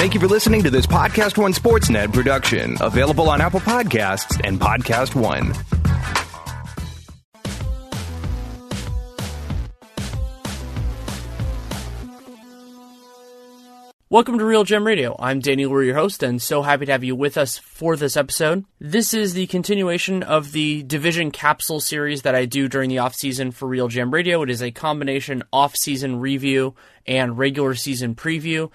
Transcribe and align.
Thank 0.00 0.14
you 0.14 0.20
for 0.20 0.28
listening 0.28 0.62
to 0.62 0.70
this 0.70 0.86
Podcast 0.86 1.36
One 1.36 1.52
Sportsnet 1.52 2.14
production, 2.14 2.74
available 2.80 3.28
on 3.28 3.42
Apple 3.42 3.60
Podcasts 3.60 4.40
and 4.44 4.58
Podcast 4.58 5.14
One. 5.14 5.52
Welcome 14.08 14.38
to 14.38 14.44
RealGM 14.44 14.86
Radio. 14.86 15.14
I'm 15.18 15.40
Danny 15.40 15.66
Leroux, 15.66 15.84
your 15.84 15.96
host, 15.96 16.22
and 16.22 16.40
so 16.40 16.62
happy 16.62 16.86
to 16.86 16.92
have 16.92 17.04
you 17.04 17.14
with 17.14 17.36
us 17.36 17.58
for 17.58 17.94
this 17.94 18.16
episode. 18.16 18.64
This 18.80 19.12
is 19.12 19.34
the 19.34 19.48
continuation 19.48 20.22
of 20.22 20.52
the 20.52 20.82
Division 20.82 21.30
Capsule 21.30 21.78
series 21.78 22.22
that 22.22 22.34
I 22.34 22.46
do 22.46 22.68
during 22.68 22.88
the 22.88 23.00
off 23.00 23.14
season 23.14 23.50
for 23.50 23.68
RealGM 23.68 24.10
Radio. 24.14 24.40
It 24.40 24.48
is 24.48 24.62
a 24.62 24.70
combination 24.70 25.42
off 25.52 25.76
season 25.76 26.20
review 26.20 26.74
and 27.06 27.36
regular 27.36 27.74
season 27.74 28.14
preview. 28.14 28.70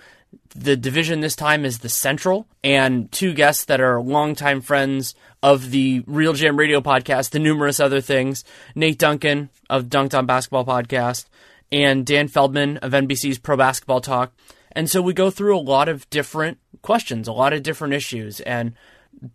The 0.55 0.77
division 0.77 1.19
this 1.19 1.35
time 1.35 1.65
is 1.65 1.79
the 1.79 1.89
Central, 1.89 2.47
and 2.63 3.11
two 3.11 3.33
guests 3.33 3.65
that 3.65 3.81
are 3.81 4.01
longtime 4.01 4.61
friends 4.61 5.13
of 5.43 5.71
the 5.71 6.01
RealGM 6.01 6.57
Radio 6.57 6.81
podcast, 6.81 7.31
the 7.31 7.39
numerous 7.39 7.79
other 7.79 8.01
things 8.01 8.43
Nate 8.73 8.97
Duncan 8.97 9.49
of 9.69 9.89
Dunc'd 9.89 10.15
On 10.15 10.25
Basketball 10.25 10.65
podcast, 10.65 11.25
and 11.71 12.05
Dan 12.05 12.27
Feldman 12.27 12.77
of 12.77 12.91
NBC's 12.93 13.37
Pro 13.37 13.57
Basketball 13.57 14.01
Talk. 14.01 14.33
And 14.71 14.89
so 14.89 15.01
we 15.01 15.13
go 15.13 15.29
through 15.29 15.57
a 15.57 15.59
lot 15.59 15.87
of 15.87 16.09
different 16.09 16.57
questions, 16.81 17.27
a 17.27 17.33
lot 17.33 17.53
of 17.53 17.63
different 17.63 17.93
issues, 17.93 18.39
and 18.41 18.73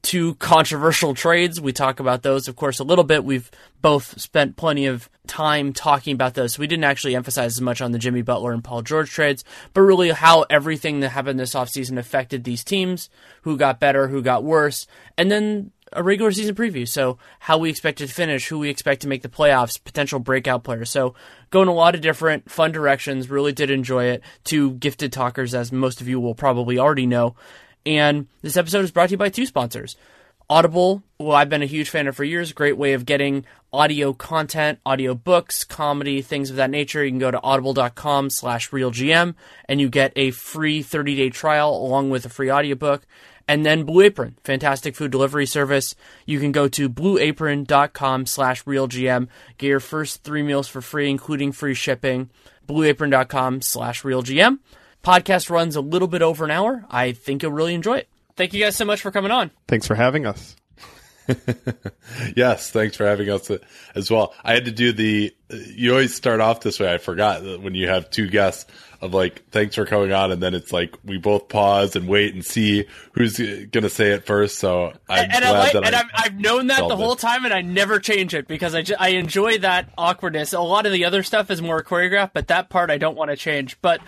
two 0.02 0.34
controversial 0.36 1.14
trades. 1.14 1.60
We 1.60 1.72
talk 1.72 2.00
about 2.00 2.22
those, 2.22 2.48
of 2.48 2.56
course, 2.56 2.78
a 2.78 2.84
little 2.84 3.04
bit. 3.04 3.24
We've 3.24 3.50
both 3.80 4.20
spent 4.20 4.56
plenty 4.56 4.86
of 4.86 5.08
time 5.26 5.72
talking 5.72 6.14
about 6.14 6.34
those. 6.34 6.58
We 6.58 6.66
didn't 6.66 6.84
actually 6.84 7.14
emphasize 7.14 7.54
as 7.54 7.60
much 7.60 7.80
on 7.80 7.92
the 7.92 7.98
Jimmy 7.98 8.22
Butler 8.22 8.52
and 8.52 8.64
Paul 8.64 8.82
George 8.82 9.10
trades, 9.10 9.44
but 9.72 9.82
really 9.82 10.10
how 10.10 10.44
everything 10.50 11.00
that 11.00 11.10
happened 11.10 11.38
this 11.38 11.54
offseason 11.54 11.98
affected 11.98 12.44
these 12.44 12.64
teams, 12.64 13.08
who 13.42 13.56
got 13.56 13.80
better, 13.80 14.08
who 14.08 14.22
got 14.22 14.44
worse, 14.44 14.86
and 15.16 15.30
then 15.30 15.70
a 15.92 16.02
regular 16.02 16.30
season 16.30 16.54
preview. 16.54 16.86
So 16.86 17.18
how 17.40 17.58
we 17.58 17.70
expect 17.70 17.98
to 17.98 18.06
finish, 18.06 18.48
who 18.48 18.58
we 18.58 18.68
expect 18.68 19.02
to 19.02 19.08
make 19.08 19.22
the 19.22 19.28
playoffs, 19.28 19.82
potential 19.82 20.20
breakout 20.20 20.62
players. 20.62 20.90
So 20.90 21.14
going 21.50 21.68
a 21.68 21.74
lot 21.74 21.94
of 21.94 22.00
different 22.00 22.50
fun 22.50 22.72
directions. 22.72 23.30
Really 23.30 23.52
did 23.52 23.70
enjoy 23.70 24.04
it. 24.04 24.22
Two 24.44 24.72
gifted 24.72 25.12
talkers, 25.12 25.54
as 25.54 25.72
most 25.72 26.00
of 26.00 26.08
you 26.08 26.20
will 26.20 26.34
probably 26.34 26.78
already 26.78 27.06
know. 27.06 27.34
And 27.86 28.26
this 28.42 28.56
episode 28.56 28.84
is 28.84 28.90
brought 28.90 29.08
to 29.08 29.12
you 29.12 29.18
by 29.18 29.28
two 29.28 29.46
sponsors. 29.46 29.96
Audible, 30.50 31.04
well, 31.18 31.36
I've 31.36 31.48
been 31.48 31.62
a 31.62 31.66
huge 31.66 31.90
fan 31.90 32.08
of 32.08 32.16
for 32.16 32.24
years. 32.24 32.52
Great 32.52 32.76
way 32.76 32.92
of 32.94 33.06
getting 33.06 33.44
audio 33.72 34.12
content, 34.12 34.80
audio 34.84 35.14
books, 35.14 35.62
comedy, 35.62 36.22
things 36.22 36.50
of 36.50 36.56
that 36.56 36.70
nature. 36.70 37.04
You 37.04 37.10
can 37.12 37.20
go 37.20 37.30
to 37.30 37.40
audible.com 37.40 38.30
slash 38.30 38.70
realgm 38.70 39.36
and 39.66 39.80
you 39.80 39.88
get 39.88 40.12
a 40.16 40.32
free 40.32 40.82
30 40.82 41.14
day 41.14 41.30
trial 41.30 41.70
along 41.70 42.10
with 42.10 42.26
a 42.26 42.28
free 42.28 42.50
audiobook. 42.50 43.06
And 43.46 43.64
then 43.64 43.84
Blue 43.84 44.02
Apron, 44.02 44.36
fantastic 44.44 44.96
food 44.96 45.10
delivery 45.10 45.46
service. 45.46 45.94
You 46.26 46.40
can 46.40 46.52
go 46.52 46.68
to 46.68 46.88
blueapron.com 46.88 48.26
slash 48.26 48.64
realgm, 48.64 49.28
get 49.58 49.68
your 49.68 49.80
first 49.80 50.22
three 50.24 50.42
meals 50.42 50.68
for 50.68 50.80
free, 50.80 51.10
including 51.10 51.52
free 51.52 51.74
shipping. 51.74 52.30
Blueapron.com 52.68 53.62
slash 53.62 54.02
realgm. 54.02 54.58
Podcast 55.02 55.50
runs 55.50 55.76
a 55.76 55.80
little 55.80 56.08
bit 56.08 56.22
over 56.22 56.44
an 56.44 56.50
hour. 56.50 56.84
I 56.90 57.12
think 57.12 57.42
you'll 57.42 57.52
really 57.52 57.74
enjoy 57.74 57.98
it. 57.98 58.08
Thank 58.36 58.52
you 58.52 58.62
guys 58.62 58.76
so 58.76 58.84
much 58.84 59.00
for 59.00 59.10
coming 59.10 59.30
on. 59.30 59.50
Thanks 59.68 59.86
for 59.86 59.94
having 59.94 60.26
us. 60.26 60.56
yes, 62.36 62.70
thanks 62.70 62.96
for 62.96 63.06
having 63.06 63.28
us 63.30 63.50
uh, 63.50 63.58
as 63.94 64.10
well. 64.10 64.34
I 64.44 64.54
had 64.54 64.64
to 64.64 64.72
do 64.72 64.92
the. 64.92 65.34
Uh, 65.52 65.56
you 65.74 65.92
always 65.92 66.14
start 66.14 66.40
off 66.40 66.60
this 66.60 66.80
way. 66.80 66.92
I 66.92 66.98
forgot 66.98 67.42
when 67.60 67.74
you 67.74 67.88
have 67.88 68.10
two 68.10 68.28
guests 68.28 68.70
of 69.00 69.14
like, 69.14 69.48
thanks 69.50 69.74
for 69.74 69.86
coming 69.86 70.12
on, 70.12 70.30
and 70.30 70.42
then 70.42 70.54
it's 70.54 70.72
like 70.72 70.94
we 71.04 71.18
both 71.18 71.48
pause 71.48 71.96
and 71.96 72.08
wait 72.08 72.34
and 72.34 72.44
see 72.44 72.86
who's 73.12 73.38
going 73.38 73.70
to 73.70 73.88
say 73.88 74.10
it 74.10 74.26
first. 74.26 74.58
So 74.58 74.92
I'm 75.08 75.24
and, 75.24 75.32
glad 75.32 75.42
I 75.42 75.58
like, 75.58 75.72
that 75.72 75.86
and 75.86 75.96
I, 75.96 76.00
I've, 76.00 76.06
I've 76.14 76.40
known 76.40 76.66
that 76.68 76.86
the 76.88 76.96
whole 76.96 77.12
it. 77.12 77.18
time, 77.18 77.44
and 77.44 77.54
I 77.54 77.62
never 77.62 77.98
change 77.98 78.34
it 78.34 78.46
because 78.46 78.74
I, 78.74 78.82
just, 78.82 79.00
I 79.00 79.10
enjoy 79.10 79.58
that 79.58 79.88
awkwardness. 79.96 80.52
A 80.52 80.60
lot 80.60 80.86
of 80.86 80.92
the 80.92 81.04
other 81.04 81.22
stuff 81.22 81.50
is 81.50 81.62
more 81.62 81.82
choreographed, 81.82 82.32
but 82.34 82.48
that 82.48 82.68
part 82.68 82.90
I 82.90 82.98
don't 82.98 83.16
want 83.16 83.30
to 83.30 83.36
change. 83.36 83.80
But 83.80 84.00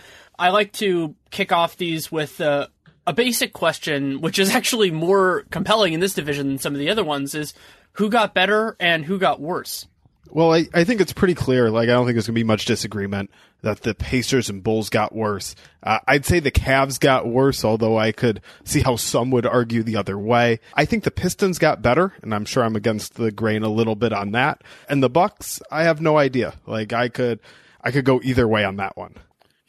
I 0.42 0.50
like 0.50 0.72
to 0.74 1.14
kick 1.30 1.52
off 1.52 1.76
these 1.76 2.10
with 2.10 2.40
uh, 2.40 2.66
a 3.06 3.12
basic 3.12 3.52
question, 3.52 4.20
which 4.20 4.40
is 4.40 4.50
actually 4.54 4.90
more 4.90 5.44
compelling 5.50 5.92
in 5.92 6.00
this 6.00 6.14
division 6.14 6.48
than 6.48 6.58
some 6.58 6.74
of 6.74 6.80
the 6.80 6.90
other 6.90 7.04
ones: 7.04 7.36
is 7.36 7.54
who 7.92 8.10
got 8.10 8.34
better 8.34 8.76
and 8.80 9.04
who 9.04 9.20
got 9.20 9.40
worse. 9.40 9.86
Well, 10.30 10.52
I, 10.52 10.66
I 10.74 10.82
think 10.82 11.00
it's 11.00 11.12
pretty 11.12 11.34
clear. 11.34 11.70
Like, 11.70 11.88
I 11.88 11.92
don't 11.92 12.06
think 12.06 12.16
there's 12.16 12.26
going 12.26 12.34
to 12.34 12.40
be 12.40 12.44
much 12.44 12.64
disagreement 12.64 13.30
that 13.60 13.82
the 13.82 13.94
Pacers 13.94 14.48
and 14.48 14.64
Bulls 14.64 14.88
got 14.88 15.14
worse. 15.14 15.54
Uh, 15.82 15.98
I'd 16.08 16.24
say 16.24 16.40
the 16.40 16.50
Cavs 16.50 16.98
got 16.98 17.28
worse, 17.28 17.64
although 17.64 17.98
I 17.98 18.10
could 18.10 18.40
see 18.64 18.80
how 18.80 18.96
some 18.96 19.30
would 19.30 19.46
argue 19.46 19.82
the 19.82 19.96
other 19.96 20.18
way. 20.18 20.58
I 20.74 20.86
think 20.86 21.04
the 21.04 21.10
Pistons 21.12 21.58
got 21.58 21.82
better, 21.82 22.14
and 22.22 22.34
I'm 22.34 22.46
sure 22.46 22.64
I'm 22.64 22.76
against 22.76 23.14
the 23.14 23.30
grain 23.30 23.62
a 23.62 23.68
little 23.68 23.94
bit 23.94 24.12
on 24.12 24.32
that. 24.32 24.62
And 24.88 25.02
the 25.02 25.10
Bucks, 25.10 25.60
I 25.70 25.84
have 25.84 26.00
no 26.00 26.16
idea. 26.18 26.54
Like, 26.66 26.92
I 26.92 27.08
could, 27.08 27.38
I 27.82 27.92
could 27.92 28.06
go 28.06 28.20
either 28.24 28.48
way 28.48 28.64
on 28.64 28.76
that 28.76 28.96
one. 28.96 29.16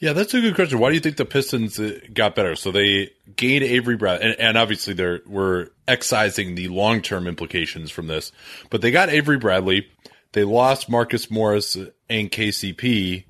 Yeah, 0.03 0.11
that's 0.11 0.33
a 0.33 0.41
good 0.41 0.55
question. 0.55 0.79
Why 0.79 0.89
do 0.89 0.95
you 0.95 0.99
think 0.99 1.15
the 1.15 1.23
Pistons 1.23 1.79
uh, 1.79 1.97
got 2.13 2.35
better? 2.35 2.57
So 2.57 2.73
they 2.73 3.11
gained 3.37 3.63
Avery 3.63 3.95
Bradley, 3.95 4.31
and, 4.31 4.35
and 4.37 4.57
obviously 4.57 4.93
they're 4.93 5.21
we're 5.25 5.69
excising 5.87 6.55
the 6.55 6.67
long 6.67 7.01
term 7.01 7.25
implications 7.25 7.89
from 7.89 8.07
this, 8.07 8.33
but 8.69 8.81
they 8.81 8.91
got 8.91 9.07
Avery 9.07 9.37
Bradley. 9.37 9.87
They 10.33 10.43
lost 10.43 10.89
Marcus 10.89 11.31
Morris 11.31 11.77
and 12.09 12.29
KCP. 12.29 13.23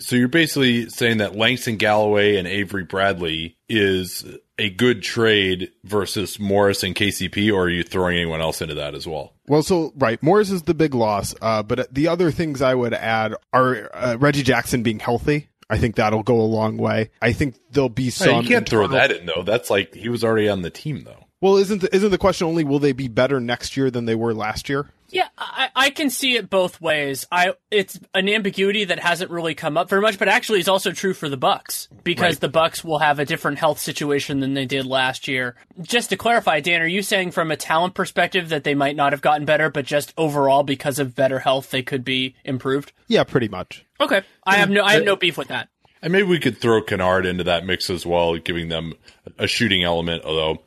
So 0.00 0.16
you're 0.16 0.26
basically 0.26 0.88
saying 0.88 1.18
that 1.18 1.36
Langston 1.36 1.76
Galloway 1.76 2.34
and 2.34 2.48
Avery 2.48 2.82
Bradley 2.82 3.56
is 3.68 4.24
a 4.58 4.70
good 4.70 5.04
trade 5.04 5.70
versus 5.84 6.40
Morris 6.40 6.82
and 6.82 6.96
KCP, 6.96 7.52
or 7.52 7.66
are 7.66 7.70
you 7.70 7.84
throwing 7.84 8.16
anyone 8.16 8.40
else 8.40 8.60
into 8.60 8.74
that 8.74 8.96
as 8.96 9.06
well? 9.06 9.34
Well, 9.46 9.62
so 9.62 9.92
right, 9.94 10.20
Morris 10.20 10.50
is 10.50 10.62
the 10.62 10.74
big 10.74 10.96
loss, 10.96 11.32
uh, 11.40 11.62
but 11.62 11.94
the 11.94 12.08
other 12.08 12.32
things 12.32 12.60
I 12.60 12.74
would 12.74 12.92
add 12.92 13.36
are 13.52 13.88
uh, 13.94 14.16
Reggie 14.18 14.42
Jackson 14.42 14.82
being 14.82 14.98
healthy. 14.98 15.48
I 15.70 15.78
think 15.78 15.96
that'll 15.96 16.22
go 16.22 16.40
a 16.40 16.42
long 16.42 16.78
way. 16.78 17.10
I 17.20 17.32
think 17.32 17.56
there'll 17.70 17.88
be 17.88 18.10
some. 18.10 18.28
Hey, 18.28 18.36
you 18.36 18.48
can't 18.48 18.66
internal- 18.66 18.88
throw 18.88 18.96
that 18.96 19.10
in 19.12 19.26
though. 19.26 19.42
That's 19.42 19.70
like 19.70 19.94
he 19.94 20.08
was 20.08 20.24
already 20.24 20.48
on 20.48 20.62
the 20.62 20.70
team 20.70 21.02
though. 21.04 21.26
Well, 21.40 21.56
isn't 21.56 21.82
the, 21.82 21.94
isn't 21.94 22.10
the 22.10 22.18
question 22.18 22.46
only 22.48 22.64
will 22.64 22.78
they 22.80 22.92
be 22.92 23.06
better 23.06 23.38
next 23.38 23.76
year 23.76 23.90
than 23.90 24.06
they 24.06 24.14
were 24.16 24.34
last 24.34 24.68
year? 24.68 24.90
Yeah, 25.10 25.28
I, 25.38 25.70
I 25.74 25.90
can 25.90 26.10
see 26.10 26.36
it 26.36 26.50
both 26.50 26.80
ways. 26.80 27.26
I 27.32 27.54
it's 27.70 27.98
an 28.14 28.28
ambiguity 28.28 28.84
that 28.84 28.98
hasn't 28.98 29.30
really 29.30 29.54
come 29.54 29.76
up 29.78 29.88
very 29.88 30.02
much, 30.02 30.18
but 30.18 30.28
actually 30.28 30.60
is 30.60 30.68
also 30.68 30.92
true 30.92 31.14
for 31.14 31.28
the 31.28 31.36
Bucks 31.38 31.88
because 32.04 32.34
Right. 32.34 32.40
the 32.40 32.48
Bucks 32.48 32.84
will 32.84 32.98
have 32.98 33.18
a 33.18 33.24
different 33.24 33.58
health 33.58 33.78
situation 33.78 34.40
than 34.40 34.54
they 34.54 34.66
did 34.66 34.84
last 34.84 35.26
year. 35.26 35.56
Just 35.80 36.10
to 36.10 36.16
clarify, 36.16 36.60
Dan, 36.60 36.82
are 36.82 36.86
you 36.86 37.02
saying 37.02 37.30
from 37.30 37.50
a 37.50 37.56
talent 37.56 37.94
perspective 37.94 38.50
that 38.50 38.64
they 38.64 38.74
might 38.74 38.96
not 38.96 39.12
have 39.12 39.22
gotten 39.22 39.46
better, 39.46 39.70
but 39.70 39.86
just 39.86 40.12
overall 40.18 40.62
because 40.62 40.98
of 40.98 41.14
better 41.14 41.38
health 41.38 41.70
they 41.70 41.82
could 41.82 42.04
be 42.04 42.34
improved? 42.44 42.92
Yeah, 43.06 43.24
pretty 43.24 43.48
much. 43.48 43.86
Okay, 44.00 44.22
I 44.44 44.56
have 44.56 44.68
no 44.70 44.82
I 44.84 44.92
have 44.92 45.04
no 45.04 45.16
beef 45.16 45.38
with 45.38 45.48
that. 45.48 45.68
And 46.02 46.12
maybe 46.12 46.28
we 46.28 46.38
could 46.38 46.58
throw 46.58 46.80
Kennard 46.82 47.26
into 47.26 47.44
that 47.44 47.66
mix 47.66 47.90
as 47.90 48.06
well, 48.06 48.36
giving 48.36 48.68
them 48.68 48.92
a 49.38 49.46
shooting 49.48 49.82
element. 49.82 50.24
Although 50.24 50.58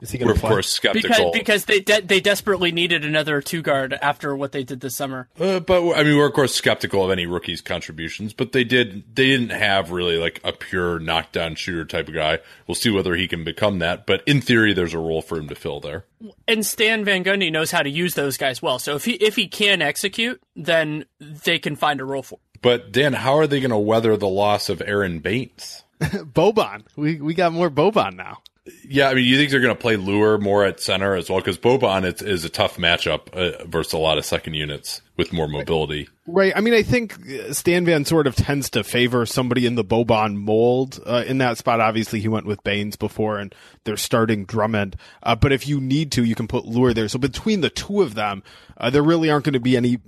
Is 0.00 0.10
he 0.10 0.18
we're 0.18 0.24
going 0.24 0.34
to 0.34 0.34
of 0.34 0.40
play? 0.40 0.50
course 0.50 0.78
Because 0.80 1.02
skeptical. 1.02 1.32
because 1.32 1.64
they 1.66 1.80
de- 1.80 2.00
they 2.02 2.20
desperately 2.20 2.72
needed 2.72 3.04
another 3.04 3.40
two 3.40 3.62
guard 3.62 3.92
after 3.92 4.34
what 4.36 4.52
they 4.52 4.64
did 4.64 4.80
this 4.80 4.96
summer. 4.96 5.28
Uh, 5.38 5.60
but 5.60 5.94
I 5.94 6.02
mean, 6.04 6.16
we're 6.16 6.26
of 6.28 6.32
course 6.32 6.54
skeptical 6.54 7.04
of 7.04 7.10
any 7.10 7.26
rookies' 7.26 7.60
contributions. 7.60 8.32
But 8.32 8.52
they 8.52 8.64
did 8.64 9.04
they 9.14 9.26
didn't 9.26 9.50
have 9.50 9.90
really 9.90 10.16
like 10.16 10.40
a 10.44 10.52
pure 10.52 10.98
knockdown 10.98 11.54
shooter 11.54 11.84
type 11.84 12.08
of 12.08 12.14
guy. 12.14 12.38
We'll 12.66 12.74
see 12.74 12.90
whether 12.90 13.14
he 13.14 13.28
can 13.28 13.44
become 13.44 13.78
that. 13.80 14.06
But 14.06 14.22
in 14.26 14.40
theory, 14.40 14.72
there's 14.72 14.94
a 14.94 14.98
role 14.98 15.22
for 15.22 15.36
him 15.38 15.48
to 15.48 15.54
fill 15.54 15.80
there. 15.80 16.04
and 16.48 16.64
Stan 16.64 17.04
Van 17.04 17.22
Gundy 17.24 17.52
knows 17.52 17.70
how 17.70 17.82
to 17.82 17.90
use 17.90 18.14
those 18.14 18.36
guys 18.36 18.62
well. 18.62 18.78
So 18.78 18.94
if 18.96 19.04
he 19.04 19.12
if 19.14 19.36
he 19.36 19.46
can 19.48 19.82
execute, 19.82 20.40
then 20.56 21.04
they 21.20 21.58
can 21.58 21.76
find 21.76 22.00
a 22.00 22.04
role 22.04 22.22
for. 22.22 22.36
Him. 22.36 22.40
But 22.62 22.92
Dan, 22.92 23.12
how 23.12 23.36
are 23.36 23.46
they 23.46 23.60
going 23.60 23.70
to 23.72 23.76
weather 23.78 24.16
the 24.16 24.26
loss 24.28 24.70
of 24.70 24.80
Aaron 24.86 25.18
Baynes? 25.18 25.84
Boban. 26.00 26.84
We 26.96 27.20
we 27.20 27.34
got 27.34 27.52
more 27.52 27.68
Boban 27.70 28.16
now. 28.16 28.38
Yeah, 28.82 29.10
I 29.10 29.14
mean, 29.14 29.26
you 29.26 29.36
think 29.36 29.50
they're 29.50 29.60
going 29.60 29.74
to 29.74 29.80
play 29.80 29.96
Leuer 29.96 30.40
more 30.40 30.64
at 30.64 30.80
center 30.80 31.14
as 31.14 31.28
well? 31.28 31.38
Because 31.38 31.58
Boban 31.58 32.10
is, 32.10 32.22
is 32.22 32.44
a 32.46 32.48
tough 32.48 32.78
matchup 32.78 33.28
uh, 33.34 33.62
versus 33.66 33.92
a 33.92 33.98
lot 33.98 34.16
of 34.16 34.24
second 34.24 34.54
units 34.54 35.02
with 35.18 35.34
more 35.34 35.46
mobility. 35.46 36.08
Right. 36.26 36.54
I 36.56 36.62
mean, 36.62 36.72
I 36.72 36.82
think 36.82 37.14
Stan 37.52 37.84
Van 37.84 38.06
sort 38.06 38.26
of 38.26 38.34
tends 38.34 38.70
to 38.70 38.82
favor 38.82 39.26
somebody 39.26 39.66
in 39.66 39.74
the 39.74 39.84
Boban 39.84 40.36
mold 40.36 40.98
uh, 41.04 41.24
in 41.26 41.38
that 41.38 41.58
spot. 41.58 41.80
Obviously, 41.80 42.20
he 42.20 42.28
went 42.28 42.46
with 42.46 42.64
Baynes 42.64 42.96
before, 42.96 43.38
and 43.38 43.54
they're 43.84 43.98
starting 43.98 44.46
Drummond. 44.46 44.96
Uh, 45.22 45.36
but 45.36 45.52
if 45.52 45.68
you 45.68 45.78
need 45.78 46.12
to, 46.12 46.24
you 46.24 46.34
can 46.34 46.48
put 46.48 46.64
Leuer 46.64 46.94
there. 46.94 47.08
So 47.08 47.18
between 47.18 47.60
the 47.60 47.70
two 47.70 48.00
of 48.00 48.14
them, 48.14 48.42
uh, 48.78 48.88
there 48.88 49.02
really 49.02 49.30
aren't 49.30 49.44
going 49.44 49.52
to 49.52 49.60
be 49.60 49.76
any 49.76 49.98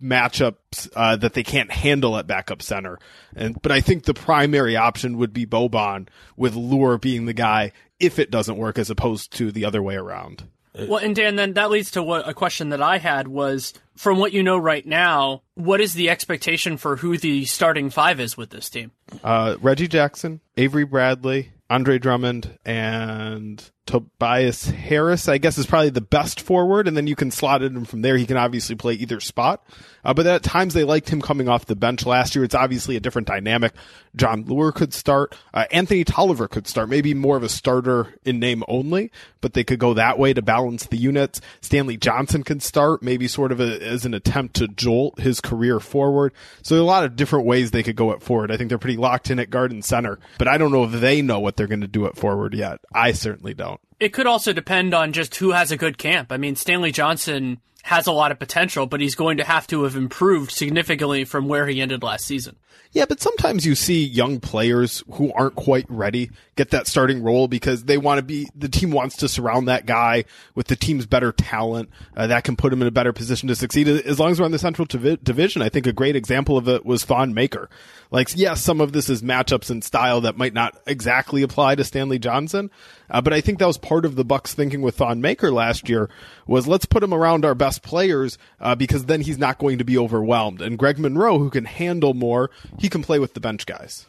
matchups 0.00 0.88
uh, 0.94 1.16
that 1.16 1.34
they 1.34 1.42
can't 1.42 1.70
handle 1.70 2.16
at 2.16 2.26
backup 2.26 2.62
center. 2.62 2.98
And 3.34 3.60
but 3.60 3.72
I 3.72 3.80
think 3.80 4.04
the 4.04 4.14
primary 4.14 4.76
option 4.76 5.18
would 5.18 5.32
be 5.32 5.46
Boban 5.46 6.08
with 6.36 6.54
Leuer 6.54 7.00
being 7.00 7.26
the 7.26 7.32
guy 7.32 7.72
if 8.06 8.18
it 8.18 8.30
doesn't 8.30 8.56
work, 8.56 8.78
as 8.78 8.90
opposed 8.90 9.32
to 9.34 9.52
the 9.52 9.64
other 9.64 9.82
way 9.82 9.96
around. 9.96 10.44
Well, 10.76 10.98
and 10.98 11.14
Dan, 11.14 11.36
then 11.36 11.52
that 11.52 11.70
leads 11.70 11.92
to 11.92 12.02
what 12.02 12.28
a 12.28 12.34
question 12.34 12.70
that 12.70 12.82
I 12.82 12.98
had 12.98 13.28
was 13.28 13.74
from 13.96 14.18
what 14.18 14.32
you 14.32 14.42
know 14.42 14.58
right 14.58 14.84
now, 14.84 15.42
what 15.54 15.80
is 15.80 15.94
the 15.94 16.10
expectation 16.10 16.76
for 16.78 16.96
who 16.96 17.16
the 17.16 17.44
starting 17.44 17.90
five 17.90 18.18
is 18.18 18.36
with 18.36 18.50
this 18.50 18.68
team? 18.68 18.90
Uh, 19.22 19.56
Reggie 19.60 19.86
Jackson, 19.86 20.40
Avery 20.56 20.84
Bradley, 20.84 21.52
Andre 21.70 21.98
Drummond, 21.98 22.58
and 22.64 23.70
Tobias 23.86 24.70
Harris, 24.70 25.28
I 25.28 25.38
guess, 25.38 25.58
is 25.58 25.66
probably 25.66 25.90
the 25.90 26.00
best 26.00 26.40
forward, 26.40 26.88
and 26.88 26.96
then 26.96 27.06
you 27.06 27.14
can 27.14 27.30
slot 27.30 27.62
it 27.62 27.72
in 27.72 27.84
from 27.84 28.02
there. 28.02 28.16
He 28.16 28.26
can 28.26 28.38
obviously 28.38 28.76
play 28.76 28.94
either 28.94 29.20
spot. 29.20 29.64
Uh, 30.04 30.14
but 30.14 30.26
at 30.26 30.42
times 30.42 30.74
they 30.74 30.84
liked 30.84 31.08
him 31.08 31.20
coming 31.20 31.48
off 31.48 31.66
the 31.66 31.76
bench 31.76 32.04
last 32.04 32.34
year. 32.34 32.44
It's 32.44 32.54
obviously 32.54 32.96
a 32.96 33.00
different 33.00 33.28
dynamic. 33.28 33.72
John 34.16 34.44
Leuer 34.44 34.74
could 34.74 34.94
start. 34.94 35.34
Uh, 35.52 35.64
Anthony 35.70 36.04
Tolliver 36.04 36.48
could 36.48 36.66
start, 36.66 36.88
maybe 36.88 37.14
more 37.14 37.36
of 37.36 37.42
a 37.42 37.48
starter 37.48 38.14
in 38.24 38.38
name 38.38 38.62
only, 38.68 39.10
but 39.40 39.54
they 39.54 39.64
could 39.64 39.78
go 39.78 39.94
that 39.94 40.18
way 40.18 40.32
to 40.32 40.42
balance 40.42 40.86
the 40.86 40.96
units. 40.96 41.40
Stanley 41.60 41.96
Johnson 41.96 42.42
can 42.42 42.60
start, 42.60 43.02
maybe 43.02 43.28
sort 43.28 43.52
of 43.52 43.60
a, 43.60 43.82
as 43.82 44.04
an 44.04 44.14
attempt 44.14 44.56
to 44.56 44.68
jolt 44.68 45.20
his 45.20 45.40
career 45.40 45.80
forward. 45.80 46.32
So 46.62 46.80
a 46.80 46.84
lot 46.84 47.04
of 47.04 47.16
different 47.16 47.46
ways 47.46 47.70
they 47.70 47.82
could 47.82 47.96
go 47.96 48.12
at 48.12 48.22
forward. 48.22 48.50
I 48.50 48.56
think 48.56 48.68
they're 48.68 48.78
pretty 48.78 48.96
locked 48.96 49.30
in 49.30 49.38
at 49.38 49.50
guard 49.50 49.72
and 49.72 49.84
center, 49.84 50.18
but 50.38 50.48
I 50.48 50.58
don't 50.58 50.72
know 50.72 50.84
if 50.84 50.92
they 50.92 51.22
know 51.22 51.40
what 51.40 51.56
they're 51.56 51.66
going 51.66 51.80
to 51.80 51.86
do 51.86 52.06
at 52.06 52.16
forward 52.16 52.54
yet. 52.54 52.80
I 52.94 53.12
certainly 53.12 53.54
don't. 53.54 53.73
It 54.00 54.12
could 54.12 54.26
also 54.26 54.52
depend 54.52 54.94
on 54.94 55.12
just 55.12 55.34
who 55.36 55.52
has 55.52 55.70
a 55.70 55.76
good 55.76 55.98
camp. 55.98 56.32
I 56.32 56.36
mean, 56.36 56.56
Stanley 56.56 56.92
Johnson 56.92 57.60
has 57.84 58.06
a 58.06 58.12
lot 58.12 58.32
of 58.32 58.38
potential, 58.38 58.86
but 58.86 59.02
he's 59.02 59.14
going 59.14 59.36
to 59.36 59.44
have 59.44 59.66
to 59.66 59.82
have 59.82 59.94
improved 59.94 60.50
significantly 60.50 61.22
from 61.26 61.48
where 61.48 61.66
he 61.66 61.82
ended 61.82 62.02
last 62.02 62.24
season. 62.24 62.56
Yeah, 62.92 63.04
but 63.06 63.20
sometimes 63.20 63.66
you 63.66 63.74
see 63.74 64.04
young 64.04 64.40
players 64.40 65.02
who 65.14 65.32
aren't 65.32 65.56
quite 65.56 65.84
ready 65.88 66.30
get 66.56 66.70
that 66.70 66.86
starting 66.86 67.24
role 67.24 67.48
because 67.48 67.84
they 67.84 67.98
want 67.98 68.18
to 68.18 68.22
be, 68.22 68.48
the 68.54 68.68
team 68.68 68.92
wants 68.92 69.16
to 69.16 69.28
surround 69.28 69.66
that 69.66 69.84
guy 69.84 70.24
with 70.54 70.68
the 70.68 70.76
team's 70.76 71.04
better 71.04 71.32
talent 71.32 71.90
uh, 72.16 72.28
that 72.28 72.44
can 72.44 72.54
put 72.54 72.72
him 72.72 72.80
in 72.80 72.86
a 72.86 72.92
better 72.92 73.12
position 73.12 73.48
to 73.48 73.56
succeed. 73.56 73.88
As 73.88 74.20
long 74.20 74.30
as 74.30 74.38
we're 74.38 74.46
on 74.46 74.52
the 74.52 74.60
central 74.60 74.86
divi- 74.86 75.18
division, 75.22 75.60
I 75.60 75.68
think 75.68 75.88
a 75.88 75.92
great 75.92 76.14
example 76.14 76.56
of 76.56 76.68
it 76.68 76.86
was 76.86 77.04
Thon 77.04 77.34
Maker. 77.34 77.68
Like, 78.12 78.28
yes, 78.36 78.62
some 78.62 78.80
of 78.80 78.92
this 78.92 79.10
is 79.10 79.22
matchups 79.22 79.70
and 79.70 79.82
style 79.82 80.20
that 80.20 80.36
might 80.36 80.54
not 80.54 80.80
exactly 80.86 81.42
apply 81.42 81.74
to 81.74 81.82
Stanley 81.82 82.20
Johnson, 82.20 82.70
uh, 83.10 83.20
but 83.20 83.32
I 83.32 83.40
think 83.40 83.58
that 83.58 83.66
was 83.66 83.76
part 83.76 84.04
of 84.04 84.14
the 84.14 84.24
Bucks 84.24 84.54
thinking 84.54 84.82
with 84.82 84.98
Thon 84.98 85.20
Maker 85.20 85.50
last 85.50 85.88
year 85.88 86.08
was 86.46 86.68
let's 86.68 86.86
put 86.86 87.02
him 87.02 87.12
around 87.12 87.44
our 87.44 87.56
best 87.56 87.73
players 87.78 88.38
uh, 88.60 88.74
because 88.74 89.06
then 89.06 89.20
he's 89.20 89.38
not 89.38 89.58
going 89.58 89.78
to 89.78 89.84
be 89.84 89.98
overwhelmed. 89.98 90.60
And 90.60 90.78
Greg 90.78 90.98
Monroe, 90.98 91.38
who 91.38 91.50
can 91.50 91.64
handle 91.64 92.14
more, 92.14 92.50
he 92.78 92.88
can 92.88 93.02
play 93.02 93.18
with 93.18 93.34
the 93.34 93.40
bench 93.40 93.66
guys. 93.66 94.06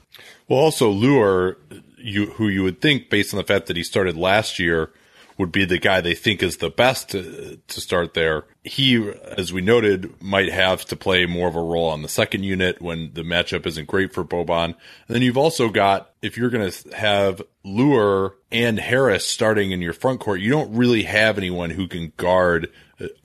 Well, 0.48 0.60
also 0.60 0.92
Leuer, 0.92 1.58
you 1.98 2.28
who 2.28 2.48
you 2.48 2.64
would 2.64 2.82
think 2.82 3.10
based 3.10 3.34
on 3.34 3.38
the 3.38 3.44
fact 3.44 3.68
that 3.68 3.78
he 3.78 3.84
started 3.84 4.16
last 4.16 4.60
year 4.60 4.92
would 5.38 5.52
be 5.52 5.66
the 5.66 5.78
guy 5.78 6.00
they 6.02 6.16
think 6.16 6.42
is 6.42 6.58
the 6.58 6.70
best 6.70 7.10
to, 7.10 7.60
to, 7.68 7.82
start 7.82 8.14
there. 8.14 8.46
He, 8.64 9.12
as 9.38 9.52
we 9.52 9.62
noted, 9.62 10.22
might 10.22 10.52
have 10.52 10.86
to 10.86 10.96
play 10.96 11.26
more 11.26 11.48
of 11.48 11.56
a 11.56 11.62
role 11.62 11.90
on 11.90 12.02
the 12.02 12.08
second 12.08 12.44
unit 12.44 12.82
when 12.82 13.12
the 13.14 13.24
matchup 13.24 13.66
isn't 13.66 13.88
great 13.88 14.14
for 14.14 14.24
Boban. 14.24 14.66
And 14.66 14.76
then 15.08 15.22
you've 15.22 15.38
also 15.38 15.70
got, 15.70 16.12
if 16.22 16.38
you're 16.38 16.50
going 16.50 16.72
to 16.72 16.96
have 16.96 17.42
Leuer 17.66 18.32
and 18.52 18.80
Harris 18.80 19.28
starting 19.28 19.72
in 19.72 19.82
your 19.82 19.94
front 19.94 20.22
court, 20.22 20.40
you 20.40 20.50
don't 20.50 20.74
really 20.74 21.04
have 21.04 21.38
anyone 21.38 21.72
who 21.72 21.88
can 21.88 22.14
guard 22.16 22.72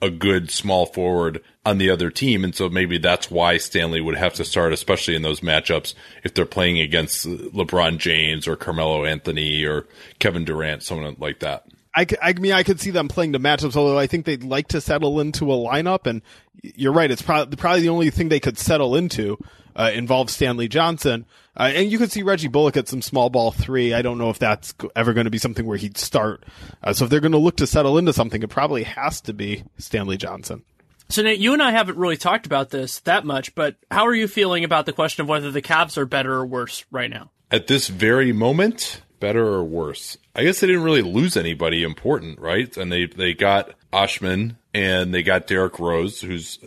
a 0.01 0.09
good 0.09 0.51
small 0.51 0.85
forward 0.85 1.41
on 1.65 1.77
the 1.77 1.89
other 1.89 2.09
team. 2.09 2.43
And 2.43 2.53
so 2.53 2.67
maybe 2.69 2.97
that's 2.97 3.31
why 3.31 3.57
Stanley 3.57 4.01
would 4.01 4.17
have 4.17 4.33
to 4.33 4.45
start, 4.45 4.73
especially 4.73 5.15
in 5.15 5.21
those 5.21 5.39
matchups, 5.39 5.93
if 6.23 6.33
they're 6.33 6.45
playing 6.45 6.79
against 6.79 7.25
LeBron 7.25 7.97
James 7.97 8.47
or 8.47 8.55
Carmelo 8.55 9.05
Anthony 9.05 9.63
or 9.63 9.87
Kevin 10.19 10.43
Durant, 10.43 10.83
someone 10.83 11.15
like 11.19 11.39
that. 11.39 11.65
I, 11.93 12.05
I 12.21 12.33
mean, 12.33 12.53
I 12.53 12.63
could 12.63 12.79
see 12.79 12.91
them 12.91 13.07
playing 13.07 13.33
the 13.33 13.39
matchups, 13.39 13.75
although 13.75 13.99
I 13.99 14.07
think 14.07 14.25
they'd 14.25 14.43
like 14.43 14.69
to 14.69 14.81
settle 14.81 15.19
into 15.19 15.51
a 15.51 15.55
lineup. 15.55 16.07
And 16.07 16.21
you're 16.61 16.93
right; 16.93 17.11
it's 17.11 17.21
probably 17.21 17.55
probably 17.57 17.81
the 17.81 17.89
only 17.89 18.09
thing 18.09 18.29
they 18.29 18.39
could 18.39 18.57
settle 18.57 18.95
into 18.95 19.37
uh, 19.75 19.91
involves 19.93 20.33
Stanley 20.33 20.67
Johnson. 20.67 21.25
Uh, 21.55 21.71
and 21.73 21.91
you 21.91 21.97
could 21.97 22.11
see 22.11 22.23
Reggie 22.23 22.47
Bullock 22.47 22.77
at 22.77 22.87
some 22.87 23.01
small 23.01 23.29
ball 23.29 23.51
three. 23.51 23.93
I 23.93 24.01
don't 24.01 24.17
know 24.17 24.29
if 24.29 24.39
that's 24.39 24.73
ever 24.95 25.13
going 25.13 25.25
to 25.25 25.31
be 25.31 25.37
something 25.37 25.65
where 25.65 25.77
he'd 25.77 25.97
start. 25.97 26.45
Uh, 26.81 26.93
so 26.93 27.05
if 27.05 27.11
they're 27.11 27.19
going 27.19 27.33
to 27.33 27.37
look 27.37 27.57
to 27.57 27.67
settle 27.67 27.97
into 27.97 28.13
something, 28.13 28.41
it 28.41 28.49
probably 28.49 28.83
has 28.83 29.19
to 29.21 29.33
be 29.33 29.63
Stanley 29.77 30.17
Johnson. 30.17 30.63
So 31.09 31.23
Nate, 31.23 31.39
you 31.39 31.51
and 31.51 31.61
I 31.61 31.71
haven't 31.71 31.97
really 31.97 32.15
talked 32.15 32.45
about 32.45 32.69
this 32.69 32.99
that 33.01 33.25
much, 33.25 33.53
but 33.53 33.75
how 33.89 34.07
are 34.07 34.15
you 34.15 34.29
feeling 34.29 34.63
about 34.63 34.85
the 34.85 34.93
question 34.93 35.23
of 35.23 35.29
whether 35.29 35.51
the 35.51 35.61
Cavs 35.61 35.97
are 35.97 36.05
better 36.05 36.33
or 36.33 36.45
worse 36.45 36.85
right 36.89 37.09
now? 37.09 37.31
At 37.49 37.67
this 37.67 37.89
very 37.89 38.31
moment, 38.31 39.01
better 39.21 39.45
or 39.45 39.63
worse? 39.63 40.17
I 40.35 40.43
guess 40.43 40.59
they 40.59 40.67
didn't 40.67 40.83
really 40.83 41.01
lose 41.01 41.37
anybody 41.37 41.83
important, 41.83 42.39
right? 42.39 42.75
And 42.75 42.91
they 42.91 43.05
they 43.05 43.33
got 43.33 43.73
Osman 43.93 44.57
and 44.73 45.13
they 45.13 45.23
got 45.23 45.47
Derrick 45.47 45.79
Rose, 45.79 46.19
who's 46.19 46.59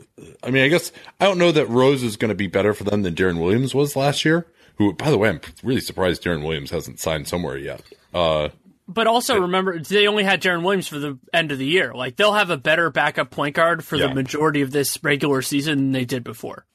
I 0.43 0.51
mean, 0.51 0.65
I 0.65 0.69
guess 0.69 0.91
I 1.21 1.27
don't 1.27 1.39
know 1.39 1.53
that 1.53 1.69
Rose 1.69 2.03
is 2.03 2.17
going 2.17 2.31
to 2.31 2.35
be 2.35 2.47
better 2.47 2.73
for 2.73 2.85
them 2.85 3.03
than 3.03 3.15
Deron 3.15 3.43
Williams 3.43 3.75
was 3.75 3.97
last 3.97 4.25
year. 4.25 4.47
Who, 4.77 4.95
by 4.95 5.11
the 5.11 5.19
way, 5.19 5.29
I'm 5.29 5.41
really 5.63 5.83
surprised 5.83 6.25
Deron 6.25 6.43
Williams 6.43 6.71
hasn't 6.71 6.99
signed 6.99 7.29
somewhere 7.29 7.59
yet. 7.59 7.83
Uh, 8.13 8.49
but 8.87 9.07
also 9.07 9.41
remember, 9.41 9.79
they 9.79 10.07
only 10.07 10.25
had 10.25 10.43
Deron 10.43 10.63
Williams 10.63 10.89
for 10.89 10.99
the 10.99 11.19
end 11.33 11.53
of 11.53 11.59
the 11.59 11.67
year. 11.67 11.95
Like 11.95 12.17
they'll 12.17 12.35
have 12.35 12.51
a 12.51 12.57
better 12.57 12.91
backup 12.91 13.31
point 13.31 13.55
guard 13.55 13.85
for 13.85 13.97
yeah. 13.97 14.09
the 14.09 14.15
majority 14.15 14.61
of 14.61 14.71
this 14.71 15.03
regular 15.03 15.43
season 15.43 15.79
than 15.79 15.93
they 15.93 16.05
did 16.05 16.25
before. 16.25 16.67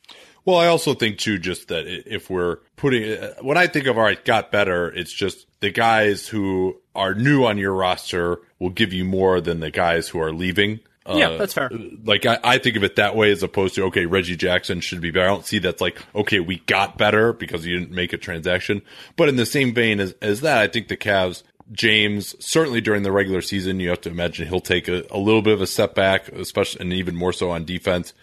Well, 0.45 0.57
I 0.57 0.68
also 0.68 0.94
think 0.94 1.18
too, 1.18 1.38
just 1.38 1.68
that 1.68 1.86
if 1.88 2.30
we're 2.30 2.57
putting, 2.75 3.21
when 3.41 3.57
I 3.57 3.68
think 3.68 3.88
of 3.88 3.97
all 3.97 4.03
right, 4.03 4.24
got 4.24 4.51
better, 4.51 4.89
it's 4.89 5.13
just 5.13 5.45
the 5.59 5.69
guys 5.69 6.27
who 6.27 6.77
are 6.95 7.13
new 7.13 7.45
on 7.45 7.57
your 7.57 7.74
roster 7.74 8.39
will 8.59 8.69
give 8.69 8.94
you 8.94 9.06
more 9.06 9.41
than 9.41 9.59
the 9.59 9.71
guys 9.71 10.07
who 10.07 10.19
are 10.19 10.31
leaving. 10.31 10.80
Yeah, 11.07 11.30
uh, 11.30 11.38
that's 11.38 11.53
fair. 11.53 11.71
Like 12.03 12.25
I, 12.25 12.39
I, 12.44 12.57
think 12.59 12.75
of 12.75 12.83
it 12.83 12.97
that 12.97 13.15
way 13.15 13.31
as 13.31 13.41
opposed 13.41 13.75
to 13.75 13.86
okay, 13.86 14.06
Reggie 14.06 14.36
Jackson 14.36 14.80
should 14.80 15.01
be 15.01 15.12
better. 15.12 15.25
I 15.25 15.30
don't 15.30 15.45
see 15.45 15.57
that's 15.57 15.81
like 15.81 15.97
okay, 16.13 16.39
we 16.39 16.57
got 16.59 16.97
better 16.97 17.33
because 17.33 17.65
you 17.65 17.80
didn't 17.80 17.95
make 17.95 18.13
a 18.13 18.18
transaction. 18.18 18.81
But 19.15 19.30
in 19.30 19.36
the 19.36 19.45
same 19.45 19.74
vein 19.74 20.00
as, 20.00 20.13
as 20.21 20.41
that, 20.41 20.59
I 20.59 20.68
think 20.68 20.88
the 20.88 20.97
Cavs, 20.97 21.41
James, 21.71 22.36
certainly 22.39 22.81
during 22.81 23.03
the 23.03 23.12
regular 23.12 23.41
season, 23.41 23.79
you 23.79 23.89
have 23.89 24.01
to 24.01 24.10
imagine 24.10 24.48
he'll 24.48 24.60
take 24.60 24.88
a, 24.88 25.03
a 25.10 25.17
little 25.17 25.41
bit 25.41 25.53
of 25.53 25.62
a 25.62 25.67
setback, 25.67 26.27
especially 26.29 26.81
and 26.81 26.93
even 26.93 27.15
more 27.15 27.34
so 27.34 27.50
on 27.50 27.65
defense. 27.65 28.13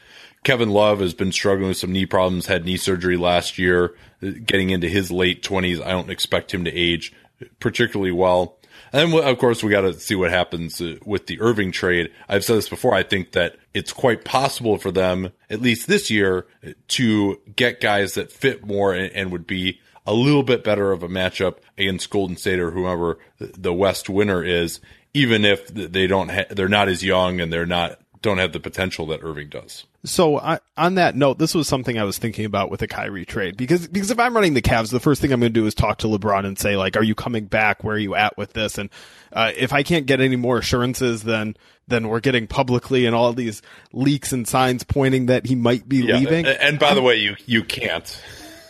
Kevin 0.47 0.71
Love 0.71 1.01
has 1.01 1.13
been 1.13 1.33
struggling 1.33 1.67
with 1.67 1.77
some 1.77 1.91
knee 1.91 2.07
problems, 2.07 2.47
had 2.47 2.65
knee 2.65 2.77
surgery 2.77 3.17
last 3.17 3.59
year, 3.59 3.97
getting 4.21 4.71
into 4.71 4.89
his 4.89 5.11
late 5.11 5.43
20s. 5.43 5.85
I 5.85 5.91
don't 5.91 6.09
expect 6.09 6.55
him 6.55 6.63
to 6.67 6.73
age 6.73 7.13
particularly 7.59 8.13
well. 8.13 8.57
And 8.93 9.13
then, 9.13 9.25
of 9.25 9.39
course, 9.39 9.65
we 9.65 9.73
got 9.73 9.81
to 9.81 9.95
see 9.95 10.15
what 10.15 10.31
happens 10.31 10.81
uh, 10.81 10.99
with 11.05 11.27
the 11.27 11.41
Irving 11.41 11.73
trade. 11.73 12.13
I've 12.29 12.45
said 12.45 12.59
this 12.59 12.69
before. 12.69 12.95
I 12.95 13.03
think 13.03 13.33
that 13.33 13.57
it's 13.75 13.93
quite 13.93 14.25
possible 14.25 14.79
for 14.79 14.93
them, 14.93 15.33
at 15.51 15.61
least 15.61 15.89
this 15.89 16.13
year, 16.13 16.47
to 16.89 17.41
get 17.57 17.81
guys 17.81 18.15
that 18.15 18.31
fit 18.31 18.65
more 18.65 18.95
and, 18.95 19.13
and 19.15 19.33
would 19.33 19.49
be 19.49 19.81
a 20.07 20.15
little 20.15 20.45
bit 20.45 20.63
better 20.63 20.93
of 20.93 21.03
a 21.03 21.09
matchup 21.09 21.57
against 21.77 22.09
Golden 22.09 22.37
State 22.37 22.61
or 22.61 22.71
whoever 22.71 23.19
the 23.41 23.75
West 23.75 24.09
winner 24.09 24.45
is, 24.45 24.79
even 25.13 25.45
if 25.45 25.67
they 25.75 26.07
don't, 26.07 26.31
ha- 26.31 26.47
they're 26.51 26.69
not 26.69 26.89
as 26.89 27.03
young 27.03 27.41
and 27.41 27.53
they're 27.53 27.67
not 27.67 27.99
don't 28.23 28.39
have 28.39 28.53
the 28.53 28.61
potential 28.61 29.07
that 29.07 29.21
Irving 29.23 29.49
does. 29.49 29.85
So 30.05 30.39
I, 30.39 30.61
on 30.77 30.95
that 30.95 31.17
note, 31.17 31.39
this 31.39 31.55
was 31.55 31.67
something 31.67 31.99
I 31.99 32.05
was 32.05 32.19
thinking 32.19 32.45
about 32.45 32.71
with 32.71 32.81
the 32.81 32.87
Kyrie 32.87 33.25
trade 33.25 33.57
because 33.57 33.89
because 33.89 34.11
if 34.11 34.19
I'm 34.19 34.35
running 34.35 34.55
the 34.55 34.63
Cavs, 34.63 34.91
the 34.91 35.01
first 35.01 35.21
thing 35.21 35.33
I'm 35.33 35.41
going 35.41 35.53
to 35.53 35.61
do 35.61 35.67
is 35.67 35.75
talk 35.75 35.99
to 35.99 36.07
LeBron 36.07 36.47
and 36.47 36.59
say 36.59 36.77
like, 36.77 36.97
"Are 36.97 37.03
you 37.03 37.15
coming 37.15 37.47
back? 37.47 37.83
Where 37.83 37.97
are 37.97 37.99
you 37.99 38.15
at 38.15 38.37
with 38.37 38.53
this?" 38.53 38.79
And 38.79 38.91
uh, 39.33 39.53
if 39.57 39.73
I 39.73 39.83
can't 39.83 40.07
get 40.07 40.21
any 40.21 40.37
more 40.37 40.59
assurances 40.59 41.25
than 41.25 41.57
than 41.89 42.09
we're 42.09 42.21
getting 42.21 42.47
publicly 42.47 43.07
and 43.07 43.15
all 43.15 43.33
these 43.33 43.63
leaks 43.93 44.33
and 44.33 44.47
signs 44.47 44.85
pointing 44.85 45.27
that 45.27 45.47
he 45.47 45.55
might 45.55 45.89
be 45.89 45.99
yeah, 45.99 46.19
leaving. 46.19 46.47
And, 46.47 46.59
and 46.61 46.79
by 46.79 46.95
the 46.95 47.03
way, 47.03 47.17
you 47.17 47.37
you 47.47 47.65
can't. 47.65 48.21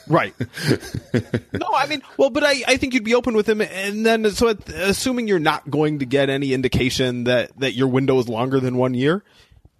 Right. 0.08 0.34
no, 1.52 1.68
I 1.74 1.86
mean, 1.88 2.02
well, 2.16 2.30
but 2.30 2.44
I, 2.44 2.62
I 2.66 2.76
think 2.76 2.94
you'd 2.94 3.04
be 3.04 3.14
open 3.14 3.34
with 3.34 3.48
him, 3.48 3.60
and 3.60 4.06
then 4.06 4.30
so 4.30 4.48
assuming 4.74 5.26
you're 5.26 5.38
not 5.38 5.68
going 5.68 5.98
to 5.98 6.06
get 6.06 6.30
any 6.30 6.52
indication 6.52 7.24
that 7.24 7.58
that 7.58 7.72
your 7.72 7.88
window 7.88 8.18
is 8.18 8.28
longer 8.28 8.60
than 8.60 8.76
one 8.76 8.94
year, 8.94 9.24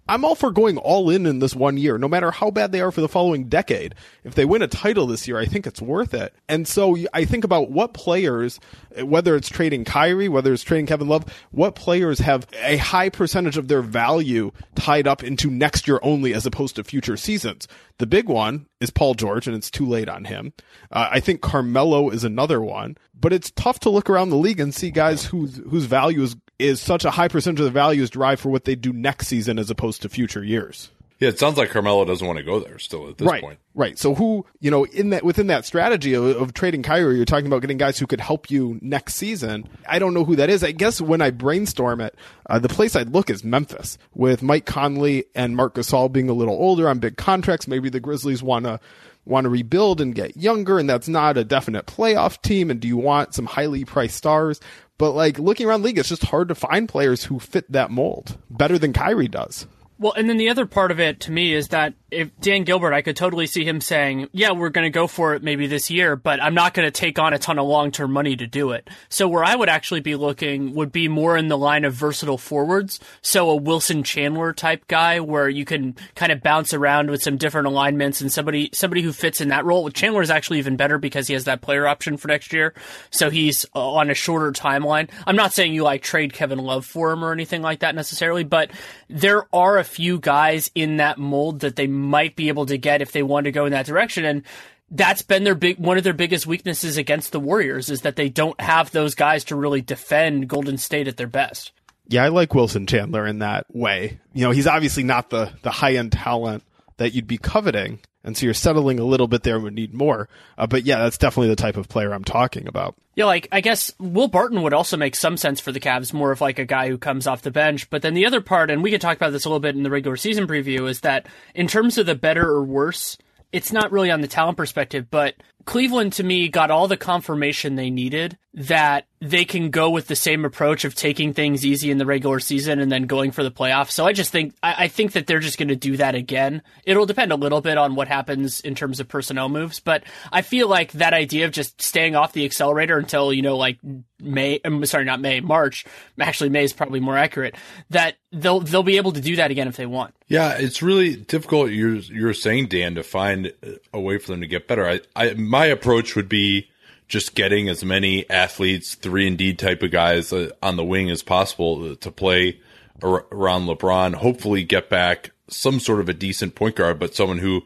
I'm 0.09 0.23
all 0.23 0.35
for 0.35 0.51
going 0.51 0.77
all 0.77 1.09
in 1.09 1.25
in 1.25 1.39
this 1.39 1.55
one 1.55 1.77
year, 1.77 1.97
no 1.97 2.07
matter 2.07 2.31
how 2.31 2.51
bad 2.51 2.71
they 2.71 2.81
are 2.81 2.91
for 2.91 3.01
the 3.01 3.09
following 3.09 3.49
decade. 3.49 3.95
If 4.23 4.35
they 4.35 4.45
win 4.45 4.61
a 4.61 4.67
title 4.67 5.07
this 5.07 5.27
year, 5.27 5.37
I 5.37 5.45
think 5.45 5.67
it's 5.67 5.81
worth 5.81 6.13
it. 6.13 6.33
And 6.47 6.67
so 6.67 6.97
I 7.13 7.25
think 7.25 7.43
about 7.43 7.71
what 7.71 7.93
players, 7.93 8.59
whether 9.01 9.35
it's 9.35 9.49
trading 9.49 9.85
Kyrie, 9.85 10.29
whether 10.29 10.53
it's 10.53 10.63
trading 10.63 10.85
Kevin 10.85 11.07
Love, 11.07 11.25
what 11.51 11.75
players 11.75 12.19
have 12.19 12.47
a 12.61 12.77
high 12.77 13.09
percentage 13.09 13.57
of 13.57 13.67
their 13.67 13.81
value 13.81 14.51
tied 14.75 15.07
up 15.07 15.23
into 15.23 15.49
next 15.49 15.87
year 15.87 15.99
only 16.01 16.33
as 16.33 16.45
opposed 16.45 16.75
to 16.75 16.83
future 16.83 17.17
seasons. 17.17 17.67
The 17.97 18.05
big 18.05 18.29
one 18.29 18.67
is 18.79 18.91
Paul 18.91 19.15
George, 19.15 19.47
and 19.47 19.55
it's 19.55 19.71
too 19.71 19.85
late 19.85 20.07
on 20.07 20.25
him. 20.25 20.53
Uh, 20.91 21.09
I 21.11 21.19
think 21.19 21.41
Carmelo 21.41 22.09
is 22.09 22.23
another 22.23 22.61
one, 22.61 22.95
but 23.19 23.33
it's 23.33 23.51
tough 23.51 23.79
to 23.81 23.89
look 23.89 24.09
around 24.09 24.29
the 24.29 24.37
league 24.37 24.59
and 24.59 24.73
see 24.73 24.91
guys 24.91 25.25
whose 25.25 25.57
whose 25.69 25.85
value 25.85 26.21
is, 26.21 26.35
is 26.59 26.81
such 26.81 27.05
a 27.05 27.11
high 27.11 27.27
percentage 27.27 27.59
of 27.59 27.65
the 27.65 27.71
value 27.71 28.01
is 28.01 28.09
derived 28.09 28.41
for 28.41 28.49
what 28.49 28.65
they 28.65 28.75
do 28.75 28.93
next 28.93 29.27
season 29.27 29.59
as 29.59 29.69
opposed 29.69 30.01
to 30.01 30.09
future 30.09 30.43
years. 30.43 30.89
Yeah, 31.19 31.29
it 31.29 31.39
sounds 31.39 31.57
like 31.57 31.71
Carmelo 31.71 32.05
doesn't 32.05 32.25
want 32.25 32.37
to 32.37 32.43
go 32.43 32.59
there 32.59 32.77
still 32.77 33.09
at 33.09 33.17
this 33.17 33.27
right, 33.27 33.41
point. 33.41 33.57
Right. 33.73 33.97
So 33.97 34.13
who, 34.13 34.45
you 34.59 34.69
know, 34.69 34.83
in 34.85 35.09
that 35.09 35.23
within 35.23 35.47
that 35.47 35.65
strategy 35.65 36.13
of, 36.13 36.23
of, 36.23 36.53
trading 36.53 36.83
Kyrie, 36.83 37.15
you're 37.15 37.25
talking 37.25 37.47
about 37.47 37.61
getting 37.61 37.77
guys 37.77 37.97
who 37.97 38.05
could 38.05 38.21
help 38.21 38.51
you 38.51 38.77
next 38.83 39.15
season. 39.15 39.67
I 39.87 39.97
don't 39.97 40.13
know 40.13 40.25
who 40.25 40.35
that 40.35 40.51
is. 40.51 40.63
I 40.63 40.73
guess 40.73 41.01
when 41.01 41.21
I 41.21 41.31
brainstorm 41.31 42.01
it, 42.01 42.15
uh, 42.47 42.59
the 42.59 42.69
place 42.69 42.95
I'd 42.95 43.09
look 43.13 43.31
is 43.31 43.43
Memphis 43.43 43.97
with 44.13 44.43
Mike 44.43 44.67
Conley 44.67 45.25
and 45.33 45.55
Marc 45.55 45.73
Gasol 45.73 46.11
being 46.11 46.29
a 46.29 46.33
little 46.33 46.53
older 46.53 46.87
on 46.87 46.99
big 46.99 47.17
contracts. 47.17 47.67
Maybe 47.67 47.89
the 47.89 47.99
Grizzlies 47.99 48.43
want 48.43 48.65
to 48.65 48.79
want 49.27 49.45
to 49.45 49.49
rebuild 49.49 50.01
and 50.01 50.15
get 50.15 50.37
younger, 50.37 50.79
and 50.79 50.89
that's 50.89 51.07
not 51.07 51.37
a 51.37 51.43
definite 51.43 51.85
playoff 51.85 52.41
team. 52.41 52.71
And 52.71 52.79
do 52.79 52.87
you 52.87 52.97
want 52.97 53.33
some 53.33 53.45
highly 53.45 53.85
priced 53.85 54.15
stars? 54.15 54.59
But 54.97 55.11
like 55.11 55.37
looking 55.39 55.67
around 55.67 55.81
the 55.81 55.87
league, 55.87 55.99
it's 55.99 56.09
just 56.09 56.25
hard 56.25 56.47
to 56.49 56.55
find 56.55 56.89
players 56.89 57.25
who 57.25 57.39
fit 57.39 57.71
that 57.71 57.91
mold 57.91 58.37
better 58.49 58.79
than 58.79 58.93
Kyrie 58.93 59.27
does. 59.27 59.67
Well, 59.99 60.13
and 60.13 60.29
then 60.29 60.37
the 60.37 60.49
other 60.49 60.65
part 60.65 60.91
of 60.91 60.99
it 60.99 61.19
to 61.21 61.31
me 61.31 61.53
is 61.53 61.69
that 61.69 61.93
if 62.09 62.29
Dan 62.39 62.63
Gilbert, 62.63 62.93
I 62.93 63.01
could 63.01 63.17
totally 63.17 63.47
see 63.47 63.65
him 63.65 63.81
saying, 63.81 64.29
"Yeah, 64.31 64.51
we're 64.51 64.69
going 64.69 64.85
to 64.85 64.89
go 64.89 65.07
for 65.07 65.33
it 65.33 65.43
maybe 65.43 65.67
this 65.67 65.91
year, 65.91 66.15
but 66.15 66.41
I'm 66.41 66.53
not 66.53 66.73
going 66.73 66.87
to 66.87 66.91
take 66.91 67.19
on 67.19 67.33
a 67.33 67.39
ton 67.39 67.59
of 67.59 67.67
long-term 67.67 68.11
money 68.11 68.35
to 68.37 68.47
do 68.47 68.71
it." 68.71 68.89
So 69.09 69.27
where 69.27 69.43
I 69.43 69.55
would 69.55 69.67
actually 69.67 69.99
be 69.99 70.15
looking 70.15 70.73
would 70.75 70.91
be 70.91 71.07
more 71.07 71.35
in 71.35 71.49
the 71.49 71.57
line 71.57 71.83
of 71.83 71.93
versatile 71.93 72.37
forwards, 72.37 72.99
so 73.21 73.49
a 73.49 73.55
Wilson 73.55 74.03
Chandler 74.03 74.53
type 74.53 74.87
guy 74.87 75.19
where 75.19 75.49
you 75.49 75.65
can 75.65 75.95
kind 76.15 76.31
of 76.31 76.41
bounce 76.41 76.73
around 76.73 77.09
with 77.09 77.21
some 77.21 77.35
different 77.35 77.67
alignments 77.67 78.21
and 78.21 78.31
somebody 78.31 78.69
somebody 78.73 79.01
who 79.01 79.11
fits 79.11 79.41
in 79.41 79.49
that 79.49 79.65
role. 79.65 79.89
Chandler 79.89 80.21
is 80.21 80.29
actually 80.29 80.59
even 80.59 80.77
better 80.77 80.97
because 80.97 81.27
he 81.27 81.33
has 81.33 81.43
that 81.43 81.61
player 81.61 81.87
option 81.87 82.15
for 82.15 82.29
next 82.29 82.53
year, 82.53 82.73
so 83.09 83.29
he's 83.29 83.65
uh, 83.75 83.91
on 83.91 84.09
a 84.09 84.13
shorter 84.13 84.53
timeline. 84.53 85.09
I'm 85.25 85.35
not 85.35 85.53
saying 85.53 85.73
you 85.73 85.83
like 85.83 86.03
trade 86.03 86.31
Kevin 86.31 86.59
Love 86.59 86.85
for 86.85 87.11
him 87.11 87.23
or 87.23 87.33
anything 87.33 87.61
like 87.61 87.79
that 87.79 87.95
necessarily, 87.95 88.45
but 88.45 88.71
there 89.09 89.43
are 89.53 89.77
a 89.77 89.83
few 89.83 90.19
guys 90.19 90.71
in 90.73 90.97
that 90.97 91.17
mold 91.17 91.59
that 91.59 91.75
they 91.75 91.96
might 91.97 92.35
be 92.35 92.47
able 92.47 92.65
to 92.67 92.77
get 92.77 93.01
if 93.01 93.11
they 93.11 93.23
want 93.23 93.45
to 93.45 93.51
go 93.51 93.65
in 93.65 93.71
that 93.71 93.85
direction. 93.85 94.25
And 94.25 94.43
that's 94.89 95.21
been 95.21 95.43
their 95.43 95.55
big 95.55 95.79
one 95.79 95.97
of 95.97 96.03
their 96.03 96.13
biggest 96.13 96.47
weaknesses 96.47 96.97
against 96.97 97.31
the 97.31 97.39
Warriors 97.39 97.89
is 97.89 98.01
that 98.01 98.15
they 98.15 98.29
don't 98.29 98.59
have 98.61 98.91
those 98.91 99.15
guys 99.15 99.43
to 99.45 99.55
really 99.55 99.81
defend 99.81 100.47
Golden 100.47 100.77
State 100.77 101.07
at 101.07 101.17
their 101.17 101.27
best. 101.27 101.71
Yeah, 102.07 102.23
I 102.23 102.29
like 102.29 102.53
Wilson 102.53 102.87
Chandler 102.87 103.27
in 103.27 103.39
that 103.39 103.65
way. 103.73 104.19
You 104.33 104.43
know, 104.43 104.51
he's 104.51 104.67
obviously 104.67 105.03
not 105.03 105.29
the 105.29 105.51
the 105.61 105.71
high 105.71 105.95
end 105.95 106.13
talent 106.13 106.63
that 106.97 107.13
you'd 107.13 107.27
be 107.27 107.37
coveting, 107.37 107.99
and 108.27 108.35
so 108.35 108.45
you're 108.45 108.53
settling 108.53 108.99
a 108.99 109.05
little 109.05 109.29
bit 109.29 109.43
there 109.43 109.55
and 109.55 109.63
would 109.63 109.73
need 109.73 109.93
more. 109.93 110.27
Uh, 110.57 110.67
but 110.67 110.83
yeah, 110.83 110.99
that's 110.99 111.17
definitely 111.17 111.47
the 111.47 111.55
type 111.55 111.77
of 111.77 111.87
player 111.87 112.11
I'm 112.11 112.25
talking 112.25 112.67
about. 112.67 112.95
Yeah, 113.15 113.23
like 113.23 113.47
I 113.53 113.61
guess 113.61 113.93
Will 113.99 114.27
Barton 114.27 114.61
would 114.63 114.73
also 114.73 114.97
make 114.97 115.15
some 115.15 115.37
sense 115.37 115.61
for 115.61 115.71
the 115.71 115.79
Cavs, 115.79 116.13
more 116.13 116.33
of 116.33 116.41
like 116.41 116.59
a 116.59 116.65
guy 116.65 116.89
who 116.89 116.97
comes 116.97 117.25
off 117.25 117.41
the 117.41 117.51
bench. 117.51 117.89
But 117.89 118.01
then 118.01 118.15
the 118.15 118.25
other 118.25 118.41
part, 118.41 118.69
and 118.69 118.83
we 118.83 118.91
could 118.91 118.99
talk 118.99 119.15
about 119.15 119.31
this 119.31 119.45
a 119.45 119.49
little 119.49 119.61
bit 119.61 119.77
in 119.77 119.83
the 119.83 119.89
regular 119.89 120.17
season 120.17 120.45
preview, 120.45 120.89
is 120.89 120.99
that 120.99 121.25
in 121.55 121.67
terms 121.67 121.97
of 121.97 122.05
the 122.05 122.15
better 122.15 122.45
or 122.45 122.63
worse, 122.63 123.17
it's 123.53 123.71
not 123.71 123.93
really 123.93 124.11
on 124.11 124.19
the 124.19 124.27
talent 124.27 124.57
perspective, 124.57 125.07
but 125.09 125.35
Cleveland 125.67 126.13
to 126.13 126.23
me 126.23 126.47
got 126.47 126.71
all 126.71 126.87
the 126.87 126.95
confirmation 126.95 127.75
they 127.75 127.89
needed 127.89 128.37
that 128.53 129.05
they 129.19 129.45
can 129.45 129.69
go 129.69 129.89
with 129.89 130.07
the 130.07 130.15
same 130.15 130.45
approach 130.45 130.85
of 130.85 130.95
taking 130.95 131.33
things 131.33 131.65
easy 131.65 131.91
in 131.91 131.97
the 131.97 132.05
regular 132.05 132.39
season 132.39 132.79
and 132.79 132.91
then 132.91 133.03
going 133.03 133.31
for 133.31 133.43
the 133.43 133.51
playoffs. 133.51 133.91
So 133.91 134.05
I 134.05 134.13
just 134.13 134.31
think 134.31 134.55
I, 134.63 134.85
I 134.85 134.87
think 134.87 135.11
that 135.11 135.27
they're 135.27 135.39
just 135.39 135.57
going 135.57 135.67
to 135.67 135.75
do 135.75 135.97
that 135.97 136.15
again. 136.15 136.61
It'll 136.85 137.05
depend 137.05 137.31
a 137.31 137.35
little 137.35 137.59
bit 137.59 137.77
on 137.77 137.95
what 137.95 138.07
happens 138.07 138.61
in 138.61 138.75
terms 138.75 138.99
of 139.01 139.07
personnel 139.09 139.49
moves, 139.49 139.79
but 139.79 140.03
I 140.31 140.41
feel 140.41 140.69
like 140.69 140.93
that 140.93 141.13
idea 141.13 141.45
of 141.45 141.51
just 141.51 141.81
staying 141.81 142.15
off 142.15 142.33
the 142.33 142.45
accelerator 142.45 142.97
until 142.97 143.33
you 143.33 143.41
know 143.41 143.57
like 143.57 143.79
May, 144.19 144.59
I'm 144.63 144.83
sorry, 144.85 145.05
not 145.05 145.21
May, 145.21 145.41
March. 145.41 145.85
Actually, 146.19 146.49
May 146.49 146.63
is 146.63 146.73
probably 146.73 146.99
more 146.99 147.17
accurate. 147.17 147.55
That 147.89 148.15
they'll 148.31 148.61
they'll 148.61 148.83
be 148.83 148.97
able 148.97 149.11
to 149.11 149.21
do 149.21 149.35
that 149.35 149.51
again 149.51 149.67
if 149.67 149.75
they 149.75 149.85
want. 149.85 150.15
Yeah, 150.27 150.57
it's 150.57 150.81
really 150.81 151.15
difficult. 151.15 151.71
You're 151.71 151.95
you're 151.95 152.33
saying 152.33 152.67
Dan 152.67 152.95
to 152.95 153.03
find 153.03 153.53
a 153.93 153.99
way 153.99 154.17
for 154.17 154.31
them 154.31 154.41
to 154.41 154.47
get 154.47 154.67
better. 154.67 154.87
I, 154.87 155.01
I 155.15 155.33
my 155.33 155.56
approach 155.65 156.15
would 156.15 156.29
be 156.29 156.69
just 157.07 157.35
getting 157.35 157.69
as 157.69 157.83
many 157.83 158.29
athletes, 158.29 158.95
three 158.95 159.27
and 159.27 159.37
D 159.37 159.53
type 159.53 159.81
of 159.81 159.91
guys 159.91 160.31
uh, 160.31 160.51
on 160.61 160.75
the 160.75 160.83
wing 160.83 161.09
as 161.09 161.23
possible 161.23 161.95
to 161.95 162.11
play 162.11 162.59
around 163.01 163.67
LeBron. 163.67 164.15
Hopefully, 164.15 164.63
get 164.63 164.89
back 164.89 165.31
some 165.49 165.79
sort 165.79 166.01
of 166.01 166.09
a 166.09 166.13
decent 166.13 166.55
point 166.55 166.75
guard, 166.75 166.99
but 166.99 167.15
someone 167.15 167.37
who 167.37 167.61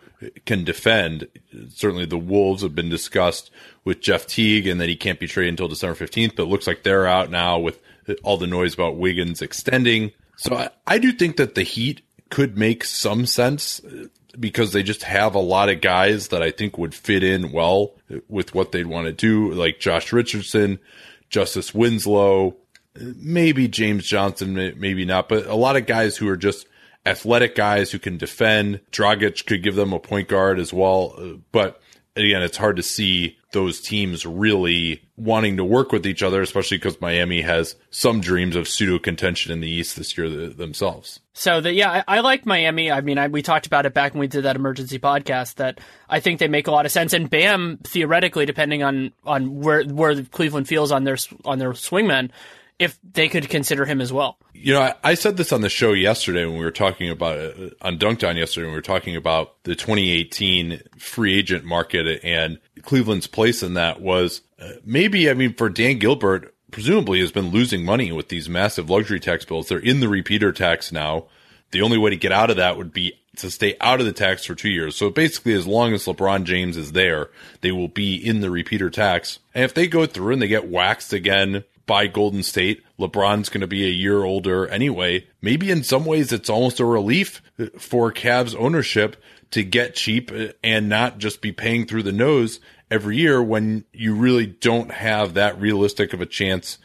can 0.45 0.63
defend. 0.63 1.27
Certainly, 1.69 2.05
the 2.05 2.17
Wolves 2.17 2.62
have 2.62 2.75
been 2.75 2.89
discussed 2.89 3.50
with 3.83 4.01
Jeff 4.01 4.27
Teague, 4.27 4.67
and 4.67 4.79
that 4.79 4.89
he 4.89 4.95
can't 4.95 5.19
be 5.19 5.27
traded 5.27 5.53
until 5.53 5.67
December 5.67 5.95
fifteenth. 5.95 6.36
But 6.36 6.43
it 6.43 6.50
looks 6.50 6.67
like 6.67 6.83
they're 6.83 7.07
out 7.07 7.31
now 7.31 7.57
with 7.57 7.81
all 8.24 8.38
the 8.38 8.48
noise 8.48 8.74
about 8.74 8.98
Wiggins 8.98 9.41
extending. 9.41 10.12
So 10.38 10.55
I, 10.55 10.69
I 10.86 10.98
do 10.98 11.12
think 11.12 11.38
that 11.38 11.55
the 11.55 11.63
Heat 11.63 12.01
could 12.29 12.57
make 12.57 12.83
some 12.83 13.25
sense 13.25 13.81
because 14.40 14.72
they 14.72 14.84
just 14.84 15.04
have 15.04 15.36
a 15.36 15.40
lot 15.40 15.70
of 15.70 15.82
guys 15.82 16.30
that 16.30 16.42
I 16.42 16.52
think 16.52 16.78
would 16.78 16.94
fit 16.94 17.24
in 17.24 17.52
well 17.52 17.94
with 18.28 18.54
what 18.54 18.72
they'd 18.72 18.88
want 18.88 19.08
to 19.08 19.14
do, 19.14 19.52
like 19.54 19.80
Josh 19.80 20.12
Richardson, 20.12 20.80
Justice 21.30 21.74
Winslow, 21.74 22.56
maybe 22.96 23.68
James 23.68 24.06
Johnson, 24.06 24.54
maybe 24.54 25.06
not, 25.06 25.30
but 25.30 25.46
a 25.46 25.56
lot 25.56 25.76
of 25.76 25.86
guys 25.86 26.18
who 26.18 26.28
are 26.28 26.38
just 26.38 26.68
athletic 27.06 27.56
guys 27.56 27.92
who 27.92 28.00
can 28.00 28.18
defend. 28.18 28.80
Dragic 28.92 29.46
could 29.46 29.64
give 29.64 29.76
them 29.76 29.94
a 29.94 30.00
point 30.00 30.28
guard 30.28 30.60
as 30.60 30.74
well, 30.74 31.16
uh, 31.18 31.38
but 31.52 31.82
again, 32.15 32.41
it's 32.41 32.58
hard 32.58 32.77
to 32.77 32.84
see 32.84 33.38
those 33.53 33.82
teams 33.82 34.25
really 34.25 35.01
wanting 35.18 35.58
to 35.58 35.63
work 35.63 35.91
with 35.91 36.06
each 36.06 36.24
other, 36.24 36.41
especially 36.41 36.77
because 36.77 37.00
Miami 37.01 37.41
has 37.41 37.75
some 37.89 38.22
dreams 38.22 38.56
of 38.56 38.68
pseudo 38.68 38.98
contention 38.98 39.51
in 39.51 39.60
the 39.60 39.70
East 39.70 39.98
this 39.98 40.18
year 40.18 40.30
themselves. 40.30 41.20
So 41.34 41.62
that 41.62 41.74
yeah, 41.74 42.03
I, 42.08 42.18
I, 42.18 42.20
like 42.22 42.46
Miami. 42.46 42.91
I 42.91 43.01
mean, 43.01 43.18
I, 43.18 43.27
we 43.27 43.41
talked 43.41 43.68
about 43.68 43.86
it 43.86 43.94
back 43.94 44.13
when 44.13 44.20
we 44.20 44.27
did 44.27 44.44
that 44.44 44.56
emergency 44.56 45.00
podcast. 45.00 45.56
That 45.56 45.80
I 46.10 46.20
think 46.20 46.39
they 46.39 46.48
make 46.48 46.68
a 46.68 46.72
lot 46.72 46.86
of 46.86 46.91
sense. 46.91 47.13
And 47.13 47.30
Bam, 47.30 47.80
theoretically, 47.84 48.46
depending 48.46 48.84
on 48.84 49.12
on 49.25 49.60
where 49.62 49.84
where 49.84 50.22
Cleveland 50.24 50.68
feels 50.68 50.91
on 50.91 51.03
their 51.03 51.18
on 51.46 51.60
their 51.60 51.72
swingmen, 51.72 52.32
if 52.82 52.98
they 53.14 53.30
could 53.30 53.48
consider 53.48 53.86
him 53.86 54.02
as 54.02 54.12
well. 54.12 54.40
You 54.54 54.74
know, 54.74 54.82
I, 54.82 54.96
I, 55.04 55.14
said 55.14 55.38
this 55.38 55.54
on 55.54 55.62
the 55.62 55.70
show 55.70 55.94
yesterday 55.94 56.46
when 56.46 56.58
we 56.58 56.66
were 56.66 56.72
talking 56.72 57.12
about 57.12 57.38
it, 57.38 57.78
on 57.80 58.00
Dunc'd 58.00 58.24
On 58.24 58.36
yesterday 58.36 58.66
when 58.66 58.74
we 58.74 58.78
were 58.78 58.82
talking 58.82 59.16
about 59.16 59.64
the 59.66 59.76
2018 59.76 60.82
free 60.98 61.38
agent 61.38 61.64
market 61.64 62.22
and 62.24 62.60
Cleveland's 62.82 63.28
place 63.28 63.62
in 63.62 63.76
that 63.76 64.02
was 64.02 64.42
uh, 64.60 64.72
maybe, 64.84 65.30
I 65.30 65.36
mean, 65.36 65.54
for 65.54 65.70
Dan 65.70 66.00
Gilbert, 66.00 66.56
presumably 66.72 67.20
has 67.20 67.32
been 67.32 67.52
losing 67.52 67.86
money 67.86 68.12
with 68.12 68.30
these 68.30 68.50
massive 68.50 68.90
luxury 68.90 69.20
tax 69.20 69.46
bills. 69.46 69.68
They're 69.68 69.78
in 69.78 70.00
the 70.00 70.10
repeater 70.10 70.52
tax 70.52 70.92
now. 70.92 71.28
The 71.70 71.84
only 71.84 72.00
way 72.00 72.10
to 72.10 72.18
get 72.18 72.32
out 72.32 72.50
of 72.50 72.58
that 72.58 72.78
would 72.78 72.92
be 72.92 73.14
to 73.38 73.52
stay 73.52 73.78
out 73.80 74.00
of 74.00 74.08
the 74.08 74.12
tax 74.12 74.44
for 74.44 74.56
two 74.56 74.72
years. 74.72 74.96
So 74.96 75.12
basically, 75.12 75.54
as 75.54 75.68
long 75.68 75.94
as 75.94 76.06
LeBron 76.06 76.46
James 76.46 76.78
is 76.78 76.94
there, 76.94 77.30
they 77.62 77.72
will 77.72 77.88
be 77.88 78.16
in 78.16 78.42
the 78.42 78.50
repeater 78.50 78.90
tax. 78.90 79.38
And 79.54 79.64
if 79.64 79.76
they 79.76 79.88
go 79.88 80.08
through 80.08 80.34
and 80.34 80.42
they 80.42 80.48
get 80.48 80.68
waxed 80.68 81.14
again 81.14 81.64
by 81.86 82.08
Golden 82.08 82.44
State. 82.44 82.84
LeBron's 83.00 83.50
going 83.50 83.62
to 83.62 83.68
be 83.68 83.86
a 83.86 83.92
year 83.92 84.24
older 84.24 84.68
anyway. 84.68 85.28
Maybe 85.42 85.72
in 85.72 85.84
some 85.84 86.06
ways 86.06 86.32
it's 86.32 86.50
almost 86.50 86.80
a 86.80 86.86
relief 86.86 87.42
for 87.78 88.12
Cavs 88.12 88.56
ownership 88.58 89.22
to 89.52 89.64
get 89.64 89.96
cheap 89.96 90.32
and 90.64 90.90
not 90.90 91.18
just 91.18 91.42
be 91.42 91.52
paying 91.52 91.86
through 91.86 92.04
the 92.04 92.12
nose 92.12 92.60
every 92.90 93.18
year 93.18 93.42
when 93.42 93.86
you 93.94 94.16
really 94.16 94.46
don't 94.46 94.92
have 94.92 95.34
that 95.34 95.60
realistic 95.60 96.14
of 96.14 96.22
a 96.22 96.26
chance 96.26 96.78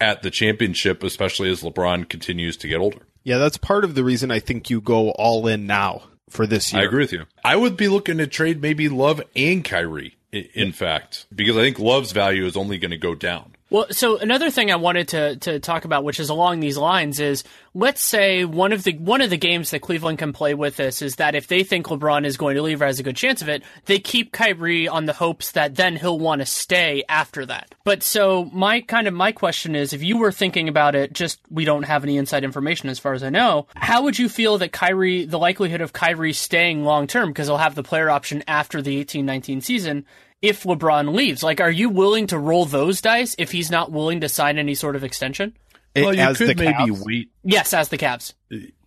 at 0.00 0.22
the 0.22 0.30
championship, 0.30 1.02
especially 1.02 1.50
as 1.50 1.62
LeBron 1.62 2.08
continues 2.08 2.56
to 2.58 2.68
get 2.68 2.78
older. 2.78 2.98
Yeah, 3.24 3.38
that's 3.38 3.56
part 3.56 3.84
of 3.84 3.94
the 3.94 4.04
reason 4.04 4.30
I 4.30 4.40
think 4.40 4.68
you 4.68 4.80
go 4.80 5.10
all 5.10 5.46
in 5.46 5.66
now 5.66 6.02
for 6.28 6.46
this 6.46 6.72
year. 6.72 6.82
I 6.82 6.86
agree 6.86 7.04
with 7.04 7.12
you. 7.12 7.24
I 7.44 7.56
would 7.56 7.76
be 7.76 7.88
looking 7.88 8.18
to 8.18 8.26
trade 8.26 8.60
maybe 8.60 8.88
Love 8.88 9.22
and 9.36 9.64
Kyrie, 9.64 10.16
in 10.32 10.72
fact, 10.72 11.26
because 11.34 11.56
I 11.56 11.60
think 11.60 11.78
Love's 11.78 12.12
value 12.12 12.44
is 12.46 12.56
only 12.56 12.78
going 12.78 12.90
to 12.90 12.98
go 12.98 13.14
down. 13.14 13.54
Well, 13.72 13.86
so 13.90 14.18
another 14.18 14.50
thing 14.50 14.70
I 14.70 14.76
wanted 14.76 15.08
to, 15.08 15.36
to 15.36 15.58
talk 15.58 15.86
about, 15.86 16.04
which 16.04 16.20
is 16.20 16.28
along 16.28 16.60
these 16.60 16.76
lines, 16.76 17.18
is 17.20 17.42
let's 17.72 18.02
say 18.02 18.44
one 18.44 18.70
of 18.70 18.84
the 18.84 18.92
one 18.98 19.22
of 19.22 19.30
the 19.30 19.38
games 19.38 19.70
that 19.70 19.80
Cleveland 19.80 20.18
can 20.18 20.34
play 20.34 20.52
with 20.52 20.76
this 20.76 21.00
is 21.00 21.16
that 21.16 21.34
if 21.34 21.46
they 21.46 21.64
think 21.64 21.86
LeBron 21.86 22.26
is 22.26 22.36
going 22.36 22.56
to 22.56 22.60
leave 22.60 22.82
or 22.82 22.84
has 22.84 23.00
a 23.00 23.02
good 23.02 23.16
chance 23.16 23.40
of 23.40 23.48
it, 23.48 23.62
they 23.86 23.98
keep 23.98 24.30
Kyrie 24.30 24.88
on 24.88 25.06
the 25.06 25.14
hopes 25.14 25.52
that 25.52 25.74
then 25.74 25.96
he'll 25.96 26.18
want 26.18 26.42
to 26.42 26.46
stay 26.46 27.02
after 27.08 27.46
that. 27.46 27.74
But 27.82 28.02
so 28.02 28.44
my 28.52 28.82
kind 28.82 29.08
of 29.08 29.14
my 29.14 29.32
question 29.32 29.74
is, 29.74 29.94
if 29.94 30.02
you 30.02 30.18
were 30.18 30.32
thinking 30.32 30.68
about 30.68 30.94
it, 30.94 31.14
just 31.14 31.40
we 31.50 31.64
don't 31.64 31.84
have 31.84 32.04
any 32.04 32.18
inside 32.18 32.44
information 32.44 32.90
as 32.90 32.98
far 32.98 33.14
as 33.14 33.22
I 33.22 33.30
know, 33.30 33.68
how 33.74 34.02
would 34.02 34.18
you 34.18 34.28
feel 34.28 34.58
that 34.58 34.72
Kyrie, 34.72 35.24
the 35.24 35.38
likelihood 35.38 35.80
of 35.80 35.94
Kyrie 35.94 36.34
staying 36.34 36.84
long 36.84 37.06
term 37.06 37.30
because 37.30 37.46
he'll 37.46 37.56
have 37.56 37.74
the 37.74 37.82
player 37.82 38.10
option 38.10 38.44
after 38.46 38.82
the 38.82 38.98
eighteen 38.98 39.24
nineteen 39.24 39.62
season? 39.62 40.04
If 40.42 40.64
LeBron 40.64 41.14
leaves. 41.14 41.42
Like, 41.42 41.60
are 41.60 41.70
you 41.70 41.88
willing 41.88 42.26
to 42.28 42.38
roll 42.38 42.66
those 42.66 43.00
dice 43.00 43.34
if 43.38 43.52
he's 43.52 43.70
not 43.70 43.90
willing 43.92 44.20
to 44.20 44.28
sign 44.28 44.58
any 44.58 44.74
sort 44.74 44.96
of 44.96 45.04
extension? 45.04 45.56
Well, 45.96 46.14
you 46.14 46.20
As 46.20 46.38
could 46.38 46.48
the 46.48 46.54
maybe 46.56 46.72
Cavs? 46.72 47.04
wait. 47.04 47.30
Yes, 47.44 47.72
as 47.72 47.88
the 47.88 47.98
Cavs. 47.98 48.34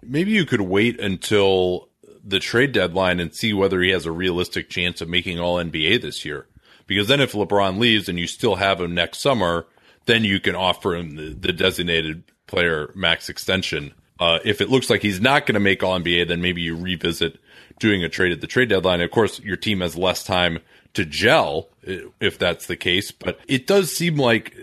Maybe 0.04 0.32
you 0.32 0.46
could 0.46 0.62
wait 0.62 1.00
until 1.00 1.90
the 2.24 2.40
trade 2.40 2.72
deadline 2.72 3.20
and 3.20 3.34
see 3.34 3.54
whether 3.54 3.80
he 3.82 3.92
has 3.92 4.06
a 4.06 4.12
realistic 4.12 4.70
chance 4.70 5.02
of 5.02 5.08
making 5.10 5.40
All 5.40 5.58
NBA 5.58 6.02
this 6.02 6.26
year. 6.26 6.48
Because 6.88 7.08
then, 7.08 7.22
if 7.22 7.32
LeBron 7.34 7.78
leaves 7.80 8.10
and 8.10 8.20
you 8.20 8.28
still 8.28 8.56
have 8.56 8.82
him 8.82 8.94
next 8.94 9.20
summer, 9.20 9.66
then 10.06 10.24
you 10.24 10.40
can 10.40 10.56
offer 10.56 10.96
him 10.96 11.16
the, 11.16 11.34
the 11.34 11.54
designated 11.54 12.24
player 12.48 12.92
max 12.96 13.30
extension. 13.30 13.94
Uh, 14.20 14.40
if 14.46 14.62
it 14.62 14.70
looks 14.70 14.90
like 14.90 15.02
he's 15.02 15.20
not 15.22 15.46
going 15.46 15.54
to 15.56 15.60
make 15.60 15.84
All 15.84 16.00
NBA, 16.00 16.28
then 16.28 16.42
maybe 16.42 16.62
you 16.62 16.76
revisit 16.76 17.38
doing 17.80 18.04
a 18.04 18.10
trade 18.10 18.32
at 18.32 18.42
the 18.42 18.48
trade 18.48 18.70
deadline. 18.70 19.02
Of 19.02 19.12
course, 19.12 19.40
your 19.40 19.58
team 19.58 19.82
has 19.82 19.96
less 19.98 20.24
time 20.24 20.60
to 20.96 21.06
gel 21.06 21.70
if 21.84 22.38
that's 22.38 22.68
the 22.68 22.76
case. 22.76 23.12
But 23.12 23.40
it 23.48 23.68
does 23.68 23.96
seem 23.96 24.18
like 24.18 24.56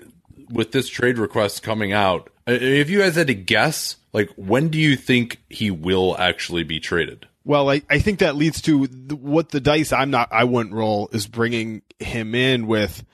with 0.50 0.72
this 0.72 0.88
trade 0.88 1.18
request 1.18 1.62
coming 1.62 1.92
out, 1.92 2.30
if 2.46 2.90
you 2.90 2.98
guys 2.98 3.16
had 3.16 3.28
to 3.28 3.34
guess, 3.34 3.96
like 4.12 4.30
when 4.36 4.68
do 4.68 4.78
you 4.78 4.96
think 4.96 5.40
he 5.48 5.70
will 5.70 6.16
actually 6.18 6.64
be 6.64 6.80
traded? 6.80 7.26
Well, 7.44 7.70
I, 7.70 7.82
I 7.90 7.98
think 7.98 8.20
that 8.20 8.36
leads 8.36 8.60
to 8.62 8.84
what 8.84 9.50
the 9.50 9.60
dice 9.60 9.92
I'm 9.92 10.10
not 10.10 10.28
I 10.30 10.44
wouldn't 10.44 10.74
roll 10.74 11.08
is 11.12 11.26
bringing 11.26 11.82
him 11.98 12.34
in 12.34 12.66
with 12.66 13.04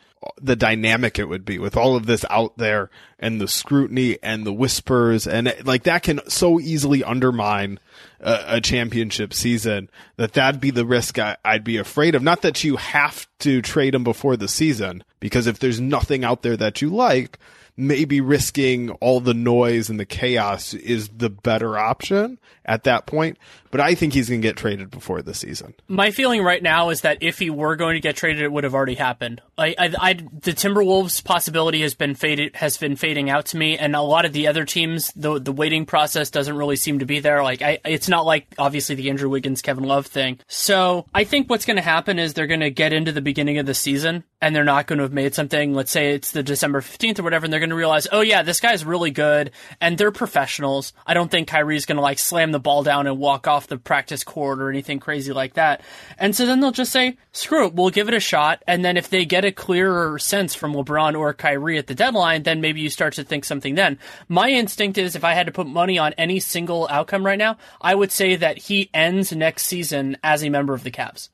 the 0.40 0.56
dynamic 0.56 1.18
it 1.18 1.28
would 1.28 1.44
be 1.44 1.58
with 1.58 1.76
all 1.76 1.96
of 1.96 2.06
this 2.06 2.24
out 2.28 2.58
there 2.58 2.90
and 3.20 3.40
the 3.40 3.48
scrutiny 3.48 4.18
and 4.22 4.44
the 4.44 4.52
whispers 4.52 5.28
and 5.28 5.54
like 5.64 5.84
that 5.84 6.02
can 6.02 6.20
so 6.28 6.58
easily 6.58 7.04
undermine 7.04 7.78
a, 8.20 8.56
a 8.56 8.60
championship 8.60 9.32
season 9.32 9.88
that 10.16 10.32
that'd 10.32 10.60
be 10.60 10.70
the 10.70 10.86
risk 10.86 11.18
I, 11.18 11.36
I'd 11.44 11.64
be 11.64 11.76
afraid 11.76 12.14
of. 12.14 12.22
Not 12.22 12.42
that 12.42 12.64
you 12.64 12.76
have 12.76 13.26
to 13.40 13.62
trade 13.62 13.94
him 13.94 14.04
before 14.04 14.36
the 14.36 14.48
season 14.48 15.04
because 15.20 15.46
if 15.46 15.58
there's 15.58 15.80
nothing 15.80 16.24
out 16.24 16.42
there 16.42 16.56
that 16.56 16.82
you 16.82 16.90
like, 16.90 17.38
maybe 17.76 18.20
risking 18.20 18.90
all 18.90 19.20
the 19.20 19.34
noise 19.34 19.88
and 19.88 20.00
the 20.00 20.04
chaos 20.04 20.74
is 20.74 21.08
the 21.08 21.30
better 21.30 21.78
option 21.78 22.38
at 22.68 22.84
that 22.84 23.06
point. 23.06 23.36
But 23.70 23.82
I 23.82 23.94
think 23.94 24.14
he's 24.14 24.30
going 24.30 24.40
to 24.40 24.48
get 24.48 24.56
traded 24.56 24.90
before 24.90 25.20
the 25.20 25.34
season. 25.34 25.74
My 25.88 26.10
feeling 26.10 26.42
right 26.42 26.62
now 26.62 26.88
is 26.88 27.02
that 27.02 27.18
if 27.20 27.38
he 27.38 27.50
were 27.50 27.76
going 27.76 27.96
to 27.96 28.00
get 28.00 28.16
traded, 28.16 28.42
it 28.42 28.50
would 28.50 28.64
have 28.64 28.74
already 28.74 28.94
happened. 28.94 29.42
I, 29.58 29.74
I, 29.78 29.94
I, 30.00 30.12
the 30.14 30.52
Timberwolves 30.52 31.22
possibility 31.22 31.82
has 31.82 31.92
been 31.92 32.14
faded, 32.14 32.56
has 32.56 32.78
been 32.78 32.96
fading 32.96 33.28
out 33.28 33.46
to 33.46 33.58
me, 33.58 33.76
and 33.76 33.94
a 33.94 34.00
lot 34.00 34.24
of 34.24 34.32
the 34.32 34.46
other 34.46 34.64
teams, 34.64 35.12
the 35.14 35.38
the 35.38 35.52
waiting 35.52 35.84
process 35.84 36.30
doesn't 36.30 36.56
really 36.56 36.76
seem 36.76 37.00
to 37.00 37.04
be 37.04 37.20
there. 37.20 37.42
Like, 37.42 37.60
I, 37.60 37.78
it's 37.84 38.08
not 38.08 38.24
like 38.24 38.46
obviously 38.58 38.94
the 38.94 39.10
Andrew 39.10 39.28
Wiggins, 39.28 39.60
Kevin 39.60 39.84
Love 39.84 40.06
thing. 40.06 40.38
So 40.46 41.04
I 41.12 41.24
think 41.24 41.50
what's 41.50 41.66
going 41.66 41.76
to 41.76 41.82
happen 41.82 42.18
is 42.18 42.32
they're 42.32 42.46
going 42.46 42.60
to 42.60 42.70
get 42.70 42.94
into 42.94 43.12
the 43.12 43.20
beginning 43.20 43.58
of 43.58 43.66
the 43.66 43.74
season, 43.74 44.24
and 44.40 44.56
they're 44.56 44.64
not 44.64 44.86
going 44.86 44.98
to 44.98 45.04
have 45.04 45.12
made 45.12 45.34
something. 45.34 45.74
Let's 45.74 45.90
say 45.90 46.14
it's 46.14 46.30
the 46.30 46.42
December 46.42 46.80
fifteenth 46.80 47.20
or 47.20 47.22
whatever, 47.22 47.44
and 47.44 47.52
they're 47.52 47.60
going 47.60 47.68
to 47.68 47.76
realize, 47.76 48.08
oh 48.10 48.22
yeah, 48.22 48.42
this 48.42 48.60
guy's 48.60 48.82
really 48.82 49.10
good, 49.10 49.50
and 49.78 49.98
they're 49.98 50.10
professionals. 50.10 50.94
I 51.06 51.12
don't 51.12 51.30
think 51.30 51.48
Kyrie's 51.48 51.84
going 51.84 51.96
to 51.96 52.02
like 52.02 52.18
slam 52.18 52.50
the 52.50 52.57
ball 52.58 52.82
down 52.82 53.06
and 53.06 53.18
walk 53.18 53.46
off 53.46 53.66
the 53.66 53.78
practice 53.78 54.24
court 54.24 54.60
or 54.60 54.68
anything 54.70 55.00
crazy 55.00 55.32
like 55.32 55.54
that. 55.54 55.82
And 56.18 56.34
so 56.34 56.46
then 56.46 56.60
they'll 56.60 56.70
just 56.70 56.92
say, 56.92 57.16
screw 57.32 57.66
it, 57.66 57.74
we'll 57.74 57.90
give 57.90 58.08
it 58.08 58.14
a 58.14 58.20
shot. 58.20 58.62
And 58.66 58.84
then 58.84 58.96
if 58.96 59.10
they 59.10 59.24
get 59.24 59.44
a 59.44 59.52
clearer 59.52 60.18
sense 60.18 60.54
from 60.54 60.74
LeBron 60.74 61.18
or 61.18 61.32
Kyrie 61.34 61.78
at 61.78 61.86
the 61.86 61.94
deadline, 61.94 62.42
then 62.42 62.60
maybe 62.60 62.80
you 62.80 62.90
start 62.90 63.14
to 63.14 63.24
think 63.24 63.44
something 63.44 63.74
then. 63.74 63.98
My 64.28 64.50
instinct 64.50 64.98
is 64.98 65.16
if 65.16 65.24
I 65.24 65.34
had 65.34 65.46
to 65.46 65.52
put 65.52 65.66
money 65.66 65.98
on 65.98 66.12
any 66.14 66.40
single 66.40 66.86
outcome 66.90 67.24
right 67.24 67.38
now, 67.38 67.58
I 67.80 67.94
would 67.94 68.12
say 68.12 68.36
that 68.36 68.58
he 68.58 68.90
ends 68.92 69.32
next 69.32 69.66
season 69.66 70.16
as 70.22 70.42
a 70.42 70.50
member 70.50 70.74
of 70.74 70.84
the 70.84 70.90
Cavs. 70.90 71.28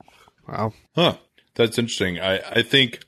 Wow. 0.47 0.73
Huh. 0.95 1.15
That's 1.55 1.77
interesting. 1.77 2.19
I, 2.19 2.39
I 2.39 2.61
think 2.61 2.99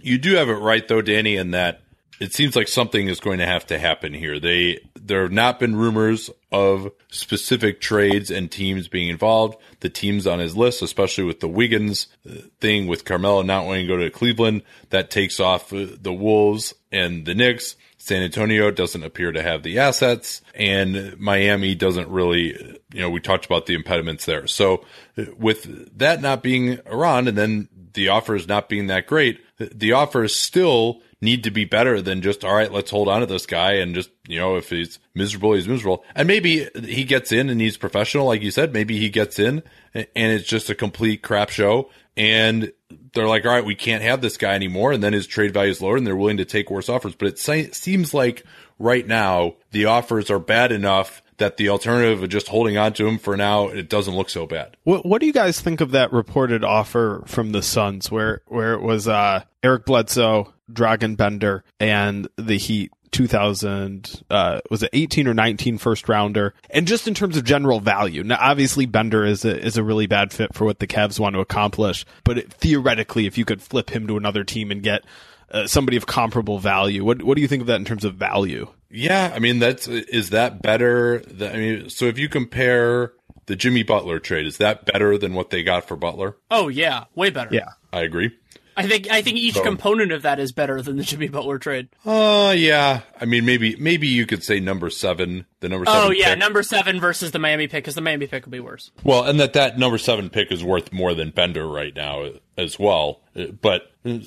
you 0.00 0.18
do 0.18 0.34
have 0.36 0.48
it 0.48 0.54
right 0.54 0.86
though, 0.86 1.02
Danny, 1.02 1.36
in 1.36 1.50
that 1.52 1.82
it 2.20 2.32
seems 2.32 2.54
like 2.54 2.68
something 2.68 3.08
is 3.08 3.20
going 3.20 3.38
to 3.38 3.46
have 3.46 3.66
to 3.66 3.78
happen 3.78 4.14
here. 4.14 4.38
They 4.38 4.78
there 5.04 5.22
have 5.22 5.32
not 5.32 5.58
been 5.58 5.74
rumors 5.74 6.30
of 6.50 6.92
specific 7.10 7.80
trades 7.80 8.30
and 8.30 8.50
teams 8.50 8.88
being 8.88 9.08
involved. 9.08 9.56
The 9.80 9.88
teams 9.88 10.26
on 10.26 10.38
his 10.38 10.56
list, 10.56 10.82
especially 10.82 11.24
with 11.24 11.40
the 11.40 11.48
Wiggins 11.48 12.06
uh, 12.28 12.34
thing 12.60 12.86
with 12.86 13.04
Carmelo 13.04 13.42
not 13.42 13.66
wanting 13.66 13.86
to 13.86 13.92
go 13.92 13.98
to 13.98 14.10
Cleveland, 14.10 14.62
that 14.90 15.10
takes 15.10 15.40
off 15.40 15.72
uh, 15.72 15.86
the 16.00 16.12
Wolves 16.12 16.74
and 16.92 17.26
the 17.26 17.34
Knicks. 17.34 17.76
San 17.98 18.22
Antonio 18.22 18.70
doesn't 18.70 19.04
appear 19.04 19.30
to 19.32 19.42
have 19.42 19.62
the 19.62 19.78
assets, 19.78 20.42
and 20.54 21.18
Miami 21.20 21.74
doesn't 21.74 22.08
really, 22.08 22.78
you 22.92 23.00
know, 23.00 23.10
we 23.10 23.20
talked 23.20 23.44
about 23.46 23.66
the 23.66 23.74
impediments 23.74 24.24
there. 24.24 24.46
So, 24.46 24.84
uh, 25.16 25.26
with 25.36 25.98
that 25.98 26.20
not 26.20 26.42
being 26.42 26.80
around, 26.86 27.28
and 27.28 27.38
then 27.38 27.68
the 27.94 28.08
offers 28.08 28.48
not 28.48 28.68
being 28.68 28.88
that 28.88 29.06
great, 29.06 29.40
the 29.58 29.92
offers 29.92 30.34
still 30.34 31.00
need 31.22 31.44
to 31.44 31.50
be 31.50 31.64
better 31.64 32.02
than 32.02 32.20
just, 32.20 32.44
all 32.44 32.54
right, 32.54 32.72
let's 32.72 32.90
hold 32.90 33.08
on 33.08 33.20
to 33.20 33.26
this 33.26 33.46
guy 33.46 33.74
and 33.74 33.94
just, 33.94 34.10
you 34.26 34.38
know, 34.38 34.56
if 34.56 34.68
he's 34.68 34.98
miserable, 35.14 35.54
he's 35.54 35.68
miserable. 35.68 36.04
And 36.16 36.26
maybe 36.26 36.68
he 36.84 37.04
gets 37.04 37.30
in 37.30 37.48
and 37.48 37.60
he's 37.60 37.76
professional, 37.76 38.26
like 38.26 38.42
you 38.42 38.50
said, 38.50 38.72
maybe 38.72 38.98
he 38.98 39.08
gets 39.08 39.38
in 39.38 39.62
and 39.94 40.06
it's 40.14 40.46
just 40.46 40.68
a 40.68 40.74
complete 40.74 41.22
crap 41.22 41.50
show. 41.50 41.90
And 42.16 42.72
they're 43.14 43.28
like, 43.28 43.46
all 43.46 43.52
right, 43.52 43.64
we 43.64 43.76
can't 43.76 44.02
have 44.02 44.20
this 44.20 44.36
guy 44.36 44.54
anymore. 44.54 44.92
And 44.92 45.02
then 45.02 45.12
his 45.12 45.28
trade 45.28 45.54
value 45.54 45.70
is 45.70 45.80
lower 45.80 45.96
and 45.96 46.06
they're 46.06 46.16
willing 46.16 46.38
to 46.38 46.44
take 46.44 46.70
worse 46.70 46.88
offers. 46.88 47.14
But 47.14 47.28
it 47.28 47.38
se- 47.38 47.70
seems 47.70 48.12
like 48.12 48.44
right 48.80 49.06
now 49.06 49.54
the 49.70 49.86
offers 49.86 50.28
are 50.28 50.40
bad 50.40 50.72
enough 50.72 51.21
that 51.42 51.56
the 51.56 51.68
alternative 51.68 52.22
of 52.22 52.28
just 52.28 52.48
holding 52.48 52.78
on 52.78 52.92
to 52.94 53.06
him 53.06 53.18
for 53.18 53.36
now, 53.36 53.66
it 53.66 53.88
doesn't 53.88 54.14
look 54.14 54.30
so 54.30 54.46
bad. 54.46 54.76
What 54.84 55.04
What 55.04 55.20
do 55.20 55.26
you 55.26 55.32
guys 55.32 55.60
think 55.60 55.80
of 55.80 55.90
that 55.90 56.12
reported 56.12 56.62
offer 56.64 57.24
from 57.26 57.50
the 57.50 57.62
Suns, 57.62 58.10
where 58.10 58.42
where 58.46 58.74
it 58.74 58.80
was 58.80 59.08
uh, 59.08 59.42
Eric 59.62 59.84
Bledsoe, 59.84 60.54
Dragan 60.72 61.16
Bender, 61.16 61.64
and 61.78 62.28
the 62.36 62.56
Heat? 62.56 62.92
2000 63.10 64.24
uh 64.30 64.60
was 64.70 64.82
it 64.82 64.88
18 64.94 65.28
or 65.28 65.34
19 65.34 65.76
first 65.76 66.08
rounder 66.08 66.54
and 66.70 66.86
just 66.86 67.06
in 67.06 67.12
terms 67.12 67.36
of 67.36 67.44
general 67.44 67.78
value 67.78 68.24
now 68.24 68.38
obviously 68.40 68.86
bender 68.86 69.22
is 69.22 69.44
a 69.44 69.62
is 69.62 69.76
a 69.76 69.82
really 69.82 70.06
bad 70.06 70.32
fit 70.32 70.54
for 70.54 70.64
what 70.64 70.78
the 70.78 70.86
Cavs 70.86 71.20
want 71.20 71.34
to 71.34 71.40
accomplish 71.40 72.06
but 72.24 72.38
it, 72.38 72.50
theoretically 72.54 73.26
if 73.26 73.36
you 73.36 73.44
could 73.44 73.60
flip 73.60 73.90
him 73.90 74.06
to 74.06 74.16
another 74.16 74.44
team 74.44 74.70
and 74.70 74.82
get 74.82 75.04
uh, 75.50 75.66
somebody 75.66 75.98
of 75.98 76.06
comparable 76.06 76.58
value 76.58 77.04
what 77.04 77.22
what 77.22 77.34
do 77.34 77.42
you 77.42 77.48
think 77.48 77.60
of 77.60 77.66
that 77.66 77.76
in 77.76 77.84
terms 77.84 78.06
of 78.06 78.14
value 78.14 78.66
Yeah, 78.92 79.32
I 79.34 79.38
mean 79.38 79.58
that's 79.58 79.88
is 79.88 80.30
that 80.30 80.62
better? 80.62 81.20
Than, 81.20 81.52
I 81.54 81.56
mean, 81.56 81.90
so 81.90 82.04
if 82.06 82.18
you 82.18 82.28
compare 82.28 83.12
the 83.46 83.56
Jimmy 83.56 83.82
Butler 83.82 84.18
trade, 84.18 84.46
is 84.46 84.58
that 84.58 84.84
better 84.86 85.16
than 85.18 85.34
what 85.34 85.50
they 85.50 85.62
got 85.62 85.88
for 85.88 85.96
Butler? 85.96 86.36
Oh 86.50 86.68
yeah, 86.68 87.04
way 87.14 87.30
better. 87.30 87.54
yeah 87.54 87.70
I 87.92 88.02
agree. 88.02 88.30
I 88.74 88.86
think 88.86 89.10
I 89.10 89.20
think 89.20 89.36
each 89.36 89.54
So- 89.56 89.62
component 89.62 90.12
of 90.12 90.22
that 90.22 90.40
is 90.40 90.50
better 90.52 90.80
than 90.80 90.96
the 90.96 91.02
Jimmy 91.02 91.28
Butler 91.28 91.58
trade. 91.58 91.88
Uh 92.06 92.54
yeah. 92.56 93.00
I 93.20 93.26
mean, 93.26 93.44
maybe 93.44 93.76
maybe 93.76 94.06
you 94.08 94.24
could 94.24 94.42
say 94.42 94.60
number 94.60 94.88
seven, 94.88 95.44
the 95.60 95.68
number 95.68 95.84
seven. 95.84 96.00
Oh 96.04 96.10
yeah, 96.10 96.30
pick. 96.30 96.38
number 96.38 96.62
seven 96.62 96.98
versus 96.98 97.32
the 97.32 97.38
Miami 97.38 97.66
pick 97.68 97.84
because 97.84 97.94
the 97.96 98.00
Miami 98.00 98.26
pick 98.26 98.44
will 98.46 98.52
be 98.52 98.60
worse. 98.60 98.90
Well, 99.04 99.24
and 99.24 99.38
that 99.40 99.52
that 99.54 99.78
number 99.78 99.98
seven 99.98 100.30
pick 100.30 100.50
is 100.50 100.64
worth 100.64 100.90
more 100.92 101.12
than 101.14 101.30
Bender 101.30 101.66
right 101.68 101.94
now 101.94 102.30
as 102.56 102.78
well. 102.78 103.20
Uh, 103.36 103.46
But 103.60 103.90
and 104.04 104.22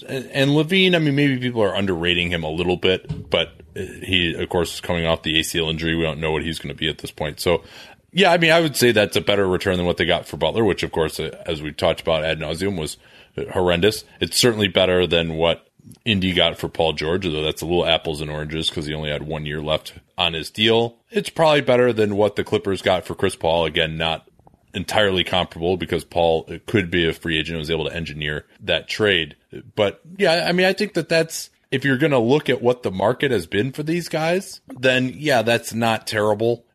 LaVine, 0.52 0.96
I 0.96 1.00
mean, 1.00 1.16
maybe 1.16 1.38
people 1.40 1.64
are 1.64 1.76
underrating 1.76 2.30
him 2.30 2.44
a 2.44 2.50
little 2.50 2.78
bit, 2.78 3.30
but 3.32 3.50
he, 3.76 4.36
of 4.36 4.50
course, 4.50 4.76
is 4.76 4.82
coming 4.82 5.06
off 5.06 5.24
the 5.24 5.40
ACL 5.40 5.70
injury. 5.70 5.96
We 5.96 6.04
don't 6.04 6.20
know 6.20 6.32
what 6.32 6.44
he's 6.44 6.60
going 6.60 6.74
to 6.74 6.80
be 6.80 6.90
at 6.90 7.00
this 7.00 7.12
point. 7.12 7.40
So, 7.40 7.64
yeah, 8.12 8.32
I 8.32 8.38
mean, 8.38 8.52
I 8.52 8.62
would 8.62 8.76
say 8.76 8.92
that's 8.92 9.18
a 9.18 9.22
better 9.22 9.48
return 9.48 9.78
than 9.78 9.86
what 9.86 9.98
they 9.98 10.06
got 10.06 10.26
for 10.26 10.38
Butler, 10.38 10.64
which, 10.64 10.84
of 10.84 10.92
course, 10.92 11.20
uh, 11.20 11.44
as 11.46 11.62
we 11.62 11.72
talked 11.72 12.02
about 12.02 12.24
ad 12.24 12.40
nauseum, 12.40 12.80
was 12.80 12.98
horrendous. 13.52 14.06
It's 14.20 14.40
certainly 14.40 14.70
better 14.70 15.06
than 15.06 15.36
what 15.36 15.68
Indy 16.06 16.34
got 16.34 16.58
for 16.58 16.70
Paul 16.70 16.94
George, 16.94 17.26
although 17.26 17.44
that's 17.44 17.62
a 17.62 17.66
little 17.66 17.86
apples 17.86 18.22
and 18.22 18.32
oranges 18.32 18.70
because 18.70 18.86
he 18.86 18.94
only 18.94 19.10
had 19.10 19.24
one 19.24 19.46
year 19.46 19.62
left 19.62 19.94
on 20.18 20.34
his 20.34 20.50
deal. 20.50 20.98
It's 21.12 21.30
probably 21.30 21.62
better 21.62 21.94
than 21.94 22.16
what 22.16 22.36
the 22.36 22.44
Clippers 22.44 22.82
got 22.82 23.06
for 23.06 23.16
Chris 23.16 23.36
Paul. 23.36 23.66
Again, 23.66 23.98
not 23.98 24.28
entirely 24.74 25.24
comparable 25.24 25.78
because 25.78 26.04
Paul 26.04 26.50
could 26.66 26.92
be 26.92 27.08
a 27.08 27.14
free 27.14 27.38
agent 27.40 27.56
and 27.56 27.60
was 27.60 27.72
able 27.72 27.86
to 27.86 27.96
engineer 27.96 28.46
that 28.62 28.88
trade. 28.88 29.36
But 29.76 30.02
yeah, 30.18 30.46
I 30.48 30.52
mean, 30.52 30.66
I 30.66 30.74
think 30.74 30.94
that 30.94 31.10
that's 31.10 31.50
if 31.72 31.84
you're 31.86 31.98
going 31.98 32.12
to 32.12 32.20
look 32.20 32.50
at 32.50 32.62
what 32.62 32.84
the 32.84 32.92
market 32.92 33.32
has 33.32 33.48
been 33.48 33.72
for 33.72 33.84
these 33.84 34.10
guys, 34.10 34.62
then 34.68 35.14
yeah, 35.16 35.42
that's 35.42 35.74
not 35.74 36.08
terrible. 36.08 36.66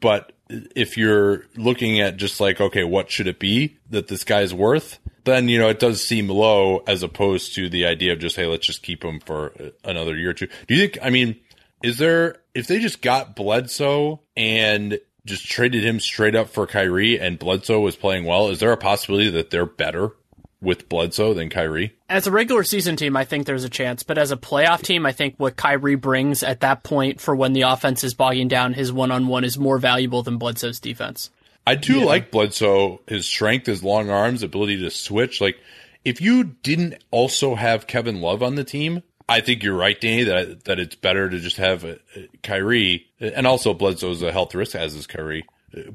But 0.00 0.32
if 0.48 0.96
you're 0.96 1.44
looking 1.56 2.00
at 2.00 2.16
just 2.16 2.40
like, 2.40 2.60
okay, 2.60 2.84
what 2.84 3.10
should 3.10 3.26
it 3.26 3.38
be 3.38 3.78
that 3.90 4.08
this 4.08 4.24
guy's 4.24 4.52
worth? 4.52 4.98
then 5.24 5.48
you 5.48 5.58
know 5.58 5.68
it 5.68 5.78
does 5.78 6.02
seem 6.02 6.28
low 6.28 6.78
as 6.86 7.02
opposed 7.02 7.54
to 7.54 7.68
the 7.68 7.86
idea 7.86 8.12
of 8.12 8.18
just 8.18 8.36
hey, 8.36 8.46
let's 8.46 8.66
just 8.66 8.82
keep 8.82 9.04
him 9.04 9.20
for 9.20 9.52
another 9.84 10.16
year 10.16 10.30
or 10.30 10.34
two. 10.34 10.48
Do 10.66 10.74
you 10.74 10.80
think? 10.80 10.98
I 11.02 11.10
mean, 11.10 11.38
is 11.82 11.98
there 11.98 12.36
if 12.54 12.66
they 12.66 12.78
just 12.78 13.02
got 13.02 13.36
Bledsoe 13.36 14.20
and 14.36 14.98
just 15.26 15.46
traded 15.46 15.84
him 15.84 16.00
straight 16.00 16.34
up 16.34 16.48
for 16.48 16.66
Kyrie 16.66 17.20
and 17.20 17.38
Bledsoe 17.38 17.80
was 17.80 17.96
playing 17.96 18.24
well, 18.24 18.48
is 18.48 18.60
there 18.60 18.72
a 18.72 18.76
possibility 18.76 19.30
that 19.30 19.50
they're 19.50 19.66
better 19.66 20.12
with 20.62 20.88
Bledsoe 20.88 21.34
than 21.34 21.50
Kyrie? 21.50 21.96
As 22.08 22.26
a 22.26 22.30
regular 22.30 22.64
season 22.64 22.96
team, 22.96 23.16
I 23.16 23.24
think 23.24 23.46
there's 23.46 23.64
a 23.64 23.70
chance, 23.70 24.02
but 24.02 24.18
as 24.18 24.30
a 24.30 24.36
playoff 24.36 24.82
team, 24.82 25.06
I 25.06 25.12
think 25.12 25.34
what 25.38 25.56
Kyrie 25.56 25.94
brings 25.94 26.42
at 26.42 26.60
that 26.60 26.82
point 26.82 27.20
for 27.20 27.34
when 27.34 27.52
the 27.52 27.62
offense 27.62 28.04
is 28.04 28.14
bogging 28.14 28.48
down, 28.48 28.74
his 28.74 28.92
one 28.92 29.10
on 29.10 29.26
one 29.26 29.44
is 29.44 29.58
more 29.58 29.78
valuable 29.78 30.22
than 30.22 30.38
Bledsoe's 30.38 30.80
defense. 30.80 31.30
I 31.66 31.74
do 31.74 32.00
yeah. 32.00 32.04
like 32.06 32.30
Bledsoe, 32.30 33.00
his 33.06 33.26
strength, 33.26 33.66
his 33.66 33.82
long 33.82 34.10
arms, 34.10 34.42
ability 34.42 34.78
to 34.82 34.90
switch. 34.90 35.40
Like, 35.40 35.58
if 36.04 36.20
you 36.20 36.44
didn't 36.44 37.02
also 37.10 37.54
have 37.54 37.86
Kevin 37.86 38.20
Love 38.20 38.42
on 38.42 38.54
the 38.54 38.64
team, 38.64 39.02
I 39.28 39.40
think 39.40 39.62
you're 39.62 39.76
right, 39.76 40.00
Danny, 40.00 40.24
that 40.24 40.64
that 40.64 40.80
it's 40.80 40.96
better 40.96 41.30
to 41.30 41.38
just 41.38 41.58
have 41.58 41.84
uh, 41.84 41.94
Kyrie, 42.42 43.06
and 43.20 43.46
also 43.46 43.74
Bledsoe's 43.74 44.22
a 44.22 44.32
health 44.32 44.54
risk, 44.54 44.74
as 44.74 44.94
is 44.94 45.06
Kyrie. 45.06 45.44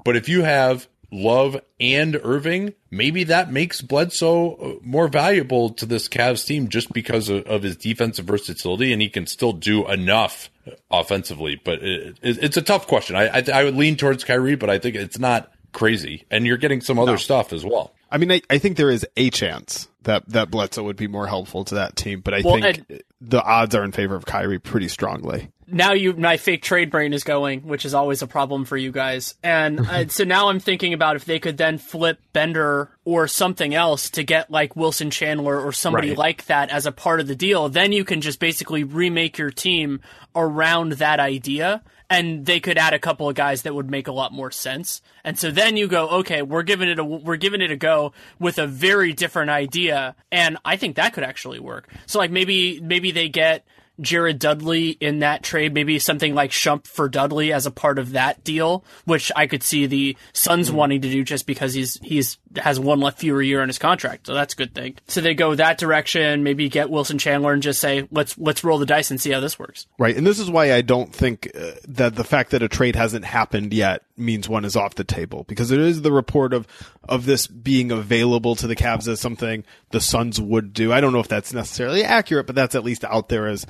But 0.06 0.15
if 0.15 0.30
you 0.30 0.43
have 0.43 0.88
Love 1.15 1.60
and 1.80 2.19
Irving, 2.23 2.73
maybe 2.91 3.23
that 3.25 3.51
makes 3.51 3.82
Bledsoe 3.82 4.56
uh, 4.56 4.73
more 4.82 5.08
valuable 5.08 5.69
to 5.71 5.86
this 5.86 6.10
Cavs 6.10 6.45
team 6.45 6.67
just 6.67 6.91
because 6.91 7.30
of, 7.30 7.45
of 7.45 7.63
his 7.63 7.78
defensive 7.78 8.25
versatility, 8.25 8.91
and 8.91 9.01
he 9.01 9.10
can 9.10 9.25
still 9.25 9.54
do 9.54 9.88
enough 9.88 10.49
offensively. 10.91 11.60
But 11.63 11.82
it, 11.82 12.17
it, 12.21 12.43
it's 12.43 12.58
a 12.58 12.62
tough 12.62 12.88
question. 12.88 13.15
I, 13.15 13.28
I, 13.28 13.43
I 13.54 13.63
would 13.63 13.75
lean 13.75 13.95
towards 13.95 14.23
Kyrie, 14.25 14.56
but 14.56 14.69
I 14.69 14.78
think 14.78 14.95
it's 14.95 15.17
not 15.17 15.51
crazy, 15.71 16.25
and 16.30 16.45
you're 16.45 16.58
getting 16.58 16.82
some 16.82 16.99
other 16.99 17.13
no. 17.13 17.17
stuff 17.17 17.54
as 17.54 17.63
well. 17.63 17.93
I 18.12 18.17
mean, 18.17 18.32
I, 18.32 18.41
I 18.49 18.58
think 18.58 18.78
there 18.78 18.91
is 18.91 19.06
a 19.15 19.30
chance 19.30 19.88
that 20.04 20.28
that 20.30 20.51
Bledsoe 20.51 20.84
would 20.84 20.97
be 20.97 21.08
more 21.08 21.28
helpful 21.28 21.63
to 21.65 21.75
that 21.75 21.95
team, 21.95 22.21
but 22.21 22.34
I 22.34 22.41
well, 22.43 22.62
think 22.62 23.04
the 23.21 23.41
odds 23.41 23.73
are 23.73 23.84
in 23.84 23.91
favor 23.91 24.15
of 24.15 24.25
Kyrie 24.25 24.60
pretty 24.60 24.88
strongly. 24.88 25.49
Now 25.67 25.93
you, 25.93 26.13
my 26.13 26.38
fake 26.38 26.62
trade 26.62 26.91
brain 26.91 27.13
is 27.13 27.23
going, 27.23 27.62
which 27.62 27.86
is 27.86 27.93
always 27.93 28.21
a 28.21 28.28
problem 28.28 28.65
for 28.65 28.78
you 28.78 28.91
guys. 28.91 29.36
And 29.43 29.80
uh, 29.80 30.08
so 30.10 30.23
now 30.23 30.49
I'm 30.49 30.60
thinking 30.60 30.93
about 30.93 31.15
if 31.15 31.25
they 31.25 31.39
could 31.39 31.58
then 31.58 31.78
flip 31.78 32.19
Bender 32.34 32.89
or 33.04 33.28
something 33.28 33.73
else 33.73 34.10
to 34.12 34.23
get 34.23 34.51
like 34.51 34.75
Wilson 34.75 35.10
Chandler 35.10 35.60
or 35.60 35.71
somebody 35.71 36.10
right. 36.10 36.17
like 36.17 36.45
that 36.45 36.69
as 36.69 36.86
a 36.86 36.91
part 36.91 37.19
of 37.19 37.28
the 37.28 37.36
deal. 37.36 37.69
Then 37.69 37.91
you 37.91 38.06
can 38.06 38.21
just 38.21 38.39
basically 38.39 38.84
remake 38.84 39.38
your 39.38 39.49
team 39.49 40.01
around 40.36 40.93
that 40.93 41.19
idea 41.19 41.82
and 42.10 42.45
they 42.45 42.60
could 42.60 42.78
add 42.78 42.93
a 42.93 42.99
couple 42.99 43.28
of 43.28 43.36
guys 43.36 43.63
that 43.63 43.73
would 43.73 43.89
make 43.89 44.08
a 44.08 44.12
lot 44.12 44.32
more 44.32 44.51
sense. 44.51 45.01
And 45.23 45.38
so 45.38 45.51
then 45.51 45.78
you 45.78 45.88
go, 45.88 46.08
okay, 46.19 46.41
we're 46.41 46.63
giving 46.63 46.89
it 46.89 46.99
a 46.99 47.04
we're 47.04 47.38
giving 47.38 47.62
it 47.62 47.71
a 47.71 47.75
go 47.75 48.13
with 48.39 48.60
a 48.60 48.67
very 48.67 49.13
different 49.13 49.49
idea, 49.49 50.15
and 50.32 50.58
I 50.63 50.78
think 50.78 50.95
that 50.95 51.13
could 51.13 51.23
actually 51.23 51.60
work. 51.60 51.89
So 52.06 52.19
like 52.19 52.32
maybe 52.32 52.80
maybe 52.80 53.12
they 53.12 53.30
get 53.30 53.65
Jared 53.99 54.39
Dudley 54.39 54.89
in 54.91 55.19
that 55.19 55.43
trade, 55.43 55.73
maybe 55.73 55.99
something 55.99 56.36
like 56.36 56.51
Shump 56.51 56.88
for 56.88 57.10
Dudley 57.10 57.53
as 57.53 57.65
a 57.65 57.71
part 57.71 57.99
of 57.99 58.12
that 58.12 58.43
deal, 58.43 58.84
which 59.05 59.31
I 59.36 59.47
could 59.47 59.63
see 59.63 59.86
the 59.86 60.17
Suns 60.34 60.69
mm 60.69 60.75
wanting 60.75 61.01
to 61.01 61.10
do 61.10 61.23
just 61.23 61.45
because 61.45 61.73
he's 61.73 61.97
he's 62.03 62.38
has 62.58 62.79
one 62.79 62.99
left 62.99 63.19
fewer 63.19 63.41
year 63.41 63.62
in 63.62 63.69
his 63.69 63.79
contract, 63.79 64.27
so 64.27 64.34
that's 64.34 64.53
a 64.53 64.58
good 64.58 64.73
thing. 64.75 64.95
So 65.08 65.21
they 65.21 65.34
go 65.34 65.55
that 65.55 65.77
direction, 65.77 66.43
maybe 66.43 66.67
get 66.67 66.89
Wilson 66.89 67.17
Chandler 67.17 67.53
and 67.53 67.63
just 67.63 67.79
say 67.79 68.08
let's 68.12 68.38
let's 68.38 68.63
roll 68.63 68.77
the 68.77 68.86
dice 68.86 69.10
and 69.10 69.21
see 69.21 69.31
how 69.31 69.39
this 69.39 69.58
works. 69.58 69.88
Right, 69.97 70.17
and 70.17 70.27
this 70.27 70.39
is 70.39 70.49
why 70.49 70.73
I 70.73 70.81
don't 70.81 71.13
think 71.13 71.49
uh, 71.55 71.71
that 71.88 72.15
the 72.15 72.23
fact 72.25 72.51
that 72.51 72.62
a 72.62 72.67
trade 72.67 72.95
hasn't 72.95 73.23
happened 73.23 73.73
yet 73.73 74.03
means 74.17 74.47
one 74.47 74.65
is 74.65 74.75
off 74.75 74.95
the 74.95 75.04
table 75.04 75.43
because 75.47 75.69
there 75.69 75.80
is 75.80 76.01
the 76.01 76.12
report 76.12 76.54
of 76.54 76.67
of 77.04 77.25
this 77.25 77.47
being 77.47 77.91
available 77.91 78.56
to 78.56 78.67
the 78.67 78.75
Cavs 78.75 79.08
as 79.08 79.19
something 79.19 79.63
the 79.91 80.01
Suns 80.01 80.39
would 80.39 80.73
do. 80.73 80.93
I 80.93 81.01
don't 81.01 81.13
know 81.13 81.19
if 81.19 81.28
that's 81.28 81.54
necessarily 81.54 82.04
accurate, 82.04 82.47
but 82.47 82.56
that's 82.56 82.75
at 82.75 82.84
least 82.84 83.04
out 83.04 83.30
there 83.30 83.47
as 83.47 83.65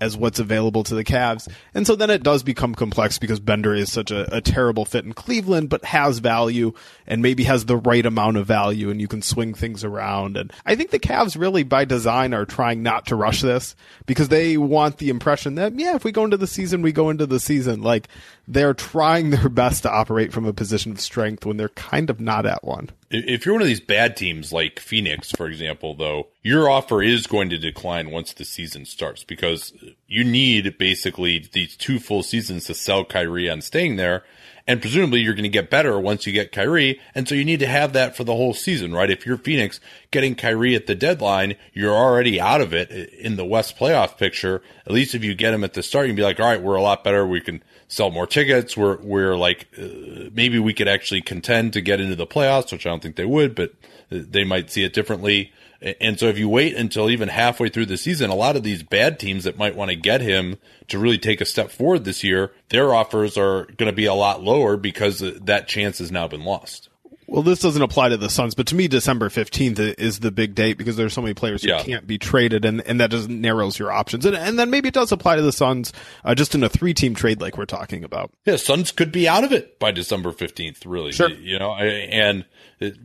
as 0.00 0.16
what's 0.16 0.38
available 0.38 0.84
to 0.84 0.94
the 0.94 1.04
Cavs. 1.04 1.48
And 1.74 1.86
so 1.86 1.96
then 1.96 2.10
it 2.10 2.22
does 2.22 2.42
become 2.42 2.74
complex 2.74 3.18
because 3.18 3.40
Bender 3.40 3.74
is 3.74 3.92
such 3.92 4.10
a, 4.10 4.34
a, 4.34 4.40
terrible 4.40 4.84
fit 4.84 5.04
in 5.04 5.12
Cleveland, 5.12 5.68
but 5.68 5.84
has 5.84 6.18
value 6.18 6.72
and 7.06 7.22
maybe 7.22 7.44
has 7.44 7.64
the 7.64 7.76
right 7.76 8.04
amount 8.04 8.36
of 8.36 8.46
value 8.46 8.90
and 8.90 9.00
you 9.00 9.08
can 9.08 9.22
swing 9.22 9.54
things 9.54 9.84
around. 9.84 10.36
And 10.36 10.52
I 10.66 10.74
think 10.74 10.90
the 10.90 10.98
Cavs 10.98 11.38
really 11.38 11.62
by 11.62 11.84
design 11.84 12.34
are 12.34 12.44
trying 12.44 12.82
not 12.82 13.06
to 13.06 13.16
rush 13.16 13.40
this 13.40 13.74
because 14.06 14.28
they 14.28 14.56
want 14.56 14.98
the 14.98 15.10
impression 15.10 15.54
that, 15.56 15.78
yeah, 15.78 15.94
if 15.94 16.04
we 16.04 16.12
go 16.12 16.24
into 16.24 16.36
the 16.36 16.46
season, 16.46 16.82
we 16.82 16.92
go 16.92 17.10
into 17.10 17.26
the 17.26 17.40
season. 17.40 17.82
Like 17.82 18.08
they're 18.46 18.74
trying 18.74 19.30
their 19.30 19.48
best 19.50 19.82
to 19.82 19.90
operate 19.90 20.32
from 20.32 20.44
a 20.46 20.52
position 20.52 20.92
of 20.92 21.00
strength 21.00 21.46
when 21.46 21.56
they're 21.56 21.68
kind 21.70 22.10
of 22.10 22.20
not 22.20 22.46
at 22.46 22.64
one. 22.64 22.90
If 23.16 23.46
you're 23.46 23.54
one 23.54 23.62
of 23.62 23.68
these 23.68 23.80
bad 23.80 24.16
teams 24.16 24.52
like 24.52 24.80
Phoenix, 24.80 25.30
for 25.30 25.46
example, 25.46 25.94
though, 25.94 26.28
your 26.42 26.68
offer 26.68 27.00
is 27.00 27.28
going 27.28 27.48
to 27.50 27.58
decline 27.58 28.10
once 28.10 28.32
the 28.32 28.44
season 28.44 28.84
starts 28.84 29.22
because 29.22 29.72
you 30.08 30.24
need 30.24 30.78
basically 30.78 31.48
these 31.52 31.76
two 31.76 32.00
full 32.00 32.24
seasons 32.24 32.64
to 32.64 32.74
sell 32.74 33.04
Kyrie 33.04 33.48
on 33.48 33.60
staying 33.60 33.96
there. 33.96 34.24
And 34.66 34.80
presumably 34.80 35.20
you're 35.20 35.34
going 35.34 35.44
to 35.44 35.48
get 35.50 35.70
better 35.70 36.00
once 36.00 36.26
you 36.26 36.32
get 36.32 36.50
Kyrie. 36.50 36.98
And 37.14 37.28
so 37.28 37.34
you 37.34 37.44
need 37.44 37.60
to 37.60 37.66
have 37.66 37.92
that 37.92 38.16
for 38.16 38.24
the 38.24 38.34
whole 38.34 38.54
season, 38.54 38.92
right? 38.92 39.10
If 39.10 39.26
you're 39.26 39.36
Phoenix 39.36 39.78
getting 40.10 40.34
Kyrie 40.34 40.74
at 40.74 40.86
the 40.86 40.94
deadline, 40.94 41.54
you're 41.72 41.94
already 41.94 42.40
out 42.40 42.62
of 42.62 42.72
it 42.72 42.90
in 42.90 43.36
the 43.36 43.44
West 43.44 43.76
playoff 43.76 44.16
picture. 44.16 44.62
At 44.86 44.92
least 44.92 45.14
if 45.14 45.22
you 45.22 45.34
get 45.34 45.54
him 45.54 45.64
at 45.64 45.74
the 45.74 45.82
start, 45.82 46.06
you 46.06 46.10
can 46.10 46.16
be 46.16 46.22
like, 46.22 46.40
all 46.40 46.46
right, 46.46 46.62
we're 46.62 46.76
a 46.76 46.82
lot 46.82 47.04
better. 47.04 47.26
We 47.26 47.42
can 47.42 47.62
sell 47.94 48.10
more 48.10 48.26
tickets. 48.26 48.76
We're, 48.76 48.96
we're 48.98 49.36
like, 49.36 49.68
uh, 49.78 50.30
maybe 50.32 50.58
we 50.58 50.74
could 50.74 50.88
actually 50.88 51.22
contend 51.22 51.72
to 51.74 51.80
get 51.80 52.00
into 52.00 52.16
the 52.16 52.26
playoffs, 52.26 52.72
which 52.72 52.86
I 52.86 52.90
don't 52.90 53.02
think 53.02 53.16
they 53.16 53.24
would, 53.24 53.54
but 53.54 53.72
they 54.10 54.44
might 54.44 54.70
see 54.70 54.84
it 54.84 54.92
differently. 54.92 55.52
And 56.00 56.18
so 56.18 56.26
if 56.26 56.38
you 56.38 56.48
wait 56.48 56.74
until 56.76 57.10
even 57.10 57.28
halfway 57.28 57.68
through 57.68 57.86
the 57.86 57.98
season, 57.98 58.30
a 58.30 58.34
lot 58.34 58.56
of 58.56 58.62
these 58.62 58.82
bad 58.82 59.20
teams 59.20 59.44
that 59.44 59.58
might 59.58 59.76
want 59.76 59.90
to 59.90 59.96
get 59.96 60.22
him 60.22 60.56
to 60.88 60.98
really 60.98 61.18
take 61.18 61.40
a 61.40 61.44
step 61.44 61.70
forward 61.70 62.04
this 62.04 62.24
year, 62.24 62.52
their 62.70 62.94
offers 62.94 63.36
are 63.36 63.66
going 63.76 63.90
to 63.90 63.92
be 63.92 64.06
a 64.06 64.14
lot 64.14 64.42
lower 64.42 64.76
because 64.76 65.18
that 65.18 65.68
chance 65.68 65.98
has 65.98 66.10
now 66.10 66.26
been 66.26 66.44
lost. 66.44 66.88
Well, 67.34 67.42
this 67.42 67.58
doesn't 67.58 67.82
apply 67.82 68.10
to 68.10 68.16
the 68.16 68.30
Suns, 68.30 68.54
but 68.54 68.68
to 68.68 68.76
me, 68.76 68.86
December 68.86 69.28
15th 69.28 69.98
is 69.98 70.20
the 70.20 70.30
big 70.30 70.54
date 70.54 70.78
because 70.78 70.94
there's 70.94 71.12
so 71.12 71.20
many 71.20 71.34
players 71.34 71.62
who 71.64 71.70
yeah. 71.70 71.82
can't 71.82 72.06
be 72.06 72.16
traded, 72.16 72.64
and, 72.64 72.80
and 72.82 73.00
that 73.00 73.10
just 73.10 73.28
narrows 73.28 73.76
your 73.76 73.90
options. 73.90 74.24
And, 74.24 74.36
and 74.36 74.56
then 74.56 74.70
maybe 74.70 74.86
it 74.86 74.94
does 74.94 75.10
apply 75.10 75.34
to 75.34 75.42
the 75.42 75.50
Suns 75.50 75.92
uh, 76.24 76.36
just 76.36 76.54
in 76.54 76.62
a 76.62 76.68
three 76.68 76.94
team 76.94 77.16
trade 77.16 77.40
like 77.40 77.58
we're 77.58 77.64
talking 77.64 78.04
about. 78.04 78.30
Yeah, 78.44 78.54
Suns 78.54 78.92
could 78.92 79.10
be 79.10 79.26
out 79.28 79.42
of 79.42 79.50
it 79.50 79.80
by 79.80 79.90
December 79.90 80.30
15th, 80.30 80.82
really. 80.86 81.10
Sure. 81.10 81.28
You 81.28 81.58
know, 81.58 81.74
and 81.74 82.44
it, 82.78 82.96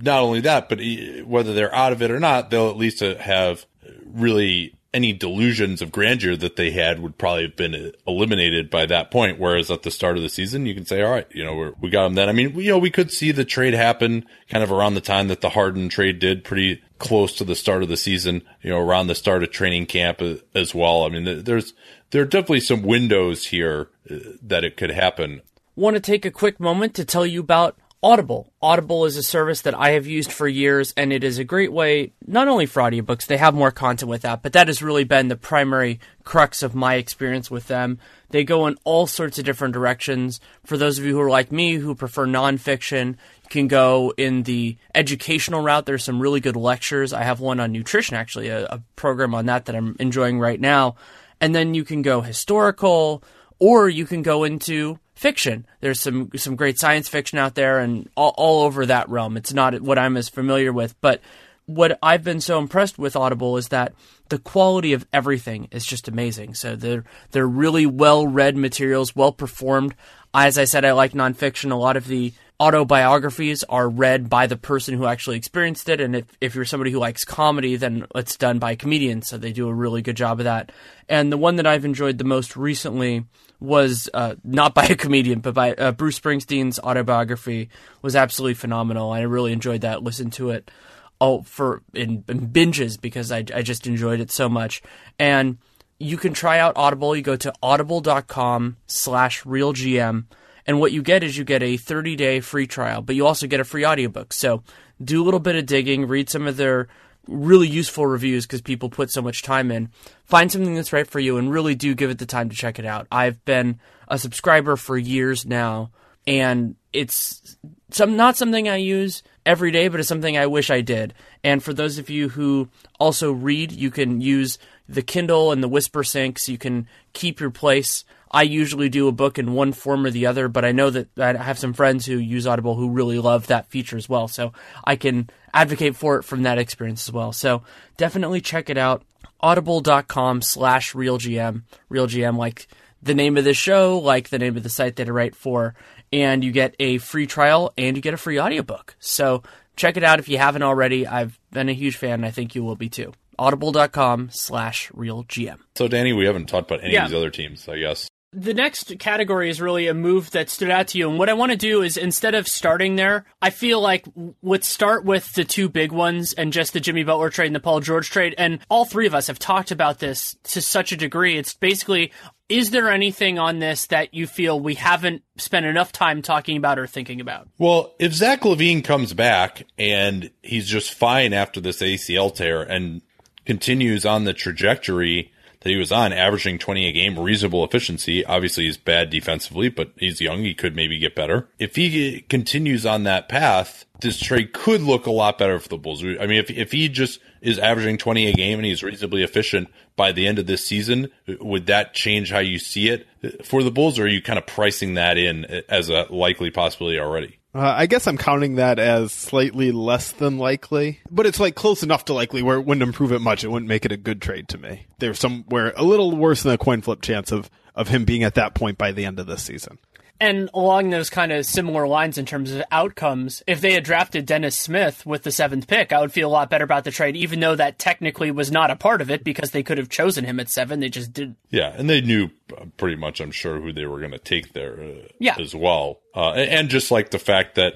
not 0.00 0.20
only 0.20 0.42
that, 0.42 0.68
but 0.68 0.78
whether 1.26 1.52
they're 1.52 1.74
out 1.74 1.92
of 1.92 2.00
it 2.00 2.12
or 2.12 2.20
not, 2.20 2.50
they'll 2.50 2.70
at 2.70 2.76
least 2.76 3.00
have 3.00 3.66
really 4.06 4.76
any 4.94 5.12
delusions 5.12 5.82
of 5.82 5.90
grandeur 5.92 6.36
that 6.36 6.54
they 6.54 6.70
had 6.70 7.00
would 7.00 7.18
probably 7.18 7.42
have 7.42 7.56
been 7.56 7.92
eliminated 8.06 8.70
by 8.70 8.86
that 8.86 9.10
point. 9.10 9.40
Whereas 9.40 9.70
at 9.70 9.82
the 9.82 9.90
start 9.90 10.16
of 10.16 10.22
the 10.22 10.28
season, 10.28 10.64
you 10.64 10.74
can 10.74 10.86
say, 10.86 11.02
all 11.02 11.10
right, 11.10 11.26
you 11.34 11.44
know, 11.44 11.74
we 11.80 11.90
got 11.90 12.04
them 12.04 12.14
then. 12.14 12.28
I 12.28 12.32
mean, 12.32 12.54
you 12.54 12.70
know, 12.70 12.78
we 12.78 12.90
could 12.90 13.10
see 13.10 13.32
the 13.32 13.44
trade 13.44 13.74
happen 13.74 14.24
kind 14.48 14.62
of 14.62 14.70
around 14.70 14.94
the 14.94 15.00
time 15.00 15.28
that 15.28 15.40
the 15.40 15.50
Harden 15.50 15.88
trade 15.88 16.20
did 16.20 16.44
pretty 16.44 16.80
close 16.98 17.34
to 17.34 17.44
the 17.44 17.56
start 17.56 17.82
of 17.82 17.88
the 17.88 17.96
season, 17.96 18.42
you 18.62 18.70
know, 18.70 18.78
around 18.78 19.08
the 19.08 19.14
start 19.16 19.42
of 19.42 19.50
training 19.50 19.86
camp 19.86 20.22
as 20.54 20.74
well. 20.74 21.04
I 21.04 21.08
mean, 21.08 21.42
there's, 21.42 21.74
there 22.10 22.22
are 22.22 22.26
definitely 22.26 22.60
some 22.60 22.82
windows 22.82 23.46
here 23.46 23.88
uh, 24.08 24.16
that 24.42 24.62
it 24.62 24.76
could 24.76 24.90
happen. 24.90 25.42
Want 25.74 25.96
to 25.96 26.00
take 26.00 26.24
a 26.24 26.30
quick 26.30 26.60
moment 26.60 26.94
to 26.94 27.04
tell 27.04 27.26
you 27.26 27.40
about 27.40 27.76
Audible. 28.04 28.52
Audible 28.60 29.06
is 29.06 29.16
a 29.16 29.22
service 29.22 29.62
that 29.62 29.74
I 29.74 29.92
have 29.92 30.06
used 30.06 30.30
for 30.30 30.46
years, 30.46 30.92
and 30.94 31.10
it 31.10 31.24
is 31.24 31.38
a 31.38 31.44
great 31.44 31.72
way, 31.72 32.12
not 32.26 32.48
only 32.48 32.66
for 32.66 32.82
audiobooks, 32.82 33.24
they 33.24 33.38
have 33.38 33.54
more 33.54 33.70
content 33.70 34.10
with 34.10 34.20
that, 34.20 34.42
but 34.42 34.52
that 34.52 34.66
has 34.66 34.82
really 34.82 35.04
been 35.04 35.28
the 35.28 35.36
primary 35.36 36.00
crux 36.22 36.62
of 36.62 36.74
my 36.74 36.96
experience 36.96 37.50
with 37.50 37.66
them. 37.66 37.98
They 38.28 38.44
go 38.44 38.66
in 38.66 38.76
all 38.84 39.06
sorts 39.06 39.38
of 39.38 39.46
different 39.46 39.72
directions. 39.72 40.38
For 40.66 40.76
those 40.76 40.98
of 40.98 41.06
you 41.06 41.14
who 41.14 41.20
are 41.22 41.30
like 41.30 41.50
me, 41.50 41.76
who 41.76 41.94
prefer 41.94 42.26
nonfiction, 42.26 43.16
you 43.42 43.48
can 43.48 43.68
go 43.68 44.12
in 44.18 44.42
the 44.42 44.76
educational 44.94 45.62
route. 45.62 45.86
There's 45.86 46.04
some 46.04 46.20
really 46.20 46.40
good 46.40 46.56
lectures. 46.56 47.14
I 47.14 47.22
have 47.22 47.40
one 47.40 47.58
on 47.58 47.72
nutrition, 47.72 48.16
actually, 48.16 48.48
a, 48.48 48.66
a 48.66 48.82
program 48.96 49.34
on 49.34 49.46
that 49.46 49.64
that 49.64 49.74
I'm 49.74 49.96
enjoying 49.98 50.38
right 50.38 50.60
now. 50.60 50.96
And 51.40 51.54
then 51.54 51.72
you 51.72 51.84
can 51.84 52.02
go 52.02 52.20
historical, 52.20 53.24
or 53.58 53.88
you 53.88 54.06
can 54.06 54.22
go 54.22 54.44
into 54.44 54.98
fiction. 55.14 55.66
There's 55.80 56.00
some 56.00 56.30
some 56.36 56.56
great 56.56 56.78
science 56.78 57.08
fiction 57.08 57.38
out 57.38 57.54
there 57.54 57.78
and 57.78 58.08
all, 58.16 58.34
all 58.36 58.62
over 58.64 58.86
that 58.86 59.08
realm. 59.08 59.36
It's 59.36 59.52
not 59.52 59.80
what 59.80 59.98
I'm 59.98 60.16
as 60.16 60.28
familiar 60.28 60.72
with, 60.72 61.00
but 61.00 61.20
what 61.66 61.98
I've 62.02 62.22
been 62.22 62.40
so 62.40 62.58
impressed 62.58 62.98
with 62.98 63.16
Audible 63.16 63.56
is 63.56 63.68
that 63.68 63.94
the 64.28 64.38
quality 64.38 64.92
of 64.92 65.06
everything 65.12 65.68
is 65.70 65.84
just 65.84 66.08
amazing. 66.08 66.54
So 66.54 66.76
they're 66.76 67.04
they're 67.30 67.46
really 67.46 67.86
well 67.86 68.26
read 68.26 68.56
materials, 68.56 69.16
well 69.16 69.32
performed. 69.32 69.94
As 70.34 70.58
I 70.58 70.64
said, 70.64 70.84
I 70.84 70.92
like 70.92 71.12
nonfiction. 71.12 71.70
A 71.70 71.76
lot 71.76 71.96
of 71.96 72.06
the 72.06 72.34
autobiographies 72.60 73.64
are 73.64 73.88
read 73.88 74.30
by 74.30 74.46
the 74.46 74.56
person 74.56 74.94
who 74.94 75.06
actually 75.06 75.36
experienced 75.36 75.88
it. 75.88 76.00
And 76.00 76.16
if, 76.16 76.26
if 76.40 76.54
you're 76.54 76.64
somebody 76.64 76.90
who 76.90 76.98
likes 76.98 77.24
comedy, 77.24 77.76
then 77.76 78.06
it's 78.14 78.36
done 78.36 78.58
by 78.58 78.76
comedians. 78.76 79.28
So 79.28 79.38
they 79.38 79.52
do 79.52 79.68
a 79.68 79.74
really 79.74 80.02
good 80.02 80.16
job 80.16 80.40
of 80.40 80.44
that. 80.44 80.70
And 81.08 81.32
the 81.32 81.36
one 81.36 81.56
that 81.56 81.66
I've 81.66 81.84
enjoyed 81.84 82.18
the 82.18 82.24
most 82.24 82.56
recently 82.56 83.24
was 83.60 84.08
uh, 84.14 84.36
not 84.44 84.74
by 84.74 84.84
a 84.84 84.94
comedian, 84.94 85.40
but 85.40 85.54
by 85.54 85.74
uh, 85.74 85.92
Bruce 85.92 86.18
Springsteen's 86.18 86.78
autobiography 86.78 87.70
was 88.02 88.14
absolutely 88.14 88.54
phenomenal. 88.54 89.10
I 89.10 89.22
really 89.22 89.52
enjoyed 89.52 89.80
that. 89.80 90.02
Listened 90.02 90.32
to 90.34 90.50
it 90.50 90.70
all 91.18 91.42
for 91.42 91.82
in, 91.92 92.24
in 92.28 92.48
binges 92.48 93.00
because 93.00 93.32
I, 93.32 93.38
I 93.54 93.62
just 93.62 93.86
enjoyed 93.86 94.20
it 94.20 94.30
so 94.30 94.48
much. 94.48 94.82
And 95.18 95.58
you 95.98 96.16
can 96.16 96.34
try 96.34 96.58
out 96.58 96.76
Audible. 96.76 97.16
You 97.16 97.22
go 97.22 97.36
to 97.36 97.52
audible.com 97.62 98.76
slash 98.86 99.42
realgm. 99.42 100.24
And 100.66 100.80
what 100.80 100.92
you 100.92 101.02
get 101.02 101.22
is 101.22 101.36
you 101.36 101.44
get 101.44 101.62
a 101.62 101.76
30 101.76 102.16
day 102.16 102.40
free 102.40 102.66
trial, 102.66 103.02
but 103.02 103.14
you 103.14 103.26
also 103.26 103.46
get 103.46 103.60
a 103.60 103.64
free 103.64 103.84
audiobook. 103.84 104.32
So 104.32 104.62
do 105.02 105.22
a 105.22 105.24
little 105.24 105.40
bit 105.40 105.56
of 105.56 105.66
digging, 105.66 106.06
read 106.06 106.30
some 106.30 106.46
of 106.46 106.56
their 106.56 106.88
really 107.26 107.68
useful 107.68 108.06
reviews 108.06 108.46
because 108.46 108.60
people 108.60 108.88
put 108.88 109.10
so 109.10 109.22
much 109.22 109.42
time 109.42 109.70
in. 109.70 109.88
Find 110.24 110.50
something 110.50 110.74
that's 110.74 110.92
right 110.92 111.06
for 111.06 111.20
you 111.20 111.38
and 111.38 111.50
really 111.50 111.74
do 111.74 111.94
give 111.94 112.10
it 112.10 112.18
the 112.18 112.26
time 112.26 112.48
to 112.48 112.56
check 112.56 112.78
it 112.78 112.84
out. 112.84 113.06
I've 113.10 113.44
been 113.44 113.80
a 114.08 114.18
subscriber 114.18 114.76
for 114.76 114.96
years 114.96 115.46
now 115.46 115.90
and 116.26 116.76
it's 116.92 117.56
some 117.90 118.16
not 118.16 118.36
something 118.36 118.68
I 118.68 118.76
use 118.76 119.22
every 119.44 119.70
day, 119.70 119.88
but 119.88 120.00
it's 120.00 120.08
something 120.08 120.36
I 120.36 120.46
wish 120.46 120.70
I 120.70 120.80
did. 120.80 121.14
And 121.42 121.62
for 121.62 121.74
those 121.74 121.98
of 121.98 122.08
you 122.08 122.30
who 122.30 122.68
also 122.98 123.32
read, 123.32 123.72
you 123.72 123.90
can 123.90 124.20
use 124.20 124.58
the 124.88 125.02
Kindle 125.02 125.52
and 125.52 125.62
the 125.62 125.68
Whispersync 125.68 126.38
so 126.38 126.52
you 126.52 126.58
can 126.58 126.86
keep 127.12 127.40
your 127.40 127.50
place. 127.50 128.04
I 128.34 128.42
usually 128.42 128.88
do 128.88 129.06
a 129.06 129.12
book 129.12 129.38
in 129.38 129.52
one 129.54 129.72
form 129.72 130.04
or 130.04 130.10
the 130.10 130.26
other, 130.26 130.48
but 130.48 130.64
I 130.64 130.72
know 130.72 130.90
that 130.90 131.08
I 131.18 131.40
have 131.40 131.58
some 131.58 131.72
friends 131.72 132.04
who 132.04 132.18
use 132.18 132.46
Audible 132.48 132.74
who 132.74 132.90
really 132.90 133.20
love 133.20 133.46
that 133.46 133.66
feature 133.70 133.96
as 133.96 134.08
well. 134.08 134.26
So 134.26 134.52
I 134.82 134.96
can 134.96 135.30
advocate 135.54 135.94
for 135.94 136.16
it 136.18 136.24
from 136.24 136.42
that 136.42 136.58
experience 136.58 137.08
as 137.08 137.12
well. 137.12 137.32
So 137.32 137.62
definitely 137.96 138.40
check 138.40 138.68
it 138.68 138.76
out. 138.76 139.04
Audible.com 139.40 140.42
slash 140.42 140.94
realgm. 140.94 141.62
Realgm, 141.90 142.36
like 142.36 142.66
the 143.02 143.14
name 143.14 143.36
of 143.36 143.44
the 143.44 143.54
show, 143.54 143.98
like 143.98 144.30
the 144.30 144.38
name 144.38 144.56
of 144.56 144.62
the 144.64 144.68
site 144.68 144.96
that 144.96 145.06
I 145.06 145.12
write 145.12 145.36
for. 145.36 145.74
And 146.12 146.42
you 146.42 146.50
get 146.50 146.74
a 146.80 146.98
free 146.98 147.26
trial 147.28 147.72
and 147.78 147.96
you 147.96 148.02
get 148.02 148.14
a 148.14 148.18
free 148.18 148.40
audiobook. 148.40 148.96
So 148.98 149.42
check 149.76 149.96
it 149.96 150.02
out 150.04 150.18
if 150.18 150.28
you 150.28 150.38
haven't 150.38 150.62
already. 150.62 151.06
I've 151.06 151.38
been 151.52 151.68
a 151.68 151.72
huge 151.72 151.96
fan. 151.96 152.24
I 152.24 152.30
think 152.30 152.54
you 152.56 152.64
will 152.64 152.76
be 152.76 152.88
too 152.88 153.12
audible.com 153.38 154.30
slash 154.32 154.90
realgm. 154.92 155.58
So, 155.76 155.88
Danny, 155.88 156.12
we 156.12 156.24
haven't 156.24 156.46
talked 156.46 156.70
about 156.70 156.84
any 156.84 156.94
Yeah. 156.94 157.04
of 157.04 157.10
these 157.10 157.16
other 157.18 157.30
teams, 157.30 157.68
I 157.68 157.78
guess. 157.78 158.08
The 158.36 158.54
next 158.54 158.98
category 158.98 159.48
is 159.48 159.60
really 159.60 159.86
a 159.86 159.94
move 159.94 160.32
that 160.32 160.50
stood 160.50 160.70
out 160.70 160.88
to 160.88 160.98
you. 160.98 161.08
And 161.08 161.18
what 161.18 161.28
I 161.28 161.34
want 161.34 161.52
to 161.52 161.58
do 161.58 161.82
is 161.82 161.96
instead 161.96 162.34
of 162.34 162.48
starting 162.48 162.96
there, 162.96 163.24
I 163.40 163.50
feel 163.50 163.80
like 163.80 164.06
let's 164.42 164.66
start 164.66 165.04
with 165.04 165.32
the 165.34 165.44
two 165.44 165.68
big 165.68 165.92
ones 165.92 166.32
and 166.32 166.52
just 166.52 166.72
the 166.72 166.80
Jimmy 166.80 167.04
Butler 167.04 167.30
trade 167.30 167.46
and 167.46 167.54
the 167.54 167.60
Paul 167.60 167.78
George 167.78 168.10
trade. 168.10 168.34
And 168.36 168.58
all 168.68 168.84
three 168.84 169.06
of 169.06 169.14
us 169.14 169.28
have 169.28 169.38
talked 169.38 169.70
about 169.70 170.00
this 170.00 170.36
to 170.44 170.60
such 170.60 170.90
a 170.90 170.96
degree. 170.96 171.38
It's 171.38 171.54
basically, 171.54 172.10
is 172.48 172.70
there 172.70 172.90
anything 172.90 173.38
on 173.38 173.60
this 173.60 173.86
that 173.86 174.14
you 174.14 174.26
feel 174.26 174.58
we 174.58 174.74
haven't 174.74 175.22
spent 175.36 175.64
enough 175.64 175.92
time 175.92 176.20
talking 176.20 176.56
about 176.56 176.78
or 176.78 176.88
thinking 176.88 177.20
about? 177.20 177.48
Well, 177.58 177.94
if 178.00 178.12
Zach 178.14 178.40
LaVine 178.40 178.82
comes 178.82 179.12
back 179.12 179.64
and 179.78 180.30
he's 180.42 180.66
just 180.66 180.92
fine 180.92 181.32
after 181.32 181.60
this 181.60 181.80
ACL 181.80 182.34
tear 182.34 182.62
and 182.62 183.00
continues 183.46 184.04
on 184.04 184.24
the 184.24 184.32
trajectory 184.32 185.30
that 185.64 185.70
he 185.70 185.76
was 185.76 185.90
on, 185.90 186.12
averaging 186.12 186.58
20 186.58 186.86
a 186.86 186.92
game, 186.92 187.18
reasonable 187.18 187.64
efficiency. 187.64 188.24
Obviously, 188.24 188.64
he's 188.64 188.76
bad 188.76 189.08
defensively, 189.08 189.70
but 189.70 189.92
he's 189.96 190.20
young. 190.20 190.40
He 190.40 190.54
could 190.54 190.76
maybe 190.76 190.98
get 190.98 191.14
better. 191.14 191.48
If 191.58 191.76
he 191.76 192.20
continues 192.28 192.84
on 192.84 193.04
that 193.04 193.30
path, 193.30 193.86
this 194.00 194.20
trade 194.20 194.52
could 194.52 194.82
look 194.82 195.06
a 195.06 195.10
lot 195.10 195.38
better 195.38 195.58
for 195.58 195.68
the 195.70 195.78
Bulls. 195.78 196.04
I 196.04 196.26
mean, 196.26 196.38
if, 196.38 196.50
if 196.50 196.72
he 196.72 196.90
just 196.90 197.18
is 197.40 197.58
averaging 197.58 197.96
20 197.96 198.26
a 198.26 198.32
game 198.34 198.58
and 198.58 198.66
he's 198.66 198.82
reasonably 198.82 199.22
efficient 199.22 199.68
by 199.96 200.12
the 200.12 200.26
end 200.26 200.38
of 200.38 200.46
this 200.46 200.66
season, 200.66 201.10
would 201.40 201.66
that 201.66 201.94
change 201.94 202.30
how 202.30 202.40
you 202.40 202.58
see 202.58 202.90
it 202.90 203.06
for 203.42 203.62
the 203.62 203.70
Bulls, 203.70 203.98
or 203.98 204.04
are 204.04 204.08
you 204.08 204.20
kind 204.20 204.38
of 204.38 204.46
pricing 204.46 204.94
that 204.94 205.16
in 205.16 205.46
as 205.68 205.88
a 205.88 206.06
likely 206.10 206.50
possibility 206.50 206.98
already? 206.98 207.38
Uh, 207.54 207.72
I 207.76 207.86
guess 207.86 208.08
I'm 208.08 208.18
counting 208.18 208.56
that 208.56 208.80
as 208.80 209.12
slightly 209.12 209.70
less 209.70 210.10
than 210.10 210.38
likely, 210.38 210.98
but 211.08 211.24
it's 211.24 211.38
like 211.38 211.54
close 211.54 211.84
enough 211.84 212.06
to 212.06 212.12
likely 212.12 212.42
where 212.42 212.56
it 212.56 212.66
wouldn't 212.66 212.82
improve 212.82 213.12
it 213.12 213.20
much. 213.20 213.44
It 213.44 213.48
wouldn't 213.48 213.68
make 213.68 213.84
it 213.84 213.92
a 213.92 213.96
good 213.96 214.20
trade 214.20 214.48
to 214.48 214.58
me. 214.58 214.86
There's 214.98 215.20
somewhere 215.20 215.72
a 215.76 215.84
little 215.84 216.16
worse 216.16 216.42
than 216.42 216.52
a 216.52 216.58
coin 216.58 216.82
flip 216.82 217.00
chance 217.00 217.30
of 217.30 217.48
of 217.76 217.88
him 217.88 218.04
being 218.04 218.22
at 218.22 218.34
that 218.34 218.54
point 218.54 218.78
by 218.78 218.92
the 218.92 219.04
end 219.04 219.18
of 219.18 219.26
this 219.26 219.42
season. 219.42 219.78
And 220.20 220.48
along 220.54 220.90
those 220.90 221.10
kind 221.10 221.32
of 221.32 221.44
similar 221.44 221.88
lines 221.88 222.18
in 222.18 222.24
terms 222.24 222.52
of 222.52 222.62
outcomes, 222.70 223.42
if 223.46 223.60
they 223.60 223.72
had 223.72 223.82
drafted 223.84 224.26
Dennis 224.26 224.56
Smith 224.58 225.04
with 225.04 225.24
the 225.24 225.32
seventh 225.32 225.66
pick, 225.66 225.92
I 225.92 226.00
would 226.00 226.12
feel 226.12 226.28
a 226.28 226.30
lot 226.30 226.50
better 226.50 226.64
about 226.64 226.84
the 226.84 226.92
trade, 226.92 227.16
even 227.16 227.40
though 227.40 227.56
that 227.56 227.78
technically 227.80 228.30
was 228.30 228.50
not 228.52 228.70
a 228.70 228.76
part 228.76 229.00
of 229.02 229.10
it 229.10 229.24
because 229.24 229.50
they 229.50 229.62
could 229.64 229.76
have 229.76 229.88
chosen 229.88 230.24
him 230.24 230.38
at 230.38 230.48
seven. 230.48 230.78
They 230.80 230.88
just 230.88 231.12
did. 231.12 231.34
Yeah, 231.50 231.74
and 231.76 231.90
they 231.90 232.00
knew 232.00 232.30
uh, 232.56 232.66
pretty 232.76 232.96
much, 232.96 233.20
I'm 233.20 233.32
sure, 233.32 233.60
who 233.60 233.72
they 233.72 233.86
were 233.86 233.98
going 233.98 234.12
to 234.12 234.18
take 234.18 234.52
there 234.52 234.80
uh, 234.80 235.08
Yeah. 235.18 235.36
as 235.38 235.54
well. 235.54 235.98
Uh, 236.14 236.30
and, 236.30 236.68
just 236.68 236.90
like 236.92 237.10
the 237.10 237.18
fact 237.18 237.56
that 237.56 237.74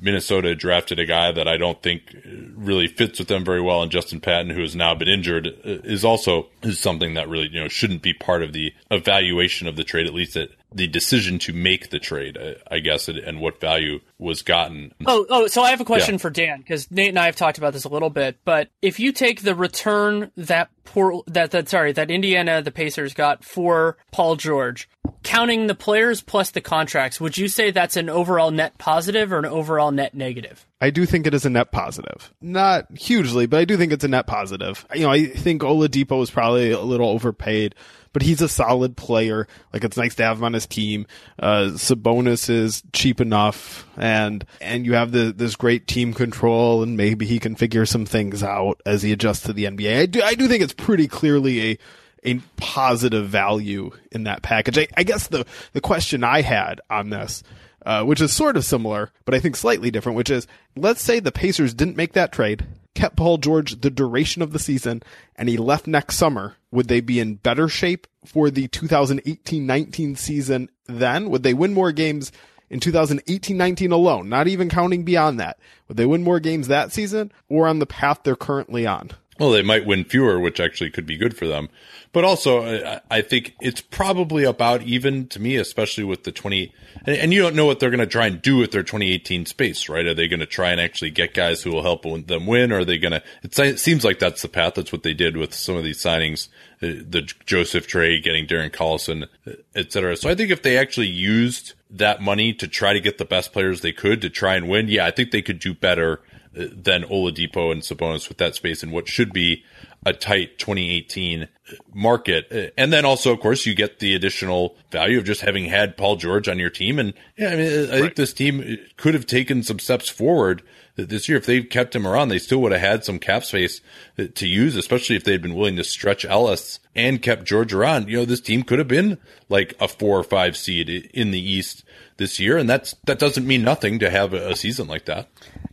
Minnesota 0.00 0.54
drafted 0.54 0.98
a 0.98 1.04
guy 1.04 1.32
that 1.32 1.46
I 1.48 1.56
don't 1.56 1.82
think 1.82 2.14
uh, 2.14 2.28
really 2.54 2.86
fits 2.86 3.18
with 3.18 3.28
them 3.28 3.44
very 3.44 3.60
well, 3.60 3.82
and 3.82 3.90
Justin 3.90 4.20
Patton, 4.20 4.50
who 4.50 4.62
has 4.62 4.74
now 4.76 4.94
been 4.94 5.08
injured, 5.08 5.48
uh, 5.48 5.82
is 5.84 6.04
also 6.04 6.48
is 6.62 6.78
something 6.78 7.14
that 7.14 7.28
really 7.28 7.48
you 7.50 7.60
know 7.60 7.68
shouldn't 7.68 8.00
be 8.00 8.14
part 8.14 8.42
of 8.42 8.52
the 8.52 8.72
evaluation 8.90 9.66
of 9.68 9.76
the 9.76 9.84
trade, 9.84 10.06
at 10.06 10.14
least 10.14 10.36
at 10.36 10.50
the 10.72 10.86
decision 10.86 11.38
to 11.40 11.52
make 11.52 11.90
the 11.90 11.98
trade, 11.98 12.38
I 12.70 12.78
guess, 12.78 13.08
and- 13.08 13.18
and 13.18 13.40
what 13.40 13.60
value 13.60 14.00
was 14.18 14.42
gotten. 14.42 14.92
Oh, 15.06 15.26
oh, 15.28 15.46
so 15.48 15.62
I 15.62 15.70
have 15.70 15.80
a 15.80 15.84
question 15.84 16.14
Yeah. 16.14 16.18
for 16.18 16.30
Dan 16.30 16.58
because 16.58 16.90
Nate 16.90 17.08
and 17.08 17.18
I 17.18 17.26
have 17.26 17.36
talked 17.36 17.58
about 17.58 17.72
this 17.72 17.84
a 17.84 17.88
little 17.88 18.10
bit. 18.10 18.36
But 18.44 18.68
if 18.80 19.00
you 19.00 19.12
take 19.12 19.42
the 19.42 19.54
return 19.54 20.30
that 20.36 20.68
poor 20.84 21.22
that 21.26 21.50
that 21.52 21.68
sorry 21.68 21.92
that 21.92 22.10
Indiana 22.10 22.62
the 22.62 22.70
Pacers 22.70 23.14
got 23.14 23.44
for 23.44 23.96
Paul 24.12 24.36
George, 24.36 24.88
counting 25.22 25.66
the 25.66 25.74
players 25.74 26.20
plus 26.20 26.50
the 26.50 26.60
contracts, 26.60 27.20
would 27.20 27.36
you 27.36 27.48
say 27.48 27.70
that's 27.70 27.96
an 27.96 28.08
overall 28.08 28.50
net 28.50 28.78
positive 28.78 29.32
or 29.32 29.38
an 29.38 29.46
overall 29.46 29.90
net 29.90 30.14
negative? 30.14 30.66
I 30.80 30.90
do 30.90 31.04
think 31.04 31.26
it 31.26 31.34
is 31.34 31.44
a 31.44 31.50
net 31.50 31.72
positive. 31.72 32.32
Not 32.40 32.86
hugely, 32.96 33.46
but 33.46 33.58
I 33.58 33.64
do 33.64 33.76
think 33.76 33.92
it's 33.92 34.04
a 34.04 34.08
net 34.08 34.26
positive. 34.26 34.86
You 34.94 35.02
know, 35.02 35.10
I 35.10 35.26
think 35.26 35.62
Oladipo 35.62 36.22
is 36.22 36.30
probably 36.30 36.70
a 36.70 36.80
little 36.80 37.08
overpaid, 37.10 37.74
but 38.12 38.22
he's 38.22 38.40
a 38.42 38.48
solid 38.48 38.96
player. 38.96 39.46
Like 39.72 39.84
it's 39.84 39.96
nice 39.96 40.14
to 40.16 40.24
have 40.24 40.38
him 40.38 40.44
on 40.44 40.52
his 40.52 40.66
team. 40.66 41.06
Uh, 41.38 41.70
Sabonis 41.74 42.48
is 42.48 42.82
cheap 42.92 43.20
enough, 43.20 43.86
and 43.96 44.44
and 44.60 44.86
you 44.86 44.94
have 44.94 45.12
the 45.12 45.32
this 45.32 45.56
great 45.56 45.86
team 45.86 46.14
control, 46.14 46.82
and 46.82 46.96
maybe 46.96 47.26
he 47.26 47.38
can 47.38 47.54
figure 47.54 47.86
some 47.86 48.06
things 48.06 48.42
out 48.42 48.80
as 48.86 49.02
he 49.02 49.12
adjusts 49.12 49.42
to 49.42 49.52
the 49.52 49.64
NBA. 49.64 50.00
I 50.00 50.06
do 50.06 50.22
I 50.22 50.34
do 50.34 50.48
think 50.48 50.62
it's 50.62 50.74
pretty 50.74 51.08
clearly 51.08 51.72
a 51.72 51.78
a 52.22 52.34
positive 52.56 53.28
value 53.28 53.90
in 54.12 54.24
that 54.24 54.42
package. 54.42 54.78
I, 54.78 54.88
I 54.96 55.02
guess 55.04 55.28
the 55.28 55.46
the 55.72 55.80
question 55.80 56.24
I 56.24 56.42
had 56.42 56.80
on 56.90 57.10
this 57.10 57.42
uh, 57.84 58.04
which 58.04 58.20
is 58.20 58.32
sort 58.32 58.56
of 58.56 58.64
similar, 58.64 59.10
but 59.24 59.34
I 59.34 59.40
think 59.40 59.56
slightly 59.56 59.90
different, 59.90 60.16
which 60.16 60.30
is 60.30 60.46
let's 60.76 61.02
say 61.02 61.20
the 61.20 61.32
Pacers 61.32 61.74
didn't 61.74 61.96
make 61.96 62.12
that 62.12 62.32
trade, 62.32 62.66
kept 62.94 63.16
Paul 63.16 63.38
George 63.38 63.80
the 63.80 63.90
duration 63.90 64.42
of 64.42 64.52
the 64.52 64.58
season, 64.58 65.02
and 65.36 65.48
he 65.48 65.56
left 65.56 65.86
next 65.86 66.16
summer. 66.16 66.56
Would 66.70 66.88
they 66.88 67.00
be 67.00 67.20
in 67.20 67.36
better 67.36 67.68
shape 67.68 68.06
for 68.24 68.50
the 68.50 68.68
2018 68.68 69.66
19 69.66 70.16
season 70.16 70.70
then? 70.86 71.30
Would 71.30 71.42
they 71.42 71.54
win 71.54 71.74
more 71.74 71.92
games 71.92 72.32
in 72.68 72.80
2018 72.80 73.56
19 73.56 73.92
alone, 73.92 74.28
not 74.28 74.48
even 74.48 74.68
counting 74.68 75.04
beyond 75.04 75.40
that? 75.40 75.58
Would 75.88 75.96
they 75.96 76.06
win 76.06 76.22
more 76.22 76.40
games 76.40 76.68
that 76.68 76.92
season 76.92 77.32
or 77.48 77.66
on 77.66 77.78
the 77.78 77.86
path 77.86 78.20
they're 78.22 78.36
currently 78.36 78.86
on? 78.86 79.10
Well, 79.40 79.52
they 79.52 79.62
might 79.62 79.86
win 79.86 80.04
fewer, 80.04 80.38
which 80.38 80.60
actually 80.60 80.90
could 80.90 81.06
be 81.06 81.16
good 81.16 81.34
for 81.34 81.46
them. 81.46 81.70
But 82.12 82.24
also, 82.24 83.00
I- 83.10 83.22
think 83.22 83.54
it's 83.62 83.80
probably 83.80 84.44
about 84.44 84.82
even 84.82 85.28
to 85.28 85.40
me, 85.40 85.56
especially 85.56 86.04
with 86.04 86.24
the 86.24 86.32
20. 86.32 86.74
And, 87.06 87.32
you 87.32 87.40
don't 87.40 87.54
know 87.54 87.64
what 87.64 87.80
they're 87.80 87.88
going 87.90 88.00
to 88.00 88.06
try 88.06 88.26
and 88.26 88.42
do 88.42 88.58
with 88.58 88.72
their 88.72 88.82
2018 88.82 89.46
space, 89.46 89.88
right? 89.88 90.04
Are 90.04 90.12
they 90.12 90.28
going 90.28 90.40
to 90.40 90.46
try 90.46 90.72
and 90.72 90.80
actually 90.80 91.10
get 91.10 91.32
guys 91.32 91.62
who 91.62 91.70
will 91.70 91.82
help 91.82 92.02
them 92.02 92.46
win? 92.46 92.70
Or 92.70 92.80
are 92.80 92.84
they 92.84 92.98
going 92.98 93.12
to? 93.12 93.22
It 93.42 93.78
seems 93.78 94.04
like 94.04 94.18
that's 94.18 94.42
the 94.42 94.48
path. 94.48 94.74
That's 94.74 94.92
what 94.92 95.04
they 95.04 95.14
did 95.14 95.38
with 95.38 95.54
some 95.54 95.76
of 95.76 95.84
these 95.84 96.02
signings, 96.02 96.48
uh, 96.82 97.00
the 97.08 97.26
Joseph 97.46 97.86
trade, 97.86 98.24
getting 98.24 98.46
Darren 98.46 98.70
Collison, 98.70 99.26
uh, 99.46 99.52
et 99.74 99.90
cetera. 99.90 100.16
So 100.16 100.28
I 100.28 100.34
think 100.34 100.50
if 100.50 100.62
they 100.62 100.76
actually 100.76 101.08
used 101.08 101.72
that 101.88 102.20
money 102.20 102.52
to 102.54 102.68
try 102.68 102.92
to 102.92 103.00
get 103.00 103.16
the 103.16 103.24
best 103.24 103.54
players 103.54 103.80
they 103.80 103.92
could 103.92 104.20
to 104.20 104.28
try 104.28 104.56
and 104.56 104.68
win, 104.68 104.88
yeah, 104.88 105.06
I 105.06 105.12
think 105.12 105.30
they 105.30 105.42
could 105.42 105.60
do 105.60 105.72
better 105.72 106.20
than 106.52 107.04
Oladipo 107.04 107.70
and 107.70 107.82
Sabonis 107.82 108.28
with 108.28 108.38
that 108.38 108.54
space 108.54 108.82
in 108.82 108.90
what 108.90 109.08
should 109.08 109.32
be 109.32 109.64
a 110.04 110.12
tight 110.12 110.58
2018 110.58 111.46
market. 111.94 112.46
Uh, 112.50 112.70
And 112.76 112.92
then 112.92 113.04
also, 113.04 113.32
of 113.32 113.40
course, 113.40 113.66
you 113.66 113.74
get 113.74 113.98
the 113.98 114.14
additional 114.14 114.76
value 114.90 115.18
of 115.18 115.24
just 115.24 115.42
having 115.42 115.66
had 115.66 115.96
Paul 115.96 116.16
George 116.16 116.48
on 116.48 116.58
your 116.58 116.70
team. 116.70 116.98
And 116.98 117.14
yeah, 117.36 117.50
I 117.50 117.56
mean, 117.56 117.90
I 117.90 118.00
think 118.00 118.16
this 118.16 118.32
team 118.32 118.78
could 118.96 119.14
have 119.14 119.26
taken 119.26 119.62
some 119.62 119.78
steps 119.78 120.08
forward 120.08 120.62
this 120.96 121.28
year. 121.28 121.38
If 121.38 121.46
they 121.46 121.62
kept 121.62 121.94
him 121.94 122.06
around, 122.06 122.28
they 122.28 122.38
still 122.38 122.60
would 122.62 122.72
have 122.72 122.80
had 122.80 123.04
some 123.04 123.18
cap 123.18 123.44
space 123.44 123.80
uh, 124.18 124.24
to 124.34 124.48
use, 124.48 124.74
especially 124.74 125.16
if 125.16 125.24
they'd 125.24 125.42
been 125.42 125.54
willing 125.54 125.76
to 125.76 125.84
stretch 125.84 126.24
Ellis 126.24 126.80
and 126.96 127.22
kept 127.22 127.44
George 127.44 127.72
around. 127.72 128.08
You 128.08 128.18
know, 128.18 128.24
this 128.24 128.40
team 128.40 128.62
could 128.62 128.78
have 128.78 128.88
been 128.88 129.18
like 129.48 129.74
a 129.80 129.86
four 129.86 130.18
or 130.18 130.24
five 130.24 130.56
seed 130.56 130.88
in 130.88 131.30
the 131.30 131.40
East 131.40 131.84
this 132.20 132.38
year. 132.38 132.56
And 132.56 132.70
that's, 132.70 132.94
that 133.06 133.18
doesn't 133.18 133.44
mean 133.44 133.64
nothing 133.64 133.98
to 133.98 134.10
have 134.10 134.32
a, 134.32 134.50
a 134.50 134.54
season 134.54 134.86
like 134.86 135.06
that. 135.06 135.28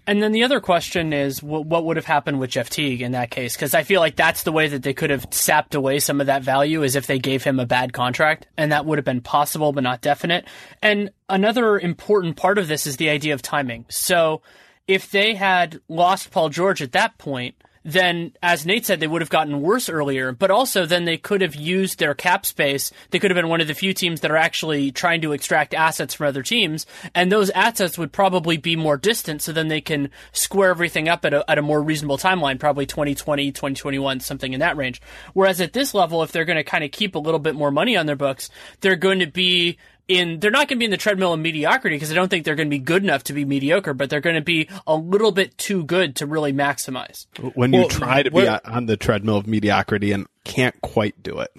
And 0.07 0.23
then 0.23 0.31
the 0.31 0.43
other 0.43 0.61
question 0.61 1.11
is, 1.11 1.39
wh- 1.39 1.67
what 1.67 1.83
would 1.85 1.97
have 1.97 2.05
happened 2.05 2.39
with 2.39 2.49
Jeff 2.49 2.69
Teague 2.69 3.01
in 3.01 3.11
that 3.11 3.29
case? 3.29 3.55
Because 3.55 3.75
I 3.75 3.83
feel 3.83 3.99
like 3.99 4.15
that's 4.15 4.43
the 4.43 4.53
way 4.53 4.69
that 4.69 4.81
they 4.81 4.93
could 4.93 5.09
have 5.09 5.27
sapped 5.31 5.75
away 5.75 5.99
some 5.99 6.21
of 6.21 6.27
that 6.27 6.43
value, 6.43 6.81
is 6.81 6.95
if 6.95 7.05
they 7.05 7.19
gave 7.19 7.43
him 7.43 7.59
a 7.59 7.65
bad 7.65 7.91
contract, 7.91 8.47
and 8.57 8.71
that 8.71 8.85
would 8.85 8.97
have 8.97 9.05
been 9.05 9.21
possible 9.21 9.73
but 9.73 9.83
not 9.83 10.01
definite. 10.01 10.47
And 10.81 11.11
another 11.27 11.77
important 11.77 12.37
part 12.37 12.57
of 12.57 12.69
this 12.69 12.87
is 12.87 12.97
the 12.97 13.09
idea 13.09 13.33
of 13.33 13.41
timing. 13.41 13.85
So 13.89 14.41
if 14.87 15.11
they 15.11 15.35
had 15.35 15.81
lost 15.89 16.31
Paul 16.31 16.47
George 16.49 16.81
at 16.81 16.93
that 16.93 17.17
point, 17.17 17.55
then 17.83 18.33
as 18.41 18.65
Nate 18.65 18.85
said, 18.85 18.99
they 18.99 19.07
would 19.07 19.21
have 19.21 19.29
gotten 19.29 19.61
worse 19.61 19.89
earlier, 19.89 20.31
but 20.31 20.51
also 20.51 20.85
then 20.85 21.05
they 21.05 21.17
could 21.17 21.41
have 21.41 21.55
used 21.55 21.99
their 21.99 22.13
cap 22.13 22.45
space. 22.45 22.91
They 23.11 23.19
could 23.19 23.31
have 23.31 23.35
been 23.35 23.49
one 23.49 23.61
of 23.61 23.67
the 23.67 23.73
few 23.73 23.93
teams 23.93 24.21
that 24.21 24.31
are 24.31 24.37
actually 24.37 24.91
trying 24.91 25.21
to 25.21 25.33
extract 25.33 25.73
assets 25.73 26.13
from 26.13 26.27
other 26.27 26.43
teams, 26.43 26.85
and 27.13 27.31
those 27.31 27.49
assets 27.51 27.97
would 27.97 28.11
probably 28.11 28.57
be 28.57 28.75
more 28.75 28.97
distant, 28.97 29.41
so 29.41 29.51
then 29.51 29.67
they 29.67 29.81
can 29.81 30.09
square 30.31 30.69
everything 30.69 31.07
up 31.09 31.25
at 31.25 31.33
a, 31.33 31.49
at 31.49 31.57
a 31.57 31.61
more 31.61 31.81
reasonable 31.81 32.17
timeline, 32.17 32.59
probably 32.59 32.85
2020, 32.85 33.51
2021, 33.51 34.19
something 34.19 34.53
in 34.53 34.59
that 34.59 34.77
range. 34.77 35.01
Whereas 35.33 35.61
at 35.61 35.73
this 35.73 35.93
level, 35.93 36.23
if 36.23 36.31
they're 36.31 36.45
going 36.45 36.57
to 36.57 36.63
kind 36.63 36.83
of 36.83 36.91
keep 36.91 37.15
a 37.15 37.19
little 37.19 37.39
bit 37.39 37.55
more 37.55 37.71
money 37.71 37.97
on 37.97 38.05
their 38.05 38.15
books, 38.15 38.49
they're 38.81 38.95
going 38.95 39.19
to 39.19 39.27
be 39.27 39.77
in 40.07 40.39
they're 40.39 40.51
not 40.51 40.67
going 40.67 40.77
to 40.77 40.79
be 40.79 40.85
in 40.85 40.91
the 40.91 40.97
treadmill 40.97 41.33
of 41.33 41.39
mediocrity 41.39 41.95
because 41.95 42.11
I 42.11 42.15
don't 42.15 42.29
think 42.29 42.45
they're 42.45 42.55
going 42.55 42.67
to 42.67 42.75
be 42.75 42.79
good 42.79 43.03
enough 43.03 43.23
to 43.25 43.33
be 43.33 43.45
mediocre, 43.45 43.93
but 43.93 44.09
they're 44.09 44.21
going 44.21 44.35
to 44.35 44.41
be 44.41 44.69
a 44.85 44.95
little 44.95 45.31
bit 45.31 45.57
too 45.57 45.83
good 45.83 46.15
to 46.17 46.25
really 46.25 46.53
maximize. 46.53 47.25
When 47.55 47.73
you 47.73 47.87
try 47.87 48.23
to 48.23 48.31
be 48.31 48.47
on 48.47 48.85
the 48.85 48.97
treadmill 48.97 49.37
of 49.37 49.47
mediocrity 49.47 50.11
and 50.11 50.27
can't 50.43 50.79
quite 50.81 51.21
do 51.21 51.39
it. 51.39 51.51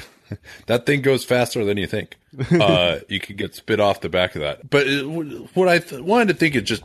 that 0.66 0.86
thing 0.86 1.02
goes 1.02 1.24
faster 1.24 1.64
than 1.64 1.76
you 1.76 1.86
think. 1.86 2.16
Uh, 2.50 3.00
you 3.08 3.20
could 3.20 3.36
get 3.36 3.54
spit 3.54 3.78
off 3.78 4.00
the 4.00 4.08
back 4.08 4.34
of 4.34 4.40
that. 4.40 4.68
But 4.70 4.86
uh, 4.86 5.02
what 5.52 5.68
I 5.68 5.80
th- 5.80 6.00
wanted 6.00 6.28
to 6.28 6.34
think 6.34 6.54
is 6.54 6.62
just 6.62 6.82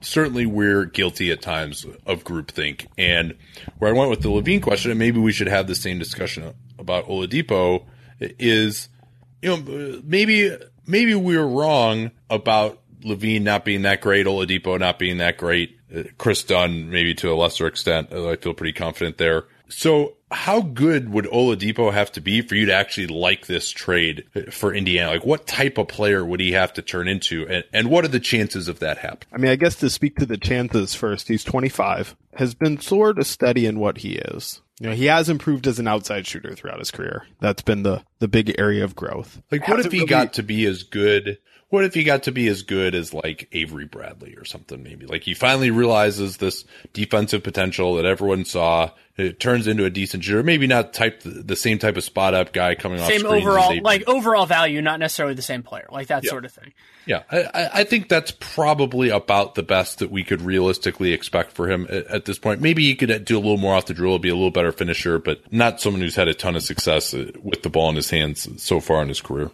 certainly 0.00 0.46
we're 0.46 0.86
guilty 0.86 1.30
at 1.30 1.42
times 1.42 1.84
of 2.06 2.24
groupthink. 2.24 2.86
And 2.96 3.36
where 3.78 3.94
I 3.94 3.98
went 3.98 4.08
with 4.08 4.22
the 4.22 4.30
LaVine 4.30 4.62
question, 4.62 4.90
and 4.90 4.98
maybe 4.98 5.18
we 5.20 5.32
should 5.32 5.48
have 5.48 5.66
the 5.66 5.74
same 5.74 5.98
discussion 5.98 6.54
about 6.78 7.08
Oladipo, 7.08 7.84
is– 8.20 8.88
you 9.42 9.56
know, 9.56 10.02
maybe 10.04 10.56
maybe 10.86 11.14
we 11.14 11.36
were 11.36 11.46
wrong 11.46 12.10
about 12.28 12.80
LaVine 13.02 13.42
not 13.42 13.64
being 13.64 13.82
that 13.82 14.00
great, 14.00 14.26
Oladipo 14.26 14.78
not 14.78 14.98
being 14.98 15.18
that 15.18 15.38
great, 15.38 15.78
uh, 15.94 16.02
Kris 16.18 16.42
Dunn 16.42 16.90
maybe 16.90 17.14
to 17.16 17.32
a 17.32 17.34
lesser 17.34 17.66
extent. 17.66 18.12
I 18.12 18.36
feel 18.36 18.54
pretty 18.54 18.72
confident 18.72 19.18
there. 19.18 19.44
So, 19.70 20.16
how 20.30 20.60
good 20.60 21.12
would 21.12 21.26
Oladipo 21.26 21.92
have 21.92 22.12
to 22.12 22.20
be 22.20 22.42
for 22.42 22.54
you 22.54 22.66
to 22.66 22.74
actually 22.74 23.06
like 23.06 23.46
this 23.46 23.70
trade 23.70 24.24
for 24.50 24.74
Indiana? 24.74 25.12
Like, 25.12 25.24
what 25.24 25.46
type 25.46 25.78
of 25.78 25.88
player 25.88 26.24
would 26.24 26.40
he 26.40 26.52
have 26.52 26.72
to 26.74 26.82
turn 26.82 27.08
into, 27.08 27.46
and, 27.48 27.64
and 27.72 27.90
what 27.90 28.04
are 28.04 28.08
the 28.08 28.20
chances 28.20 28.68
of 28.68 28.80
that 28.80 28.98
happening? 28.98 29.28
I 29.32 29.38
mean, 29.38 29.50
I 29.50 29.56
guess 29.56 29.76
to 29.76 29.90
speak 29.90 30.16
to 30.16 30.26
the 30.26 30.36
chances 30.36 30.94
first, 30.94 31.28
he's 31.28 31.44
25, 31.44 32.16
has 32.34 32.54
been 32.54 32.80
sort 32.80 33.18
of 33.18 33.26
steady 33.26 33.66
in 33.66 33.78
what 33.78 33.98
he 33.98 34.16
is. 34.16 34.60
You 34.80 34.88
know, 34.88 34.94
he 34.94 35.06
has 35.06 35.28
improved 35.28 35.66
as 35.66 35.78
an 35.78 35.86
outside 35.86 36.26
shooter 36.26 36.54
throughout 36.54 36.78
his 36.78 36.90
career. 36.90 37.26
That's 37.40 37.62
been 37.62 37.82
the 37.82 38.02
the 38.18 38.28
big 38.28 38.54
area 38.58 38.82
of 38.82 38.96
growth. 38.96 39.42
Like, 39.50 39.68
what 39.68 39.80
if 39.80 39.92
he 39.92 39.98
really... 39.98 40.08
got 40.08 40.32
to 40.34 40.42
be 40.42 40.64
as 40.64 40.82
good? 40.82 41.38
What 41.70 41.84
if 41.84 41.94
he 41.94 42.02
got 42.02 42.24
to 42.24 42.32
be 42.32 42.48
as 42.48 42.62
good 42.62 42.96
as 42.96 43.14
like 43.14 43.48
Avery 43.52 43.84
Bradley 43.84 44.34
or 44.34 44.44
something? 44.44 44.82
Maybe 44.82 45.06
like 45.06 45.22
he 45.22 45.34
finally 45.34 45.70
realizes 45.70 46.36
this 46.36 46.64
defensive 46.92 47.44
potential 47.44 47.94
that 47.94 48.04
everyone 48.04 48.44
saw. 48.44 48.90
It 49.16 49.38
turns 49.38 49.66
into 49.66 49.84
a 49.84 49.90
decent 49.90 50.24
shooter. 50.24 50.42
Maybe 50.42 50.66
not 50.66 50.92
type 50.92 51.20
the 51.24 51.54
same 51.54 51.78
type 51.78 51.96
of 51.96 52.02
spot 52.02 52.34
up 52.34 52.52
guy 52.52 52.74
coming 52.74 53.00
off 53.00 53.08
same 53.08 53.24
overall 53.24 53.80
like 53.82 54.08
overall 54.08 54.46
value, 54.46 54.82
not 54.82 54.98
necessarily 54.98 55.34
the 55.34 55.42
same 55.42 55.62
player, 55.62 55.86
like 55.92 56.08
that 56.08 56.24
yeah. 56.24 56.30
sort 56.30 56.44
of 56.44 56.52
thing. 56.52 56.72
Yeah, 57.06 57.22
I, 57.30 57.70
I, 57.72 57.84
think 57.84 58.08
that's 58.08 58.30
probably 58.30 59.08
about 59.08 59.54
the 59.54 59.62
best 59.62 59.98
that 59.98 60.10
we 60.10 60.22
could 60.22 60.42
realistically 60.42 61.12
expect 61.12 61.52
for 61.52 61.68
him 61.68 61.86
at, 61.88 62.06
at, 62.06 62.24
this 62.24 62.38
point. 62.38 62.60
Maybe 62.60 62.84
he 62.84 62.94
could 62.94 63.24
do 63.24 63.36
a 63.36 63.40
little 63.40 63.56
more 63.56 63.74
off 63.74 63.86
the 63.86 63.94
drill, 63.94 64.18
be 64.18 64.28
a 64.28 64.34
little 64.34 64.50
better 64.50 64.70
finisher, 64.70 65.18
but 65.18 65.52
not 65.52 65.80
someone 65.80 66.02
who's 66.02 66.14
had 66.14 66.28
a 66.28 66.34
ton 66.34 66.56
of 66.56 66.62
success 66.62 67.14
uh, 67.14 67.32
with 67.42 67.62
the 67.62 67.70
ball 67.70 67.88
in 67.90 67.96
his 67.96 68.10
hands 68.10 68.48
so 68.62 68.80
far 68.80 69.02
in 69.02 69.08
his 69.08 69.20
career. 69.20 69.50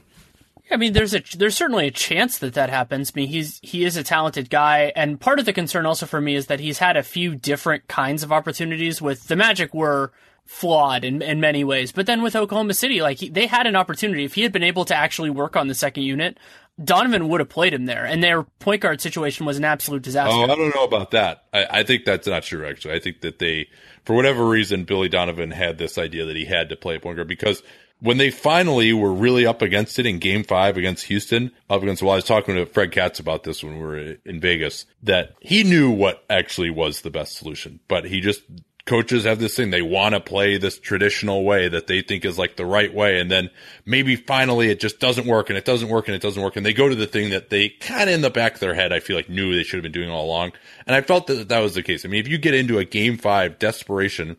I 0.70 0.76
mean, 0.76 0.92
there's 0.92 1.14
a 1.14 1.22
there's 1.36 1.56
certainly 1.56 1.86
a 1.86 1.92
chance 1.92 2.38
that 2.38 2.54
that 2.54 2.70
happens. 2.70 3.12
I 3.14 3.20
mean, 3.20 3.28
he's 3.28 3.60
he 3.62 3.84
is 3.84 3.96
a 3.96 4.02
talented 4.02 4.50
guy, 4.50 4.92
and 4.96 5.20
part 5.20 5.38
of 5.38 5.44
the 5.44 5.52
concern 5.52 5.86
also 5.86 6.06
for 6.06 6.20
me 6.20 6.34
is 6.34 6.46
that 6.46 6.60
he's 6.60 6.78
had 6.78 6.96
a 6.96 7.02
few 7.02 7.36
different 7.36 7.86
kinds 7.88 8.22
of 8.22 8.32
opportunities. 8.32 9.00
With 9.00 9.28
the 9.28 9.36
Magic, 9.36 9.72
were 9.72 10.12
flawed 10.44 11.04
in, 11.04 11.22
in 11.22 11.40
many 11.40 11.64
ways. 11.64 11.92
But 11.92 12.06
then 12.06 12.22
with 12.22 12.36
Oklahoma 12.36 12.74
City, 12.74 13.02
like 13.02 13.18
he, 13.18 13.28
they 13.28 13.46
had 13.46 13.66
an 13.66 13.76
opportunity. 13.76 14.24
If 14.24 14.34
he 14.34 14.42
had 14.42 14.52
been 14.52 14.62
able 14.62 14.84
to 14.86 14.94
actually 14.94 15.30
work 15.30 15.56
on 15.56 15.66
the 15.66 15.74
second 15.74 16.04
unit, 16.04 16.38
Donovan 16.82 17.28
would 17.28 17.40
have 17.40 17.48
played 17.48 17.72
him 17.72 17.86
there, 17.86 18.04
and 18.04 18.22
their 18.22 18.42
point 18.42 18.82
guard 18.82 19.00
situation 19.00 19.46
was 19.46 19.56
an 19.56 19.64
absolute 19.64 20.02
disaster. 20.02 20.34
Oh, 20.34 20.44
I 20.44 20.46
don't 20.46 20.74
know 20.74 20.84
about 20.84 21.12
that. 21.12 21.44
I, 21.52 21.66
I 21.70 21.82
think 21.84 22.04
that's 22.04 22.26
not 22.26 22.42
true. 22.42 22.66
Actually, 22.66 22.94
I 22.94 22.98
think 22.98 23.22
that 23.22 23.38
they, 23.38 23.68
for 24.04 24.14
whatever 24.14 24.46
reason, 24.46 24.84
Billy 24.84 25.08
Donovan 25.08 25.50
had 25.50 25.78
this 25.78 25.96
idea 25.96 26.26
that 26.26 26.36
he 26.36 26.44
had 26.44 26.68
to 26.68 26.76
play 26.76 26.98
point 26.98 27.16
guard 27.16 27.28
because 27.28 27.62
when 28.00 28.18
they 28.18 28.30
finally 28.30 28.92
were 28.92 29.12
really 29.12 29.46
up 29.46 29.62
against 29.62 29.98
it 29.98 30.06
in 30.06 30.18
game 30.18 30.44
five 30.44 30.76
against 30.76 31.06
Houston, 31.06 31.50
up 31.70 31.82
against, 31.82 32.02
well, 32.02 32.12
I 32.12 32.16
was 32.16 32.24
talking 32.24 32.54
to 32.56 32.66
Fred 32.66 32.92
Katz 32.92 33.18
about 33.18 33.44
this 33.44 33.64
when 33.64 33.78
we 33.78 33.84
were 33.84 34.16
in 34.24 34.40
Vegas, 34.40 34.86
that 35.02 35.34
he 35.40 35.64
knew 35.64 35.90
what 35.90 36.24
actually 36.28 36.70
was 36.70 37.00
the 37.00 37.10
best 37.10 37.36
solution, 37.36 37.80
but 37.88 38.04
he 38.04 38.20
just 38.20 38.42
coaches 38.86 39.24
have 39.24 39.40
this 39.40 39.56
thing. 39.56 39.70
They 39.70 39.82
want 39.82 40.14
to 40.14 40.20
play 40.20 40.58
this 40.58 40.78
traditional 40.78 41.44
way 41.44 41.68
that 41.68 41.88
they 41.88 42.02
think 42.02 42.24
is 42.24 42.38
like 42.38 42.56
the 42.56 42.64
right 42.64 42.92
way. 42.94 43.18
And 43.18 43.30
then 43.30 43.50
maybe 43.84 44.14
finally 44.14 44.68
it 44.68 44.78
just 44.78 45.00
doesn't 45.00 45.26
work 45.26 45.50
and 45.50 45.58
it 45.58 45.64
doesn't 45.64 45.88
work 45.88 46.06
and 46.06 46.14
it 46.14 46.22
doesn't 46.22 46.42
work. 46.42 46.56
And 46.56 46.64
they 46.64 46.72
go 46.72 46.88
to 46.88 46.94
the 46.94 47.06
thing 47.06 47.30
that 47.30 47.50
they 47.50 47.68
kind 47.68 48.08
of 48.08 48.14
in 48.14 48.20
the 48.20 48.30
back 48.30 48.54
of 48.54 48.60
their 48.60 48.74
head, 48.74 48.92
I 48.92 49.00
feel 49.00 49.16
like 49.16 49.28
knew 49.28 49.54
they 49.54 49.64
should 49.64 49.78
have 49.78 49.82
been 49.82 49.92
doing 49.92 50.10
all 50.10 50.24
along. 50.24 50.52
And 50.86 50.94
I 50.94 51.00
felt 51.00 51.26
that 51.26 51.48
that 51.48 51.60
was 51.60 51.74
the 51.74 51.82
case. 51.82 52.04
I 52.04 52.08
mean, 52.08 52.20
if 52.20 52.28
you 52.28 52.38
get 52.38 52.54
into 52.54 52.78
a 52.78 52.84
game 52.84 53.18
five 53.18 53.58
desperation 53.58 54.36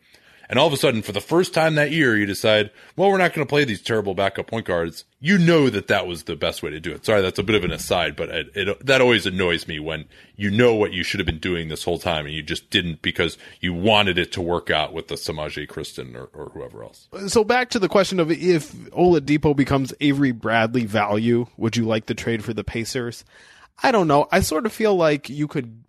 and 0.49 0.57
all 0.57 0.67
of 0.67 0.73
a 0.73 0.77
sudden, 0.77 1.01
for 1.01 1.11
the 1.11 1.21
first 1.21 1.53
time 1.53 1.75
that 1.75 1.91
year, 1.91 2.17
you 2.17 2.25
decide, 2.25 2.71
well, 2.95 3.09
we're 3.09 3.17
not 3.17 3.33
going 3.33 3.45
to 3.45 3.49
play 3.49 3.65
these 3.65 3.81
terrible 3.81 4.13
backup 4.13 4.47
point 4.47 4.65
guards. 4.65 5.03
You 5.19 5.37
know 5.37 5.69
that 5.69 5.87
that 5.87 6.07
was 6.07 6.23
the 6.23 6.35
best 6.35 6.63
way 6.63 6.69
to 6.69 6.79
do 6.79 6.91
it. 6.91 7.05
Sorry, 7.05 7.21
that's 7.21 7.39
a 7.39 7.43
bit 7.43 7.55
of 7.55 7.63
an 7.63 7.71
aside, 7.71 8.15
but 8.15 8.29
it, 8.29 8.47
it, 8.55 8.85
that 8.85 9.01
always 9.01 9.25
annoys 9.25 9.67
me 9.67 9.79
when 9.79 10.05
you 10.35 10.49
know 10.49 10.73
what 10.75 10.93
you 10.93 11.03
should 11.03 11.19
have 11.19 11.25
been 11.25 11.39
doing 11.39 11.67
this 11.67 11.83
whole 11.83 11.99
time 11.99 12.25
and 12.25 12.33
you 12.33 12.41
just 12.41 12.69
didn't 12.69 13.01
because 13.01 13.37
you 13.59 13.73
wanted 13.73 14.17
it 14.17 14.31
to 14.33 14.41
work 14.41 14.69
out 14.69 14.93
with 14.93 15.09
the 15.09 15.15
Semaj 15.15 15.67
Christon 15.67 16.15
or, 16.15 16.29
or 16.33 16.49
whoever 16.51 16.83
else. 16.83 17.09
So 17.27 17.43
back 17.43 17.69
to 17.71 17.79
the 17.79 17.89
question 17.89 18.19
of 18.19 18.31
if 18.31 18.71
Oladipo 18.91 19.55
becomes 19.55 19.93
Avery 19.99 20.31
Bradley 20.31 20.85
value, 20.85 21.47
would 21.57 21.75
you 21.75 21.85
like 21.85 22.05
the 22.05 22.15
trade 22.15 22.43
for 22.43 22.53
the 22.53 22.63
Pacers? 22.63 23.25
I 23.83 23.91
don't 23.91 24.07
know. 24.07 24.27
I 24.31 24.39
sort 24.39 24.65
of 24.65 24.71
feel 24.71 24.95
like 24.95 25.29
you 25.29 25.47
could 25.47 25.83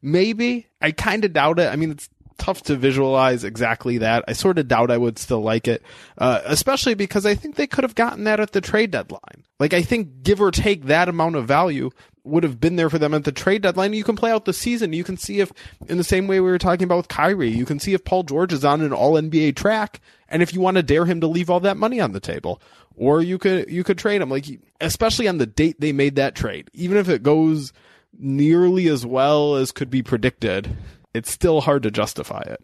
maybe. 0.00 0.66
I 0.80 0.92
kind 0.92 1.24
of 1.24 1.32
doubt 1.32 1.58
it. 1.58 1.72
I 1.72 1.76
mean, 1.76 1.90
it's 1.90 2.08
tough 2.38 2.62
to 2.64 2.76
visualize 2.76 3.44
exactly 3.44 3.98
that. 3.98 4.24
I 4.28 4.32
sort 4.32 4.58
of 4.58 4.68
doubt 4.68 4.90
I 4.90 4.98
would 4.98 5.18
still 5.18 5.40
like 5.40 5.68
it, 5.68 5.82
uh, 6.18 6.40
especially 6.44 6.94
because 6.94 7.26
I 7.26 7.34
think 7.34 7.56
they 7.56 7.66
could 7.66 7.84
have 7.84 7.94
gotten 7.94 8.24
that 8.24 8.40
at 8.40 8.52
the 8.52 8.60
trade 8.60 8.90
deadline. 8.90 9.44
Like 9.58 9.72
I 9.72 9.82
think 9.82 10.22
give 10.22 10.40
or 10.40 10.50
take 10.50 10.84
that 10.84 11.08
amount 11.08 11.36
of 11.36 11.46
value 11.46 11.90
would 12.24 12.42
have 12.42 12.58
been 12.58 12.76
there 12.76 12.90
for 12.90 12.98
them 12.98 13.14
at 13.14 13.24
the 13.24 13.32
trade 13.32 13.62
deadline. 13.62 13.92
You 13.92 14.04
can 14.04 14.16
play 14.16 14.30
out 14.30 14.46
the 14.46 14.52
season. 14.52 14.92
You 14.92 15.04
can 15.04 15.16
see 15.16 15.40
if, 15.40 15.52
in 15.88 15.98
the 15.98 16.04
same 16.04 16.26
way 16.26 16.40
we 16.40 16.50
were 16.50 16.58
talking 16.58 16.84
about 16.84 16.96
with 16.96 17.08
Kyrie, 17.08 17.50
you 17.50 17.66
can 17.66 17.78
see 17.78 17.92
if 17.92 18.04
Paul 18.04 18.22
George 18.22 18.52
is 18.52 18.64
on 18.64 18.80
an 18.80 18.92
All 18.92 19.12
NBA 19.12 19.56
track, 19.56 20.00
and 20.28 20.42
if 20.42 20.54
you 20.54 20.60
want 20.60 20.76
to 20.76 20.82
dare 20.82 21.04
him 21.04 21.20
to 21.20 21.26
leave 21.26 21.50
all 21.50 21.60
that 21.60 21.76
money 21.76 22.00
on 22.00 22.12
the 22.12 22.20
table, 22.20 22.60
or 22.96 23.20
you 23.20 23.38
could 23.38 23.70
you 23.70 23.84
could 23.84 23.98
trade 23.98 24.22
him 24.22 24.30
like, 24.30 24.46
especially 24.80 25.28
on 25.28 25.38
the 25.38 25.46
date 25.46 25.80
they 25.80 25.92
made 25.92 26.16
that 26.16 26.34
trade, 26.34 26.70
even 26.72 26.96
if 26.96 27.08
it 27.08 27.22
goes 27.22 27.72
nearly 28.18 28.88
as 28.88 29.04
well 29.04 29.56
as 29.56 29.72
could 29.72 29.90
be 29.90 30.02
predicted 30.02 30.76
it's 31.14 31.30
still 31.30 31.62
hard 31.62 31.82
to 31.84 31.90
justify 31.90 32.42
it. 32.46 32.60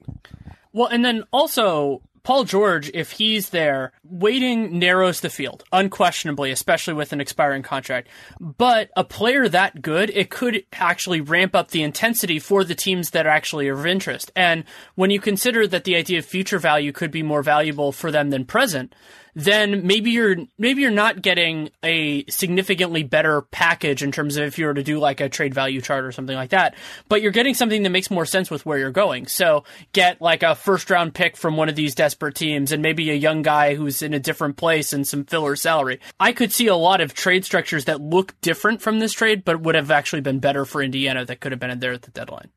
Well, 0.72 0.88
and 0.88 1.04
then 1.04 1.24
also 1.32 2.02
Paul 2.22 2.44
George, 2.44 2.90
if 2.92 3.12
he's 3.12 3.48
there, 3.48 3.92
waiting 4.04 4.78
narrows 4.78 5.20
the 5.20 5.30
field, 5.30 5.64
unquestionably, 5.72 6.50
especially 6.50 6.94
with 6.94 7.12
an 7.12 7.20
expiring 7.20 7.62
contract. 7.62 8.08
But 8.38 8.90
a 8.94 9.04
player 9.04 9.48
that 9.48 9.80
good, 9.80 10.10
it 10.10 10.28
could 10.28 10.64
actually 10.72 11.20
ramp 11.22 11.54
up 11.54 11.70
the 11.70 11.82
intensity 11.82 12.38
for 12.38 12.62
the 12.62 12.74
teams 12.74 13.10
that 13.10 13.26
are 13.26 13.30
actually 13.30 13.68
of 13.68 13.86
interest. 13.86 14.30
And 14.36 14.64
when 14.96 15.10
you 15.10 15.20
consider 15.20 15.66
that 15.68 15.84
the 15.84 15.96
idea 15.96 16.18
of 16.18 16.26
future 16.26 16.58
value 16.58 16.92
could 16.92 17.10
be 17.10 17.22
more 17.22 17.42
valuable 17.42 17.90
for 17.90 18.10
them 18.10 18.30
than 18.30 18.44
present, 18.44 18.94
then 19.34 19.86
maybe 19.86 20.10
you're 20.10 20.36
maybe 20.58 20.82
you're 20.82 20.90
not 20.90 21.22
getting 21.22 21.70
a 21.82 22.24
significantly 22.26 23.02
better 23.02 23.42
package 23.42 24.02
in 24.02 24.12
terms 24.12 24.36
of 24.36 24.44
if 24.44 24.58
you 24.58 24.66
were 24.66 24.74
to 24.74 24.82
do 24.82 24.98
like 24.98 25.20
a 25.20 25.28
trade 25.28 25.54
value 25.54 25.80
chart 25.80 26.04
or 26.04 26.12
something 26.12 26.36
like 26.36 26.50
that. 26.50 26.74
But 27.08 27.22
you're 27.22 27.32
getting 27.32 27.54
something 27.54 27.82
that 27.82 27.90
makes 27.90 28.10
more 28.10 28.26
sense 28.26 28.50
with 28.50 28.66
where 28.66 28.78
you're 28.78 28.90
going. 28.90 29.26
So 29.26 29.64
get 29.92 30.20
like 30.20 30.42
a 30.42 30.54
first 30.54 30.90
round 30.90 31.14
pick 31.14 31.36
from 31.36 31.56
one 31.56 31.68
of 31.68 31.76
these 31.76 31.94
desperate 31.94 32.34
teams 32.34 32.72
and 32.72 32.82
maybe 32.82 33.10
a 33.10 33.14
young 33.14 33.42
guy 33.42 33.74
who's 33.74 34.02
in 34.02 34.14
a 34.14 34.20
different 34.20 34.56
place 34.56 34.92
and 34.92 35.06
some 35.06 35.24
filler 35.24 35.56
salary. 35.56 36.00
I 36.18 36.32
could 36.32 36.52
see 36.52 36.66
a 36.66 36.76
lot 36.76 37.00
of 37.00 37.14
trade 37.14 37.44
structures 37.44 37.86
that 37.86 38.00
look 38.00 38.38
different 38.40 38.82
from 38.82 38.98
this 38.98 39.12
trade, 39.12 39.44
but 39.44 39.60
would 39.60 39.74
have 39.74 39.90
actually 39.90 40.22
been 40.22 40.38
better 40.38 40.64
for 40.64 40.82
Indiana 40.82 41.24
that 41.24 41.40
could 41.40 41.52
have 41.52 41.60
been 41.60 41.70
in 41.70 41.80
there 41.80 41.92
at 41.92 42.02
the 42.02 42.10
deadline. 42.10 42.50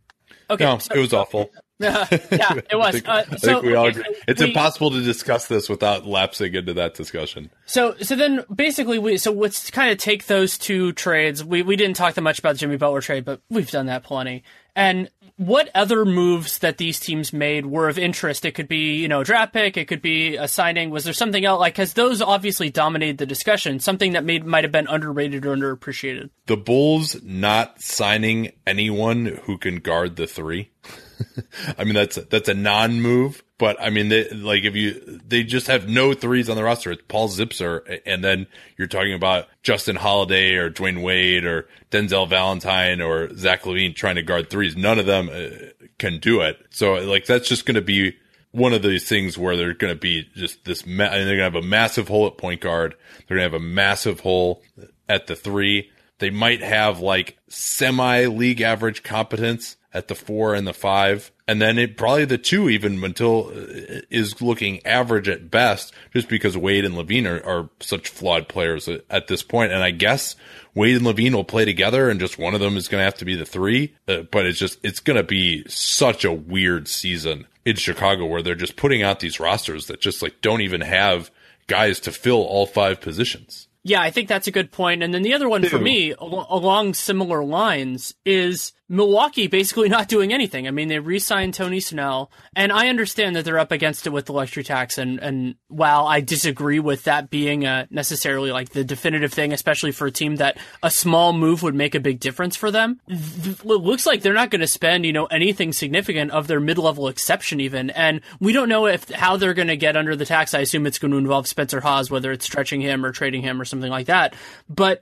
Okay, 0.49 0.65
no, 0.65 0.77
so, 0.77 0.93
it 0.93 0.99
was 0.99 1.13
awful. 1.13 1.49
yeah, 1.79 2.07
it 2.09 2.75
was. 2.75 2.87
I 2.87 2.91
think, 2.91 3.09
uh, 3.09 3.23
so, 3.23 3.31
I 3.33 3.53
think 3.53 3.63
we 3.63 3.75
all 3.75 3.87
agree. 3.87 4.03
It's 4.27 4.41
we, 4.41 4.47
impossible 4.47 4.91
to 4.91 5.01
discuss 5.01 5.47
this 5.47 5.67
without 5.67 6.05
lapsing 6.05 6.53
into 6.53 6.73
that 6.75 6.93
discussion. 6.93 7.49
So, 7.65 7.95
so 7.99 8.15
then 8.15 8.45
basically, 8.53 8.99
we 8.99 9.17
so 9.17 9.31
let's 9.31 9.71
kind 9.71 9.91
of 9.91 9.97
take 9.97 10.27
those 10.27 10.57
two 10.57 10.93
trades. 10.93 11.43
We 11.43 11.63
we 11.63 11.75
didn't 11.75 11.95
talk 11.95 12.13
that 12.13 12.21
much 12.21 12.39
about 12.39 12.53
the 12.53 12.59
Jimmy 12.59 12.77
Butler 12.77 13.01
trade, 13.01 13.25
but 13.25 13.41
we've 13.49 13.69
done 13.69 13.87
that 13.87 14.03
plenty. 14.03 14.43
And 14.75 15.09
what 15.37 15.69
other 15.75 16.05
moves 16.05 16.59
that 16.59 16.77
these 16.77 16.99
teams 16.99 17.33
made 17.33 17.65
were 17.65 17.89
of 17.89 17.97
interest? 17.97 18.45
It 18.45 18.53
could 18.53 18.67
be, 18.67 18.95
you 18.95 19.07
know, 19.07 19.21
a 19.21 19.23
draft 19.23 19.53
pick, 19.53 19.77
it 19.77 19.87
could 19.87 20.01
be 20.01 20.35
a 20.35 20.47
signing. 20.47 20.89
Was 20.89 21.03
there 21.03 21.13
something 21.13 21.43
else? 21.43 21.59
Like, 21.59 21.73
because 21.73 21.93
those 21.93 22.21
obviously 22.21 22.69
dominated 22.69 23.17
the 23.17 23.25
discussion, 23.25 23.79
something 23.79 24.13
that 24.13 24.23
made 24.23 24.45
might 24.45 24.63
have 24.63 24.71
been 24.71 24.87
underrated 24.87 25.45
or 25.45 25.55
underappreciated. 25.55 26.29
The 26.45 26.57
Bulls 26.57 27.21
not 27.23 27.81
signing 27.81 28.51
anyone 28.65 29.25
who 29.43 29.57
can 29.57 29.77
guard 29.77 30.15
the 30.15 30.27
three. 30.27 30.71
I 31.77 31.83
mean, 31.83 31.93
that's 31.93 32.15
that's 32.15 32.49
a 32.49 32.53
non-move, 32.53 33.43
but 33.57 33.81
I 33.81 33.89
mean, 33.89 34.09
they, 34.09 34.29
like 34.29 34.63
if 34.63 34.75
you 34.75 35.21
they 35.25 35.43
just 35.43 35.67
have 35.67 35.87
no 35.87 36.13
threes 36.13 36.49
on 36.49 36.55
the 36.55 36.63
roster. 36.63 36.91
It's 36.91 37.01
Paul 37.07 37.29
Zipser, 37.29 38.01
and 38.05 38.23
then 38.23 38.47
you're 38.77 38.87
talking 38.87 39.13
about 39.13 39.47
Justin 39.61 39.95
Holiday 39.95 40.55
or 40.55 40.69
Dwyane 40.69 41.01
Wade 41.01 41.45
or 41.45 41.67
Denzel 41.91 42.27
Valentine 42.27 43.01
or 43.01 43.35
Zach 43.35 43.63
LaVine 43.63 43.95
trying 43.95 44.15
to 44.15 44.23
guard 44.23 44.49
threes. 44.49 44.75
None 44.75 44.99
of 44.99 45.05
them 45.05 45.29
uh, 45.29 45.87
can 45.97 46.19
do 46.19 46.41
it. 46.41 46.57
So 46.69 46.95
like 46.95 47.25
that's 47.25 47.47
just 47.47 47.65
going 47.65 47.75
to 47.75 47.81
be 47.81 48.15
one 48.51 48.73
of 48.73 48.83
these 48.83 49.07
things 49.07 49.37
where 49.37 49.57
they're 49.57 49.73
going 49.73 49.93
to 49.93 49.99
be 49.99 50.29
just 50.35 50.65
this. 50.65 50.85
Ma- 50.85 51.09
they're 51.09 51.25
going 51.25 51.37
to 51.37 51.43
have 51.43 51.55
a 51.55 51.61
massive 51.61 52.07
hole 52.07 52.27
at 52.27 52.37
point 52.37 52.61
guard. 52.61 52.95
They're 53.27 53.37
going 53.37 53.49
to 53.49 53.55
have 53.55 53.61
a 53.61 53.65
massive 53.65 54.21
hole 54.21 54.61
at 55.09 55.27
the 55.27 55.35
three. 55.35 55.89
They 56.19 56.29
might 56.29 56.61
have 56.61 56.99
like 56.99 57.37
semi 57.49 58.25
league 58.25 58.61
average 58.61 59.03
competence 59.03 59.75
at 59.93 60.07
the 60.07 60.15
four 60.15 60.55
and 60.55 60.65
the 60.65 60.73
five. 60.73 61.31
And 61.47 61.61
then 61.61 61.77
it 61.77 61.97
probably 61.97 62.25
the 62.25 62.37
two 62.37 62.69
even 62.69 63.03
until 63.03 63.49
uh, 63.49 64.01
is 64.09 64.41
looking 64.41 64.85
average 64.85 65.27
at 65.27 65.51
best 65.51 65.93
just 66.13 66.27
because 66.27 66.57
Wade 66.57 66.85
and 66.85 66.95
LaVine 66.95 67.27
are, 67.27 67.45
are 67.45 67.69
such 67.79 68.09
flawed 68.09 68.47
players 68.47 68.87
at, 68.87 69.05
at, 69.09 69.27
this 69.27 69.43
point. 69.43 69.71
And 69.71 69.83
I 69.83 69.91
guess 69.91 70.35
Wade 70.73 70.97
and 70.97 71.05
LaVine 71.05 71.33
will 71.33 71.43
play 71.43 71.65
together 71.65 72.09
and 72.09 72.19
just 72.19 72.39
one 72.39 72.55
of 72.55 72.61
them 72.61 72.77
is 72.77 72.87
going 72.87 73.01
to 73.01 73.05
have 73.05 73.17
to 73.17 73.25
be 73.25 73.35
the 73.35 73.45
three. 73.45 73.95
Uh, 74.07 74.21
but 74.23 74.45
it's 74.45 74.59
just, 74.59 74.79
it's 74.83 74.99
going 74.99 75.17
to 75.17 75.23
be 75.23 75.63
such 75.67 76.25
a 76.25 76.31
weird 76.31 76.87
season 76.87 77.45
in 77.65 77.75
Chicago 77.75 78.25
where 78.25 78.41
they're 78.41 78.55
just 78.55 78.75
putting 78.75 79.03
out 79.03 79.19
these 79.19 79.39
rosters 79.39 79.87
that 79.87 80.01
just 80.01 80.21
like 80.21 80.41
don't 80.41 80.61
even 80.61 80.81
have 80.81 81.29
guys 81.67 81.99
to 82.01 82.11
fill 82.11 82.41
all 82.41 82.65
five 82.65 82.99
positions. 82.99 83.67
Yeah, 83.85 84.01
I 84.01 84.11
think 84.11 84.29
that's 84.29 84.47
a 84.47 84.51
good 84.51 84.71
point. 84.71 85.03
And 85.03 85.13
then 85.13 85.23
the 85.23 85.33
other 85.33 85.49
one 85.49 85.63
for 85.65 85.77
me, 85.77 86.13
al- 86.13 86.47
along 86.49 86.93
similar 86.93 87.43
lines, 87.43 88.15
is 88.25 88.71
Milwaukee 88.89 89.47
basically 89.47 89.87
not 89.89 90.07
doing 90.07 90.33
anything. 90.33 90.67
I 90.67 90.71
mean, 90.71 90.89
they 90.89 90.99
re-signed 90.99 91.53
Tony 91.53 91.79
Snell, 91.79 92.29
and 92.55 92.71
I 92.71 92.89
understand 92.89 93.35
that 93.35 93.45
they're 93.45 93.57
up 93.57 93.71
against 93.71 94.05
it 94.05 94.11
with 94.11 94.25
the 94.25 94.33
luxury 94.33 94.63
tax. 94.63 94.97
And, 94.97 95.19
and 95.19 95.55
while 95.69 96.05
I 96.05 96.19
disagree 96.19 96.79
with 96.79 97.05
that 97.05 97.29
being 97.29 97.65
a 97.65 97.87
necessarily 97.89 98.51
like 98.51 98.69
the 98.69 98.83
definitive 98.83 99.33
thing, 99.33 99.53
especially 99.53 99.93
for 99.93 100.07
a 100.07 100.11
team 100.11 100.35
that 100.35 100.57
a 100.83 100.91
small 100.91 101.33
move 101.33 101.63
would 101.63 101.75
make 101.75 101.95
a 101.95 101.99
big 101.99 102.19
difference 102.19 102.55
for 102.55 102.71
them, 102.71 102.99
it 103.07 103.65
looks 103.65 104.05
like 104.05 104.21
they're 104.21 104.33
not 104.33 104.51
going 104.51 104.61
to 104.61 104.67
spend 104.67 105.05
you 105.05 105.13
know 105.13 105.25
anything 105.25 105.71
significant 105.71 106.31
of 106.31 106.47
their 106.47 106.59
mid-level 106.59 107.07
exception 107.07 107.61
even. 107.61 107.89
And 107.89 108.21
we 108.39 108.51
don't 108.51 108.69
know 108.69 108.87
if 108.87 109.09
how 109.09 109.37
they're 109.37 109.53
going 109.53 109.69
to 109.69 109.77
get 109.77 109.95
under 109.95 110.15
the 110.15 110.25
tax. 110.25 110.53
I 110.53 110.59
assume 110.59 110.85
it's 110.85 110.99
going 110.99 111.11
to 111.11 111.17
involve 111.17 111.47
Spencer 111.47 111.79
Hawes, 111.79 112.11
whether 112.11 112.31
it's 112.31 112.45
stretching 112.45 112.81
him 112.81 113.05
or 113.05 113.11
trading 113.11 113.41
him 113.41 113.61
or 113.61 113.65
something 113.65 113.89
like 113.89 114.07
that. 114.07 114.35
But 114.69 115.01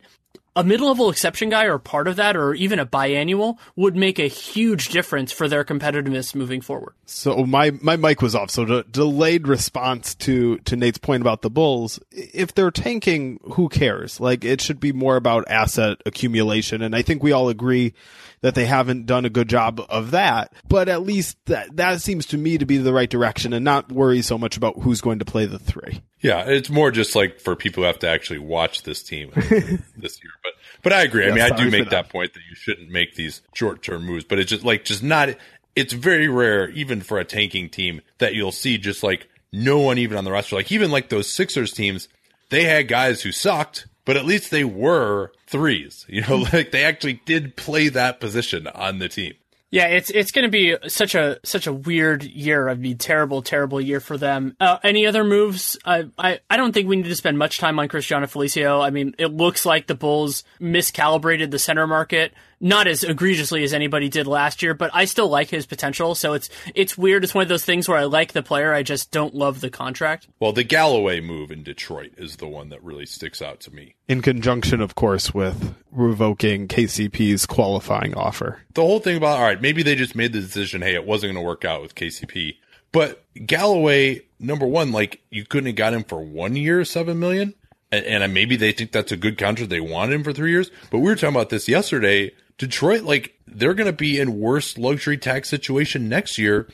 a 0.55 0.63
mid-level 0.63 1.09
exception 1.09 1.49
guy 1.49 1.65
or 1.65 1.77
part 1.79 2.07
of 2.07 2.17
that 2.17 2.35
or 2.35 2.53
even 2.53 2.79
a 2.79 2.85
biannual 2.85 3.57
would 3.75 3.95
make 3.95 4.19
a 4.19 4.27
huge 4.27 4.89
difference 4.89 5.31
for 5.31 5.47
their 5.47 5.63
competitiveness 5.63 6.35
moving 6.35 6.59
forward. 6.59 6.93
So 7.05 7.45
my 7.45 7.71
my 7.81 7.95
mic 7.95 8.21
was 8.21 8.35
off. 8.35 8.51
So 8.51 8.83
delayed 8.83 9.47
response 9.47 10.13
to 10.15 10.57
to 10.59 10.75
Nate's 10.75 10.97
point 10.97 11.21
about 11.21 11.41
the 11.41 11.49
Bulls, 11.49 11.99
if 12.11 12.53
they're 12.53 12.71
tanking, 12.71 13.39
who 13.53 13.69
cares? 13.69 14.19
Like 14.19 14.43
it 14.43 14.61
should 14.61 14.79
be 14.79 14.91
more 14.91 15.15
about 15.15 15.49
asset 15.49 16.01
accumulation 16.05 16.81
and 16.81 16.95
I 16.95 17.01
think 17.01 17.23
we 17.23 17.31
all 17.31 17.49
agree 17.49 17.93
that 18.41 18.55
they 18.55 18.65
haven't 18.65 19.05
done 19.05 19.25
a 19.25 19.29
good 19.29 19.47
job 19.47 19.81
of 19.89 20.11
that, 20.11 20.53
but 20.67 20.89
at 20.89 21.03
least 21.03 21.37
that 21.45 21.75
that 21.77 22.01
seems 22.01 22.25
to 22.27 22.37
me 22.37 22.57
to 22.57 22.65
be 22.65 22.77
the 22.77 22.93
right 22.93 23.09
direction 23.09 23.53
and 23.53 23.63
not 23.63 23.91
worry 23.91 24.21
so 24.21 24.37
much 24.37 24.57
about 24.57 24.79
who's 24.79 25.01
going 25.01 25.19
to 25.19 25.25
play 25.25 25.45
the 25.45 25.59
3. 25.59 26.01
Yeah, 26.19 26.43
it's 26.47 26.69
more 26.69 26.91
just 26.91 27.15
like 27.15 27.39
for 27.39 27.55
people 27.55 27.83
who 27.83 27.87
have 27.87 27.99
to 27.99 28.09
actually 28.09 28.39
watch 28.39 28.83
this 28.83 29.03
team 29.03 29.31
this 29.35 30.23
year. 30.23 30.31
But 30.43 30.53
but 30.83 30.93
I 30.93 31.03
agree. 31.03 31.25
Yeah, 31.25 31.31
I 31.31 31.35
mean, 31.35 31.43
I 31.43 31.55
do 31.55 31.69
make 31.69 31.85
that. 31.85 31.91
that 31.91 32.09
point 32.09 32.33
that 32.33 32.41
you 32.49 32.55
shouldn't 32.55 32.89
make 32.89 33.15
these 33.15 33.41
short 33.53 33.81
term 33.81 34.05
moves, 34.05 34.23
but 34.23 34.39
it's 34.39 34.49
just 34.49 34.63
like 34.63 34.83
just 34.83 35.03
not. 35.03 35.29
It's 35.73 35.93
very 35.93 36.27
rare, 36.27 36.69
even 36.71 36.99
for 36.99 37.17
a 37.17 37.23
tanking 37.23 37.69
team, 37.69 38.01
that 38.17 38.35
you'll 38.35 38.51
see 38.51 38.77
just 38.77 39.03
like 39.03 39.29
no 39.53 39.79
one 39.79 39.97
even 39.97 40.17
on 40.17 40.25
the 40.25 40.31
roster. 40.31 40.55
Like 40.55 40.71
even 40.71 40.91
like 40.91 41.09
those 41.09 41.31
Sixers 41.31 41.71
teams, 41.71 42.07
they 42.49 42.65
had 42.65 42.87
guys 42.87 43.21
who 43.21 43.31
sucked, 43.31 43.87
but 44.11 44.17
at 44.17 44.25
least 44.25 44.51
they 44.51 44.65
were 44.65 45.31
threes. 45.47 46.05
You 46.11 46.19
know, 46.23 46.45
like 46.51 46.71
they 46.71 46.83
actually 46.83 47.21
did 47.23 47.55
play 47.55 47.87
that 47.87 48.19
position 48.19 48.67
on 48.67 48.99
the 48.99 49.07
team. 49.07 49.35
Yeah, 49.69 49.85
it's 49.85 50.09
it's 50.09 50.33
going 50.33 50.43
to 50.43 50.51
be 50.51 50.75
such 50.89 51.15
a 51.15 51.39
such 51.45 51.65
a 51.65 51.71
weird 51.71 52.23
year. 52.23 52.67
I 52.67 52.75
mean, 52.75 52.97
terrible, 52.97 53.41
terrible 53.41 53.79
year 53.79 54.01
for 54.01 54.17
them. 54.17 54.57
Uh, 54.59 54.79
any 54.83 55.05
other 55.07 55.23
moves? 55.23 55.77
I, 55.85 56.09
I 56.17 56.41
I 56.49 56.57
don't 56.57 56.73
think 56.73 56.89
we 56.89 56.97
need 56.97 57.05
to 57.05 57.15
spend 57.15 57.37
much 57.37 57.57
time 57.59 57.79
on 57.79 57.87
Cristiano 57.87 58.25
Felicio. 58.25 58.83
I 58.83 58.89
mean, 58.89 59.15
it 59.17 59.27
looks 59.27 59.65
like 59.65 59.87
the 59.87 59.95
Bulls 59.95 60.43
miscalibrated 60.59 61.51
the 61.51 61.59
center 61.59 61.87
market 61.87 62.33
not 62.61 62.87
as 62.87 63.03
egregiously 63.03 63.63
as 63.63 63.73
anybody 63.73 64.07
did 64.07 64.27
last 64.27 64.61
year, 64.61 64.73
but 64.73 64.91
I 64.93 65.05
still 65.05 65.27
like 65.27 65.49
his 65.49 65.65
potential. 65.65 66.15
So 66.15 66.33
it's 66.33 66.49
it's 66.75 66.97
weird. 66.97 67.23
It's 67.23 67.33
one 67.33 67.41
of 67.41 67.49
those 67.49 67.65
things 67.65 67.89
where 67.89 67.97
I 67.97 68.05
like 68.05 68.31
the 68.31 68.43
player, 68.43 68.73
I 68.73 68.83
just 68.83 69.11
don't 69.11 69.33
love 69.33 69.59
the 69.59 69.69
contract. 69.69 70.27
Well, 70.39 70.53
the 70.53 70.63
Galloway 70.63 71.19
move 71.19 71.51
in 71.51 71.63
Detroit 71.63 72.13
is 72.17 72.37
the 72.37 72.47
one 72.47 72.69
that 72.69 72.83
really 72.83 73.05
sticks 73.05 73.41
out 73.41 73.59
to 73.61 73.73
me. 73.73 73.95
In 74.07 74.21
conjunction, 74.21 74.79
of 74.79 74.95
course, 74.95 75.33
with 75.33 75.75
revoking 75.91 76.67
KCP's 76.67 77.45
qualifying 77.45 78.13
offer. 78.13 78.61
The 78.73 78.81
whole 78.81 78.99
thing 78.99 79.17
about 79.17 79.39
all 79.39 79.45
right, 79.45 79.61
maybe 79.61 79.83
they 79.83 79.95
just 79.95 80.15
made 80.15 80.33
the 80.33 80.41
decision, 80.41 80.81
hey, 80.81 80.93
it 80.93 81.05
wasn't 81.05 81.33
going 81.33 81.43
to 81.43 81.47
work 81.47 81.65
out 81.65 81.81
with 81.81 81.95
KCP. 81.95 82.57
But 82.91 83.23
Galloway, 83.45 84.21
number 84.39 84.67
one, 84.67 84.91
like 84.91 85.21
you 85.29 85.45
couldn't 85.45 85.67
have 85.67 85.75
got 85.75 85.93
him 85.93 86.03
for 86.03 86.21
one 86.21 86.55
year, 86.55 86.85
seven 86.85 87.19
million 87.19 87.55
and, 87.91 88.05
and, 88.05 88.33
maybe 88.33 88.55
they 88.55 88.71
think 88.71 88.91
that's 88.91 89.11
a 89.11 89.17
good 89.17 89.37
contract. 89.37 89.69
They 89.69 89.81
want 89.81 90.13
him 90.13 90.23
for 90.23 90.31
three 90.31 90.51
years. 90.51 90.71
But 90.89 90.99
we 90.99 91.09
were 91.09 91.15
talking 91.15 91.35
about 91.35 91.49
this 91.49 91.67
yesterday. 91.67 92.31
Detroit, 92.61 93.01
like 93.01 93.33
they're 93.47 93.73
going 93.73 93.87
to 93.87 93.91
be 93.91 94.19
in 94.19 94.39
worse 94.39 94.77
luxury 94.77 95.17
tax 95.17 95.49
situation 95.49 96.07
next 96.07 96.37
year, 96.37 96.67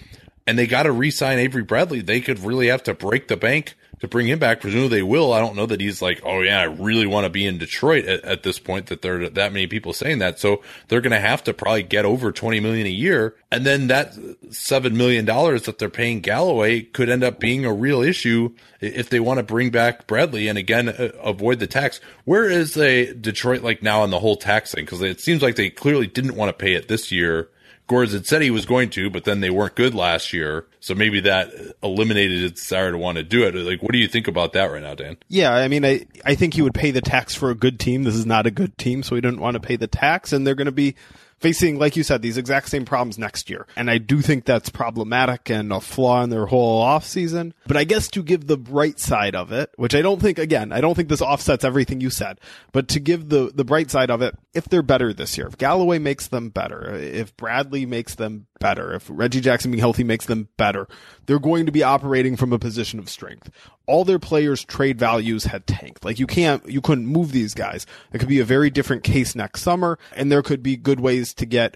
and 0.45 0.59
they 0.59 0.67
got 0.67 0.83
to 0.83 0.91
re-sign 0.91 1.39
Avery 1.39 1.63
Bradley. 1.63 2.01
They 2.01 2.19
could 2.19 2.39
really 2.39 2.67
have 2.67 2.83
to 2.83 2.93
break 2.93 3.29
the 3.29 3.38
bank 3.38 3.77
to 4.00 4.08
bring 4.08 4.28
him 4.28 4.39
back. 4.39 4.62
Presumably 4.62 4.98
they 5.00 5.04
will. 5.04 5.34
I 5.34 5.39
don't 5.39 5.56
know 5.56 5.66
that 5.66 5.82
he's 5.82 6.02
like, 6.02 6.22
oh 6.24 6.41
yeah, 6.41 6.60
I 6.60 6.66
really 6.66 7.08
want 7.08 7.26
to 7.26 7.30
be 7.30 7.45
in 7.45 7.58
Detroit 7.58 8.06
at, 8.06 8.24
at 8.24 8.43
this 8.43 8.60
point. 8.60 8.88
That 8.88 9.02
there 9.02 9.22
are 9.22 9.30
that 9.30 9.54
many 9.54 9.68
people 9.68 9.93
saying 9.93 10.20
that, 10.20 10.39
so 10.39 10.62
they're 10.88 11.02
going 11.02 11.12
to 11.12 11.20
have 11.20 11.43
to 11.45 11.54
probably 11.54 11.84
get 11.84 12.06
over 12.06 12.32
twenty 12.32 12.60
million 12.60 12.86
a 12.88 12.91
year, 12.91 13.36
and 13.52 13.66
then 13.66 13.88
that 13.88 14.14
seven 14.50 14.98
million 14.98 15.26
dollars 15.26 15.64
that 15.64 15.80
they're 15.80 15.89
paying 15.89 16.22
Galloway 16.22 16.82
could 16.82 17.10
end 17.10 17.24
up 17.24 17.39
being 17.39 17.66
a 17.66 17.74
real 17.74 18.02
issue 18.02 18.54
if 18.80 19.10
they 19.10 19.20
want 19.20 19.39
to 19.39 19.43
bring 19.43 19.72
back 19.72 20.08
Bradley 20.08 20.48
and 20.48 20.58
again 20.58 20.89
uh, 20.89 21.12
avoid 21.22 21.60
the 21.60 21.68
tax. 21.68 22.00
Where 22.26 22.50
is 22.50 22.78
a 22.78 23.14
Detroit 23.14 23.64
like 23.64 23.82
now 23.82 24.02
on 24.02 24.12
the 24.12 24.20
whole 24.20 24.36
tax 24.36 24.74
thing? 24.74 24.86
Because 24.86 25.02
it 25.02 25.20
seems 25.20 25.41
like 25.41 25.56
they 25.56 25.70
clearly 25.70 26.08
didn't 26.08 26.36
want 26.36 26.50
to 26.50 26.54
pay 26.54 26.74
it 26.74 26.88
this 26.88 27.12
year 27.12 27.50
Gores 27.88 28.11
had 28.11 28.25
said 28.25 28.41
he 28.41 28.51
was 28.51 28.65
going 28.65 28.89
to, 28.91 29.09
but 29.09 29.23
then 29.23 29.39
they 29.39 29.49
weren't 29.49 29.75
good 29.75 29.95
last 29.95 30.33
year. 30.33 30.65
So 30.81 30.93
maybe 30.93 31.21
that 31.21 31.49
eliminated 31.81 32.41
his 32.41 32.51
desire 32.51 32.91
to 32.91 32.97
want 32.97 33.17
to 33.17 33.23
do 33.23 33.47
it. 33.47 33.55
Like, 33.55 33.81
what 33.81 33.93
do 33.93 33.97
you 33.97 34.07
think 34.07 34.27
about 34.27 34.53
that 34.53 34.71
right 34.71 34.81
now, 34.81 34.93
Dan? 34.93 35.17
Yeah, 35.29 35.53
I 35.53 35.67
mean, 35.69 35.85
I, 35.85 36.05
I 36.25 36.35
think 36.35 36.53
he 36.53 36.61
would 36.61 36.73
pay 36.73 36.91
the 36.91 37.01
tax 37.01 37.33
for 37.33 37.49
a 37.49 37.55
good 37.55 37.79
team. 37.79 38.03
This 38.03 38.15
is 38.15 38.25
not 38.25 38.45
a 38.45 38.51
good 38.51 38.77
team, 38.77 39.03
so 39.03 39.15
he 39.15 39.21
didn't 39.21 39.39
want 39.39 39.55
to 39.55 39.61
pay 39.61 39.77
the 39.77 39.88
tax, 39.88 40.33
and 40.33 40.45
they're 40.45 40.55
going 40.55 40.65
to 40.65 40.71
be 40.71 40.95
facing, 41.39 41.77
like 41.77 41.95
you 41.95 42.03
said, 42.03 42.21
these 42.21 42.38
exact 42.38 42.69
same 42.69 42.85
problems 42.85 43.17
next 43.17 43.49
year. 43.49 43.67
And 43.75 43.89
I 43.89 43.97
do 43.97 44.21
think 44.21 44.45
that's 44.45 44.69
problematic 44.69 45.49
and 45.49 45.71
a 45.71 45.79
flaw 45.79 46.23
in 46.23 46.29
their 46.29 46.47
whole 46.47 46.83
offseason. 46.83 47.53
But 47.67 47.77
I 47.77 47.83
guess 47.83 48.07
to 48.09 48.23
give 48.23 48.47
the 48.47 48.57
bright 48.57 48.99
side 48.99 49.35
of 49.35 49.51
it, 49.51 49.71
which 49.75 49.95
I 49.95 50.01
don't 50.01 50.21
think, 50.21 50.39
again, 50.39 50.71
I 50.71 50.81
don't 50.81 50.95
think 50.95 51.09
this 51.09 51.21
offsets 51.21 51.63
everything 51.63 52.01
you 52.01 52.09
said, 52.09 52.39
but 52.71 52.88
to 52.89 52.99
give 52.99 53.29
the, 53.29 53.51
the 53.53 53.65
bright 53.65 53.91
side 53.91 54.09
of 54.09 54.21
it, 54.21 54.35
if 54.53 54.65
they're 54.65 54.81
better 54.81 55.13
this 55.13 55.38
year, 55.38 55.47
if 55.47 55.57
Galloway 55.57 55.99
makes 55.99 56.27
them 56.27 56.49
better, 56.49 56.95
if 56.95 57.35
Bradley 57.38 57.85
makes 57.85 58.15
them 58.15 58.47
better, 58.60 58.93
if 58.93 59.08
Reggie 59.10 59.41
Jackson 59.41 59.72
being 59.72 59.80
healthy 59.80 60.03
makes 60.03 60.26
them 60.26 60.49
better, 60.58 60.88
they're 61.26 61.39
going 61.39 61.66
to 61.66 61.72
be 61.72 61.84
operating 61.84 62.36
from 62.36 62.53
a 62.53 62.60
position 62.60 62.99
of 62.99 63.10
strength. 63.10 63.49
All 63.86 64.03
their 64.03 64.20
players' 64.20 64.66
trade 64.66 64.99
values 64.99 65.45
had 65.45 65.68
tanked. 65.68 66.03
Like 66.03 66.20
you 66.20 66.28
can't, 66.28 66.68
you 66.70 66.82
couldn't 66.82 67.08
move 67.08 67.32
these 67.32 67.53
guys. 67.53 67.86
It 68.12 68.20
could 68.20 68.30
be 68.30 68.39
a 68.39 68.45
very 68.45 68.70
different 68.70 69.03
case 69.03 69.36
next 69.36 69.62
summer, 69.62 69.97
and 70.16 70.32
there 70.32 70.43
could 70.43 70.62
be 70.62 70.76
good 70.76 70.99
ways 70.99 71.34
to 71.36 71.45
get 71.45 71.76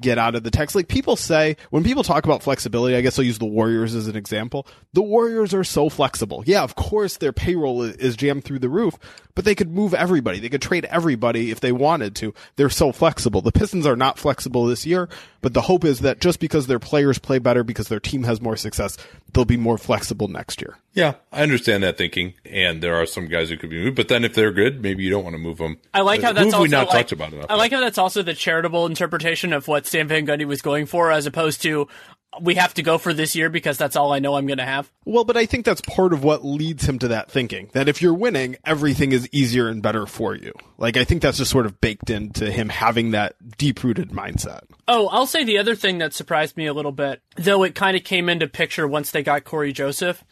get 0.00 0.18
out 0.18 0.34
of 0.34 0.42
the 0.42 0.50
text. 0.50 0.74
Like 0.74 0.88
people 0.88 1.16
say, 1.16 1.56
when 1.70 1.84
people 1.84 2.02
talk 2.02 2.24
about 2.24 2.42
flexibility, 2.42 2.96
I 2.96 3.00
guess 3.00 3.18
I'll 3.18 3.24
use 3.24 3.38
the 3.38 3.46
Warriors 3.46 3.94
as 3.94 4.06
an 4.06 4.16
example. 4.16 4.66
The 4.92 5.02
Warriors 5.02 5.54
are 5.54 5.64
so 5.64 5.88
flexible. 5.88 6.42
Yeah, 6.46 6.62
of 6.62 6.74
course 6.74 7.16
their 7.16 7.32
payroll 7.32 7.82
is 7.82 8.16
jammed 8.16 8.44
through 8.44 8.60
the 8.60 8.68
roof, 8.68 8.98
but 9.34 9.44
they 9.44 9.54
could 9.54 9.70
move 9.70 9.94
everybody. 9.94 10.40
They 10.40 10.48
could 10.48 10.62
trade 10.62 10.84
everybody 10.86 11.50
if 11.50 11.60
they 11.60 11.72
wanted 11.72 12.14
to. 12.16 12.34
They're 12.56 12.70
so 12.70 12.92
flexible. 12.92 13.40
The 13.40 13.52
Pistons 13.52 13.86
are 13.86 13.96
not 13.96 14.18
flexible 14.18 14.66
this 14.66 14.86
year, 14.86 15.08
but 15.40 15.54
the 15.54 15.62
hope 15.62 15.84
is 15.84 16.00
that 16.00 16.20
just 16.20 16.40
because 16.40 16.66
their 16.66 16.78
players 16.78 17.18
play 17.18 17.38
better, 17.38 17.64
because 17.64 17.88
their 17.88 18.00
team 18.00 18.24
has 18.24 18.40
more 18.40 18.56
success, 18.56 18.96
they'll 19.32 19.44
be 19.44 19.56
more 19.56 19.78
flexible 19.78 20.28
next 20.28 20.60
year. 20.60 20.78
Yeah, 20.94 21.14
I 21.32 21.42
understand 21.42 21.84
that 21.84 21.96
thinking, 21.96 22.34
and 22.44 22.82
there 22.82 22.96
are 22.96 23.06
some 23.06 23.28
guys 23.28 23.50
who 23.50 23.56
could 23.56 23.70
be 23.70 23.80
moved. 23.84 23.94
But 23.94 24.08
then 24.08 24.24
if 24.24 24.34
they're 24.34 24.50
good, 24.50 24.82
maybe 24.82 25.04
you 25.04 25.10
don't 25.10 25.22
want 25.22 25.34
to 25.34 25.38
move 25.38 25.58
them. 25.58 25.78
I 25.94 26.00
like 26.00 26.22
how 26.22 26.32
that's 26.32 26.46
also 26.46 26.62
we 26.62 26.68
not 26.68 26.88
like, 26.88 27.06
talked 27.06 27.12
about 27.12 27.32
enough. 27.32 27.46
I 27.48 27.54
like 27.54 27.70
how 27.70 27.78
that's 27.78 27.98
also 27.98 28.22
the 28.22 28.34
charitable 28.34 28.86
interpretation 28.86 29.52
of 29.52 29.68
what 29.68 29.86
Stan 29.88 30.08
Van 30.08 30.26
Gundy 30.26 30.46
was 30.46 30.62
going 30.62 30.86
for, 30.86 31.10
as 31.10 31.26
opposed 31.26 31.62
to 31.62 31.88
we 32.40 32.54
have 32.54 32.74
to 32.74 32.82
go 32.82 32.98
for 32.98 33.12
this 33.12 33.34
year 33.34 33.48
because 33.48 33.78
that's 33.78 33.96
all 33.96 34.12
I 34.12 34.18
know 34.18 34.34
I'm 34.34 34.46
going 34.46 34.58
to 34.58 34.64
have. 34.64 34.90
Well, 35.04 35.24
but 35.24 35.36
I 35.36 35.46
think 35.46 35.64
that's 35.64 35.80
part 35.80 36.12
of 36.12 36.22
what 36.22 36.44
leads 36.44 36.88
him 36.88 36.98
to 37.00 37.08
that 37.08 37.30
thinking 37.30 37.70
that 37.72 37.88
if 37.88 38.02
you're 38.02 38.14
winning, 38.14 38.56
everything 38.64 39.12
is 39.12 39.28
easier 39.32 39.68
and 39.68 39.82
better 39.82 40.06
for 40.06 40.34
you. 40.34 40.52
Like, 40.76 40.96
I 40.96 41.04
think 41.04 41.22
that's 41.22 41.38
just 41.38 41.50
sort 41.50 41.66
of 41.66 41.80
baked 41.80 42.10
into 42.10 42.50
him 42.50 42.68
having 42.68 43.12
that 43.12 43.34
deep 43.56 43.82
rooted 43.82 44.10
mindset. 44.10 44.60
Oh, 44.86 45.08
I'll 45.08 45.26
say 45.26 45.44
the 45.44 45.58
other 45.58 45.74
thing 45.74 45.98
that 45.98 46.14
surprised 46.14 46.56
me 46.56 46.66
a 46.66 46.74
little 46.74 46.92
bit, 46.92 47.22
though 47.36 47.62
it 47.62 47.74
kind 47.74 47.96
of 47.96 48.04
came 48.04 48.28
into 48.28 48.46
picture 48.46 48.86
once 48.86 49.10
they 49.10 49.22
got 49.22 49.44
Cory 49.44 49.72
Joseph. 49.72 50.22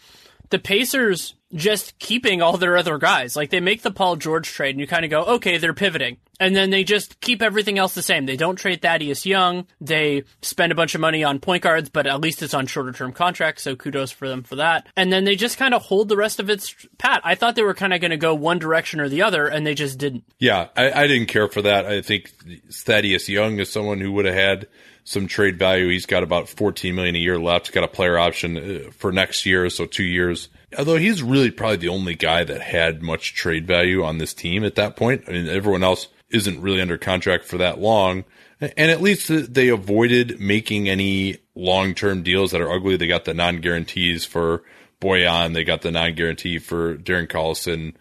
The 0.50 0.58
Pacers 0.58 1.34
just 1.54 1.98
keeping 1.98 2.42
all 2.42 2.56
their 2.56 2.76
other 2.76 2.98
guys. 2.98 3.36
Like 3.36 3.50
they 3.50 3.60
make 3.60 3.82
the 3.82 3.90
Paul 3.90 4.16
George 4.16 4.48
trade 4.48 4.70
and 4.70 4.80
you 4.80 4.86
kind 4.86 5.04
of 5.04 5.10
go, 5.10 5.24
okay, 5.24 5.58
they're 5.58 5.74
pivoting. 5.74 6.18
And 6.38 6.54
then 6.54 6.70
they 6.70 6.84
just 6.84 7.20
keep 7.20 7.42
everything 7.42 7.78
else 7.78 7.94
the 7.94 8.02
same. 8.02 8.26
They 8.26 8.36
don't 8.36 8.56
trade 8.56 8.82
Thaddeus 8.82 9.24
Young. 9.24 9.66
They 9.80 10.24
spend 10.42 10.72
a 10.72 10.74
bunch 10.74 10.94
of 10.94 11.00
money 11.00 11.24
on 11.24 11.38
point 11.38 11.62
guards, 11.62 11.88
but 11.88 12.06
at 12.06 12.20
least 12.20 12.42
it's 12.42 12.54
on 12.54 12.66
shorter 12.66 12.92
term 12.92 13.12
contracts. 13.12 13.62
So 13.62 13.76
kudos 13.76 14.10
for 14.10 14.28
them 14.28 14.42
for 14.42 14.56
that. 14.56 14.86
And 14.96 15.12
then 15.12 15.24
they 15.24 15.36
just 15.36 15.58
kind 15.58 15.74
of 15.74 15.82
hold 15.82 16.08
the 16.08 16.16
rest 16.16 16.40
of 16.40 16.50
its 16.50 16.74
pat. 16.98 17.20
I 17.24 17.34
thought 17.34 17.54
they 17.54 17.62
were 17.62 17.74
kind 17.74 17.94
of 17.94 18.00
going 18.00 18.10
to 18.10 18.16
go 18.16 18.34
one 18.34 18.58
direction 18.58 19.00
or 19.00 19.08
the 19.08 19.22
other 19.22 19.46
and 19.46 19.66
they 19.66 19.74
just 19.74 19.98
didn't. 19.98 20.24
Yeah. 20.38 20.68
I, 20.76 21.04
I 21.04 21.06
didn't 21.06 21.28
care 21.28 21.48
for 21.48 21.62
that. 21.62 21.86
I 21.86 22.02
think 22.02 22.30
Thaddeus 22.70 23.28
Young 23.28 23.58
is 23.58 23.70
someone 23.70 24.00
who 24.00 24.12
would 24.12 24.26
have 24.26 24.34
had 24.34 24.68
some 25.06 25.26
trade 25.26 25.58
value. 25.58 25.88
He's 25.88 26.04
got 26.04 26.22
about 26.22 26.48
14 26.48 26.94
million 26.94 27.16
a 27.16 27.18
year 27.18 27.38
left. 27.38 27.68
He's 27.68 27.74
got 27.74 27.84
a 27.84 27.88
player 27.88 28.18
option 28.18 28.56
uh, 28.56 28.90
for 28.90 29.10
next 29.10 29.46
year. 29.46 29.70
So 29.70 29.86
two 29.86 30.04
years 30.04 30.48
although 30.78 30.96
he's 30.96 31.22
really 31.22 31.50
probably 31.50 31.76
the 31.76 31.88
only 31.88 32.14
guy 32.14 32.44
that 32.44 32.60
had 32.60 33.02
much 33.02 33.34
trade 33.34 33.66
value 33.66 34.02
on 34.04 34.18
this 34.18 34.34
team 34.34 34.64
at 34.64 34.74
that 34.76 34.96
point. 34.96 35.24
I 35.28 35.32
mean, 35.32 35.48
everyone 35.48 35.82
else 35.82 36.08
isn't 36.30 36.60
really 36.60 36.80
under 36.80 36.98
contract 36.98 37.44
for 37.44 37.58
that 37.58 37.78
long. 37.78 38.24
And 38.60 38.90
at 38.90 39.02
least 39.02 39.28
they 39.52 39.68
avoided 39.68 40.40
making 40.40 40.88
any 40.88 41.38
long 41.54 41.94
term 41.94 42.22
deals 42.22 42.52
that 42.52 42.60
are 42.60 42.72
ugly. 42.72 42.96
They 42.96 43.06
got 43.06 43.26
the 43.26 43.34
non 43.34 43.60
guarantees 43.60 44.24
for 44.24 44.62
Bojan. 45.00 45.52
They 45.52 45.62
got 45.62 45.82
the 45.82 45.90
non 45.90 46.14
guarantee 46.14 46.58
for 46.58 46.96
Darren 46.96 47.28
Collison. 47.28 47.94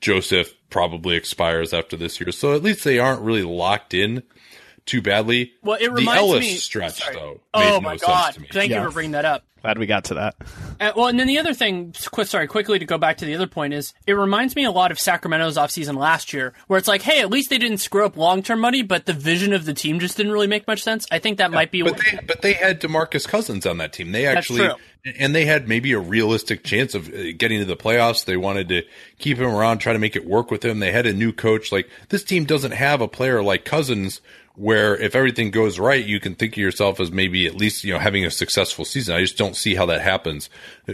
Joseph 0.00 0.54
probably 0.70 1.16
expires 1.16 1.74
after 1.74 1.96
this 1.96 2.20
year. 2.20 2.30
So 2.30 2.54
at 2.54 2.62
least 2.62 2.84
they 2.84 2.98
aren't 2.98 3.22
really 3.22 3.42
locked 3.42 3.94
in 3.94 4.22
too 4.86 5.02
badly. 5.02 5.52
Well, 5.62 5.76
it 5.80 5.92
reminds 5.92 6.22
the 6.22 6.28
Ellis 6.28 6.40
me, 6.40 6.54
stretch 6.54 7.02
sorry. 7.02 7.16
though. 7.16 7.40
Oh 7.52 7.80
my 7.80 7.94
no 7.94 7.98
god! 7.98 8.38
Thank 8.52 8.70
yeah. 8.70 8.82
you 8.82 8.88
for 8.88 8.94
bringing 8.94 9.12
that 9.12 9.24
up. 9.24 9.44
Glad 9.62 9.78
we 9.78 9.86
got 9.86 10.04
to 10.04 10.14
that. 10.14 10.36
Uh, 10.78 10.92
well, 10.94 11.08
and 11.08 11.18
then 11.18 11.26
the 11.26 11.38
other 11.38 11.52
thing, 11.52 11.92
quick, 12.12 12.28
sorry, 12.28 12.46
quickly 12.46 12.78
to 12.78 12.84
go 12.84 12.98
back 12.98 13.16
to 13.16 13.24
the 13.24 13.34
other 13.34 13.48
point 13.48 13.74
is, 13.74 13.94
it 14.06 14.12
reminds 14.12 14.54
me 14.54 14.64
a 14.64 14.70
lot 14.70 14.92
of 14.92 14.98
Sacramento's 14.98 15.56
offseason 15.56 15.96
last 15.96 16.32
year, 16.32 16.52
where 16.68 16.78
it's 16.78 16.86
like, 16.86 17.02
hey, 17.02 17.20
at 17.20 17.30
least 17.30 17.50
they 17.50 17.58
didn't 17.58 17.78
screw 17.78 18.04
up 18.04 18.16
long 18.16 18.44
term 18.44 18.60
money, 18.60 18.82
but 18.82 19.06
the 19.06 19.12
vision 19.12 19.52
of 19.52 19.64
the 19.64 19.74
team 19.74 19.98
just 19.98 20.16
didn't 20.16 20.30
really 20.30 20.46
make 20.46 20.68
much 20.68 20.84
sense. 20.84 21.04
I 21.10 21.18
think 21.18 21.38
that 21.38 21.50
yeah, 21.50 21.56
might 21.56 21.72
be. 21.72 21.82
But 21.82 21.96
they, 21.98 22.20
but 22.24 22.42
they 22.42 22.52
had 22.52 22.80
DeMarcus 22.80 23.26
Cousins 23.26 23.66
on 23.66 23.78
that 23.78 23.92
team. 23.92 24.12
They 24.12 24.26
actually, 24.26 24.70
and 25.18 25.34
they 25.34 25.44
had 25.44 25.68
maybe 25.68 25.92
a 25.92 25.98
realistic 25.98 26.64
chance 26.64 26.94
of 26.94 27.08
uh, 27.08 27.32
getting 27.36 27.60
to 27.60 27.64
the 27.64 27.76
playoffs. 27.76 28.24
They 28.24 28.36
wanted 28.36 28.68
to 28.70 28.82
keep 29.18 29.38
him 29.38 29.46
around, 29.46 29.78
try 29.78 29.92
to 29.92 29.98
make 29.98 30.16
it 30.16 30.26
work 30.26 30.50
with 30.50 30.64
him. 30.64 30.80
They 30.80 30.92
had 30.92 31.06
a 31.06 31.12
new 31.12 31.32
coach. 31.32 31.70
Like 31.70 31.88
this 32.08 32.24
team 32.24 32.44
doesn't 32.44 32.72
have 32.72 33.00
a 33.00 33.08
player 33.08 33.42
like 33.42 33.64
Cousins 33.64 34.20
where 34.56 34.96
if 34.96 35.14
everything 35.14 35.50
goes 35.50 35.78
right, 35.78 36.04
you 36.04 36.18
can 36.18 36.34
think 36.34 36.54
of 36.54 36.58
yourself 36.58 36.98
as 36.98 37.12
maybe 37.12 37.46
at 37.46 37.54
least, 37.54 37.84
you 37.84 37.92
know, 37.92 37.98
having 37.98 38.24
a 38.24 38.30
successful 38.30 38.84
season. 38.84 39.14
I 39.14 39.20
just 39.20 39.36
don't 39.36 39.54
see 39.54 39.74
how 39.74 39.86
that 39.86 40.00
happens 40.00 40.48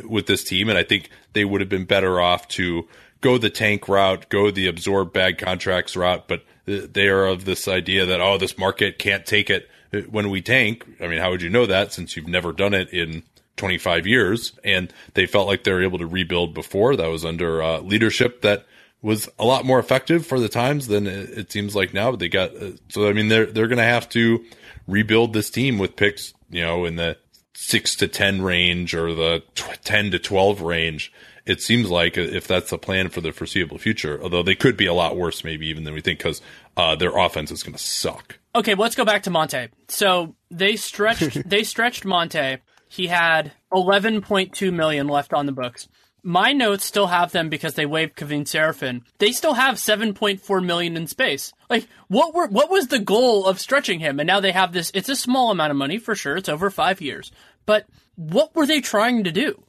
with 0.05 0.27
this 0.27 0.45
team. 0.45 0.69
And 0.69 0.77
I 0.77 0.83
think 0.83 1.11
they 1.33 1.45
would 1.45 1.61
have 1.61 1.71
been 1.71 1.85
better 1.85 2.21
off 2.21 2.49
to 2.49 2.89
go 3.21 3.39
the 3.39 3.51
tank 3.51 3.89
route, 3.89 4.29
go 4.29 4.51
the 4.51 4.67
absorb 4.67 5.13
bad 5.13 5.39
contracts 5.39 5.97
route. 5.97 6.27
But 6.27 6.45
they 6.67 7.07
are 7.07 7.25
of 7.25 7.45
this 7.45 7.69
idea 7.69 8.05
that, 8.05 8.21
oh, 8.21 8.37
this 8.37 8.59
market 8.59 8.99
can't 8.99 9.25
take 9.25 9.49
it 9.49 9.71
when 10.11 10.29
we 10.29 10.43
tank. 10.43 10.85
I 11.01 11.07
mean, 11.07 11.21
how 11.21 11.31
would 11.31 11.43
you 11.43 11.51
know 11.51 11.67
that 11.67 11.93
since 11.93 12.17
you've 12.17 12.27
never 12.27 12.53
done 12.53 12.75
it 12.75 12.93
in 12.93 13.23
25 13.63 14.09
years? 14.09 14.59
And 14.65 14.93
they 15.15 15.25
felt 15.25 15.47
like 15.47 15.63
they 15.63 15.71
were 15.71 15.85
able 15.85 15.99
to 15.99 16.07
rebuild 16.07 16.53
before. 16.53 16.97
That 16.97 17.07
was 17.07 17.25
under 17.25 17.63
uh, 17.63 17.79
leadership 17.79 18.43
that 18.43 18.67
was 19.03 19.29
a 19.39 19.45
lot 19.45 19.65
more 19.65 19.79
effective 19.79 20.27
for 20.27 20.41
the 20.41 20.49
times 20.49 20.89
than 20.89 21.07
it, 21.07 21.53
seems 21.53 21.77
like 21.77 21.95
now. 21.95 22.11
But 22.11 22.19
they 22.19 22.29
got 22.29 22.57
uh, 22.57 22.73
so 22.89 23.09
I 23.09 23.13
mean 23.13 23.29
they're 23.29 23.47
they're 23.47 23.69
going 23.69 23.79
to 23.79 23.85
have 23.85 24.09
to 24.11 24.45
rebuild 24.89 25.33
this 25.33 25.49
team 25.49 25.79
with 25.79 25.95
picks 25.95 26.35
you 26.51 26.63
know 26.63 26.85
in 26.85 26.97
the 26.97 27.17
six 27.55 27.95
to 27.97 28.09
ten 28.09 28.43
range 28.43 28.97
or 28.97 29.15
the 29.15 29.45
tw- 29.55 29.81
ten 29.85 30.11
to 30.11 30.19
twelve 30.19 30.61
range. 30.61 31.13
It 31.47 31.61
seems 31.61 31.89
like 31.89 32.19
uh, 32.19 32.23
if 32.23 32.49
that's 32.49 32.71
the 32.71 32.79
plan 32.79 33.11
for 33.11 33.21
the 33.21 33.31
foreseeable 33.31 33.79
future, 33.79 34.21
although 34.21 34.43
they 34.43 34.57
could 34.57 34.77
be 34.77 34.87
a 34.87 34.95
lot 34.95 35.17
worse, 35.17 35.45
maybe 35.45 35.69
even 35.69 35.85
than 35.85 35.95
we 35.95 36.01
think, 36.01 36.19
because 36.19 36.43
uh, 36.77 36.97
their 36.97 37.17
offense 37.17 37.53
is 37.53 37.63
going 37.63 37.75
to 37.75 37.83
suck. 37.83 38.39
Okay, 38.55 38.75
let's 38.75 38.95
go 38.95 39.05
back 39.05 39.23
to 39.25 39.31
Monta. 39.31 39.69
So 39.89 40.35
they 40.51 40.77
stretched 40.77 41.49
they 41.49 41.65
stretched 41.65 42.05
Monta. 42.05 42.59
He 42.93 43.07
had 43.07 43.53
eleven 43.73 44.21
point 44.21 44.53
two 44.53 44.71
million 44.71 45.09
left 45.09 45.33
on 45.33 45.47
the 45.47 45.53
books 45.53 45.89
my 46.23 46.53
notes 46.53 46.85
still 46.85 47.09
have 47.09 47.33
them 47.33 47.49
because 47.49 47.75
they 47.75 47.87
waived 47.87 48.17
Kevin 48.17 48.45
Seraphin. 48.45 49.03
They 49.19 49.33
still 49.33 49.55
have 49.55 49.75
7.4 49.75 50.65
million 50.65 50.97
in 50.97 51.07
space. 51.07 51.53
Like, 51.69 51.89
what 52.09 52.35
were, 52.35 52.47
what 52.47 52.71
was 52.71 52.89
the 52.89 53.01
goal 53.01 53.47
of 53.47 53.61
stretching 53.61 53.99
him? 53.99 54.21
And 54.21 54.27
now 54.27 54.41
they 54.41 54.53
have 54.53 54.73
this, 54.73 54.93
it's 54.95 55.09
a 55.09 55.17
small 55.17 55.51
amount 55.51 55.73
of 55.73 55.77
money 55.77 55.99
for 55.99 56.15
sure. 56.15 56.37
It's 56.37 56.49
over 56.49 56.71
five 56.71 57.01
years. 57.01 57.33
But 57.67 57.87
what 58.15 58.55
were 58.55 58.67
they 58.67 58.81
trying 58.81 59.25
to 59.25 59.33
do? 59.33 59.63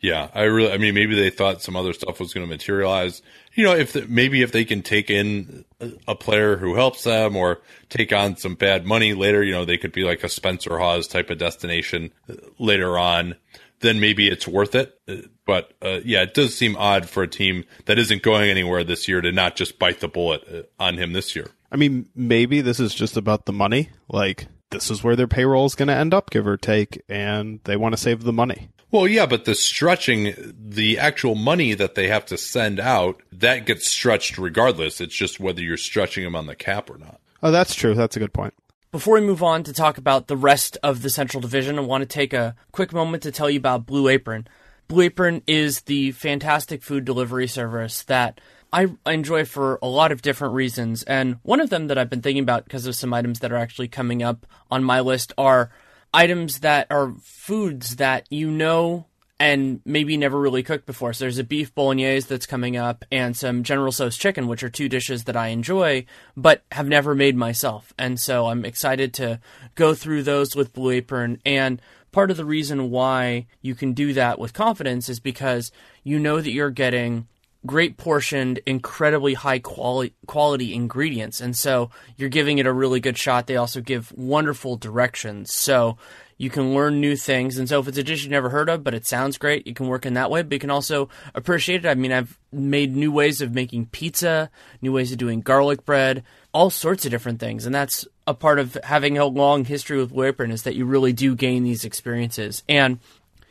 Yeah, 0.00 0.28
I 0.34 0.42
really, 0.42 0.70
I 0.70 0.76
mean, 0.76 0.94
maybe 0.94 1.14
they 1.14 1.30
thought 1.30 1.62
some 1.62 1.76
other 1.76 1.94
stuff 1.94 2.20
was 2.20 2.34
going 2.34 2.46
to 2.46 2.52
materialize. 2.52 3.22
You 3.54 3.64
know, 3.64 3.74
if 3.74 3.94
the, 3.94 4.06
maybe 4.06 4.42
if 4.42 4.52
they 4.52 4.64
can 4.64 4.82
take 4.82 5.08
in 5.08 5.64
a 6.06 6.14
player 6.14 6.56
who 6.56 6.74
helps 6.74 7.04
them 7.04 7.36
or 7.36 7.62
take 7.88 8.12
on 8.12 8.36
some 8.36 8.54
bad 8.54 8.84
money 8.84 9.14
later, 9.14 9.42
you 9.42 9.52
know, 9.52 9.64
they 9.64 9.78
could 9.78 9.92
be 9.92 10.04
like 10.04 10.22
a 10.22 10.28
Spencer 10.28 10.78
Hawes 10.78 11.06
type 11.06 11.30
of 11.30 11.38
destination 11.38 12.10
later 12.58 12.98
on 12.98 13.36
then 13.84 14.00
maybe 14.00 14.28
it's 14.28 14.48
worth 14.48 14.74
it. 14.74 14.98
But 15.46 15.72
uh, 15.82 16.00
yeah, 16.04 16.22
it 16.22 16.34
does 16.34 16.56
seem 16.56 16.74
odd 16.76 17.08
for 17.08 17.22
a 17.22 17.28
team 17.28 17.64
that 17.84 17.98
isn't 17.98 18.22
going 18.22 18.50
anywhere 18.50 18.82
this 18.82 19.06
year 19.06 19.20
to 19.20 19.30
not 19.30 19.56
just 19.56 19.78
bite 19.78 20.00
the 20.00 20.08
bullet 20.08 20.42
uh, 20.50 20.82
on 20.82 20.96
him 20.96 21.12
this 21.12 21.36
year. 21.36 21.50
I 21.70 21.76
mean, 21.76 22.08
maybe 22.14 22.60
this 22.60 22.80
is 22.80 22.94
just 22.94 23.16
about 23.16 23.46
the 23.46 23.52
money. 23.52 23.90
Like, 24.08 24.46
this 24.70 24.90
is 24.90 25.04
where 25.04 25.16
their 25.16 25.28
payroll 25.28 25.66
is 25.66 25.74
going 25.74 25.88
to 25.88 25.94
end 25.94 26.14
up, 26.14 26.30
give 26.30 26.46
or 26.46 26.56
take, 26.56 27.02
and 27.08 27.60
they 27.64 27.76
want 27.76 27.92
to 27.94 28.00
save 28.00 28.22
the 28.22 28.32
money. 28.32 28.70
Well, 28.94 29.08
yeah, 29.08 29.26
but 29.26 29.44
the 29.44 29.56
stretching, 29.56 30.54
the 30.56 31.00
actual 31.00 31.34
money 31.34 31.74
that 31.74 31.96
they 31.96 32.06
have 32.06 32.26
to 32.26 32.38
send 32.38 32.78
out, 32.78 33.20
that 33.32 33.66
gets 33.66 33.90
stretched 33.90 34.38
regardless. 34.38 35.00
It's 35.00 35.16
just 35.16 35.40
whether 35.40 35.60
you're 35.60 35.76
stretching 35.76 36.22
them 36.22 36.36
on 36.36 36.46
the 36.46 36.54
cap 36.54 36.88
or 36.88 36.96
not. 36.96 37.18
Oh, 37.42 37.50
that's 37.50 37.74
true. 37.74 37.94
That's 37.94 38.14
a 38.14 38.20
good 38.20 38.32
point. 38.32 38.54
Before 38.92 39.14
we 39.14 39.26
move 39.26 39.42
on 39.42 39.64
to 39.64 39.72
talk 39.72 39.98
about 39.98 40.28
the 40.28 40.36
rest 40.36 40.78
of 40.84 41.02
the 41.02 41.10
Central 41.10 41.40
Division, 41.40 41.76
I 41.76 41.82
want 41.82 42.02
to 42.02 42.06
take 42.06 42.32
a 42.32 42.54
quick 42.70 42.92
moment 42.92 43.24
to 43.24 43.32
tell 43.32 43.50
you 43.50 43.58
about 43.58 43.84
Blue 43.84 44.06
Apron. 44.06 44.46
Blue 44.86 45.02
Apron 45.02 45.42
is 45.48 45.80
the 45.80 46.12
fantastic 46.12 46.80
food 46.80 47.04
delivery 47.04 47.48
service 47.48 48.04
that 48.04 48.40
I 48.72 48.94
enjoy 49.06 49.44
for 49.44 49.80
a 49.82 49.88
lot 49.88 50.12
of 50.12 50.22
different 50.22 50.54
reasons. 50.54 51.02
And 51.02 51.38
one 51.42 51.58
of 51.58 51.68
them 51.68 51.88
that 51.88 51.98
I've 51.98 52.10
been 52.10 52.22
thinking 52.22 52.44
about 52.44 52.62
because 52.62 52.86
of 52.86 52.94
some 52.94 53.12
items 53.12 53.40
that 53.40 53.50
are 53.50 53.56
actually 53.56 53.88
coming 53.88 54.22
up 54.22 54.46
on 54.70 54.84
my 54.84 55.00
list 55.00 55.32
are 55.36 55.72
items 56.14 56.60
that 56.60 56.86
are 56.90 57.14
foods 57.22 57.96
that 57.96 58.26
you 58.30 58.50
know 58.50 59.06
and 59.40 59.80
maybe 59.84 60.16
never 60.16 60.38
really 60.38 60.62
cooked 60.62 60.86
before. 60.86 61.12
So 61.12 61.24
there's 61.24 61.38
a 61.38 61.44
beef 61.44 61.74
bolognese 61.74 62.28
that's 62.28 62.46
coming 62.46 62.76
up 62.76 63.04
and 63.10 63.36
some 63.36 63.64
General 63.64 63.90
Tso's 63.90 64.16
chicken, 64.16 64.46
which 64.46 64.62
are 64.62 64.70
two 64.70 64.88
dishes 64.88 65.24
that 65.24 65.36
I 65.36 65.48
enjoy 65.48 66.06
but 66.36 66.62
have 66.70 66.86
never 66.86 67.14
made 67.14 67.36
myself. 67.36 67.92
And 67.98 68.18
so 68.20 68.46
I'm 68.46 68.64
excited 68.64 69.12
to 69.14 69.40
go 69.74 69.92
through 69.92 70.22
those 70.22 70.54
with 70.54 70.72
Blue 70.72 70.90
Apron. 70.90 71.40
And 71.44 71.82
part 72.12 72.30
of 72.30 72.36
the 72.36 72.44
reason 72.44 72.90
why 72.90 73.46
you 73.60 73.74
can 73.74 73.92
do 73.92 74.12
that 74.12 74.38
with 74.38 74.54
confidence 74.54 75.08
is 75.08 75.18
because 75.18 75.72
you 76.04 76.20
know 76.20 76.40
that 76.40 76.52
you're 76.52 76.70
getting 76.70 77.26
great 77.66 77.96
portioned, 77.96 78.60
incredibly 78.66 79.34
high 79.34 79.58
quality 79.58 80.14
quality 80.26 80.74
ingredients. 80.74 81.40
And 81.40 81.56
so 81.56 81.90
you're 82.16 82.28
giving 82.28 82.58
it 82.58 82.66
a 82.66 82.72
really 82.72 83.00
good 83.00 83.18
shot. 83.18 83.46
They 83.46 83.56
also 83.56 83.80
give 83.80 84.12
wonderful 84.12 84.76
directions. 84.76 85.52
So 85.52 85.96
you 86.36 86.50
can 86.50 86.74
learn 86.74 87.00
new 87.00 87.16
things. 87.16 87.58
And 87.58 87.68
so 87.68 87.80
if 87.80 87.88
it's 87.88 87.98
a 87.98 88.02
dish 88.02 88.22
you've 88.22 88.30
never 88.32 88.50
heard 88.50 88.68
of, 88.68 88.82
but 88.82 88.94
it 88.94 89.06
sounds 89.06 89.38
great, 89.38 89.66
you 89.66 89.74
can 89.74 89.86
work 89.86 90.04
in 90.04 90.14
that 90.14 90.30
way. 90.30 90.42
But 90.42 90.52
you 90.52 90.58
can 90.58 90.70
also 90.70 91.08
appreciate 91.34 91.84
it. 91.84 91.88
I 91.88 91.94
mean, 91.94 92.12
I've 92.12 92.38
made 92.52 92.96
new 92.96 93.12
ways 93.12 93.40
of 93.40 93.54
making 93.54 93.86
pizza, 93.86 94.50
new 94.82 94.92
ways 94.92 95.12
of 95.12 95.18
doing 95.18 95.40
garlic 95.40 95.84
bread, 95.84 96.24
all 96.52 96.70
sorts 96.70 97.04
of 97.04 97.10
different 97.10 97.40
things. 97.40 97.66
And 97.66 97.74
that's 97.74 98.06
a 98.26 98.34
part 98.34 98.58
of 98.58 98.76
having 98.82 99.16
a 99.16 99.26
long 99.26 99.64
history 99.64 99.98
with 99.98 100.12
Blue 100.12 100.24
Apron 100.24 100.50
is 100.50 100.62
that 100.62 100.74
you 100.74 100.86
really 100.86 101.12
do 101.12 101.34
gain 101.34 101.62
these 101.62 101.84
experiences. 101.84 102.62
And 102.68 102.98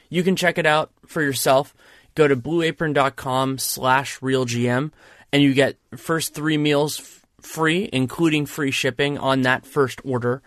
you 0.09 0.23
can 0.23 0.35
check 0.35 0.57
it 0.57 0.65
out 0.65 0.91
for 1.07 1.21
yourself. 1.21 1.73
Go 2.15 2.27
to 2.27 2.35
blueapron.com 2.35 3.57
slash 3.57 4.19
realgm 4.19 4.91
and 5.31 5.41
you 5.41 5.53
get 5.53 5.77
first 5.95 6.33
three 6.33 6.57
meals 6.57 7.21
free, 7.41 7.89
including 7.91 8.45
free 8.45 8.71
shipping 8.71 9.17
on 9.17 9.41
that 9.41 9.65
first 9.65 9.99
order. 10.05 10.41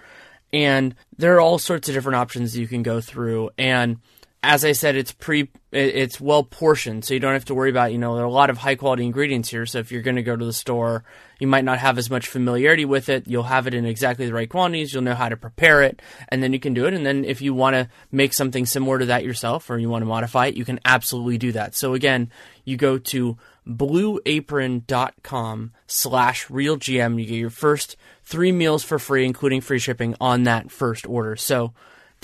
And 0.52 0.94
there 1.16 1.34
are 1.34 1.40
all 1.40 1.58
sorts 1.58 1.88
of 1.88 1.94
different 1.94 2.16
options 2.16 2.56
you 2.56 2.68
can 2.68 2.82
go 2.82 3.00
through. 3.00 3.50
And 3.58 3.98
as 4.42 4.64
I 4.64 4.72
said, 4.72 4.96
it's 4.96 5.12
pre, 5.12 5.48
it's 5.72 6.20
well 6.20 6.44
portioned, 6.44 7.04
so 7.04 7.14
you 7.14 7.20
don't 7.20 7.32
have 7.32 7.46
to 7.46 7.54
worry 7.54 7.70
about, 7.70 7.92
you 7.92 7.98
know, 7.98 8.14
there 8.14 8.24
are 8.24 8.28
a 8.28 8.32
lot 8.32 8.50
of 8.50 8.58
high 8.58 8.76
quality 8.76 9.04
ingredients 9.04 9.50
here. 9.50 9.66
So 9.66 9.78
if 9.78 9.90
you're 9.90 10.02
going 10.02 10.16
to 10.16 10.22
go 10.22 10.36
to 10.36 10.44
the 10.44 10.52
store, 10.52 11.04
you 11.40 11.46
might 11.46 11.64
not 11.64 11.78
have 11.78 11.98
as 11.98 12.10
much 12.10 12.28
familiarity 12.28 12.84
with 12.84 13.08
it. 13.08 13.26
You'll 13.26 13.44
have 13.44 13.66
it 13.66 13.74
in 13.74 13.84
exactly 13.84 14.26
the 14.26 14.32
right 14.32 14.48
quantities. 14.48 14.94
You'll 14.94 15.02
know 15.02 15.14
how 15.14 15.28
to 15.28 15.36
prepare 15.36 15.82
it, 15.82 16.00
and 16.28 16.42
then 16.42 16.52
you 16.52 16.60
can 16.60 16.74
do 16.74 16.86
it. 16.86 16.94
And 16.94 17.04
then 17.04 17.24
if 17.24 17.42
you 17.42 17.54
want 17.54 17.74
to 17.74 17.88
make 18.12 18.32
something 18.32 18.66
similar 18.66 19.00
to 19.00 19.06
that 19.06 19.24
yourself, 19.24 19.68
or 19.68 19.78
you 19.78 19.88
want 19.88 20.02
to 20.02 20.06
modify 20.06 20.46
it, 20.46 20.56
you 20.56 20.64
can 20.64 20.78
absolutely 20.84 21.38
do 21.38 21.52
that. 21.52 21.74
So 21.74 21.94
again, 21.94 22.30
you 22.64 22.76
go 22.76 22.98
to 22.98 23.36
blueapron.com 23.66 25.72
slash 25.88 26.46
realgm. 26.46 27.20
You 27.20 27.26
get 27.26 27.34
your 27.34 27.50
first 27.50 27.96
three 28.22 28.52
meals 28.52 28.84
for 28.84 28.98
free, 28.98 29.24
including 29.24 29.60
free 29.60 29.80
shipping 29.80 30.14
on 30.20 30.44
that 30.44 30.70
first 30.70 31.06
order. 31.06 31.36
So 31.36 31.74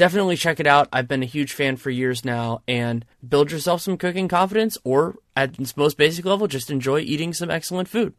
definitely 0.02 0.36
check 0.36 0.58
it 0.58 0.66
out. 0.66 0.88
I've 0.92 1.06
been 1.06 1.22
a 1.22 1.26
huge 1.26 1.52
fan 1.52 1.76
for 1.76 1.88
years 1.88 2.24
now 2.24 2.62
and 2.66 3.04
build 3.26 3.52
yourself 3.52 3.82
some 3.82 3.96
cooking 3.96 4.26
confidence 4.26 4.76
or 4.82 5.14
at 5.36 5.60
its 5.60 5.76
most 5.76 5.96
basic 5.96 6.24
level, 6.24 6.48
just 6.48 6.72
enjoy 6.72 6.98
eating 6.98 7.32
some 7.32 7.52
excellent 7.52 7.86
food. 7.86 8.12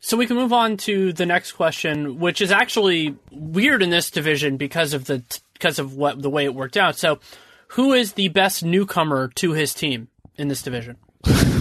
So 0.00 0.16
we 0.16 0.26
can 0.26 0.34
move 0.34 0.52
on 0.52 0.76
to 0.78 1.12
the 1.12 1.24
next 1.24 1.52
question, 1.52 2.18
which 2.18 2.40
is 2.40 2.50
actually 2.50 3.14
weird 3.30 3.84
in 3.84 3.90
this 3.90 4.10
division 4.10 4.56
because 4.56 4.94
of 4.94 5.04
the 5.04 5.22
because 5.52 5.78
of 5.78 5.94
what 5.94 6.20
the 6.20 6.30
way 6.30 6.44
it 6.44 6.56
worked 6.56 6.76
out. 6.76 6.98
So, 6.98 7.20
who 7.68 7.92
is 7.92 8.14
the 8.14 8.26
best 8.26 8.64
newcomer 8.64 9.28
to 9.36 9.52
his 9.52 9.74
team 9.74 10.08
in 10.34 10.48
this 10.48 10.60
division? 10.60 10.96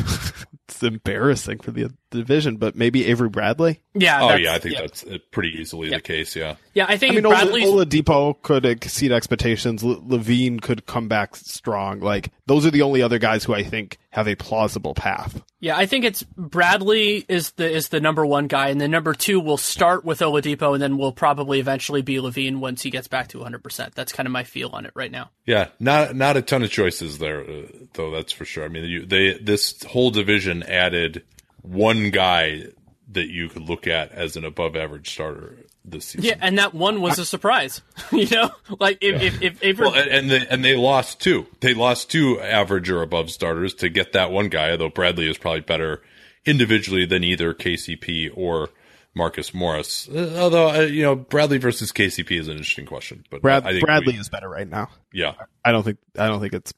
it's 0.81 0.93
embarrassing 0.93 1.59
for 1.59 1.71
the 1.71 1.93
division, 2.09 2.57
but 2.57 2.75
maybe 2.75 3.05
Avery 3.05 3.29
Bradley. 3.29 3.81
Yeah. 3.93 4.21
Oh 4.21 4.35
yeah, 4.35 4.53
I 4.53 4.59
think 4.59 4.75
yeah. 4.75 4.81
that's 4.81 5.03
uh, 5.03 5.17
pretty 5.31 5.59
easily 5.59 5.89
the 5.89 6.01
case. 6.01 6.35
Yeah. 6.35 6.55
Yeah, 6.73 6.85
I 6.87 6.97
think 6.97 7.13
I 7.13 7.15
mean, 7.15 7.23
Bradley's... 7.23 7.65
Oladipo 7.65 8.41
could 8.41 8.65
exceed 8.65 9.11
expectations. 9.11 9.83
LaVine 9.83 10.61
could 10.61 10.85
come 10.85 11.07
back 11.07 11.35
strong. 11.35 11.99
Like 11.99 12.31
those 12.51 12.65
are 12.65 12.71
the 12.71 12.81
only 12.81 13.01
other 13.01 13.17
guys 13.17 13.45
who 13.45 13.53
I 13.53 13.63
think 13.63 13.97
have 14.09 14.27
a 14.27 14.35
plausible 14.35 14.93
path. 14.93 15.41
Yeah, 15.61 15.77
I 15.77 15.85
think 15.85 16.03
it's 16.03 16.21
Bradley 16.21 17.23
is 17.29 17.51
the 17.51 17.71
is 17.71 17.87
the 17.87 18.01
number 18.01 18.25
one 18.25 18.47
guy, 18.47 18.67
and 18.67 18.81
then 18.81 18.91
number 18.91 19.13
two 19.13 19.39
will 19.39 19.55
start 19.55 20.03
with 20.03 20.19
Oladipo, 20.19 20.73
and 20.73 20.81
then 20.81 20.97
will 20.97 21.13
probably 21.13 21.61
eventually 21.61 22.01
be 22.01 22.17
LaVine 22.17 22.57
once 22.57 22.81
he 22.81 22.89
gets 22.89 23.07
back 23.07 23.29
to 23.29 23.37
100. 23.37 23.63
percent 23.63 23.95
That's 23.95 24.11
kind 24.11 24.27
of 24.27 24.33
my 24.33 24.43
feel 24.43 24.67
on 24.73 24.85
it 24.85 24.91
right 24.95 25.09
now. 25.09 25.29
Yeah, 25.45 25.69
not 25.79 26.13
not 26.13 26.35
a 26.35 26.41
ton 26.41 26.61
of 26.61 26.69
choices 26.69 27.19
there, 27.19 27.39
uh, 27.39 27.67
though. 27.93 28.11
That's 28.11 28.33
for 28.33 28.43
sure. 28.43 28.65
I 28.65 28.67
mean, 28.67 28.83
you, 28.83 29.05
they 29.05 29.37
this 29.37 29.81
whole 29.83 30.11
division 30.11 30.61
added 30.63 31.23
one 31.61 32.09
guy 32.09 32.65
that 33.13 33.29
you 33.29 33.47
could 33.47 33.63
look 33.63 33.87
at 33.87 34.11
as 34.11 34.35
an 34.35 34.43
above 34.43 34.75
average 34.75 35.09
starter 35.09 35.55
this 35.83 36.05
season. 36.05 36.25
Yeah, 36.25 36.37
and 36.39 36.57
that 36.57 36.73
one 36.73 37.01
was 37.01 37.19
a 37.19 37.25
surprise. 37.25 37.81
you 38.11 38.29
know, 38.29 38.51
like 38.79 38.97
if 39.01 39.21
if, 39.21 39.41
if 39.41 39.63
Avery... 39.63 39.87
well, 39.87 39.95
and 39.95 40.29
they, 40.29 40.47
and 40.47 40.63
they 40.63 40.75
lost 40.75 41.19
two. 41.19 41.47
They 41.59 41.73
lost 41.73 42.09
two 42.09 42.39
average 42.39 42.89
or 42.89 43.01
above 43.01 43.31
starters 43.31 43.73
to 43.75 43.89
get 43.89 44.13
that 44.13 44.31
one 44.31 44.49
guy. 44.49 44.71
Although 44.71 44.89
Bradley 44.89 45.29
is 45.29 45.37
probably 45.37 45.61
better 45.61 46.01
individually 46.45 47.05
than 47.05 47.23
either 47.23 47.53
KCP 47.53 48.31
or 48.35 48.69
Marcus 49.13 49.53
Morris. 49.53 50.07
Uh, 50.09 50.35
although 50.37 50.69
uh, 50.69 50.79
you 50.81 51.03
know 51.03 51.15
Bradley 51.15 51.57
versus 51.57 51.91
KCP 51.91 52.39
is 52.39 52.47
an 52.47 52.53
interesting 52.53 52.85
question. 52.85 53.25
But 53.29 53.41
Brad, 53.41 53.63
Bradley 53.63 54.13
we, 54.13 54.19
is 54.19 54.29
better 54.29 54.49
right 54.49 54.67
now. 54.67 54.89
Yeah, 55.11 55.33
I 55.65 55.71
don't 55.71 55.83
think 55.83 55.97
I 56.17 56.27
don't 56.27 56.39
think 56.39 56.53
it's 56.53 56.73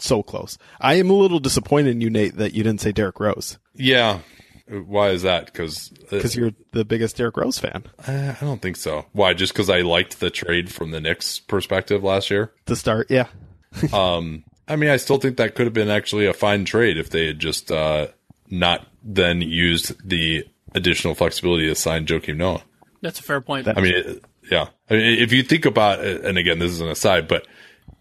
so 0.00 0.22
close. 0.22 0.58
I 0.80 0.94
am 0.94 1.10
a 1.10 1.14
little 1.14 1.40
disappointed 1.40 1.90
in 1.90 2.00
you, 2.00 2.10
Nate, 2.10 2.36
that 2.36 2.52
you 2.54 2.62
didn't 2.62 2.80
say 2.80 2.92
Derrick 2.92 3.20
Rose. 3.20 3.58
Yeah, 3.74 4.20
why 4.68 5.10
is 5.10 5.22
that? 5.22 5.46
Because 5.46 5.88
because 5.88 6.36
uh, 6.36 6.40
you're 6.40 6.50
the 6.72 6.84
biggest 6.84 7.16
Derrick 7.16 7.36
Rose 7.36 7.58
fan. 7.58 7.84
I 8.06 8.36
don't 8.40 8.60
think 8.60 8.76
so. 8.76 9.06
Why? 9.12 9.34
Just 9.34 9.52
because 9.52 9.70
I 9.70 9.80
liked 9.80 10.20
the 10.20 10.30
trade 10.30 10.72
from 10.72 10.90
the 10.90 11.00
Knicks' 11.00 11.38
perspective 11.40 12.04
last 12.04 12.30
year. 12.30 12.52
To 12.66 12.76
start, 12.76 13.10
yeah. 13.10 13.28
um, 13.92 14.44
I 14.66 14.76
mean, 14.76 14.90
I 14.90 14.96
still 14.96 15.18
think 15.18 15.38
that 15.38 15.54
could 15.54 15.66
have 15.66 15.74
been 15.74 15.88
actually 15.88 16.26
a 16.26 16.34
fine 16.34 16.64
trade 16.64 16.98
if 16.98 17.10
they 17.10 17.28
had 17.28 17.38
just 17.38 17.72
uh, 17.72 18.08
not 18.50 18.86
then 19.02 19.40
used 19.40 19.96
the 20.06 20.46
additional 20.74 21.14
flexibility 21.14 21.66
to 21.66 21.74
sign 21.74 22.06
Joakim 22.06 22.36
Noah. 22.36 22.62
That's 23.00 23.20
a 23.20 23.22
fair 23.22 23.40
point. 23.40 23.68
I 23.68 23.80
mean, 23.80 24.20
yeah. 24.50 24.68
I 24.90 24.94
mean, 24.94 25.18
if 25.18 25.32
you 25.32 25.42
think 25.42 25.64
about, 25.64 26.00
and 26.04 26.36
again, 26.36 26.58
this 26.58 26.72
is 26.72 26.80
an 26.80 26.88
aside, 26.88 27.28
but 27.28 27.46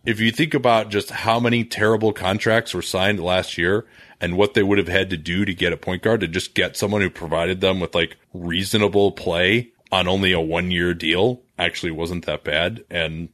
if 0.05 0.20
you 0.20 0.32
think 0.32 0.53
about 0.53 0.89
just 0.89 1.11
how 1.11 1.39
many 1.39 1.63
terrible 1.63 2.13
contracts 2.13 2.74
were 2.74 2.82
signed 2.82 3.20
last 3.20 3.57
year 3.57 3.86
and 4.20 4.38
what 4.38 4.53
they 4.53 4.63
would 4.63 4.78
have 4.78 4.88
had 4.88 5.09
to 5.09 5.18
do 5.18 5.45
to 5.45 5.53
get 5.53 5.74
a 5.74 5.78
point 5.78 6.01
guard 6.01 6.22
to 6.22 6.28
just 6.28 6.53
get 6.53 6.76
someone 6.78 7.01
who 7.01 7.09
provided 7.09 7.61
them 7.61 7.80
with 7.80 7.93
like 7.93 8.18
reasonable 8.34 9.11
play 9.11 9.72
on 9.91 10.07
only 10.07 10.32
a 10.32 10.39
one 10.39 10.72
year 10.72 10.93
deal 10.93 11.41
actually 11.57 11.91
wasn't 11.91 12.26
that 12.26 12.43
bad. 12.43 12.84
And 12.89 13.30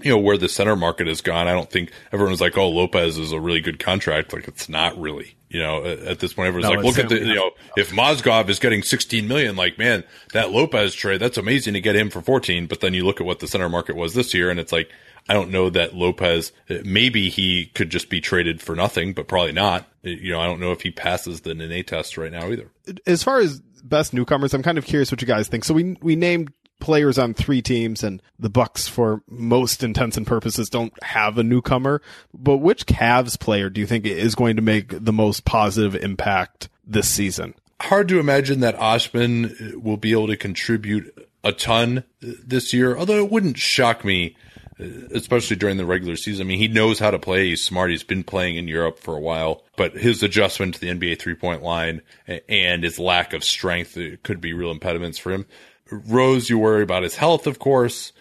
you 0.00 0.12
know, 0.12 0.18
where 0.18 0.38
the 0.38 0.48
center 0.48 0.76
market 0.76 1.06
has 1.06 1.20
gone, 1.20 1.48
I 1.48 1.52
don't 1.52 1.70
think 1.70 1.90
everyone's 2.12 2.40
like, 2.40 2.56
oh, 2.56 2.68
Lopez 2.68 3.18
is 3.18 3.32
a 3.32 3.40
really 3.40 3.60
good 3.60 3.78
contract. 3.78 4.32
Like, 4.32 4.46
it's 4.46 4.68
not 4.68 4.98
really, 4.98 5.36
you 5.48 5.60
know, 5.60 5.84
at, 5.84 6.20
this 6.20 6.34
point, 6.34 6.48
everyone's 6.48 6.70
no, 6.70 6.76
like, 6.76 6.84
look 6.84 6.98
at 6.98 7.08
the, 7.08 7.18
you 7.18 7.34
know, 7.34 7.50
if 7.76 7.90
Mozgov 7.90 8.48
is 8.48 8.60
getting 8.60 8.82
16 8.82 9.26
million, 9.26 9.56
like, 9.56 9.76
man, 9.76 10.04
that 10.34 10.52
Lopez 10.52 10.94
trade, 10.94 11.20
that's 11.20 11.36
amazing 11.36 11.74
to 11.74 11.80
get 11.80 11.96
him 11.96 12.10
for 12.10 12.22
14. 12.22 12.66
But 12.66 12.80
then 12.80 12.94
you 12.94 13.04
look 13.04 13.20
at 13.20 13.26
what 13.26 13.40
the 13.40 13.48
center 13.48 13.68
market 13.68 13.96
was 13.96 14.14
this 14.14 14.34
year 14.34 14.50
and 14.50 14.60
it's 14.60 14.72
like, 14.72 14.90
I 15.28 15.34
don't 15.34 15.50
know 15.50 15.68
that 15.70 15.94
Lopez, 15.94 16.52
maybe 16.84 17.28
he 17.28 17.66
could 17.74 17.90
just 17.90 18.08
be 18.08 18.20
traded 18.20 18.62
for 18.62 18.74
nothing, 18.74 19.12
but 19.12 19.28
probably 19.28 19.52
not. 19.52 19.86
You 20.02 20.32
know, 20.32 20.40
I 20.40 20.46
don't 20.46 20.60
know 20.60 20.72
if 20.72 20.80
he 20.80 20.90
passes 20.90 21.42
the 21.42 21.54
Nene 21.54 21.84
test 21.84 22.16
right 22.16 22.32
now 22.32 22.50
either. 22.50 22.70
As 23.06 23.22
far 23.22 23.38
as 23.38 23.60
best 23.82 24.14
newcomers, 24.14 24.54
I'm 24.54 24.62
kind 24.62 24.78
of 24.78 24.86
curious 24.86 25.10
what 25.10 25.20
you 25.20 25.26
guys 25.26 25.48
think. 25.48 25.64
So 25.64 25.74
we, 25.74 25.96
we 26.00 26.16
named 26.16 26.52
players 26.80 27.18
on 27.18 27.34
three 27.34 27.60
teams 27.60 28.02
and 28.02 28.22
the 28.38 28.48
Bucks 28.48 28.88
for 28.88 29.22
most 29.28 29.82
intents 29.82 30.16
and 30.16 30.26
purposes 30.26 30.70
don't 30.70 30.92
have 31.02 31.36
a 31.36 31.42
newcomer, 31.42 32.00
but 32.32 32.58
which 32.58 32.86
Cavs 32.86 33.38
player 33.38 33.68
do 33.68 33.80
you 33.80 33.86
think 33.86 34.06
is 34.06 34.34
going 34.34 34.56
to 34.56 34.62
make 34.62 35.04
the 35.04 35.12
most 35.12 35.44
positive 35.44 35.94
impact 35.96 36.68
this 36.86 37.08
season? 37.08 37.54
Hard 37.80 38.08
to 38.08 38.18
imagine 38.18 38.60
that 38.60 38.78
Osman 38.78 39.80
will 39.82 39.96
be 39.96 40.12
able 40.12 40.28
to 40.28 40.36
contribute 40.36 41.28
a 41.44 41.52
ton 41.52 42.04
this 42.20 42.72
year, 42.72 42.96
although 42.96 43.18
it 43.24 43.30
wouldn't 43.30 43.58
shock 43.58 44.04
me 44.04 44.36
especially 44.78 45.56
during 45.56 45.76
the 45.76 45.86
regular 45.86 46.16
season. 46.16 46.46
I 46.46 46.48
mean, 46.48 46.58
he 46.58 46.68
knows 46.68 46.98
how 46.98 47.10
to 47.10 47.18
play. 47.18 47.48
He's 47.48 47.62
smart. 47.62 47.90
He's 47.90 48.02
been 48.02 48.24
playing 48.24 48.56
in 48.56 48.68
Europe 48.68 48.98
for 48.98 49.16
a 49.16 49.20
while, 49.20 49.64
but 49.76 49.94
his 49.94 50.22
adjustment 50.22 50.74
to 50.74 50.80
the 50.80 50.88
NBA 50.88 51.18
three 51.18 51.34
point 51.34 51.62
line 51.62 52.02
and 52.48 52.84
his 52.84 52.98
lack 52.98 53.32
of 53.32 53.42
strength 53.44 53.98
could 54.22 54.40
be 54.40 54.52
real 54.52 54.70
impediments 54.70 55.18
for 55.18 55.32
him. 55.32 55.46
Rose, 55.90 56.50
you 56.50 56.58
worry 56.58 56.82
about 56.82 57.02
his 57.02 57.16
health, 57.16 57.46
of 57.46 57.58
course, 57.58 58.12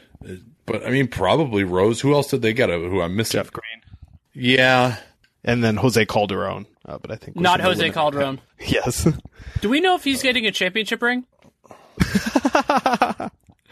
but 0.66 0.86
I 0.86 0.90
mean, 0.90 1.08
probably 1.08 1.64
Rose. 1.64 2.02
Who 2.02 2.14
else 2.14 2.30
did 2.30 2.42
they 2.42 2.54
get? 2.54 2.70
Who 2.70 3.02
I'm 3.02 3.16
missing? 3.16 3.40
Jeff 3.40 3.52
Green. 3.52 3.82
Yeah, 4.34 4.98
and 5.44 5.64
then 5.64 5.78
Jose 5.78 6.06
Calderon. 6.06 6.66
Uh, 6.86 6.98
but 6.98 7.12
I 7.12 7.16
think 7.16 7.38
not 7.38 7.60
Jose 7.60 7.90
Calderon. 7.92 8.40
Yes. 8.60 9.08
Do 9.62 9.70
we 9.70 9.82
know 9.82 9.94
if 9.96 10.04
he's 10.04 10.24
getting 10.24 10.48
a 10.48 10.52
championship 10.52 11.00
ring? 11.02 11.26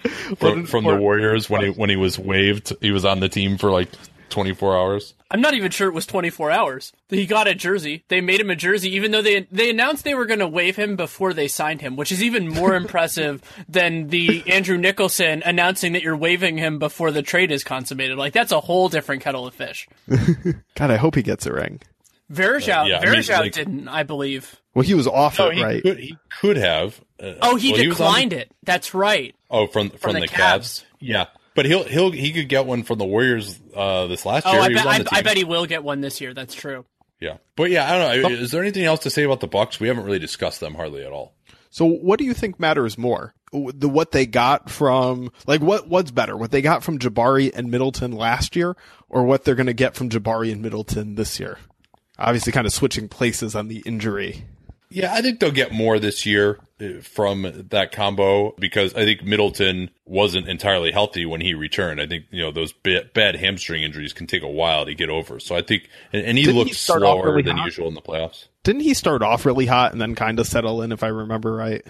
from, 0.38 0.66
from 0.66 0.84
the 0.84 0.96
Warriors 0.96 1.50
when 1.50 1.62
he 1.62 1.70
when 1.70 1.90
he 1.90 1.96
was 1.96 2.18
waived. 2.20 2.74
He 2.82 2.92
was 2.92 3.06
on 3.06 3.20
the 3.20 3.30
team 3.30 3.58
for 3.58 3.72
like 3.72 3.90
24 4.30 4.78
hours. 4.78 5.14
I'm 5.32 5.42
not 5.42 5.54
even 5.54 5.72
sure 5.72 5.88
it 5.88 5.94
was 5.94 6.06
24 6.06 6.52
hours. 6.52 6.94
He 7.10 7.26
got 7.26 7.48
a 7.48 7.56
jersey. 7.56 8.04
They 8.10 8.22
made 8.22 8.40
him 8.40 8.50
a 8.50 8.56
jersey, 8.56 8.94
even 8.96 9.12
though 9.12 9.22
they 9.22 9.48
they 9.52 9.70
announced 9.70 10.04
they 10.04 10.14
were 10.14 10.26
going 10.26 10.40
to 10.40 10.48
waive 10.48 10.76
him 10.76 10.96
before 10.96 11.34
they 11.34 11.48
signed 11.48 11.82
him, 11.82 11.96
which 11.96 12.12
is 12.12 12.24
even 12.24 12.48
more 12.48 12.76
impressive 12.76 13.42
than 13.68 14.08
the 14.08 14.44
Andrew 14.48 14.78
Nicholson 14.78 15.42
announcing 15.46 15.94
that 15.94 16.04
you're 16.04 16.18
waiving 16.18 16.58
him 16.58 16.80
before 16.80 17.12
the 17.12 17.22
trade 17.22 17.52
is 17.52 17.64
consummated. 17.64 18.18
Like 18.18 18.34
that's 18.34 18.52
a 18.52 18.60
whole 18.60 18.90
different 18.90 19.22
kettle 19.22 19.48
of 19.48 19.54
fish. 19.54 19.88
God, 20.76 20.92
I 20.92 20.98
hope 20.98 21.16
he 21.16 21.24
gets 21.24 21.46
a 21.46 21.54
ring. 21.54 21.82
Varejao, 22.32 22.84
uh, 22.84 22.86
yeah, 22.86 23.02
Varejao 23.02 23.30
I 23.30 23.34
mean, 23.34 23.42
like, 23.42 23.52
didn't, 23.54 23.88
I 23.88 24.04
believe. 24.04 24.60
Well, 24.74 24.84
he 24.84 24.96
was 24.96 25.08
off 25.08 25.38
no, 25.38 25.50
it, 25.50 25.56
he 25.56 25.64
right? 25.64 25.84
Could, 25.84 26.00
he 26.00 26.18
could 26.42 26.58
have. 26.58 27.00
Uh, 27.20 27.34
oh, 27.42 27.56
he 27.56 27.72
well, 27.72 27.84
declined 27.84 28.32
he 28.32 28.40
it. 28.40 28.52
That's 28.64 28.94
right. 28.94 29.36
Oh, 29.56 29.68
from 29.68 29.90
from, 29.90 30.00
from 30.00 30.14
the, 30.16 30.20
the 30.22 30.28
Cavs. 30.28 30.34
Cavs. 30.34 30.84
Yeah, 31.00 31.26
but 31.56 31.66
he'll 31.66 31.86
he'll 31.86 32.12
he 32.12 32.34
could 32.34 32.50
get 32.50 32.66
one 32.66 32.84
from 32.84 32.98
the 32.98 33.06
Warriors 33.06 33.60
uh, 33.74 34.08
this 34.08 34.26
last 34.26 34.46
oh, 34.46 34.52
year. 34.52 34.62
I, 34.62 34.98
bet, 34.98 35.14
I, 35.14 35.18
I 35.20 35.22
bet 35.22 35.38
he 35.38 35.46
will 35.46 35.66
get 35.66 35.84
one 35.84 36.02
this 36.02 36.20
year. 36.20 36.34
That's 36.34 36.54
true. 36.54 36.86
Yeah, 37.22 37.38
but 37.56 37.72
yeah, 37.72 37.92
I 37.92 37.98
don't 37.98 38.22
know. 38.22 38.30
Is 38.38 38.52
there 38.52 38.62
anything 38.62 38.84
else 38.84 39.02
to 39.02 39.10
say 39.10 39.24
about 39.24 39.40
the 39.40 39.48
Bucks? 39.48 39.80
We 39.80 39.88
haven't 39.88 40.04
really 40.04 40.20
discussed 40.20 40.60
them 40.60 40.76
hardly 40.76 41.06
at 41.06 41.14
all. 41.14 41.34
So, 41.70 41.86
what 41.86 42.20
do 42.20 42.26
you 42.26 42.34
think 42.34 42.60
matters 42.60 42.98
more? 42.98 43.34
The 43.54 43.88
what 43.88 44.12
they 44.12 44.26
got 44.26 44.70
from 44.70 45.32
like 45.48 45.62
what 45.62 45.88
what's 45.88 46.12
better? 46.12 46.36
What 46.36 46.52
they 46.52 46.62
got 46.62 46.84
from 46.84 47.00
Jabari 47.00 47.52
and 47.56 47.72
Middleton 47.72 48.12
last 48.12 48.58
year, 48.58 48.76
or 49.08 49.24
what 49.24 49.46
they're 49.46 49.56
going 49.56 49.68
to 49.68 49.74
get 49.74 49.96
from 49.96 50.10
Jabari 50.10 50.52
and 50.52 50.62
Middleton 50.62 51.16
this 51.16 51.40
year? 51.40 51.58
Obviously, 52.20 52.52
kind 52.52 52.68
of 52.68 52.74
switching 52.74 53.08
places 53.08 53.56
on 53.56 53.70
the 53.70 53.82
injury. 53.86 54.44
Yeah, 54.96 55.14
I 55.14 55.22
think 55.22 55.42
they'll 55.42 55.52
get 55.52 55.74
more 55.74 56.00
this 56.00 56.26
year 56.26 56.58
uh, 56.80 57.02
from 57.02 57.68
that 57.72 57.92
combo 57.92 58.54
because 58.58 58.94
I 58.94 59.04
think 59.04 59.24
Middleton 59.24 59.90
wasn't 60.06 60.48
entirely 60.48 60.94
healthy 60.94 61.26
when 61.26 61.42
he 61.42 61.54
returned. 61.54 62.00
I 62.00 62.08
think 62.08 62.26
you 62.32 62.42
know 62.42 62.52
those 62.52 62.72
bad 62.72 63.36
hamstring 63.36 63.84
injuries 63.84 64.14
can 64.14 64.26
take 64.26 64.42
a 64.42 64.48
while 64.48 64.86
to 64.86 64.96
get 64.96 65.10
over. 65.10 65.42
So 65.42 65.54
I 65.54 65.62
think, 65.64 65.90
and, 66.14 66.26
and 66.26 66.38
he 66.38 66.46
Didn't 66.46 66.58
looked 66.60 66.70
he 66.70 66.76
slower 66.76 67.26
really 67.26 67.42
than 67.42 67.58
hot? 67.58 67.66
usual 67.66 67.90
in 67.90 67.94
the 67.94 68.02
playoffs. 68.02 68.48
Didn't 68.64 68.82
he 68.82 68.94
start 68.94 69.22
off 69.22 69.46
really 69.46 69.66
hot 69.66 69.92
and 69.92 70.00
then 70.00 70.16
kind 70.16 70.40
of 70.40 70.48
settle 70.48 70.82
in, 70.82 70.94
if 70.94 71.04
I 71.04 71.08
remember 71.08 71.54
right? 71.54 71.86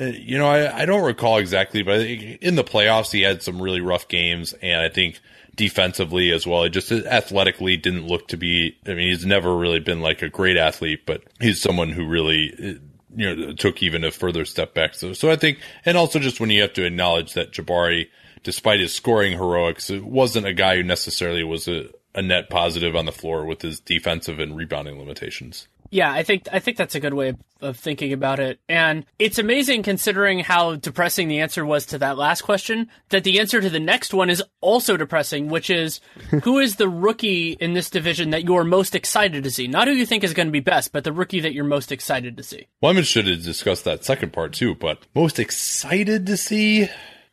Uh, 0.00 0.06
you 0.06 0.36
know, 0.36 0.48
I, 0.48 0.82
I 0.82 0.84
don't 0.84 1.04
recall 1.04 1.38
exactly, 1.38 1.84
but 1.84 2.00
in 2.00 2.56
the 2.56 2.64
playoffs 2.64 3.12
he 3.12 3.22
had 3.22 3.40
some 3.40 3.62
really 3.62 3.80
rough 3.80 4.08
games, 4.08 4.52
and 4.62 4.80
I 4.80 4.88
think 4.88 5.20
defensively 5.58 6.30
as 6.30 6.46
well. 6.46 6.62
He 6.62 6.70
just 6.70 6.90
athletically 6.90 7.76
didn't 7.76 8.06
look 8.06 8.28
to 8.28 8.38
be. 8.38 8.78
I 8.86 8.94
mean, 8.94 9.08
he's 9.08 9.26
never 9.26 9.54
really 9.54 9.80
been 9.80 10.00
like 10.00 10.22
a 10.22 10.30
great 10.30 10.56
athlete, 10.56 11.04
but 11.04 11.22
he's 11.40 11.60
someone 11.60 11.90
who 11.90 12.06
really 12.06 12.78
you 13.14 13.36
know 13.36 13.52
took 13.52 13.82
even 13.82 14.04
a 14.04 14.10
further 14.10 14.46
step 14.46 14.72
back. 14.72 14.94
So, 14.94 15.12
so 15.12 15.30
I 15.30 15.36
think, 15.36 15.58
and 15.84 15.98
also 15.98 16.18
just 16.18 16.40
when 16.40 16.48
you 16.48 16.62
have 16.62 16.72
to 16.74 16.84
acknowledge 16.84 17.34
that 17.34 17.52
Jabari, 17.52 18.08
despite 18.42 18.80
his 18.80 18.94
scoring 18.94 19.32
heroics, 19.32 19.90
wasn't 19.90 20.46
a 20.46 20.54
guy 20.54 20.76
who 20.76 20.82
necessarily 20.84 21.44
was 21.44 21.68
a, 21.68 21.90
a 22.14 22.22
net 22.22 22.48
positive 22.48 22.96
on 22.96 23.04
the 23.04 23.12
floor 23.12 23.44
with 23.44 23.60
his 23.60 23.80
defensive 23.80 24.38
and 24.38 24.56
rebounding 24.56 24.98
limitations. 24.98 25.68
Yeah, 25.90 26.12
I 26.12 26.22
think 26.22 26.48
I 26.52 26.58
think 26.58 26.76
that's 26.76 26.94
a 26.94 27.00
good 27.00 27.14
way 27.14 27.34
of, 27.60 27.76
thinking 27.76 28.12
about 28.12 28.38
it. 28.38 28.60
And 28.68 29.04
it's 29.18 29.38
amazing 29.38 29.82
considering 29.82 30.40
how 30.40 30.76
depressing 30.76 31.28
the 31.28 31.40
answer 31.40 31.66
was 31.66 31.86
to 31.86 31.98
that 31.98 32.16
last 32.16 32.42
question 32.42 32.88
that 33.08 33.24
the 33.24 33.40
answer 33.40 33.60
to 33.60 33.68
the 33.68 33.80
next 33.80 34.14
one 34.14 34.30
is 34.30 34.42
also 34.60 34.96
depressing, 34.96 35.48
which 35.48 35.70
is 35.70 36.00
who 36.44 36.58
is 36.58 36.76
the 36.76 36.88
rookie 36.88 37.52
in 37.52 37.72
this 37.72 37.90
division 37.90 38.30
that 38.30 38.44
you're 38.44 38.64
most 38.64 38.94
excited 38.94 39.42
to 39.44 39.50
see? 39.50 39.66
Not 39.66 39.88
who 39.88 39.94
you 39.94 40.06
think 40.06 40.22
is 40.22 40.34
going 40.34 40.48
to 40.48 40.52
be 40.52 40.60
best, 40.60 40.92
but 40.92 41.04
the 41.04 41.12
rookie 41.12 41.40
that 41.40 41.52
you're 41.52 41.64
most 41.64 41.90
excited 41.90 42.36
to 42.36 42.42
see. 42.42 42.68
Well, 42.80 42.90
I'm 42.90 42.96
interested 42.96 43.24
to 43.24 43.36
discuss 43.36 43.82
that 43.82 44.04
second 44.04 44.32
part 44.32 44.52
too, 44.52 44.74
but 44.74 45.06
most 45.14 45.38
excited 45.38 46.26
to 46.26 46.36
see 46.36 46.88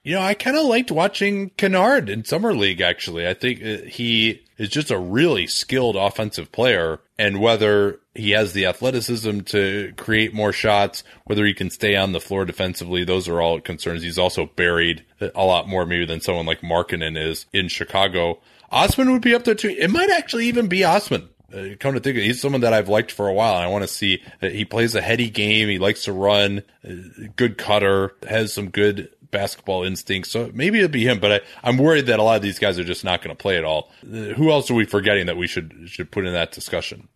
you 0.06 0.14
know, 0.14 0.22
I 0.22 0.36
kind 0.36 0.56
of 0.56 0.66
liked 0.66 0.92
watching 0.92 1.50
Kennard 1.58 2.10
in 2.10 2.24
summer 2.24 2.54
league. 2.54 2.80
Actually, 2.80 3.28
I 3.28 3.34
think 3.34 3.60
uh, 3.64 3.88
he 3.88 4.44
is 4.60 4.70
just 4.70 4.92
a 4.92 5.00
really 5.00 5.48
skilled 5.48 5.96
offensive 5.96 6.52
player, 6.52 7.00
and 7.18 7.40
whether 7.40 8.00
he 8.14 8.32
has 8.32 8.54
the 8.54 8.66
athleticism 8.66 9.42
to 9.42 9.94
create 9.98 10.34
more 10.34 10.52
shots, 10.52 11.04
whether 11.26 11.46
he 11.46 11.54
can 11.54 11.70
stay 11.70 11.96
on 11.96 12.12
the 12.12 12.20
floor 12.20 12.46
defensively, 12.46 13.04
those 13.04 13.28
are 13.28 13.42
all 13.42 13.60
concerns. 13.60 14.04
He's 14.04 14.20
also 14.20 14.46
buried 14.46 15.06
a 15.20 15.46
lot 15.46 15.68
more 15.68 15.86
maybe 15.86 16.06
than 16.06 16.22
someone 16.22 16.46
like 16.46 16.62
Markkanen 16.62 17.18
is 17.18 17.46
in 17.54 17.68
Chicago. 17.68 18.40
Osman 18.72 19.12
would 19.12 19.22
be 19.22 19.36
up 19.36 19.44
there 19.44 19.56
too. 19.56 19.70
It 19.70 19.90
might 19.90 20.10
actually 20.10 20.48
even 20.48 20.68
be 20.68 20.84
Osman. 20.84 21.30
Uh, 21.54 21.76
come 21.80 21.94
to 21.94 22.00
think 22.00 22.18
of 22.18 22.24
it, 22.24 22.26
he's 22.26 22.42
someone 22.42 22.62
that 22.62 22.74
I've 22.74 22.90
liked 22.90 23.12
for 23.12 23.30
a 23.30 23.34
while. 23.34 23.54
I 23.54 23.68
want 23.68 23.84
to 23.84 23.88
see 23.88 24.22
that 24.42 24.52
he 24.52 24.66
plays 24.66 24.96
a 24.96 25.02
heady 25.02 25.30
game. 25.30 25.70
He 25.70 25.80
likes 25.80 26.04
to 26.06 26.12
run, 26.12 26.64
uh, 26.84 26.94
good 27.36 27.58
cutter, 27.58 28.14
has 28.28 28.52
some 28.52 28.72
good 28.72 29.10
basketball 29.36 29.84
instincts. 29.84 30.32
So 30.32 30.50
maybe 30.54 30.80
it'll 30.80 30.90
be 30.90 31.08
him, 31.08 31.20
but 31.20 31.44
I, 31.64 31.70
am 31.70 31.78
worried 31.78 32.06
that 32.08 32.20
a 32.20 32.24
lot 32.24 32.38
of 32.38 32.42
these 32.42 32.58
guys 32.58 32.80
are 32.80 32.84
just 32.84 33.04
not 33.04 33.22
going 33.22 33.36
to 33.36 33.40
play 33.40 33.58
at 33.58 33.66
all. 33.66 33.92
Who 34.02 34.50
else 34.50 34.72
are 34.72 34.74
we 34.74 34.86
forgetting 34.86 35.26
that 35.26 35.38
we 35.38 35.48
should 35.48 35.74
should 35.88 36.10
put 36.10 36.26
in 36.26 36.34
that 36.34 36.52
discussion? 36.52 37.10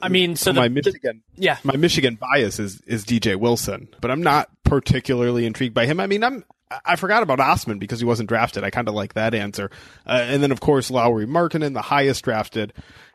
I 0.00 0.08
mean, 0.08 0.36
so 0.36 0.52
the, 0.52 0.60
my 0.60 0.68
Michigan, 0.68 1.22
the, 1.36 1.42
yeah, 1.42 1.58
my 1.64 1.76
Michigan 1.76 2.16
bias 2.16 2.58
is 2.58 2.80
is 2.82 3.04
DJ 3.04 3.36
Wilson, 3.36 3.88
but 4.00 4.10
I'm 4.10 4.22
not 4.22 4.50
particularly 4.64 5.46
intrigued 5.46 5.74
by 5.74 5.86
him. 5.86 6.00
I 6.00 6.06
mean, 6.06 6.24
I'm 6.24 6.44
I 6.84 6.96
forgot 6.96 7.22
about 7.22 7.40
Osman 7.40 7.78
because 7.78 8.00
he 8.00 8.06
wasn't 8.06 8.28
drafted. 8.28 8.64
I 8.64 8.70
kind 8.70 8.88
of 8.88 8.94
like 8.94 9.14
that 9.14 9.34
answer, 9.34 9.70
uh, 10.06 10.24
and 10.26 10.42
then 10.42 10.52
of 10.52 10.60
course 10.60 10.90
Lauri 10.90 11.26
Markkanen, 11.26 11.74
the 11.74 11.82
highest 11.82 12.24
drafted 12.24 12.72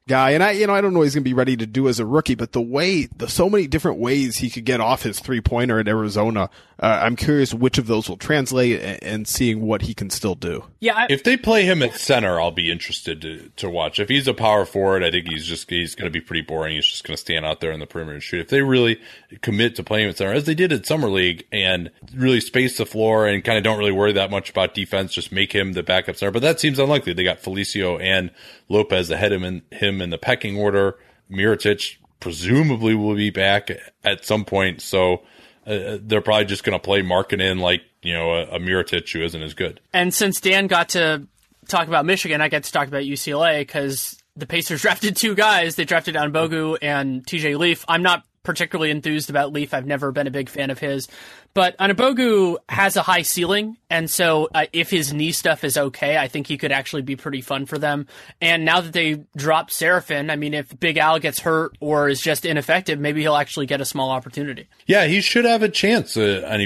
guy. 0.08 0.32
And 0.32 0.44
I, 0.44 0.52
you 0.52 0.68
know, 0.68 0.74
I 0.74 0.82
don't 0.82 0.94
know 0.94 1.00
what 1.00 1.06
he's 1.06 1.16
going 1.16 1.24
to 1.24 1.30
be 1.30 1.34
ready 1.34 1.56
to 1.58 1.66
do 1.66 1.88
as 1.88 2.00
a 2.00 2.06
rookie, 2.06 2.36
but 2.36 2.52
the 2.52 2.62
way, 2.62 3.06
the 3.06 3.28
so 3.28 3.50
many 3.50 3.68
different 3.68 4.00
ways 4.00 4.38
he 4.38 4.50
could 4.50 4.66
get 4.66 4.82
off 4.82 5.04
his 5.04 5.20
three 5.20 5.42
pointer 5.42 5.80
at 5.80 5.88
Arizona, 5.88 6.50
uh, 6.80 7.00
I'm 7.04 7.16
curious 7.16 7.54
which 7.54 7.78
of 7.78 7.86
those 7.88 8.10
will 8.10 8.18
translate 8.18 8.82
and, 8.82 9.04
and 9.04 9.28
seeing 9.28 9.62
what 9.62 9.84
he 9.84 9.94
can 9.94 10.10
still 10.10 10.34
do. 10.36 10.66
Yeah. 10.80 10.96
I, 10.96 11.08
if 11.10 11.24
they 11.24 11.38
play 11.38 11.66
him 11.66 11.84
at 11.84 11.96
center, 11.96 12.42
I'll 12.42 12.52
be 12.52 12.72
interested 12.72 13.22
to, 13.22 13.50
to 13.58 13.70
watch. 13.70 14.00
If 14.00 14.10
he's 14.10 14.28
a 14.28 14.34
power 14.34 14.66
forward, 14.66 15.04
I 15.04 15.12
think 15.12 15.28
he's 15.30 15.46
just, 15.46 15.70
he's 15.70 15.94
going 15.94 16.12
to 16.12 16.12
be 16.12 16.22
pretty 16.22 16.42
boring. 16.42 16.76
He's 16.76 16.88
just 16.88 17.04
going 17.04 17.16
to 17.16 17.22
stand 17.22 17.46
out 17.46 17.62
there 17.62 17.72
in 17.72 17.80
the 17.80 17.86
perimeter 17.86 18.16
and 18.16 18.24
shoot. 18.24 18.42
If 18.42 18.50
they 18.50 18.62
really 18.62 19.00
commit 19.42 19.76
to 19.76 19.84
playing 19.84 20.06
him 20.06 20.10
at 20.10 20.18
center, 20.18 20.34
as 20.34 20.46
they 20.46 20.56
did 20.56 20.74
at 20.74 20.86
Summer 20.88 21.10
League 21.10 21.46
and 21.52 21.92
really 22.16 22.42
space 22.42 22.78
the 22.78 22.86
floor 22.86 23.28
and 23.28 23.44
kind 23.44 23.58
of 23.60 23.64
don't 23.64 23.78
really 23.78 23.92
worry 23.92 24.14
that 24.14 24.32
much 24.32 24.50
about 24.50 24.74
defense, 24.74 25.14
just 25.14 25.32
make 25.32 25.54
him 25.54 25.74
the 25.74 25.84
backup 25.84 26.16
center. 26.16 26.32
But 26.32 26.42
that 26.42 26.60
seems 26.60 26.80
unlikely. 26.80 27.14
They 27.14 27.24
got 27.24 27.44
Felicio 27.44 28.02
and 28.02 28.32
Lopez 28.68 29.12
ahead 29.12 29.34
of 29.34 29.44
him, 29.44 29.62
him 29.72 29.91
in 30.00 30.12
the 30.12 30.18
pecking 30.18 30.56
order. 30.56 30.98
Mirotic 31.30 31.98
presumably 32.20 32.96
will 32.96 33.16
be 33.16 33.32
back 33.32 33.70
at 34.04 34.24
some 34.24 34.46
point. 34.46 34.82
So 34.82 35.24
uh, 35.66 35.98
they're 36.02 36.22
probably 36.22 36.46
just 36.46 36.64
going 36.64 36.80
to 36.80 36.84
play 36.84 37.02
Markkanen 37.02 37.60
like, 37.60 37.82
you 38.02 38.14
know, 38.14 38.34
a, 38.34 38.44
a 38.44 38.60
Mirotic 38.60 39.12
who 39.12 39.24
isn't 39.24 39.42
as 39.42 39.54
good. 39.54 39.82
And 39.92 40.14
since 40.14 40.40
Dan 40.40 40.68
got 40.68 40.90
to 40.90 41.28
talk 41.68 41.88
about 41.88 42.06
Michigan, 42.06 42.42
I 42.42 42.48
get 42.48 42.64
to 42.64 42.72
talk 42.72 42.88
about 42.88 43.04
UCLA 43.04 43.62
because 43.62 44.22
the 44.36 44.48
Pacers 44.48 44.82
drafted 44.84 45.16
two 45.16 45.36
guys. 45.36 45.76
They 45.76 45.86
drafted 45.86 46.16
Anigbogu 46.16 46.78
and 46.82 47.26
TJ 47.26 47.58
Leaf. 47.58 47.84
I'm 47.88 48.04
not 48.04 48.24
particularly 48.44 48.92
enthused 48.92 49.30
about 49.30 49.54
Leaf. 49.54 49.74
I've 49.74 49.86
never 49.86 50.12
been 50.12 50.28
a 50.28 50.32
big 50.32 50.50
fan 50.50 50.70
of 50.70 50.80
his. 50.80 51.08
But 51.54 51.78
Anigbogu 51.78 52.58
has 52.70 52.96
a 52.96 53.02
high 53.02 53.24
ceiling, 53.24 53.78
and 53.90 54.10
so 54.10 54.48
uh, 54.56 54.68
if 54.72 54.90
his 54.90 55.12
knee 55.14 55.34
stuff 55.34 55.66
is 55.66 55.78
okay, 55.78 56.18
I 56.18 56.30
think 56.30 56.48
he 56.48 56.58
could 56.58 56.72
actually 56.72 57.02
be 57.02 57.18
pretty 57.18 57.42
fun 57.42 57.66
for 57.66 57.78
them. 57.78 58.08
And 58.40 58.64
now 58.64 58.80
that 58.80 58.94
they 58.94 59.26
dropped 59.36 59.74
Seraphin, 59.74 60.32
I 60.32 60.38
mean, 60.38 60.54
if 60.54 60.80
Big 60.80 60.98
Al 60.98 61.20
gets 61.20 61.42
hurt 61.42 61.78
or 61.82 62.08
is 62.08 62.22
just 62.22 62.46
ineffective, 62.46 63.00
maybe 63.00 63.22
he'll 63.22 63.36
actually 63.36 63.66
get 63.66 63.82
a 63.82 63.86
small 63.86 64.12
opportunity. 64.12 64.70
Yeah, 64.86 65.08
he 65.08 65.20
should 65.20 65.44
have 65.44 65.62
a 65.62 65.70
chance, 65.70 66.16
uh, 66.16 66.58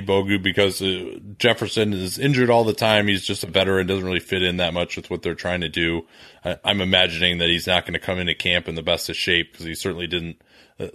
because 0.44 0.82
uh, 0.84 1.18
Jefferson 1.40 1.94
is 1.94 2.20
injured 2.20 2.52
all 2.52 2.64
the 2.64 2.74
time. 2.74 3.08
He's 3.08 3.26
just 3.26 3.44
a 3.44 3.48
veteran, 3.48 3.88
doesn't 3.88 4.06
really 4.06 4.20
fit 4.20 4.44
in 4.44 4.58
that 4.58 4.76
much 4.76 4.98
with 4.98 5.10
what 5.10 5.24
they're 5.24 5.34
trying 5.34 5.62
to 5.62 5.70
do. 5.70 6.06
I, 6.44 6.58
I'm 6.64 6.80
imagining 6.80 7.40
that 7.40 7.50
he's 7.50 7.66
not 7.66 7.86
going 7.86 7.94
to 7.94 8.00
come 8.00 8.20
into 8.20 8.36
camp 8.36 8.68
in 8.68 8.76
the 8.76 8.84
best 8.84 9.10
of 9.10 9.16
shape 9.16 9.52
because 9.52 9.66
he 9.66 9.74
certainly 9.74 10.06
didn't 10.06 10.40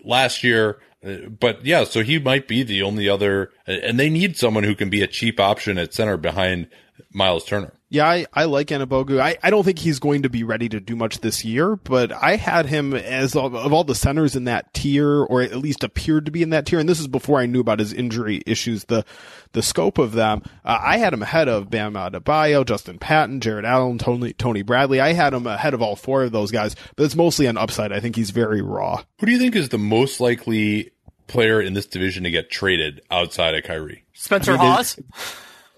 last 0.04 0.44
year. 0.44 0.78
Uh, 1.04 1.28
but 1.28 1.64
yeah, 1.64 1.84
so 1.84 2.02
he 2.02 2.18
might 2.18 2.46
be 2.46 2.62
the 2.62 2.82
only 2.82 3.08
other, 3.08 3.50
and 3.66 3.98
they 3.98 4.10
need 4.10 4.36
someone 4.36 4.64
who 4.64 4.74
can 4.74 4.90
be 4.90 5.02
a 5.02 5.06
cheap 5.06 5.40
option 5.40 5.78
at 5.78 5.94
center 5.94 6.16
behind 6.16 6.68
Miles 7.12 7.44
Turner. 7.44 7.72
Yeah, 7.92 8.06
I, 8.08 8.24
I 8.32 8.44
like 8.44 8.68
Anigbogu. 8.68 9.20
I, 9.20 9.36
I 9.42 9.50
don't 9.50 9.64
think 9.64 9.80
he's 9.80 9.98
going 9.98 10.22
to 10.22 10.30
be 10.30 10.44
ready 10.44 10.68
to 10.68 10.78
do 10.78 10.94
much 10.94 11.22
this 11.22 11.44
year, 11.44 11.74
but 11.74 12.12
I 12.12 12.36
had 12.36 12.66
him 12.66 12.94
as 12.94 13.34
of, 13.34 13.52
of 13.56 13.72
all 13.72 13.82
the 13.82 13.96
centers 13.96 14.36
in 14.36 14.44
that 14.44 14.72
tier, 14.72 15.24
or 15.24 15.42
at 15.42 15.56
least 15.56 15.82
appeared 15.82 16.26
to 16.26 16.30
be 16.30 16.44
in 16.44 16.50
that 16.50 16.66
tier. 16.66 16.78
And 16.78 16.88
this 16.88 17.00
is 17.00 17.08
before 17.08 17.40
I 17.40 17.46
knew 17.46 17.58
about 17.58 17.80
his 17.80 17.92
injury 17.92 18.42
issues, 18.46 18.84
the 18.84 19.04
the 19.52 19.62
scope 19.62 19.98
of 19.98 20.12
them. 20.12 20.42
Uh, 20.64 20.78
I 20.80 20.98
had 20.98 21.12
him 21.12 21.22
ahead 21.22 21.48
of 21.48 21.68
Bam 21.68 21.94
Adebayo, 21.94 22.64
Justin 22.64 22.98
Patton, 23.00 23.40
Jarrett 23.40 23.64
Allen, 23.64 23.98
Tony 23.98 24.32
Tony 24.34 24.62
Bradley. 24.62 25.00
I 25.00 25.12
had 25.12 25.34
him 25.34 25.48
ahead 25.48 25.74
of 25.74 25.82
all 25.82 25.96
four 25.96 26.22
of 26.22 26.30
those 26.30 26.52
guys, 26.52 26.76
but 26.94 27.02
it's 27.02 27.16
mostly 27.16 27.48
on 27.48 27.56
upside. 27.56 27.92
I 27.92 27.98
think 27.98 28.14
he's 28.14 28.30
very 28.30 28.62
raw. 28.62 29.02
Who 29.18 29.26
do 29.26 29.32
you 29.32 29.38
think 29.38 29.56
is 29.56 29.70
the 29.70 29.78
most 29.78 30.20
likely 30.20 30.92
player 31.26 31.60
in 31.60 31.74
this 31.74 31.86
division 31.86 32.22
to 32.22 32.30
get 32.30 32.52
traded 32.52 33.00
outside 33.10 33.56
of 33.56 33.64
Kyrie? 33.64 34.04
Spencer 34.12 34.52
I 34.52 34.58
mean, 34.58 34.66
Hawes. 34.66 34.96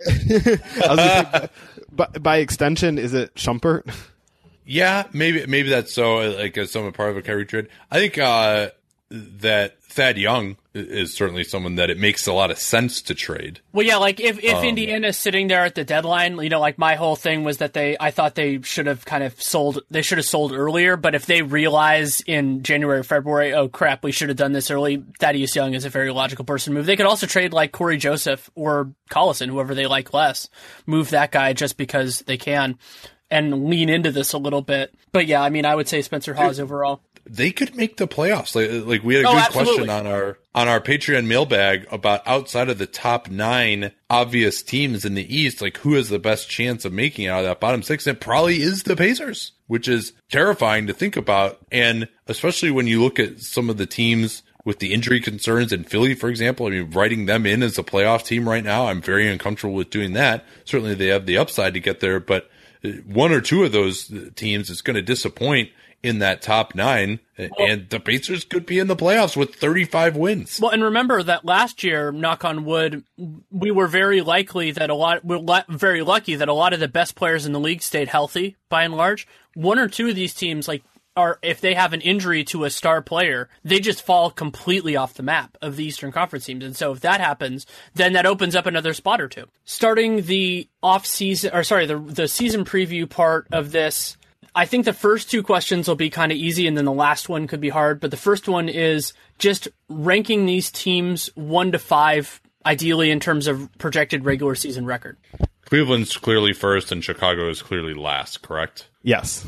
by, 1.92 2.06
by 2.06 2.36
extension, 2.38 2.98
is 2.98 3.14
it 3.14 3.34
Schumpert? 3.34 3.92
Yeah, 4.64 5.04
maybe 5.12 5.44
maybe 5.46 5.70
that's 5.70 5.92
so. 5.92 6.30
Like 6.30 6.56
some 6.66 6.90
part 6.92 7.10
of 7.10 7.16
a 7.16 7.22
Kyrie 7.22 7.46
trade, 7.46 7.68
I 7.90 7.98
think 7.98 8.18
uh, 8.18 8.70
that 9.12 9.82
Thad 9.82 10.16
Young 10.16 10.56
is 10.72 11.14
certainly 11.14 11.44
someone 11.44 11.74
that 11.74 11.90
it 11.90 11.98
makes 11.98 12.26
a 12.26 12.32
lot 12.32 12.50
of 12.50 12.58
sense 12.58 13.02
to 13.02 13.14
trade. 13.14 13.60
Well, 13.72 13.86
yeah, 13.86 13.96
like 13.96 14.20
if 14.20 14.42
if 14.42 14.54
um, 14.54 14.64
Indiana's 14.64 15.18
sitting 15.18 15.48
there 15.48 15.66
at 15.66 15.74
the 15.74 15.84
deadline, 15.84 16.38
you 16.38 16.48
know, 16.48 16.60
like 16.60 16.78
my 16.78 16.94
whole 16.94 17.14
thing 17.14 17.44
was 17.44 17.58
that 17.58 17.74
they, 17.74 17.96
I 18.00 18.10
thought 18.10 18.34
they 18.34 18.62
should 18.62 18.86
have 18.86 19.04
kind 19.04 19.22
of 19.22 19.40
sold, 19.40 19.82
they 19.90 20.00
should 20.00 20.16
have 20.16 20.24
sold 20.24 20.52
earlier. 20.52 20.96
But 20.96 21.14
if 21.14 21.26
they 21.26 21.42
realize 21.42 22.22
in 22.22 22.62
January, 22.62 23.02
February, 23.02 23.52
oh 23.52 23.68
crap, 23.68 24.02
we 24.02 24.12
should 24.12 24.30
have 24.30 24.38
done 24.38 24.52
this 24.52 24.70
early, 24.70 25.04
Thaddeus 25.20 25.54
Young 25.54 25.74
is 25.74 25.84
a 25.84 25.90
very 25.90 26.10
logical 26.10 26.46
person 26.46 26.72
to 26.72 26.78
move. 26.78 26.86
They 26.86 26.96
could 26.96 27.06
also 27.06 27.26
trade 27.26 27.52
like 27.52 27.72
Cory 27.72 27.98
Joseph 27.98 28.48
or 28.54 28.94
Collison, 29.10 29.50
whoever 29.50 29.74
they 29.74 29.86
like 29.86 30.14
less, 30.14 30.48
move 30.86 31.10
that 31.10 31.32
guy 31.32 31.52
just 31.52 31.76
because 31.76 32.20
they 32.20 32.38
can 32.38 32.78
and 33.30 33.66
lean 33.66 33.88
into 33.88 34.10
this 34.10 34.32
a 34.32 34.38
little 34.38 34.62
bit. 34.62 34.94
But 35.10 35.26
yeah, 35.26 35.42
I 35.42 35.50
mean, 35.50 35.64
I 35.64 35.74
would 35.74 35.88
say 35.88 36.02
Spencer 36.02 36.34
Hawes 36.34 36.60
overall 36.60 37.02
they 37.24 37.50
could 37.50 37.76
make 37.76 37.96
the 37.96 38.08
playoffs. 38.08 38.54
Like, 38.54 38.86
like 38.86 39.02
we 39.02 39.14
had 39.14 39.24
a 39.24 39.28
oh, 39.28 39.32
good 39.32 39.42
absolutely. 39.42 39.74
question 39.74 39.90
on 39.90 40.06
our 40.06 40.38
on 40.54 40.68
our 40.68 40.80
Patreon 40.80 41.26
mailbag 41.26 41.86
about 41.90 42.26
outside 42.26 42.68
of 42.68 42.78
the 42.78 42.86
top 42.86 43.30
nine 43.30 43.92
obvious 44.10 44.62
teams 44.62 45.04
in 45.04 45.14
the 45.14 45.34
East, 45.34 45.62
like 45.62 45.78
who 45.78 45.94
has 45.94 46.08
the 46.08 46.18
best 46.18 46.48
chance 46.48 46.84
of 46.84 46.92
making 46.92 47.26
out 47.26 47.40
of 47.40 47.44
that 47.44 47.60
bottom 47.60 47.82
six? 47.82 48.06
It 48.06 48.20
probably 48.20 48.60
is 48.60 48.82
the 48.82 48.96
Pacers, 48.96 49.52
which 49.66 49.88
is 49.88 50.12
terrifying 50.30 50.86
to 50.86 50.92
think 50.92 51.16
about, 51.16 51.58
and 51.70 52.08
especially 52.26 52.70
when 52.70 52.86
you 52.86 53.02
look 53.02 53.18
at 53.18 53.40
some 53.40 53.70
of 53.70 53.78
the 53.78 53.86
teams 53.86 54.42
with 54.64 54.78
the 54.78 54.92
injury 54.92 55.20
concerns 55.20 55.72
in 55.72 55.84
Philly, 55.84 56.14
for 56.14 56.28
example. 56.28 56.66
I 56.66 56.70
mean, 56.70 56.90
writing 56.90 57.26
them 57.26 57.46
in 57.46 57.62
as 57.62 57.78
a 57.78 57.82
playoff 57.82 58.24
team 58.24 58.48
right 58.48 58.62
now, 58.62 58.86
I'm 58.86 59.02
very 59.02 59.28
uncomfortable 59.28 59.74
with 59.74 59.90
doing 59.90 60.12
that. 60.12 60.44
Certainly, 60.64 60.94
they 60.96 61.08
have 61.08 61.26
the 61.26 61.38
upside 61.38 61.74
to 61.74 61.80
get 61.80 62.00
there, 62.00 62.20
but 62.20 62.48
one 63.04 63.32
or 63.32 63.40
two 63.40 63.64
of 63.64 63.72
those 63.72 64.12
teams 64.34 64.68
is 64.68 64.82
going 64.82 64.96
to 64.96 65.02
disappoint 65.02 65.70
in 66.02 66.18
that 66.18 66.42
top 66.42 66.74
nine, 66.74 67.20
well, 67.38 67.50
and 67.58 67.88
the 67.90 68.00
Pacers 68.00 68.44
could 68.44 68.66
be 68.66 68.78
in 68.78 68.88
the 68.88 68.96
playoffs 68.96 69.36
with 69.36 69.54
35 69.54 70.16
wins. 70.16 70.58
Well, 70.60 70.72
and 70.72 70.82
remember 70.82 71.22
that 71.22 71.44
last 71.44 71.84
year, 71.84 72.10
knock 72.10 72.44
on 72.44 72.64
wood, 72.64 73.04
we 73.50 73.70
were 73.70 73.86
very 73.86 74.20
likely 74.20 74.72
that 74.72 74.90
a 74.90 74.94
lot, 74.94 75.24
we're 75.24 75.64
very 75.68 76.02
lucky 76.02 76.34
that 76.34 76.48
a 76.48 76.54
lot 76.54 76.72
of 76.72 76.80
the 76.80 76.88
best 76.88 77.14
players 77.14 77.46
in 77.46 77.52
the 77.52 77.60
league 77.60 77.82
stayed 77.82 78.08
healthy 78.08 78.56
by 78.68 78.82
and 78.82 78.94
large. 78.94 79.28
One 79.54 79.78
or 79.78 79.88
two 79.88 80.08
of 80.08 80.16
these 80.16 80.34
teams, 80.34 80.66
like 80.66 80.82
are 81.16 81.38
if 81.42 81.60
they 81.60 81.74
have 81.74 81.92
an 81.92 82.00
injury 82.00 82.44
to 82.44 82.64
a 82.64 82.70
star 82.70 83.02
player, 83.02 83.48
they 83.64 83.80
just 83.80 84.02
fall 84.02 84.30
completely 84.30 84.96
off 84.96 85.14
the 85.14 85.22
map 85.22 85.58
of 85.60 85.76
the 85.76 85.84
Eastern 85.84 86.10
Conference 86.10 86.46
teams. 86.46 86.64
And 86.64 86.76
so 86.76 86.92
if 86.92 87.00
that 87.00 87.20
happens, 87.20 87.66
then 87.94 88.14
that 88.14 88.26
opens 88.26 88.56
up 88.56 88.66
another 88.66 88.94
spot 88.94 89.20
or 89.20 89.28
two. 89.28 89.46
Starting 89.64 90.22
the 90.22 90.68
off 90.82 91.06
season 91.06 91.50
or 91.52 91.64
sorry, 91.64 91.86
the 91.86 91.98
the 91.98 92.28
season 92.28 92.64
preview 92.64 93.08
part 93.08 93.46
of 93.52 93.72
this 93.72 94.16
I 94.54 94.66
think 94.66 94.84
the 94.84 94.92
first 94.92 95.30
two 95.30 95.42
questions 95.42 95.88
will 95.88 95.96
be 95.96 96.10
kind 96.10 96.30
of 96.30 96.38
easy, 96.38 96.66
and 96.66 96.76
then 96.76 96.84
the 96.84 96.92
last 96.92 97.28
one 97.28 97.46
could 97.46 97.60
be 97.60 97.70
hard. 97.70 98.00
But 98.00 98.10
the 98.10 98.16
first 98.16 98.48
one 98.48 98.68
is 98.68 99.14
just 99.38 99.68
ranking 99.88 100.44
these 100.44 100.70
teams 100.70 101.30
one 101.34 101.72
to 101.72 101.78
five, 101.78 102.40
ideally 102.66 103.10
in 103.10 103.18
terms 103.18 103.46
of 103.46 103.70
projected 103.78 104.24
regular 104.24 104.54
season 104.54 104.84
record. 104.84 105.16
Cleveland's 105.64 106.16
clearly 106.16 106.52
first, 106.52 106.92
and 106.92 107.02
Chicago 107.02 107.48
is 107.48 107.62
clearly 107.62 107.94
last. 107.94 108.42
Correct? 108.42 108.88
Yes. 109.02 109.46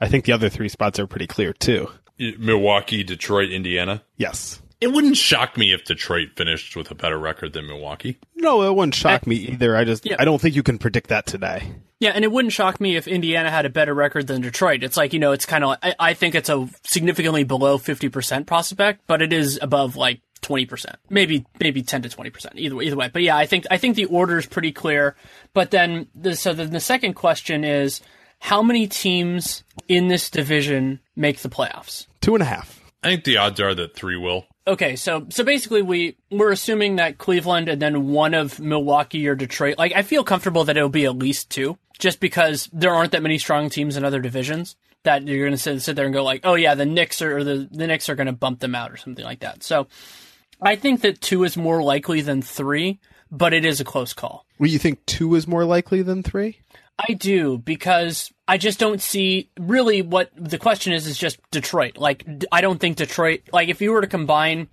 I 0.00 0.08
think 0.08 0.24
the 0.24 0.32
other 0.32 0.48
three 0.48 0.68
spots 0.68 0.98
are 0.98 1.06
pretty 1.06 1.26
clear 1.26 1.52
too. 1.52 1.90
Milwaukee, 2.18 3.04
Detroit, 3.04 3.50
Indiana. 3.50 4.02
Yes. 4.16 4.60
It 4.80 4.92
wouldn't 4.92 5.16
shock 5.16 5.56
me 5.56 5.72
if 5.72 5.84
Detroit 5.84 6.28
finished 6.36 6.76
with 6.76 6.90
a 6.90 6.94
better 6.94 7.18
record 7.18 7.52
than 7.52 7.66
Milwaukee. 7.66 8.18
No, 8.36 8.62
it 8.62 8.74
wouldn't 8.74 8.94
shock 8.94 9.26
me 9.26 9.36
either. 9.36 9.76
I 9.76 9.84
just 9.84 10.04
yeah. 10.04 10.16
I 10.18 10.24
don't 10.24 10.40
think 10.40 10.54
you 10.54 10.62
can 10.62 10.78
predict 10.78 11.08
that 11.08 11.26
today. 11.26 11.72
Yeah, 12.04 12.10
and 12.10 12.22
it 12.22 12.30
wouldn't 12.30 12.52
shock 12.52 12.82
me 12.82 12.96
if 12.96 13.08
Indiana 13.08 13.50
had 13.50 13.64
a 13.64 13.70
better 13.70 13.94
record 13.94 14.26
than 14.26 14.42
Detroit. 14.42 14.82
It's 14.82 14.94
like, 14.94 15.14
you 15.14 15.18
know, 15.18 15.32
it's 15.32 15.46
kind 15.46 15.64
of, 15.64 15.78
I, 15.82 15.94
I 15.98 16.12
think 16.12 16.34
it's 16.34 16.50
a 16.50 16.68
significantly 16.82 17.44
below 17.44 17.78
50% 17.78 18.44
prospect, 18.44 19.00
but 19.06 19.22
it 19.22 19.32
is 19.32 19.58
above 19.62 19.96
like 19.96 20.20
20%. 20.42 20.96
Maybe, 21.08 21.46
maybe 21.58 21.82
10 21.82 22.02
to 22.02 22.10
20%. 22.10 22.56
Either 22.56 22.76
way, 22.76 22.84
either 22.84 22.96
way. 22.96 23.08
But 23.10 23.22
yeah, 23.22 23.38
I 23.38 23.46
think, 23.46 23.64
I 23.70 23.78
think 23.78 23.96
the 23.96 24.04
order 24.04 24.36
is 24.36 24.44
pretty 24.44 24.70
clear. 24.70 25.16
But 25.54 25.70
then, 25.70 26.08
the, 26.14 26.36
so 26.36 26.52
then 26.52 26.72
the 26.72 26.78
second 26.78 27.14
question 27.14 27.64
is, 27.64 28.02
how 28.38 28.60
many 28.60 28.86
teams 28.86 29.64
in 29.88 30.08
this 30.08 30.28
division 30.28 31.00
make 31.16 31.38
the 31.38 31.48
playoffs? 31.48 32.06
Two 32.20 32.34
and 32.34 32.42
a 32.42 32.44
half. 32.44 32.82
I 33.02 33.08
think 33.08 33.24
the 33.24 33.38
odds 33.38 33.60
are 33.60 33.74
that 33.74 33.94
three 33.94 34.18
will. 34.18 34.44
Okay, 34.66 34.96
so 34.96 35.26
so 35.28 35.44
basically 35.44 35.82
we 35.82 36.16
we're 36.30 36.50
assuming 36.50 36.96
that 36.96 37.18
Cleveland 37.18 37.68
and 37.68 37.80
then 37.80 38.08
one 38.08 38.32
of 38.32 38.58
Milwaukee 38.58 39.28
or 39.28 39.34
Detroit. 39.34 39.76
Like 39.76 39.92
I 39.94 40.00
feel 40.00 40.24
comfortable 40.24 40.64
that 40.64 40.76
it'll 40.78 40.88
be 40.88 41.04
at 41.04 41.16
least 41.16 41.50
two, 41.50 41.76
just 41.98 42.20
because 42.20 42.68
there 42.72 42.92
aren't 42.94 43.12
that 43.12 43.22
many 43.22 43.38
strong 43.38 43.70
teams 43.70 43.96
in 43.96 44.04
other 44.04 44.20
divisions 44.20 44.76
that 45.04 45.26
you're 45.26 45.44
going 45.46 45.52
to 45.52 45.58
sit, 45.58 45.80
sit 45.82 45.96
there 45.96 46.06
and 46.06 46.14
go 46.14 46.24
like, 46.24 46.40
oh 46.44 46.54
yeah, 46.54 46.74
the 46.74 46.86
Knicks 46.86 47.20
are 47.22 47.36
or 47.38 47.44
the 47.44 47.68
the 47.70 47.86
Knicks 47.86 48.08
are 48.08 48.14
going 48.14 48.26
to 48.26 48.32
bump 48.32 48.60
them 48.60 48.74
out 48.74 48.90
or 48.90 48.96
something 48.96 49.24
like 49.24 49.40
that. 49.40 49.62
So 49.62 49.86
I 50.62 50.76
think 50.76 51.02
that 51.02 51.20
two 51.20 51.44
is 51.44 51.56
more 51.56 51.82
likely 51.82 52.20
than 52.20 52.40
three, 52.42 53.00
but 53.30 53.52
it 53.52 53.64
is 53.64 53.80
a 53.80 53.84
close 53.84 54.12
call. 54.12 54.46
Well, 54.58 54.70
you 54.70 54.78
think 54.78 55.04
two 55.06 55.34
is 55.34 55.46
more 55.46 55.64
likely 55.64 56.02
than 56.02 56.22
three? 56.22 56.58
I 57.08 57.14
do 57.14 57.58
because 57.58 58.32
I 58.46 58.56
just 58.56 58.78
don't 58.78 59.00
see 59.02 59.50
really 59.58 60.00
what 60.00 60.30
the 60.36 60.58
question 60.58 60.92
is 60.92 61.06
is 61.08 61.18
just 61.18 61.38
Detroit. 61.50 61.96
Like 61.98 62.24
I 62.52 62.60
don't 62.60 62.78
think 62.80 62.96
Detroit 62.96 63.42
like 63.52 63.68
if 63.68 63.80
you 63.82 63.90
were 63.92 64.00
to 64.00 64.06
combine 64.06 64.68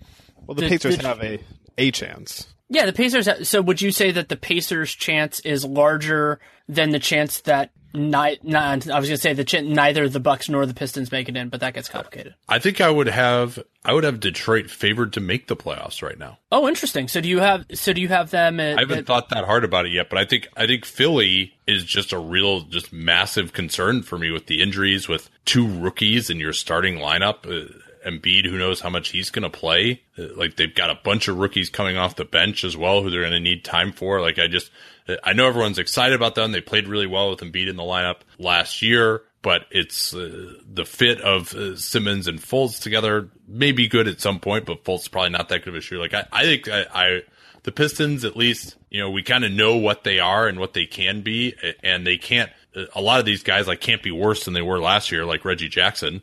Well, 0.45 0.55
the, 0.55 0.61
The- 0.61 0.69
Pacers 0.69 0.97
the- 0.99 1.07
have 1.07 1.21
a 1.23 1.39
a 1.77 1.89
chance. 1.91 2.47
Yeah, 2.73 2.85
the 2.85 2.93
Pacers. 2.93 3.27
So, 3.49 3.61
would 3.61 3.81
you 3.81 3.91
say 3.91 4.11
that 4.11 4.29
the 4.29 4.37
Pacers' 4.37 4.95
chance 4.95 5.41
is 5.41 5.65
larger 5.65 6.39
than 6.69 6.91
the 6.91 6.99
chance 6.99 7.41
that 7.41 7.71
ni- 7.93 8.39
not, 8.43 8.89
I 8.89 8.97
was 8.97 9.09
going 9.09 9.17
to 9.17 9.17
say 9.17 9.33
the 9.33 9.43
ch- 9.43 9.61
neither 9.61 10.07
the 10.07 10.21
Bucks 10.21 10.47
nor 10.47 10.65
the 10.65 10.73
Pistons 10.73 11.11
make 11.11 11.27
it 11.27 11.35
in, 11.35 11.49
but 11.49 11.59
that 11.59 11.73
gets 11.73 11.89
complicated. 11.89 12.33
I 12.47 12.59
think 12.59 12.79
I 12.79 12.89
would 12.89 13.07
have 13.07 13.59
I 13.83 13.91
would 13.93 14.05
have 14.05 14.21
Detroit 14.21 14.69
favored 14.69 15.11
to 15.13 15.19
make 15.19 15.47
the 15.47 15.57
playoffs 15.57 16.01
right 16.01 16.17
now. 16.17 16.37
Oh, 16.49 16.65
interesting. 16.65 17.09
So, 17.09 17.19
do 17.19 17.27
you 17.27 17.39
have 17.39 17.65
so 17.73 17.91
do 17.91 17.99
you 17.99 18.07
have 18.07 18.31
them? 18.31 18.61
At, 18.61 18.77
I 18.77 18.81
haven't 18.83 18.99
at- 18.99 19.05
thought 19.05 19.27
that 19.29 19.43
hard 19.43 19.65
about 19.65 19.85
it 19.85 19.91
yet, 19.91 20.09
but 20.09 20.17
I 20.17 20.23
think 20.23 20.47
I 20.55 20.65
think 20.65 20.85
Philly 20.85 21.53
is 21.67 21.83
just 21.83 22.13
a 22.13 22.19
real, 22.19 22.61
just 22.61 22.93
massive 22.93 23.51
concern 23.51 24.01
for 24.01 24.17
me 24.17 24.31
with 24.31 24.45
the 24.47 24.61
injuries, 24.61 25.09
with 25.09 25.29
two 25.43 25.67
rookies 25.67 26.29
in 26.29 26.39
your 26.39 26.53
starting 26.53 26.95
lineup. 26.99 27.45
Uh, 27.45 27.67
Uh, 28.05 28.09
Embiid, 28.09 28.45
who 28.45 28.57
knows 28.57 28.79
how 28.79 28.89
much 28.89 29.09
he's 29.09 29.29
going 29.29 29.43
to 29.43 29.49
play? 29.49 30.01
Uh, 30.17 30.27
like 30.35 30.55
they've 30.55 30.73
got 30.73 30.89
a 30.89 30.99
bunch 31.03 31.27
of 31.27 31.37
rookies 31.37 31.69
coming 31.69 31.97
off 31.97 32.15
the 32.15 32.25
bench 32.25 32.63
as 32.63 32.75
well, 32.75 33.01
who 33.01 33.09
they're 33.09 33.21
going 33.21 33.33
to 33.33 33.39
need 33.39 33.63
time 33.63 33.91
for. 33.91 34.21
Like 34.21 34.39
I 34.39 34.47
just, 34.47 34.71
uh, 35.07 35.15
I 35.23 35.33
know 35.33 35.47
everyone's 35.47 35.79
excited 35.79 36.15
about 36.15 36.35
them. 36.35 36.51
They 36.51 36.61
played 36.61 36.87
really 36.87 37.07
well 37.07 37.29
with 37.29 37.39
Embiid 37.39 37.69
in 37.69 37.75
the 37.75 37.83
lineup 37.83 38.17
last 38.37 38.81
year. 38.81 39.23
But 39.43 39.65
it's 39.71 40.13
uh, 40.13 40.53
the 40.71 40.85
fit 40.85 41.19
of 41.21 41.55
uh, 41.55 41.75
Simmons 41.75 42.27
and 42.27 42.39
Fultz 42.39 42.79
together 42.79 43.29
may 43.47 43.71
be 43.71 43.87
good 43.87 44.07
at 44.07 44.21
some 44.21 44.39
point, 44.39 44.65
but 44.65 44.83
Fultz 44.83 45.09
probably 45.09 45.31
not 45.31 45.49
that 45.49 45.63
good 45.63 45.69
of 45.69 45.75
a 45.75 45.81
shooter. 45.81 45.99
Like 45.99 46.13
I, 46.13 46.27
I 46.31 46.43
think 46.43 46.67
I, 46.69 46.85
I 46.93 47.21
the 47.63 47.71
Pistons, 47.71 48.23
at 48.23 48.35
least, 48.35 48.75
you 48.89 48.99
know, 48.99 49.09
we 49.09 49.23
kind 49.23 49.43
of 49.43 49.51
know 49.51 49.77
what 49.77 50.03
they 50.03 50.19
are 50.19 50.47
and 50.47 50.59
what 50.59 50.73
they 50.73 50.85
can 50.85 51.21
be, 51.21 51.55
and 51.83 52.05
they 52.05 52.17
can't. 52.17 52.51
A 52.95 53.01
lot 53.01 53.19
of 53.19 53.25
these 53.25 53.43
guys 53.43 53.67
like 53.67 53.81
can't 53.81 54.01
be 54.01 54.11
worse 54.11 54.45
than 54.45 54.53
they 54.53 54.61
were 54.61 54.79
last 54.79 55.11
year, 55.11 55.25
like 55.25 55.43
Reggie 55.43 55.69
Jackson. 55.69 56.21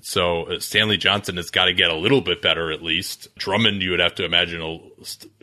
So 0.00 0.44
uh, 0.44 0.60
Stanley 0.60 0.96
Johnson 0.96 1.36
has 1.36 1.50
got 1.50 1.66
to 1.66 1.72
get 1.72 1.90
a 1.90 1.94
little 1.94 2.20
bit 2.20 2.42
better 2.42 2.72
at 2.72 2.82
least. 2.82 3.28
Drummond, 3.36 3.82
you 3.82 3.90
would 3.90 4.00
have 4.00 4.14
to 4.16 4.24
imagine, 4.24 4.80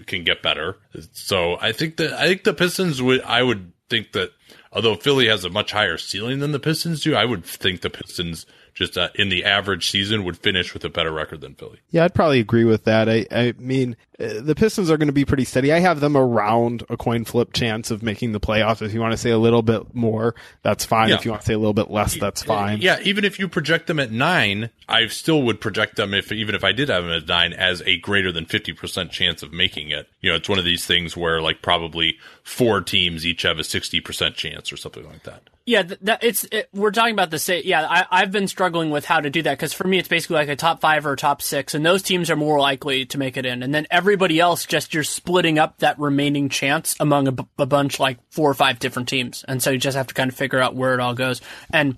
can 0.05 0.23
get 0.23 0.41
better. 0.41 0.77
So 1.13 1.57
I 1.59 1.71
think 1.71 1.97
that 1.97 2.13
I 2.13 2.27
think 2.27 2.43
the 2.43 2.53
Pistons 2.53 3.01
would. 3.01 3.21
I 3.21 3.43
would 3.43 3.71
think 3.89 4.11
that 4.13 4.31
although 4.71 4.95
Philly 4.95 5.27
has 5.27 5.43
a 5.43 5.49
much 5.49 5.71
higher 5.71 5.97
ceiling 5.97 6.39
than 6.39 6.51
the 6.51 6.59
Pistons 6.59 7.01
do, 7.01 7.15
I 7.15 7.25
would 7.25 7.45
think 7.45 7.81
the 7.81 7.89
Pistons 7.89 8.45
just 8.75 8.97
uh, 8.97 9.09
in 9.15 9.29
the 9.29 9.45
average 9.45 9.89
season 9.89 10.25
would 10.25 10.37
finish 10.37 10.73
with 10.73 10.83
a 10.83 10.89
better 10.89 11.11
record 11.11 11.41
than 11.41 11.55
Philly. 11.55 11.79
Yeah, 11.89 12.03
I'd 12.03 12.13
probably 12.13 12.41
agree 12.41 12.65
with 12.65 12.83
that. 12.83 13.09
I, 13.09 13.25
I 13.31 13.53
mean, 13.57 13.95
uh, 14.19 14.41
the 14.41 14.53
Pistons 14.53 14.91
are 14.91 14.97
going 14.97 15.07
to 15.07 15.13
be 15.13 15.23
pretty 15.23 15.45
steady. 15.45 15.71
I 15.71 15.79
have 15.79 16.01
them 16.01 16.17
around 16.17 16.83
a 16.89 16.97
coin 16.97 17.23
flip 17.23 17.53
chance 17.53 17.89
of 17.89 18.03
making 18.03 18.33
the 18.33 18.39
playoffs. 18.39 18.81
If 18.81 18.93
you 18.93 18.99
want 18.99 19.13
to 19.13 19.17
say 19.17 19.31
a 19.31 19.37
little 19.37 19.61
bit 19.61 19.95
more, 19.95 20.35
that's 20.61 20.83
fine. 20.83 21.09
Yeah. 21.09 21.15
If 21.15 21.25
you 21.25 21.31
want 21.31 21.41
to 21.41 21.47
say 21.47 21.53
a 21.53 21.57
little 21.57 21.73
bit 21.73 21.89
less, 21.89 22.15
that's 22.15 22.43
fine. 22.43 22.81
Yeah, 22.81 22.99
even 23.01 23.23
if 23.23 23.39
you 23.39 23.47
project 23.47 23.87
them 23.87 23.99
at 23.99 24.11
nine, 24.11 24.69
I 24.89 25.07
still 25.07 25.41
would 25.43 25.61
project 25.61 25.95
them 25.95 26.13
if 26.13 26.31
even 26.33 26.53
if 26.53 26.65
I 26.65 26.73
did 26.73 26.89
have 26.89 27.05
them 27.05 27.13
at 27.13 27.27
nine 27.27 27.53
as 27.53 27.81
a 27.85 27.97
greater 27.99 28.31
than 28.33 28.45
fifty 28.45 28.73
percent 28.73 29.11
chance 29.11 29.41
of 29.41 29.53
making 29.53 29.89
it. 29.89 30.09
You 30.19 30.31
know, 30.31 30.35
it's 30.35 30.49
one 30.49 30.59
of 30.59 30.65
these 30.65 30.85
things 30.85 31.15
where 31.15 31.41
like 31.41 31.61
probably 31.61 32.17
four 32.43 32.81
teams 32.81 33.25
each 33.25 33.43
have 33.43 33.57
a 33.57 33.63
sixty 33.63 34.01
percent 34.01 34.35
chance 34.35 34.73
or 34.73 34.77
something 34.77 35.05
like 35.05 35.23
that. 35.23 35.49
Yeah, 35.67 35.81
that 36.01 36.23
it's 36.23 36.43
it, 36.51 36.69
we're 36.73 36.91
talking 36.91 37.13
about 37.13 37.31
the 37.31 37.39
same. 37.39 37.63
Yeah, 37.65 37.87
I, 37.89 38.05
I've 38.11 38.31
been 38.31 38.47
struggling 38.47 38.91
with 38.91 39.03
how 39.03 39.19
to 39.19 39.31
do 39.31 39.41
that 39.41 39.57
because 39.57 39.73
for 39.73 39.87
me 39.87 39.97
it's 39.97 40.07
basically 40.07 40.35
like 40.35 40.49
a 40.49 40.55
top 40.55 40.79
five 40.79 41.07
or 41.07 41.15
top 41.15 41.41
six, 41.41 41.73
and 41.73 41.83
those 41.83 42.03
teams 42.03 42.29
are 42.29 42.35
more 42.35 42.59
likely 42.59 43.05
to 43.07 43.17
make 43.17 43.35
it 43.35 43.47
in, 43.47 43.63
and 43.63 43.73
then 43.73 43.87
everybody 43.89 44.39
else 44.39 44.65
just 44.65 44.93
you're 44.93 45.03
splitting 45.03 45.57
up 45.57 45.79
that 45.79 45.97
remaining 45.97 46.49
chance 46.49 46.95
among 46.99 47.27
a, 47.57 47.65
bunch 47.65 47.99
like 47.99 48.19
four 48.29 48.47
or 48.47 48.53
five 48.53 48.77
different 48.77 49.09
teams, 49.09 49.43
and 49.47 49.61
so 49.61 49.71
you 49.71 49.79
just 49.79 49.97
have 49.97 50.05
to 50.05 50.13
kind 50.13 50.29
of 50.29 50.37
figure 50.37 50.59
out 50.59 50.75
where 50.75 50.93
it 50.93 50.99
all 50.99 51.15
goes. 51.15 51.41
And 51.73 51.97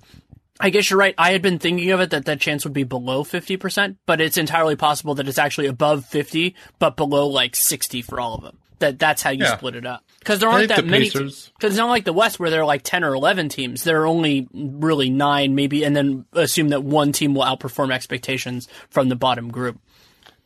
I 0.61 0.69
guess 0.69 0.89
you're 0.89 0.99
right. 0.99 1.15
I 1.17 1.33
had 1.33 1.41
been 1.41 1.59
thinking 1.59 1.91
of 1.91 1.99
it 1.99 2.11
that 2.11 2.23
that 2.23 2.39
chance 2.39 2.63
would 2.63 2.73
be 2.73 2.83
below 2.83 3.25
fifty 3.25 3.57
percent, 3.57 3.97
but 4.05 4.21
it's 4.21 4.37
entirely 4.37 4.77
possible 4.77 5.15
that 5.15 5.27
it's 5.27 5.37
actually 5.37 5.67
above 5.67 6.05
fifty, 6.05 6.55
but 6.79 6.95
below 6.95 7.27
like 7.27 7.53
sixty 7.53 8.01
for 8.01 8.21
all 8.21 8.35
of 8.35 8.43
them. 8.43 8.57
That 8.79 8.99
that's 8.99 9.21
how 9.23 9.31
you 9.31 9.43
Yeah. 9.43 9.57
split 9.57 9.75
it 9.75 9.85
up 9.85 10.03
because 10.19 10.39
there 10.39 10.49
aren't 10.49 10.67
that 10.69 10.77
the 10.77 10.83
many. 10.83 11.05
Pacers- 11.05 11.51
Because 11.57 11.71
it's 11.73 11.77
not 11.79 11.89
like 11.89 12.05
the 12.05 12.13
West 12.13 12.39
where 12.39 12.49
there 12.49 12.61
are 12.61 12.65
like 12.65 12.83
10 12.83 13.03
or 13.03 13.13
11 13.15 13.49
teams. 13.49 13.83
There 13.83 14.01
are 14.01 14.07
only 14.07 14.47
really 14.53 15.09
nine, 15.09 15.55
maybe, 15.55 15.83
and 15.83 15.95
then 15.95 16.25
assume 16.33 16.69
that 16.69 16.83
one 16.83 17.11
team 17.11 17.33
will 17.33 17.43
outperform 17.43 17.91
expectations 17.91 18.67
from 18.89 19.09
the 19.09 19.15
bottom 19.15 19.49
group. 19.49 19.79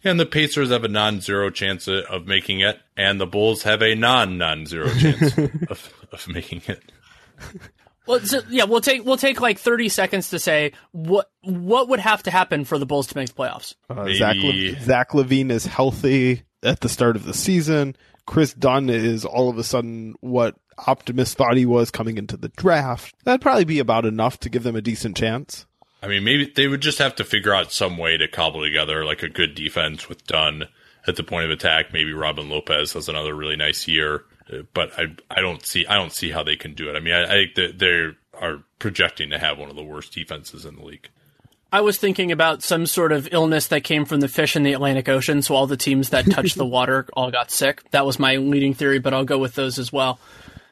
And 0.03 0.19
the 0.19 0.25
Pacers 0.25 0.69
have 0.69 0.83
a 0.83 0.87
non-zero 0.87 1.49
chance 1.51 1.87
of 1.87 2.25
making 2.25 2.61
it, 2.61 2.79
and 2.97 3.19
the 3.21 3.27
Bulls 3.27 3.63
have 3.63 3.81
a 3.83 3.93
non-non-zero 3.95 4.89
chance 4.95 5.37
of, 5.69 5.93
of 6.11 6.27
making 6.27 6.61
it. 6.67 6.81
Well, 8.07 8.19
so, 8.21 8.41
yeah, 8.49 8.63
we'll 8.63 8.81
take 8.81 9.05
we'll 9.05 9.17
take 9.17 9.39
like 9.41 9.59
30 9.59 9.89
seconds 9.89 10.29
to 10.31 10.39
say 10.39 10.71
what 10.91 11.29
what 11.41 11.87
would 11.89 11.99
have 11.99 12.23
to 12.23 12.31
happen 12.31 12.65
for 12.65 12.79
the 12.79 12.85
Bulls 12.85 13.07
to 13.07 13.17
make 13.17 13.27
the 13.27 13.33
playoffs. 13.35 13.75
Uh, 13.89 14.07
Zach, 14.13 14.37
Le- 14.37 14.79
Zach 14.81 15.09
LaVine 15.11 15.51
is 15.51 15.65
healthy 15.65 16.41
at 16.63 16.79
the 16.81 16.89
start 16.89 17.15
of 17.15 17.25
the 17.25 17.33
season. 17.33 17.95
Kris 18.31 18.53
Dunn 18.53 18.89
is 18.89 19.25
all 19.25 19.49
of 19.49 19.57
a 19.57 19.63
sudden 19.63 20.15
what 20.21 20.55
optimists 20.87 21.35
thought 21.35 21.57
he 21.57 21.65
was 21.65 21.91
coming 21.91 22.17
into 22.17 22.37
the 22.37 22.47
draft. 22.47 23.13
That'd 23.25 23.41
probably 23.41 23.65
be 23.65 23.79
about 23.79 24.05
enough 24.05 24.39
to 24.39 24.49
give 24.49 24.63
them 24.63 24.77
a 24.77 24.81
decent 24.81 25.17
chance. 25.17 25.65
I 26.01 26.07
mean, 26.07 26.23
maybe 26.23 26.45
they 26.55 26.69
would 26.69 26.79
just 26.79 26.99
have 26.99 27.13
to 27.15 27.25
figure 27.25 27.53
out 27.53 27.73
some 27.73 27.97
way 27.97 28.15
to 28.15 28.29
cobble 28.29 28.63
together 28.63 29.03
like 29.03 29.21
a 29.21 29.27
good 29.27 29.53
defense 29.53 30.07
with 30.07 30.25
Dunn 30.25 30.69
at 31.05 31.17
the 31.17 31.25
point 31.25 31.43
of 31.43 31.51
attack. 31.51 31.91
Maybe 31.91 32.13
Robin 32.13 32.49
Lopez 32.49 32.93
has 32.93 33.09
another 33.09 33.35
really 33.35 33.57
nice 33.57 33.85
year, 33.85 34.23
but 34.73 34.97
I 34.97 35.13
I 35.29 35.41
don't 35.41 35.65
see 35.65 35.85
I 35.85 35.95
don't 35.95 36.13
see 36.13 36.31
how 36.31 36.41
they 36.41 36.55
can 36.55 36.73
do 36.73 36.89
it. 36.89 36.95
I 36.95 37.01
mean, 37.01 37.13
I, 37.13 37.23
I 37.23 37.27
think 37.27 37.55
that 37.55 37.79
they 37.79 38.39
are 38.39 38.63
projecting 38.79 39.31
to 39.31 39.39
have 39.39 39.59
one 39.59 39.69
of 39.69 39.75
the 39.75 39.83
worst 39.83 40.13
defenses 40.13 40.65
in 40.65 40.77
the 40.77 40.85
league. 40.85 41.09
I 41.73 41.81
was 41.81 41.97
thinking 41.97 42.33
about 42.33 42.63
some 42.63 42.85
sort 42.85 43.13
of 43.13 43.29
illness 43.31 43.67
that 43.67 43.85
came 43.85 44.03
from 44.03 44.19
the 44.19 44.27
fish 44.27 44.57
in 44.57 44.63
the 44.63 44.73
Atlantic 44.73 45.07
Ocean, 45.07 45.41
so 45.41 45.55
all 45.55 45.67
the 45.67 45.77
teams 45.77 46.09
that 46.09 46.29
touched 46.29 46.57
the 46.57 46.65
water 46.77 47.07
all 47.13 47.31
got 47.31 47.49
sick. 47.49 47.89
That 47.91 48.05
was 48.05 48.19
my 48.19 48.35
leading 48.35 48.73
theory, 48.73 48.99
but 48.99 49.13
I'll 49.13 49.23
go 49.23 49.37
with 49.37 49.55
those 49.55 49.79
as 49.79 49.91
well. 49.91 50.19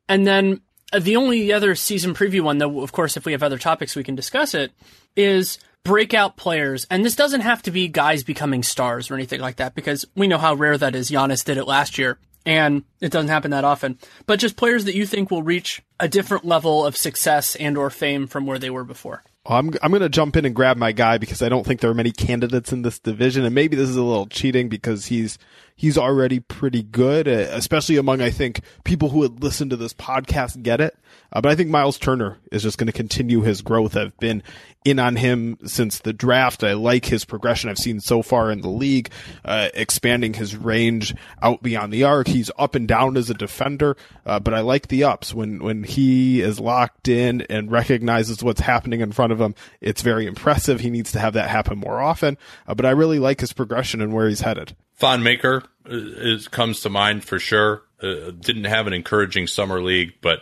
And 0.10 0.28
then 0.28 0.60
uh, 0.92 1.00
the 1.00 1.16
only 1.16 1.54
other 1.54 1.74
season 1.74 2.14
preview 2.14 2.42
one, 2.42 2.58
though, 2.58 2.82
of 2.82 2.92
course, 2.92 3.16
if 3.16 3.26
we 3.26 3.32
have 3.32 3.44
other 3.44 3.58
topics, 3.58 3.96
we 3.96 4.04
can 4.04 4.16
discuss 4.16 4.54
it, 4.54 4.74
is 5.16 5.58
breakout 5.86 6.36
players. 6.36 6.86
And 6.90 7.06
this 7.06 7.16
doesn't 7.16 7.42
have 7.42 7.62
to 7.64 7.72
be 7.72 7.88
guys 7.88 8.24
becoming 8.24 8.62
stars 8.62 9.10
or 9.10 9.16
anything 9.16 9.40
like 9.40 9.56
that, 9.58 9.76
because 9.76 10.06
we 10.16 10.28
know 10.28 10.38
how 10.38 10.54
rare 10.54 10.78
that 10.78 10.96
is. 10.96 11.10
Giannis 11.10 11.46
did 11.46 11.58
it 11.58 11.66
last 11.66 11.98
year, 11.98 12.18
and 12.46 12.84
it 13.00 13.14
doesn't 13.14 13.30
happen 13.30 13.52
that 13.52 13.64
often. 13.64 14.00
But 14.26 14.40
just 14.40 14.58
players 14.58 14.84
that 14.84 14.96
you 14.96 15.06
think 15.06 15.32
will 15.32 15.44
reach 15.44 15.82
a 15.98 16.10
different 16.10 16.44
level 16.44 16.86
of 16.86 16.98
success 16.98 17.56
and 17.56 17.78
or 17.78 17.90
fame 17.90 18.28
from 18.28 18.46
where 18.46 18.60
they 18.60 18.70
were 18.70 18.84
before. 18.84 19.24
I'm 19.56 19.74
I'm 19.82 19.92
going 19.92 20.02
to 20.02 20.10
jump 20.10 20.38
in 20.38 20.46
and 20.46 20.56
grab 20.56 20.78
my 20.78 20.92
guy 20.92 21.18
because 21.18 21.42
I 21.42 21.50
don't 21.50 21.66
think 21.66 21.82
there 21.82 21.90
are 21.90 21.96
many 21.96 22.12
candidates 22.12 22.72
in 22.72 22.84
this 22.84 23.00
division, 23.00 23.46
and 23.46 23.56
maybe 23.56 23.76
this 23.76 23.90
is 23.90 23.96
a 23.96 24.04
little 24.04 24.28
cheating 24.28 24.70
because 24.70 25.08
he's 25.08 25.38
he's 25.80 25.98
already 25.98 26.42
pretty 26.42 26.84
good, 26.84 27.26
uh, 27.26 27.48
especially 27.52 27.96
among 27.96 28.20
I 28.20 28.32
think 28.32 28.60
people 28.84 29.08
who 29.08 29.20
would 29.20 29.42
listen 29.42 29.70
to 29.70 29.78
this 29.78 29.94
podcast 29.94 30.62
get 30.62 30.82
it. 30.82 30.98
Uh, 31.32 31.40
but 31.40 31.50
I 31.50 31.56
think 31.56 31.70
Miles 31.70 31.98
Turner 31.98 32.38
is 32.52 32.64
just 32.64 32.78
going 32.78 32.88
to 32.88 32.94
continue 32.94 33.42
his 33.42 33.62
growth. 33.62 33.96
I've 33.96 34.18
been 34.18 34.44
in 34.84 35.00
on 35.00 35.16
him 35.16 35.58
since 35.66 36.00
the 36.00 36.12
draft. 36.12 36.66
I 36.66 36.74
like 36.74 37.06
his 37.06 37.24
progression 37.24 37.70
I've 37.70 37.78
seen 37.78 38.02
so 38.02 38.22
far 38.22 38.52
in 38.52 38.60
the 38.60 38.70
league, 38.70 39.10
uh, 39.46 39.70
expanding 39.74 40.34
his 40.34 40.54
range 40.54 41.16
out 41.42 41.64
beyond 41.64 41.94
the 41.94 42.04
arc. 42.04 42.28
He's 42.28 42.52
up 42.58 42.76
and 42.76 42.86
down 42.86 43.16
as 43.16 43.30
a 43.30 43.34
defender, 43.34 43.96
uh, 44.26 44.42
but 44.42 44.54
I 44.54 44.60
like 44.60 44.90
the 44.90 45.06
ups 45.06 45.34
when 45.34 45.64
when 45.64 45.84
he 45.84 46.42
is 46.42 46.60
locked 46.60 47.08
in 47.08 47.42
and 47.44 47.72
recognizes 47.72 48.44
what's 48.44 48.62
happening 48.62 49.00
in 49.00 49.14
front 49.14 49.32
of 49.32 49.40
him. 49.40 49.56
It's 49.80 50.02
very 50.02 50.26
impressive. 50.26 50.82
He 50.82 50.90
needs 50.90 51.14
to 51.14 51.20
have 51.20 51.34
that 51.34 51.50
happen 51.50 51.78
more 51.78 52.02
often, 52.02 52.38
uh, 52.68 52.76
but 52.76 52.86
I 52.86 52.92
really 52.92 53.20
like 53.20 53.40
his 53.40 53.54
progression 53.54 54.02
and 54.02 54.14
where 54.14 54.28
he's 54.28 54.42
headed. 54.42 54.76
Thon 55.00 55.24
Maker 55.24 55.64
uh, 55.86 55.92
is, 55.92 56.48
comes 56.48 56.82
to 56.82 56.90
mind 56.90 57.24
for 57.24 57.40
sure. 57.40 57.84
Uh, 58.02 58.32
didn't 58.32 58.66
have 58.66 58.88
an 58.88 58.94
encouraging 58.94 59.48
summer 59.48 59.82
league, 59.82 60.14
but 60.22 60.40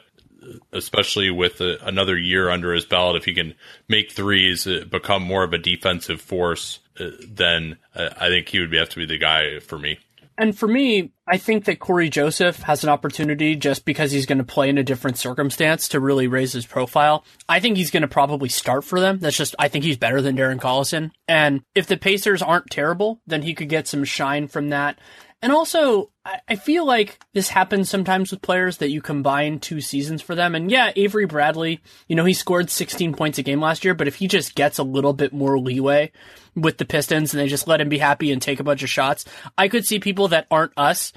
especially 0.72 1.30
with 1.30 1.62
a, 1.62 1.78
another 1.86 2.18
year 2.18 2.50
under 2.50 2.74
his 2.74 2.86
belt, 2.86 3.16
if 3.16 3.26
he 3.26 3.34
can 3.34 3.54
make 3.88 4.12
threes, 4.12 4.68
uh, 4.68 4.84
become 4.90 5.24
more 5.24 5.44
of 5.44 5.54
a 5.54 5.58
defensive 5.58 6.22
force, 6.22 6.80
uh, 7.00 7.10
then 7.28 7.78
uh, 7.96 8.10
I 8.20 8.30
think 8.30 8.50
he 8.50 8.60
would 8.60 8.74
have 8.74 8.90
to 8.90 8.98
be 8.98 9.06
the 9.06 9.18
guy 9.18 9.60
for 9.60 9.78
me. 9.78 10.00
And 10.38 10.58
for 10.58 10.68
me, 10.68 11.12
I 11.28 11.38
think 11.38 11.66
that 11.66 11.80
Cory 11.80 12.10
Joseph 12.10 12.62
has 12.64 12.84
an 12.84 12.90
opportunity 12.90 13.56
just 13.56 13.86
because 13.86 14.12
he's 14.12 14.28
going 14.28 14.38
to 14.38 14.44
play 14.44 14.70
in 14.70 14.78
a 14.78 14.84
different 14.84 15.18
circumstance 15.18 15.88
to 15.90 16.00
really 16.00 16.28
raise 16.28 16.54
his 16.54 16.66
profile. 16.66 17.26
I 17.50 17.60
think 17.60 17.76
he's 17.78 17.92
going 17.92 18.02
to 18.02 18.08
probably 18.08 18.50
start 18.50 18.84
for 18.84 19.00
them. 19.00 19.18
That's 19.20 19.36
just, 19.36 19.56
I 19.58 19.68
think 19.68 19.84
he's 19.84 19.98
better 19.98 20.22
than 20.22 20.38
Darren 20.38 20.60
Collison. 20.60 21.12
And 21.28 21.64
if 21.74 21.88
the 21.88 21.98
Pacers 21.98 22.44
aren't 22.44 22.70
terrible, 22.70 23.20
then 23.26 23.42
he 23.42 23.56
could 23.56 23.68
get 23.68 23.88
some 23.88 24.04
shine 24.04 24.48
from 24.48 24.70
that. 24.70 25.00
And 25.42 25.52
also, 25.52 26.10
I 26.48 26.56
feel 26.56 26.86
like 26.86 27.20
this 27.34 27.50
happens 27.50 27.90
sometimes 27.90 28.32
with 28.32 28.42
players 28.42 28.78
that 28.78 28.90
you 28.90 29.02
combine 29.02 29.60
two 29.60 29.82
seasons 29.82 30.22
for 30.24 30.34
them. 30.34 30.56
And 30.56 30.72
yeah, 30.72 30.92
Avery 30.96 31.26
Bradley, 31.26 31.80
you 32.08 32.16
know, 32.16 32.26
he 32.26 32.34
scored 32.34 32.72
16 32.72 33.14
points 33.14 33.38
a 33.38 33.44
game 33.44 33.62
last 33.62 33.86
year, 33.86 33.94
but 33.94 34.08
if 34.08 34.16
he 34.16 34.28
just 34.28 34.56
gets 34.56 34.80
a 34.80 34.84
little 34.84 35.14
bit 35.14 35.34
more 35.34 35.60
leeway 35.60 36.12
with 36.56 36.80
the 36.80 36.86
Pistons 36.86 37.34
and 37.34 37.40
they 37.40 37.48
just 37.48 37.68
let 37.68 37.80
him 37.80 37.88
be 37.88 38.00
happy 38.00 38.32
and 38.32 38.42
take 38.42 38.60
a 38.60 38.64
bunch 38.64 38.82
of 38.82 38.90
shots, 38.90 39.26
I 39.58 39.68
could 39.68 39.86
see 39.86 40.00
people 40.00 40.30
that 40.30 40.48
aren't 40.50 40.74
us 40.76 41.14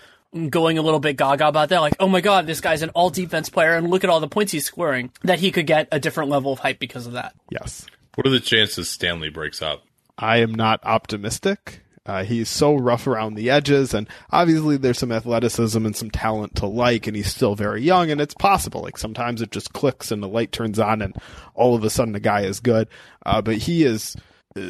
going 0.48 0.76
a 0.76 0.82
little 0.82 1.00
bit 1.00 1.16
gaga 1.16 1.48
about 1.48 1.70
that. 1.70 1.80
Like, 1.80 1.96
oh 1.98 2.08
my 2.08 2.20
God, 2.20 2.46
this 2.46 2.60
guy's 2.60 2.82
an 2.82 2.90
all 2.90 3.08
defense 3.08 3.48
player 3.48 3.74
and 3.74 3.88
look 3.88 4.04
at 4.04 4.10
all 4.10 4.20
the 4.20 4.28
points 4.28 4.52
he's 4.52 4.66
scoring, 4.66 5.10
that 5.22 5.40
he 5.40 5.50
could 5.50 5.66
get 5.66 5.88
a 5.90 5.98
different 5.98 6.28
level 6.28 6.52
of 6.52 6.58
hype 6.58 6.78
because 6.78 7.06
of 7.06 7.14
that. 7.14 7.34
Yes. 7.50 7.86
What 8.16 8.26
are 8.26 8.30
the 8.30 8.40
chances 8.40 8.90
Stanley 8.90 9.30
breaks 9.30 9.62
up? 9.62 9.82
I 10.18 10.38
am 10.38 10.54
not 10.54 10.80
optimistic. 10.84 11.80
Uh, 12.10 12.24
he's 12.24 12.48
so 12.48 12.74
rough 12.74 13.06
around 13.06 13.34
the 13.34 13.50
edges, 13.50 13.94
and 13.94 14.08
obviously 14.32 14.76
there's 14.76 14.98
some 14.98 15.12
athleticism 15.12 15.86
and 15.86 15.94
some 15.94 16.10
talent 16.10 16.56
to 16.56 16.66
like, 16.66 17.06
and 17.06 17.16
he's 17.16 17.32
still 17.32 17.54
very 17.54 17.82
young, 17.82 18.10
and 18.10 18.20
it's 18.20 18.34
possible. 18.34 18.82
Like 18.82 18.98
sometimes 18.98 19.40
it 19.40 19.52
just 19.52 19.72
clicks 19.74 20.10
and 20.10 20.20
the 20.20 20.26
light 20.26 20.50
turns 20.50 20.80
on, 20.80 21.02
and 21.02 21.14
all 21.54 21.76
of 21.76 21.84
a 21.84 21.90
sudden 21.90 22.12
the 22.12 22.18
guy 22.18 22.40
is 22.40 22.58
good. 22.58 22.88
Uh, 23.24 23.40
but 23.40 23.58
he 23.58 23.84
is 23.84 24.16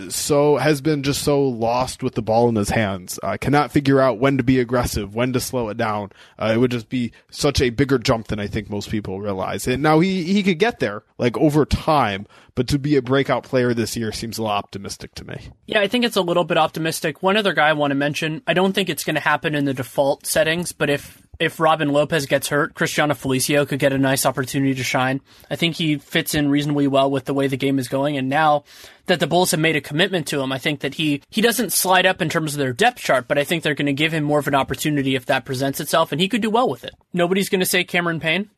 so 0.09 0.57
has 0.57 0.81
been 0.81 1.03
just 1.03 1.23
so 1.23 1.43
lost 1.43 2.03
with 2.03 2.15
the 2.15 2.23
ball 2.23 2.49
in 2.49 2.55
his 2.55 2.69
hands. 2.71 3.19
Uh, 3.23 3.37
cannot 3.41 3.73
figure 3.73 4.01
out 4.01 4.19
when 4.19 4.37
to 4.37 4.43
be 4.43 4.61
aggressive, 4.61 5.15
when 5.15 5.33
to 5.33 5.41
slow 5.41 5.69
it 5.71 5.77
down. 5.77 6.13
Uh, 6.39 6.53
it 6.55 6.59
would 6.59 6.71
just 6.71 6.89
be 6.89 7.13
such 7.31 7.61
a 7.61 7.71
bigger 7.71 7.99
jump 7.99 8.29
than 8.29 8.39
I 8.39 8.47
think 8.47 8.69
most 8.69 8.91
people 8.91 9.21
realize. 9.21 9.67
And 9.67 9.83
now 9.83 10.01
he 10.01 10.25
he 10.25 10.43
could 10.43 10.59
get 10.59 10.81
there 10.81 11.03
like 11.19 11.37
over 11.39 11.65
time, 11.65 12.27
but 12.55 12.69
to 12.69 12.79
be 12.79 12.97
a 12.97 13.03
breakout 13.03 13.43
player 13.43 13.73
this 13.73 13.97
year 13.97 14.13
seems 14.13 14.39
a 14.39 14.43
little 14.43 14.57
optimistic 14.57 15.15
to 15.15 15.25
me. 15.25 15.49
Yeah, 15.67 15.81
I 15.81 15.89
think 15.89 16.05
it's 16.05 16.17
a 16.17 16.23
little 16.23 16.45
bit 16.45 16.59
optimistic. 16.59 17.23
One 17.23 17.37
other 17.37 17.55
guy 17.55 17.69
I 17.69 17.73
want 17.73 17.93
to 17.93 17.97
mention. 17.97 18.43
I 18.47 18.53
don't 18.53 18.75
think 18.75 18.89
it's 18.89 19.05
going 19.05 19.15
to 19.17 19.21
happen 19.21 19.55
in 19.55 19.65
the 19.65 19.75
default 19.75 20.27
settings, 20.27 20.73
but 20.73 20.91
if 20.91 21.27
if 21.41 21.59
Robin 21.59 21.89
Lopez 21.89 22.27
gets 22.27 22.49
hurt, 22.49 22.75
Cristiano 22.75 23.15
Felicio 23.15 23.67
could 23.67 23.79
get 23.79 23.95
a 23.95 23.99
nice 23.99 24.27
opportunity 24.27 24.75
to 24.75 24.85
shine. 24.85 25.23
I 25.51 25.57
think 25.57 25.75
he 25.75 25.97
fits 25.97 26.35
in 26.35 26.51
reasonably 26.51 26.87
well 26.87 27.11
with 27.11 27.25
the 27.25 27.33
way 27.33 27.47
the 27.47 27.57
game 27.57 27.79
is 27.79 27.89
going. 27.89 28.19
And 28.19 28.29
now 28.29 28.65
that 29.07 29.21
the 29.21 29.27
Bulls 29.27 29.51
have 29.53 29.59
made 29.59 29.75
a 29.75 29.81
commitment 29.81 30.27
to 30.29 30.41
him, 30.41 30.53
I 30.53 30.59
think 30.59 30.81
that 30.81 30.95
he, 30.95 31.23
he 31.31 31.41
doesn't 31.41 31.73
slide 31.73 32.05
up 32.05 32.21
in 32.21 32.29
terms 32.29 32.53
of 32.53 32.59
their 32.59 32.75
depth 32.75 32.99
chart, 32.99 33.27
but 33.27 33.39
I 33.39 33.45
think 33.45 33.63
they're 33.63 33.75
going 33.75 33.87
to 33.87 33.93
give 33.95 34.13
him 34.13 34.23
more 34.23 34.39
of 34.39 34.49
an 34.49 34.55
opportunity 34.55 35.17
if 35.17 35.27
that 35.27 35.47
presents 35.47 35.81
itself, 35.81 36.13
and 36.13 36.21
he 36.21 36.29
could 36.29 36.43
do 36.43 36.51
well 36.51 36.69
with 36.69 36.85
it. 36.85 36.95
Nobody's 37.15 37.49
going 37.49 37.61
to 37.61 37.67
say 37.67 37.85
Cameron 37.85 38.21
Payne. 38.21 38.51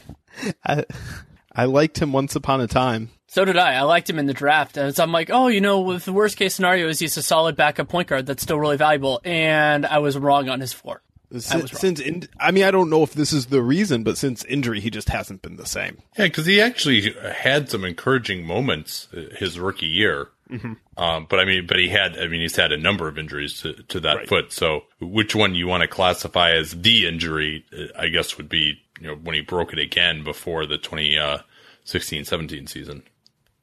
I, 0.66 0.84
I 1.52 1.64
liked 1.66 1.98
him 1.98 2.12
once 2.12 2.34
upon 2.34 2.60
a 2.60 2.66
time. 2.66 3.10
So 3.28 3.44
did 3.44 3.56
I. 3.56 3.74
I 3.74 3.82
liked 3.82 4.10
him 4.10 4.18
in 4.18 4.26
the 4.26 4.34
draft. 4.34 4.76
And 4.76 4.94
so 4.96 5.02
I'm 5.02 5.12
like, 5.12 5.30
oh, 5.30 5.48
you 5.48 5.60
know, 5.60 5.98
the 5.98 6.12
worst 6.12 6.36
case 6.36 6.54
scenario 6.54 6.88
is 6.88 6.98
he's 6.98 7.16
a 7.16 7.22
solid 7.22 7.54
backup 7.54 7.88
point 7.88 8.08
guard 8.08 8.26
that's 8.26 8.42
still 8.42 8.58
really 8.58 8.76
valuable. 8.76 9.20
And 9.24 9.86
I 9.86 9.98
was 9.98 10.16
wrong 10.16 10.48
on 10.48 10.60
his 10.60 10.72
floor. 10.72 11.02
Since, 11.36 11.72
since 11.72 12.00
in, 12.00 12.28
I 12.38 12.52
mean, 12.52 12.64
I 12.64 12.70
don't 12.70 12.88
know 12.88 13.02
if 13.02 13.14
this 13.14 13.32
is 13.32 13.46
the 13.46 13.62
reason, 13.62 14.04
but 14.04 14.16
since 14.16 14.44
injury, 14.44 14.80
he 14.80 14.90
just 14.90 15.08
hasn't 15.08 15.42
been 15.42 15.56
the 15.56 15.66
same. 15.66 15.98
Yeah, 16.16 16.26
because 16.26 16.46
he 16.46 16.60
actually 16.60 17.14
had 17.34 17.68
some 17.68 17.84
encouraging 17.84 18.46
moments 18.46 19.08
uh, 19.12 19.34
his 19.36 19.58
rookie 19.58 19.86
year. 19.86 20.28
Mm-hmm. 20.50 20.74
Um, 21.02 21.26
but 21.28 21.40
I 21.40 21.44
mean, 21.44 21.66
but 21.66 21.78
he 21.78 21.88
had, 21.88 22.16
I 22.16 22.28
mean, 22.28 22.40
he's 22.40 22.54
had 22.54 22.70
a 22.70 22.76
number 22.76 23.08
of 23.08 23.18
injuries 23.18 23.60
to, 23.62 23.74
to 23.74 24.00
that 24.00 24.16
right. 24.16 24.28
foot. 24.28 24.52
So 24.52 24.84
which 25.00 25.34
one 25.34 25.56
you 25.56 25.66
want 25.66 25.82
to 25.82 25.88
classify 25.88 26.52
as 26.52 26.70
the 26.70 27.08
injury, 27.08 27.64
uh, 27.76 27.86
I 27.98 28.06
guess 28.08 28.36
would 28.36 28.48
be, 28.48 28.80
you 29.00 29.08
know, 29.08 29.16
when 29.16 29.34
he 29.34 29.40
broke 29.40 29.72
it 29.72 29.80
again 29.80 30.22
before 30.22 30.64
the 30.64 30.78
2016 30.78 32.20
uh, 32.20 32.24
17 32.24 32.66
season. 32.68 33.02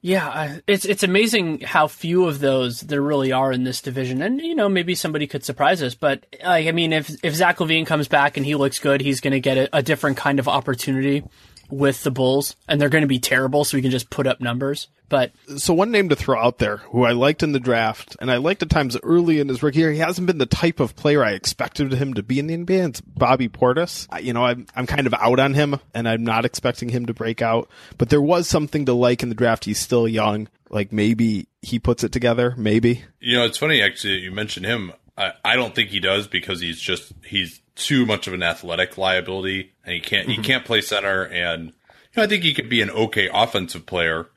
Yeah, 0.06 0.60
it's 0.68 0.84
it's 0.84 1.04
amazing 1.04 1.62
how 1.62 1.88
few 1.88 2.26
of 2.26 2.39
those 2.39 2.82
there 2.82 3.01
really 3.01 3.32
are 3.32 3.54
in 3.54 3.64
this 3.64 3.80
division, 3.80 4.22
and 4.22 4.41
you 4.41 4.54
know 4.54 4.68
maybe 4.68 4.95
somebody 4.95 5.28
could 5.28 5.45
surprise 5.45 5.82
us. 5.82 5.95
But 5.95 6.26
like, 6.43 6.68
I 6.68 6.72
mean, 6.74 6.91
if 6.91 7.24
if 7.24 7.34
Zach 7.34 7.60
LaVine 7.60 7.86
comes 7.86 8.10
back 8.10 8.36
and 8.36 8.45
he 8.45 8.56
looks 8.56 8.80
good, 8.80 8.99
he's 8.99 9.22
going 9.22 9.32
to 9.32 9.39
get 9.39 9.58
a, 9.58 9.78
a 9.78 9.82
different 9.82 10.18
kind 10.18 10.39
of 10.39 10.49
opportunity 10.49 11.24
with 11.70 12.03
the 12.03 12.11
Bulls, 12.11 12.55
and 12.68 12.80
they're 12.80 12.89
going 12.89 13.03
to 13.03 13.07
be 13.07 13.20
terrible, 13.20 13.64
so 13.64 13.78
we 13.78 13.82
can 13.82 13.91
just 13.91 14.09
put 14.09 14.28
up 14.28 14.41
numbers. 14.41 14.88
But 15.09 15.32
so 15.57 15.74
one 15.74 15.91
name 15.91 16.09
to 16.09 16.16
throw 16.16 16.39
out 16.39 16.57
there, 16.57 16.78
who 16.78 17.03
I 17.03 17.11
liked 17.11 17.43
in 17.43 17.51
the 17.51 17.59
draft, 17.59 18.16
and 18.20 18.32
I 18.32 18.38
liked 18.38 18.64
at 18.64 18.70
times 18.70 18.97
early 19.03 19.39
in 19.39 19.47
his 19.47 19.61
rookie 19.61 19.80
year, 19.80 19.91
he 19.91 19.99
hasn't 19.99 20.26
been 20.26 20.39
the 20.39 20.45
type 20.45 20.80
of 20.80 20.95
player 20.95 21.24
I 21.24 21.34
expected 21.34 21.93
him 21.93 22.16
to 22.16 22.24
be 22.24 22.39
in 22.39 22.47
the 22.47 22.57
NBA. 22.57 22.89
It's 22.89 23.01
Bobby 23.01 23.47
Portis. 23.47 24.07
You 24.24 24.34
know, 24.34 24.43
I'm 24.43 24.66
I'm 24.76 24.88
kind 24.88 25.05
of 25.05 25.14
out 25.14 25.39
on 25.39 25.53
him, 25.53 25.80
and 25.93 26.09
I'm 26.09 26.24
not 26.24 26.45
expecting 26.45 26.89
him 26.89 27.05
to 27.05 27.14
break 27.14 27.41
out. 27.41 27.70
But 27.97 28.09
there 28.09 28.22
was 28.22 28.47
something 28.47 28.86
to 28.86 28.93
like 28.93 29.22
in 29.22 29.30
the 29.30 29.36
draft. 29.36 29.66
He's 29.66 29.80
still 29.80 30.07
young. 30.07 30.47
Like 30.70 30.91
maybe 30.91 31.47
he 31.61 31.78
puts 31.78 32.03
it 32.03 32.11
together. 32.11 32.55
Maybe. 32.57 33.03
You 33.20 33.38
know, 33.38 33.45
it's 33.45 33.57
funny 33.57 33.82
actually. 33.82 34.20
You 34.20 34.32
mentioned 34.32 34.66
him. 34.66 34.93
I, 35.16 35.34
I 35.45 35.55
don't 35.55 35.76
think 35.76 35.89
he 35.89 35.99
does 35.99 36.28
because 36.28 36.59
he's 36.59 36.80
just 36.80 37.14
he's 37.24 37.61
too 37.76 38.06
much 38.06 38.28
of 38.28 38.34
an 38.34 38.44
athletic 38.44 38.98
liability, 38.98 39.74
and 39.84 39.94
he 39.94 40.00
can't 40.00 40.28
mm-hmm. 40.28 40.42
he 40.42 40.48
can't 40.48 40.66
play 40.66 40.82
center. 40.82 41.26
And 41.26 41.68
you 41.68 41.74
know, 42.18 42.24
I 42.24 42.28
think 42.28 42.44
he 42.44 42.54
could 42.54 42.70
be 42.70 42.82
an 42.82 42.90
okay 42.90 43.30
offensive 43.34 43.86
player, 43.86 44.28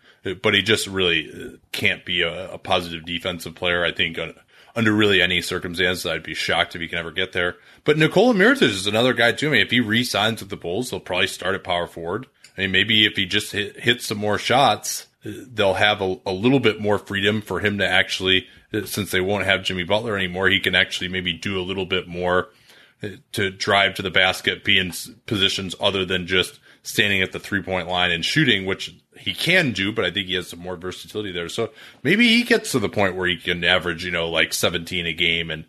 but 0.42 0.54
he 0.54 0.62
just 0.62 0.86
really 0.86 1.30
uh, 1.30 1.56
can't 1.72 2.04
be 2.04 2.22
a, 2.22 2.52
a 2.54 2.58
positive 2.58 3.04
defensive 3.04 3.54
player. 3.54 3.84
I 3.84 3.92
think 3.92 4.18
uh, 4.18 4.32
under 4.74 4.92
really 4.92 5.22
any 5.22 5.40
circumstances, 5.40 6.06
I'd 6.06 6.22
be 6.22 6.34
shocked 6.34 6.74
if 6.74 6.80
he 6.80 6.88
can 6.88 6.98
ever 6.98 7.10
get 7.10 7.32
there. 7.32 7.56
But 7.84 7.98
Nikola 7.98 8.34
Mirotic 8.34 8.62
is 8.62 8.86
another 8.86 9.14
guy 9.14 9.32
too. 9.32 9.48
I 9.48 9.52
mean, 9.52 9.60
if 9.62 9.70
he 9.70 9.80
re-signs 9.80 10.40
with 10.40 10.50
the 10.50 10.56
Bulls, 10.56 10.90
he'll 10.90 11.00
probably 11.00 11.28
start 11.28 11.54
at 11.54 11.64
power 11.64 11.86
forward. 11.86 12.26
I 12.56 12.62
mean, 12.62 12.72
maybe 12.72 13.06
if 13.06 13.16
he 13.16 13.26
just 13.26 13.52
hit, 13.52 13.80
hits 13.80 14.06
some 14.06 14.18
more 14.18 14.38
shots, 14.38 15.06
uh, 15.24 15.30
they'll 15.52 15.74
have 15.74 16.00
a, 16.00 16.18
a 16.26 16.32
little 16.32 16.60
bit 16.60 16.80
more 16.80 16.98
freedom 16.98 17.40
for 17.40 17.60
him 17.60 17.78
to 17.78 17.86
actually, 17.86 18.46
since 18.84 19.10
they 19.10 19.20
won't 19.20 19.44
have 19.44 19.64
Jimmy 19.64 19.84
Butler 19.84 20.16
anymore, 20.16 20.48
he 20.48 20.60
can 20.60 20.74
actually 20.74 21.08
maybe 21.08 21.32
do 21.32 21.58
a 21.58 21.64
little 21.64 21.86
bit 21.86 22.06
more 22.06 22.48
to 23.32 23.50
drive 23.50 23.94
to 23.94 24.02
the 24.02 24.10
basket, 24.10 24.64
be 24.64 24.78
in 24.78 24.92
positions 25.26 25.74
other 25.80 26.04
than 26.04 26.26
just 26.26 26.60
standing 26.82 27.20
at 27.20 27.32
the 27.32 27.38
three 27.38 27.62
point 27.62 27.88
line 27.88 28.10
and 28.10 28.24
shooting, 28.24 28.64
which 28.64 28.94
he 29.18 29.34
can 29.34 29.72
do, 29.72 29.92
but 29.92 30.04
I 30.04 30.10
think 30.10 30.28
he 30.28 30.34
has 30.34 30.48
some 30.48 30.60
more 30.60 30.76
versatility 30.76 31.32
there. 31.32 31.48
So 31.48 31.70
maybe 32.02 32.28
he 32.28 32.44
gets 32.44 32.72
to 32.72 32.78
the 32.78 32.88
point 32.88 33.16
where 33.16 33.26
he 33.26 33.36
can 33.36 33.64
average, 33.64 34.04
you 34.04 34.10
know, 34.10 34.28
like 34.28 34.52
17 34.52 35.06
a 35.06 35.12
game 35.12 35.50
and 35.50 35.64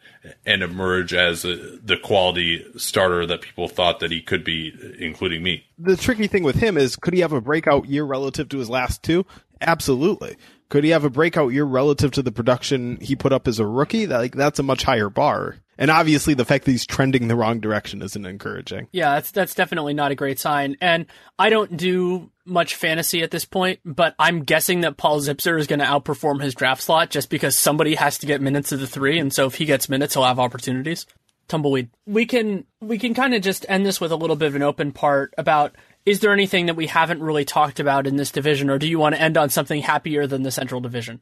and 0.45 0.61
emerge 0.61 1.13
as 1.13 1.45
a, 1.45 1.55
the 1.83 1.97
quality 1.97 2.65
starter 2.75 3.25
that 3.25 3.41
people 3.41 3.67
thought 3.67 3.99
that 4.01 4.11
he 4.11 4.21
could 4.21 4.43
be, 4.43 4.73
including 4.99 5.41
me. 5.41 5.65
The 5.79 5.95
tricky 5.95 6.27
thing 6.27 6.43
with 6.43 6.57
him 6.57 6.77
is, 6.77 6.95
could 6.95 7.13
he 7.13 7.21
have 7.21 7.31
a 7.31 7.41
breakout 7.41 7.87
year 7.87 8.03
relative 8.03 8.49
to 8.49 8.57
his 8.57 8.69
last 8.69 9.03
two? 9.03 9.25
Absolutely. 9.61 10.35
Could 10.69 10.83
he 10.83 10.89
have 10.89 11.05
a 11.05 11.09
breakout 11.09 11.53
year 11.53 11.63
relative 11.63 12.11
to 12.11 12.21
the 12.21 12.31
production 12.31 12.97
he 13.01 13.15
put 13.15 13.31
up 13.31 13.47
as 13.47 13.59
a 13.59 13.65
rookie? 13.65 14.05
Like 14.05 14.35
that's 14.35 14.59
a 14.59 14.63
much 14.63 14.83
higher 14.83 15.09
bar. 15.09 15.55
And 15.77 15.91
obviously, 15.91 16.33
the 16.33 16.45
fact 16.45 16.65
that 16.65 16.71
he's 16.71 16.85
trending 16.85 17.27
the 17.27 17.35
wrong 17.35 17.59
direction 17.59 18.01
isn't 18.01 18.25
encouraging. 18.25 18.87
Yeah, 18.91 19.15
that's 19.15 19.31
that's 19.31 19.55
definitely 19.55 19.93
not 19.93 20.11
a 20.11 20.15
great 20.15 20.39
sign. 20.39 20.77
And 20.81 21.05
I 21.37 21.49
don't 21.49 21.77
do 21.77 22.31
much 22.45 22.75
fantasy 22.75 23.21
at 23.21 23.31
this 23.31 23.45
point, 23.45 23.79
but 23.85 24.15
I'm 24.17 24.43
guessing 24.43 24.81
that 24.81 24.97
Paul 24.97 25.19
Zipser 25.19 25.59
is 25.59 25.67
going 25.67 25.79
to 25.79 25.85
outperform 25.85 26.41
his 26.41 26.55
draft 26.55 26.81
slot 26.81 27.09
just 27.09 27.29
because 27.29 27.57
somebody 27.57 27.95
has 27.95 28.17
to 28.19 28.25
get 28.25 28.41
minutes 28.41 28.71
of 28.71 28.79
the 28.79 28.87
three, 28.87 29.19
and 29.19 29.33
so 29.33 29.45
if 29.45 29.55
he 29.55 29.65
gets 29.65 29.89
minutes, 29.89 30.13
he'll 30.13 30.23
have 30.23 30.39
opportunities. 30.39 31.05
Tumbleweed. 31.47 31.89
We 32.05 32.25
can 32.25 32.65
we 32.81 32.97
can 32.97 33.13
kind 33.13 33.33
of 33.33 33.41
just 33.41 33.65
end 33.69 33.85
this 33.85 34.01
with 34.01 34.11
a 34.11 34.17
little 34.17 34.35
bit 34.35 34.47
of 34.47 34.55
an 34.55 34.63
open 34.63 34.91
part 34.91 35.33
about 35.37 35.75
Is 36.07 36.21
there 36.21 36.31
anything 36.31 36.67
that 36.67 36.77
we 36.77 36.87
haven't 36.87 37.21
really 37.21 37.43
talked 37.43 37.81
about 37.81 38.07
in 38.07 38.15
this 38.15 38.31
division, 38.31 38.69
or 38.69 38.79
do 38.79 38.87
you 38.87 38.97
want 38.97 39.15
to 39.15 39.21
end 39.21 39.35
on 39.35 39.49
something 39.49 39.81
happier 39.81 40.25
than 40.25 40.41
the 40.41 40.51
Central 40.51 40.79
Division? 40.79 41.21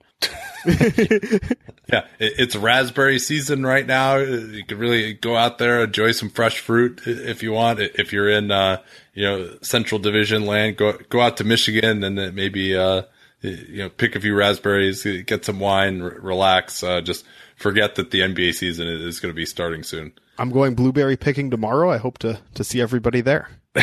yeah, 0.68 2.06
it's 2.20 2.56
raspberry 2.56 3.18
season 3.18 3.66
right 3.66 3.88
now. 3.88 4.18
You 4.18 4.64
can 4.64 4.78
really 4.78 5.16
go 5.16 5.36
out 5.36 5.58
there, 5.58 5.84
enjoy 5.84 6.12
some 6.12 6.30
fresh 6.30 6.60
fruit 6.60 7.02
if 7.08 7.42
you 7.42 7.52
want. 7.52 7.80
If 7.80 8.14
you're 8.14 8.30
in, 8.30 8.52
uh, 8.52 8.84
you 9.16 9.24
know, 9.24 9.58
Central 9.64 9.98
Division 9.98 10.46
land, 10.46 10.78
go 10.78 10.96
go 11.10 11.20
out 11.20 11.38
to 11.38 11.44
Michigan 11.44 12.04
and 12.04 12.36
maybe, 12.36 12.78
uh, 12.78 13.02
you 13.42 13.78
know, 13.78 13.90
pick 13.90 14.16
a 14.16 14.20
few 14.20 14.36
raspberries, 14.36 15.04
get 15.26 15.46
some 15.46 15.60
wine, 15.60 16.04
relax. 16.04 16.84
Uh, 16.84 17.02
just 17.02 17.26
forget 17.56 17.96
that 17.96 18.12
the 18.12 18.20
NBA 18.20 18.54
season 18.54 18.88
is 18.88 19.20
going 19.20 19.34
to 19.34 19.36
be 19.36 19.48
starting 19.48 19.82
soon. 19.82 20.14
I'm 20.38 20.52
going 20.52 20.76
blueberry 20.76 21.18
picking 21.18 21.50
tomorrow. 21.50 21.90
I 21.90 21.98
hope 21.98 22.20
to 22.20 22.40
to 22.54 22.64
see 22.64 22.82
everybody 22.82 23.22
there. 23.22 23.50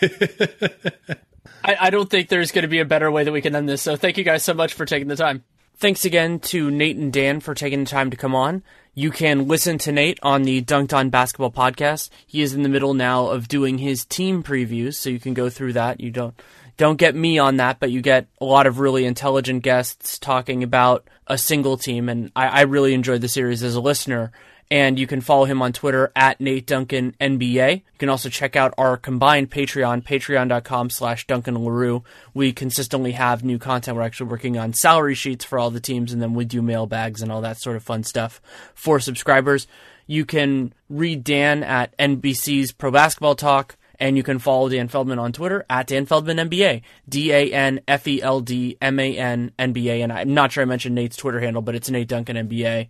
I, 1.64 1.76
I 1.80 1.90
don't 1.90 2.08
think 2.08 2.28
there's 2.28 2.52
going 2.52 2.62
to 2.62 2.68
be 2.68 2.80
a 2.80 2.84
better 2.84 3.10
way 3.10 3.24
that 3.24 3.32
we 3.32 3.42
can 3.42 3.54
end 3.54 3.68
this. 3.68 3.82
So 3.82 3.96
thank 3.96 4.18
you 4.18 4.24
guys 4.24 4.42
so 4.42 4.54
much 4.54 4.74
for 4.74 4.86
taking 4.86 5.08
the 5.08 5.16
time. 5.16 5.44
Thanks 5.76 6.04
again 6.04 6.40
to 6.40 6.70
Nate 6.70 6.96
and 6.96 7.12
Dan 7.12 7.40
for 7.40 7.54
taking 7.54 7.84
the 7.84 7.90
time 7.90 8.10
to 8.10 8.16
come 8.16 8.34
on. 8.34 8.62
You 8.94 9.10
can 9.10 9.48
listen 9.48 9.78
to 9.78 9.92
Nate 9.92 10.18
on 10.22 10.42
the 10.42 10.60
Dunc'd 10.60 10.92
On 10.92 11.10
Basketball 11.10 11.52
podcast. 11.52 12.10
He 12.26 12.42
is 12.42 12.54
in 12.54 12.62
the 12.62 12.68
middle 12.68 12.92
now 12.92 13.28
of 13.28 13.48
doing 13.48 13.78
his 13.78 14.04
team 14.04 14.42
previews, 14.42 14.94
so 14.94 15.08
you 15.08 15.20
can 15.20 15.32
go 15.32 15.48
through 15.48 15.74
that. 15.74 16.00
You 16.00 16.10
don't 16.10 16.34
don't 16.76 16.96
get 16.96 17.14
me 17.14 17.38
on 17.38 17.56
that, 17.58 17.78
but 17.78 17.90
you 17.90 18.00
get 18.00 18.26
a 18.40 18.44
lot 18.44 18.66
of 18.66 18.78
really 18.78 19.04
intelligent 19.04 19.62
guests 19.62 20.18
talking 20.18 20.62
about 20.62 21.06
a 21.26 21.38
single 21.38 21.76
team, 21.76 22.08
and 22.08 22.32
I, 22.34 22.48
I 22.48 22.60
really 22.62 22.94
enjoyed 22.94 23.20
the 23.20 23.28
series 23.28 23.62
as 23.62 23.74
a 23.74 23.80
listener 23.80 24.32
and 24.70 24.98
you 24.98 25.06
can 25.06 25.20
follow 25.20 25.46
him 25.46 25.60
on 25.62 25.72
Twitter 25.72 26.12
at 26.14 26.40
Nate 26.40 26.66
Duncan 26.66 27.16
NBA. 27.20 27.76
You 27.76 27.98
can 27.98 28.08
also 28.08 28.28
check 28.28 28.54
out 28.54 28.72
our 28.78 28.96
combined 28.96 29.50
Patreon, 29.50 30.04
patreon.com 30.04 30.90
slash 30.90 31.26
Duncan 31.26 31.64
Leroux. 31.64 32.04
We 32.34 32.52
consistently 32.52 33.12
have 33.12 33.42
new 33.42 33.58
content. 33.58 33.96
We're 33.96 34.04
actually 34.04 34.30
working 34.30 34.56
on 34.56 34.72
salary 34.72 35.14
sheets 35.14 35.44
for 35.44 35.58
all 35.58 35.70
the 35.70 35.80
teams, 35.80 36.12
and 36.12 36.22
then 36.22 36.34
we 36.34 36.44
do 36.44 36.62
mailbags 36.62 37.20
and 37.20 37.32
all 37.32 37.40
that 37.40 37.60
sort 37.60 37.76
of 37.76 37.82
fun 37.82 38.04
stuff 38.04 38.40
for 38.74 39.00
subscribers. 39.00 39.66
You 40.06 40.24
can 40.24 40.72
read 40.88 41.24
Dan 41.24 41.62
at 41.62 41.96
NBC's 41.98 42.72
Pro 42.72 42.92
Basketball 42.92 43.34
Talk, 43.34 43.76
and 43.98 44.16
you 44.16 44.22
can 44.22 44.38
follow 44.38 44.68
Dan 44.68 44.88
Feldman 44.88 45.18
on 45.18 45.32
Twitter 45.32 45.66
at 45.68 45.88
Dan 45.88 46.06
Feldman 46.06 46.36
NBA, 46.36 46.82
D 47.08 47.32
A 47.32 47.52
N 47.52 47.80
F 47.88 48.06
E 48.06 48.22
L 48.22 48.40
D 48.40 48.76
M 48.80 48.98
A 49.00 49.16
N 49.16 49.52
NBA. 49.58 50.02
And 50.02 50.12
I'm 50.12 50.32
not 50.32 50.52
sure 50.52 50.62
I 50.62 50.64
mentioned 50.64 50.94
Nate's 50.94 51.16
Twitter 51.16 51.40
handle, 51.40 51.62
but 51.62 51.74
it's 51.74 51.90
Nate 51.90 52.08
Duncan 52.08 52.36
NBA 52.36 52.88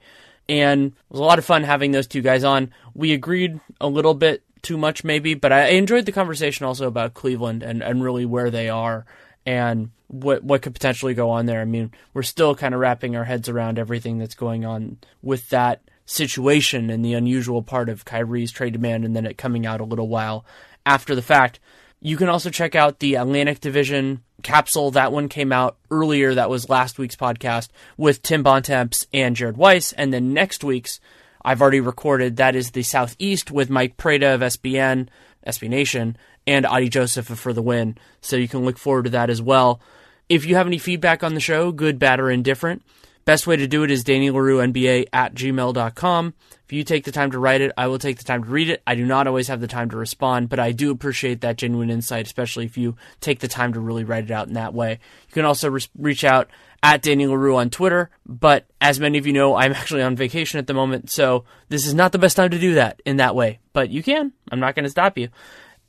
and 0.50 0.88
it 0.88 0.94
was 1.08 1.20
a 1.20 1.24
lot 1.24 1.38
of 1.38 1.44
fun 1.44 1.62
having 1.62 1.92
those 1.92 2.08
two 2.08 2.22
guys 2.22 2.42
on. 2.42 2.72
We 2.92 3.12
agreed 3.12 3.60
a 3.80 3.86
little 3.86 4.14
bit 4.14 4.42
too 4.62 4.76
much, 4.76 5.04
maybe, 5.04 5.34
but 5.34 5.52
I 5.52 5.68
enjoyed 5.68 6.06
the 6.06 6.12
conversation 6.12 6.66
also 6.66 6.88
about 6.88 7.14
Cleveland 7.14 7.62
and, 7.62 7.82
and 7.82 8.02
really 8.02 8.26
where 8.26 8.50
they 8.50 8.68
are 8.68 9.06
and 9.46 9.90
what 10.08 10.42
what 10.42 10.60
could 10.60 10.74
potentially 10.74 11.14
go 11.14 11.30
on 11.30 11.46
there. 11.46 11.60
I 11.60 11.66
mean, 11.66 11.92
we're 12.12 12.22
still 12.22 12.56
kind 12.56 12.74
of 12.74 12.80
wrapping 12.80 13.14
our 13.14 13.24
heads 13.24 13.48
around 13.48 13.78
everything 13.78 14.18
that's 14.18 14.34
going 14.34 14.64
on 14.64 14.98
with 15.22 15.48
that 15.50 15.82
situation 16.04 16.90
and 16.90 17.04
the 17.04 17.14
unusual 17.14 17.62
part 17.62 17.88
of 17.88 18.04
Kyrie's 18.04 18.50
trade 18.50 18.72
demand 18.72 19.04
and 19.04 19.14
then 19.14 19.26
it 19.26 19.38
coming 19.38 19.64
out 19.66 19.80
a 19.80 19.84
little 19.84 20.08
while 20.08 20.44
after 20.84 21.14
the 21.14 21.22
fact. 21.22 21.60
You 22.00 22.16
can 22.16 22.28
also 22.30 22.48
check 22.48 22.74
out 22.74 22.98
the 22.98 23.16
Atlantic 23.16 23.60
Division 23.60 24.22
capsule. 24.42 24.90
That 24.90 25.12
one 25.12 25.28
came 25.28 25.52
out 25.52 25.76
earlier. 25.90 26.34
That 26.34 26.48
was 26.48 26.70
last 26.70 26.98
week's 26.98 27.16
podcast 27.16 27.68
with 27.98 28.22
Tim 28.22 28.42
Bontemps 28.42 29.06
and 29.12 29.36
Jared 29.36 29.58
Weiss. 29.58 29.92
And 29.92 30.12
then 30.12 30.32
next 30.32 30.64
week's, 30.64 30.98
I've 31.44 31.60
already 31.60 31.80
recorded. 31.80 32.36
That 32.36 32.56
is 32.56 32.70
the 32.70 32.82
Southeast 32.82 33.50
with 33.50 33.68
Mike 33.68 33.98
Prada 33.98 34.34
of 34.34 34.40
SBN, 34.40 35.08
SB 35.46 35.68
Nation, 35.68 36.16
and 36.46 36.64
Adi 36.64 36.88
Joseph 36.88 37.26
For 37.26 37.52
the 37.52 37.62
Win. 37.62 37.98
So 38.22 38.36
you 38.36 38.48
can 38.48 38.64
look 38.64 38.78
forward 38.78 39.04
to 39.04 39.10
that 39.10 39.28
as 39.28 39.42
well. 39.42 39.80
If 40.28 40.46
you 40.46 40.54
have 40.54 40.66
any 40.66 40.78
feedback 40.78 41.22
on 41.22 41.34
the 41.34 41.40
show, 41.40 41.70
good, 41.70 41.98
bad, 41.98 42.18
or 42.18 42.30
indifferent, 42.30 42.82
best 43.26 43.46
way 43.46 43.56
to 43.56 43.66
do 43.66 43.82
it 43.82 43.90
is 43.90 44.04
DannyLerouxNBA 44.04 45.06
at 45.12 45.34
gmail.com. 45.34 46.34
If 46.70 46.74
you 46.74 46.84
take 46.84 47.02
the 47.02 47.10
time 47.10 47.32
to 47.32 47.38
write 47.40 47.62
it, 47.62 47.72
I 47.76 47.88
will 47.88 47.98
take 47.98 48.18
the 48.18 48.24
time 48.24 48.44
to 48.44 48.48
read 48.48 48.70
it. 48.70 48.80
I 48.86 48.94
do 48.94 49.04
not 49.04 49.26
always 49.26 49.48
have 49.48 49.60
the 49.60 49.66
time 49.66 49.90
to 49.90 49.96
respond, 49.96 50.48
but 50.48 50.60
I 50.60 50.70
do 50.70 50.92
appreciate 50.92 51.40
that 51.40 51.56
genuine 51.56 51.90
insight, 51.90 52.26
especially 52.26 52.64
if 52.64 52.78
you 52.78 52.94
take 53.20 53.40
the 53.40 53.48
time 53.48 53.72
to 53.72 53.80
really 53.80 54.04
write 54.04 54.22
it 54.22 54.30
out 54.30 54.46
in 54.46 54.54
that 54.54 54.72
way. 54.72 55.00
You 55.26 55.34
can 55.34 55.44
also 55.44 55.68
re- 55.68 55.82
reach 55.98 56.22
out 56.22 56.48
at 56.80 57.02
Danny 57.02 57.26
Leroux 57.26 57.56
on 57.56 57.70
Twitter, 57.70 58.08
but 58.24 58.66
as 58.80 59.00
many 59.00 59.18
of 59.18 59.26
you 59.26 59.32
know, 59.32 59.56
I'm 59.56 59.72
actually 59.80 60.02
on 60.02 60.14
vacation 60.14 60.60
at 60.60 60.68
the 60.68 60.72
moment, 60.72 61.10
so 61.10 61.44
this 61.70 61.88
is 61.88 61.92
not 61.92 62.12
the 62.12 62.20
best 62.20 62.36
time 62.36 62.52
to 62.52 62.58
do 62.60 62.74
that 62.74 63.02
in 63.04 63.16
that 63.16 63.34
way. 63.34 63.58
But 63.72 63.90
you 63.90 64.04
can. 64.04 64.32
I'm 64.52 64.60
not 64.60 64.76
going 64.76 64.84
to 64.84 64.90
stop 64.90 65.18
you. 65.18 65.28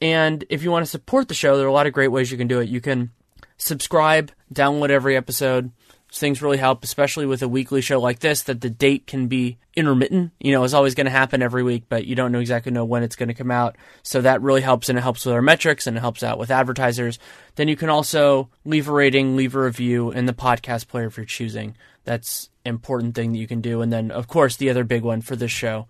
And 0.02 0.44
if 0.50 0.64
you 0.64 0.72
want 0.72 0.84
to 0.84 0.90
support 0.90 1.28
the 1.28 1.36
show, 1.36 1.58
there 1.58 1.68
are 1.68 1.70
a 1.70 1.74
lot 1.74 1.86
of 1.86 1.94
great 1.94 2.08
ways 2.08 2.32
you 2.32 2.40
can 2.40 2.48
do 2.48 2.60
it. 2.60 2.70
You 2.70 2.82
can 2.82 3.12
subscribe, 3.58 4.32
download 4.52 4.90
every 4.90 5.16
episode, 5.16 5.70
things 6.14 6.42
really 6.42 6.58
help, 6.58 6.84
especially 6.84 7.26
with 7.26 7.42
a 7.42 7.48
weekly 7.48 7.82
show 7.82 8.00
like 8.00 8.20
this, 8.20 8.44
that 8.44 8.62
the 8.62 8.70
date 8.70 9.08
can 9.08 9.28
be 9.28 9.58
intermittent. 9.76 10.32
You 10.40 10.52
know, 10.52 10.64
it's 10.64 10.74
always 10.74 10.96
going 10.96 11.06
to 11.06 11.12
happen 11.12 11.42
every 11.42 11.64
week, 11.64 11.86
but 11.88 12.06
you 12.06 12.16
don't 12.16 12.32
know 12.32 12.40
exactly 12.40 12.72
know 12.72 12.84
when 12.84 13.04
it's 13.04 13.16
going 13.16 13.30
to 13.30 13.34
come 13.34 13.52
out. 13.52 13.78
So 14.04 14.22
that 14.22 14.42
really 14.42 14.62
helps, 14.62 14.90
and 14.90 14.98
it 14.98 15.02
helps 15.02 15.26
with 15.26 15.34
our 15.34 15.42
metrics, 15.42 15.88
and 15.88 15.96
it 15.96 16.02
helps 16.02 16.22
out 16.22 16.38
with 16.38 16.52
advertisers. 16.52 17.18
Then 17.56 17.68
you 17.68 17.78
can 17.78 17.90
also 17.90 18.50
leave 18.66 18.90
a 18.90 18.92
rating, 18.92 19.36
leave 19.36 19.56
a 19.56 19.62
review 19.62 20.12
in 20.12 20.26
the 20.26 20.34
podcast 20.34 20.88
player 20.88 21.08
if 21.08 21.18
you're 21.18 21.26
choosing. 21.26 21.76
That's 22.04 22.50
important 22.66 23.16
thing 23.16 23.32
that 23.32 23.40
you 23.40 23.48
can 23.48 23.62
do. 23.62 23.82
And 23.82 23.92
then, 23.92 24.12
of 24.12 24.28
course, 24.28 24.58
the 24.58 24.70
other 24.70 24.84
big 24.84 25.04
one 25.04 25.22
for 25.22 25.36
this 25.36 25.52
show 25.52 25.88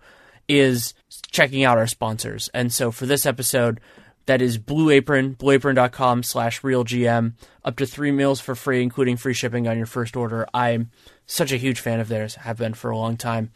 is 0.48 0.94
checking 1.30 1.64
out 1.64 1.78
our 1.78 1.86
sponsors. 1.86 2.48
And 2.54 2.72
so 2.72 2.90
for 2.90 3.06
this 3.06 3.26
episode, 3.26 3.80
that 4.26 4.42
is 4.42 4.58
Blue 4.58 4.90
Apron, 4.90 5.34
blueapron.com 5.34 6.22
slash 6.22 6.62
realgm. 6.62 7.32
Up 7.64 7.76
to 7.76 7.86
three 7.86 8.10
meals 8.10 8.40
for 8.40 8.54
free, 8.54 8.82
including 8.82 9.16
free 9.16 9.34
shipping 9.34 9.68
on 9.68 9.76
your 9.76 9.86
first 9.86 10.16
order. 10.16 10.46
I'm 10.52 10.90
such 11.26 11.52
a 11.52 11.56
huge 11.56 11.80
fan 11.80 12.00
of 12.00 12.08
theirs, 12.08 12.36
have 12.36 12.58
been 12.58 12.74
for 12.74 12.90
a 12.90 12.96
long 12.96 13.16
time. 13.16 13.50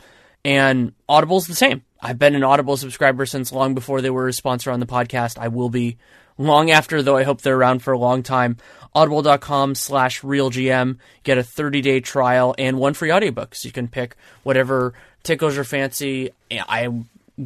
And 0.45 0.93
Audible's 1.09 1.47
the 1.47 1.55
same. 1.55 1.83
I've 2.01 2.19
been 2.19 2.35
an 2.35 2.45
Audible 2.45 2.77
subscriber 2.77 3.27
since 3.27 3.53
long 3.53 3.75
before 3.75 4.01
they 4.01 4.11
were 4.11 4.29
a 4.29 4.33
sponsor 4.33 4.71
on 4.71 4.81
the 4.81 4.87
podcast. 4.87 5.39
I 5.39 5.49
will 5.49 5.71
be 5.71 5.99
long 6.39 6.71
after, 6.71 7.03
though 7.03 7.17
I 7.17 7.25
hope 7.25 7.41
they're 7.41 7.57
around 7.57 7.81
for 7.81 7.93
a 7.93 7.99
long 7.99 8.23
time. 8.23 8.57
Audible.com 8.95 9.75
slash 9.75 10.23
realgm. 10.23 10.99
Get 11.23 11.39
a 11.39 11.43
30 11.43 11.81
day 11.81 12.01
trial 12.01 12.55
and 12.59 12.79
one 12.79 12.95
free 12.95 13.12
audiobook. 13.12 13.55
So 13.55 13.67
you 13.67 13.73
can 13.73 13.89
pick 13.89 14.17
whatever 14.43 14.95
tickles 15.23 15.57
your 15.57 15.64
fancy. 15.64 16.31
I 16.51 16.89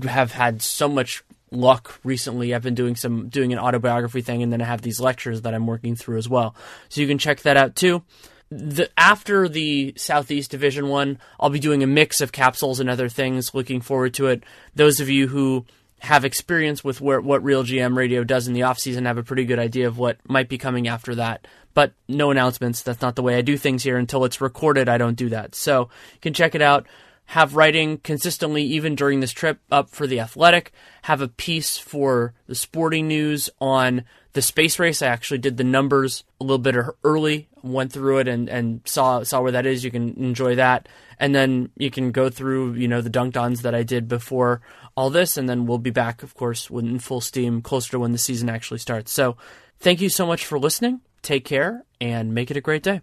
have 0.07 0.33
had 0.33 0.63
so 0.63 0.89
much 0.89 1.25
luck 1.51 1.99
recently. 2.05 2.55
I've 2.55 2.63
been 2.63 2.75
doing 2.75 2.97
some 2.97 3.29
doing 3.29 3.53
an 3.53 3.59
autobiography 3.59 4.23
thing, 4.23 4.43
and 4.43 4.53
then 4.53 4.63
I 4.63 4.67
have 4.67 4.83
these 4.83 5.01
lectures 5.01 5.43
that 5.43 5.55
I'm 5.55 5.67
working 5.67 5.97
through 5.97 6.19
as 6.19 6.29
well. 6.29 6.55
So 6.89 7.01
you 7.01 7.07
can 7.07 7.19
check 7.19 7.41
that 7.43 7.57
out 7.57 7.77
too. 7.77 8.03
The, 8.51 8.91
after 8.97 9.49
the 9.49 9.95
Southeast 9.97 10.51
Division 10.51 10.89
one, 10.89 11.19
I'll 11.39 11.51
be 11.51 11.61
doing 11.61 11.83
a 11.83 11.87
mix 11.87 12.21
of 12.21 12.33
capsules 12.33 12.81
and 12.81 12.91
other 12.91 13.09
things. 13.09 13.55
Looking 13.55 13.81
forward 13.81 14.15
to 14.15 14.27
it. 14.27 14.43
Those 14.75 14.99
of 15.01 15.09
you 15.09 15.29
who 15.29 15.67
have 16.01 16.25
experience 16.25 16.83
with 16.83 17.01
where, 17.01 17.21
what 17.21 17.45
RealGM 17.45 17.97
Radio 17.97 18.25
does 18.25 18.49
in 18.49 18.55
the 18.55 18.63
off 18.63 18.79
season 18.79 19.05
have 19.05 19.19
a 19.19 19.23
pretty 19.23 19.45
good 19.45 19.59
idea 19.59 19.87
of 19.87 19.99
what 19.99 20.17
might 20.27 20.49
be 20.49 20.59
coming 20.59 20.89
after 20.89 21.15
that. 21.17 21.47
But 21.75 21.93
no 22.09 22.33
announcements. 22.33 22.83
That's 22.83 23.03
not 23.03 23.15
the 23.15 23.23
way 23.23 23.37
I 23.37 23.43
do 23.43 23.57
things 23.57 23.85
here. 23.85 23.97
Until 23.97 24.25
it's 24.25 24.41
recorded, 24.41 24.89
I 24.89 24.99
don't 24.99 25.15
do 25.15 25.29
that. 25.29 25.55
So 25.55 25.83
you 26.15 26.21
can 26.21 26.35
check 26.35 26.57
it 26.57 26.63
out 26.63 26.89
have 27.31 27.55
writing 27.55 27.97
consistently 27.99 28.65
even 28.65 28.97
during 28.97 29.21
this 29.21 29.31
trip 29.31 29.61
up 29.71 29.89
for 29.89 30.09
the 30.09 30.19
athletic 30.19 30.73
have 31.03 31.21
a 31.21 31.29
piece 31.29 31.79
for 31.79 32.35
the 32.49 32.57
sporting 32.57 33.07
news 33.07 33.49
on 33.61 34.05
the 34.33 34.43
space 34.43 34.81
race. 34.81 35.01
I 35.01 35.07
actually 35.07 35.39
did 35.39 35.57
the 35.57 35.63
numbers 35.63 36.25
a 36.41 36.45
little 36.45 36.59
bit 36.59 36.75
early 37.05 37.49
went 37.63 37.93
through 37.93 38.19
it 38.19 38.27
and, 38.27 38.49
and 38.49 38.81
saw 38.85 39.23
saw 39.23 39.43
where 39.43 39.53
that 39.53 39.65
is. 39.65 39.85
You 39.85 39.93
can 39.93 40.15
enjoy 40.15 40.57
that. 40.57 40.89
And 41.21 41.33
then 41.33 41.71
you 41.77 41.89
can 41.89 42.11
go 42.11 42.31
through 42.31 42.75
you 42.75 42.89
know 42.89 43.01
the 43.01 43.11
Dunc'd 43.11 43.37
Ons 43.37 43.63
that 43.63 43.77
i 43.77 43.85
did 43.85 44.09
before 44.09 44.61
all 44.97 45.09
this. 45.09 45.37
And 45.37 45.49
then 45.49 45.67
we'll 45.67 45.79
be 45.79 45.91
back 45.91 46.25
of 46.25 46.35
course 46.35 46.69
in 46.69 46.99
full 46.99 47.21
steam 47.21 47.63
closer 47.63 47.93
to 47.93 48.01
when 48.01 48.11
the 48.11 48.19
season 48.19 48.51
actually 48.51 48.79
starts. 48.79 49.13
So 49.13 49.37
thank 49.79 50.01
you 50.01 50.09
so 50.09 50.27
much 50.27 50.45
for 50.45 50.59
listening. 50.59 51.01
Take 51.23 51.45
care 51.45 51.85
and 52.01 52.35
make 52.35 52.51
it 52.51 52.57
a 52.57 52.61
great 52.61 52.83
day 52.83 53.03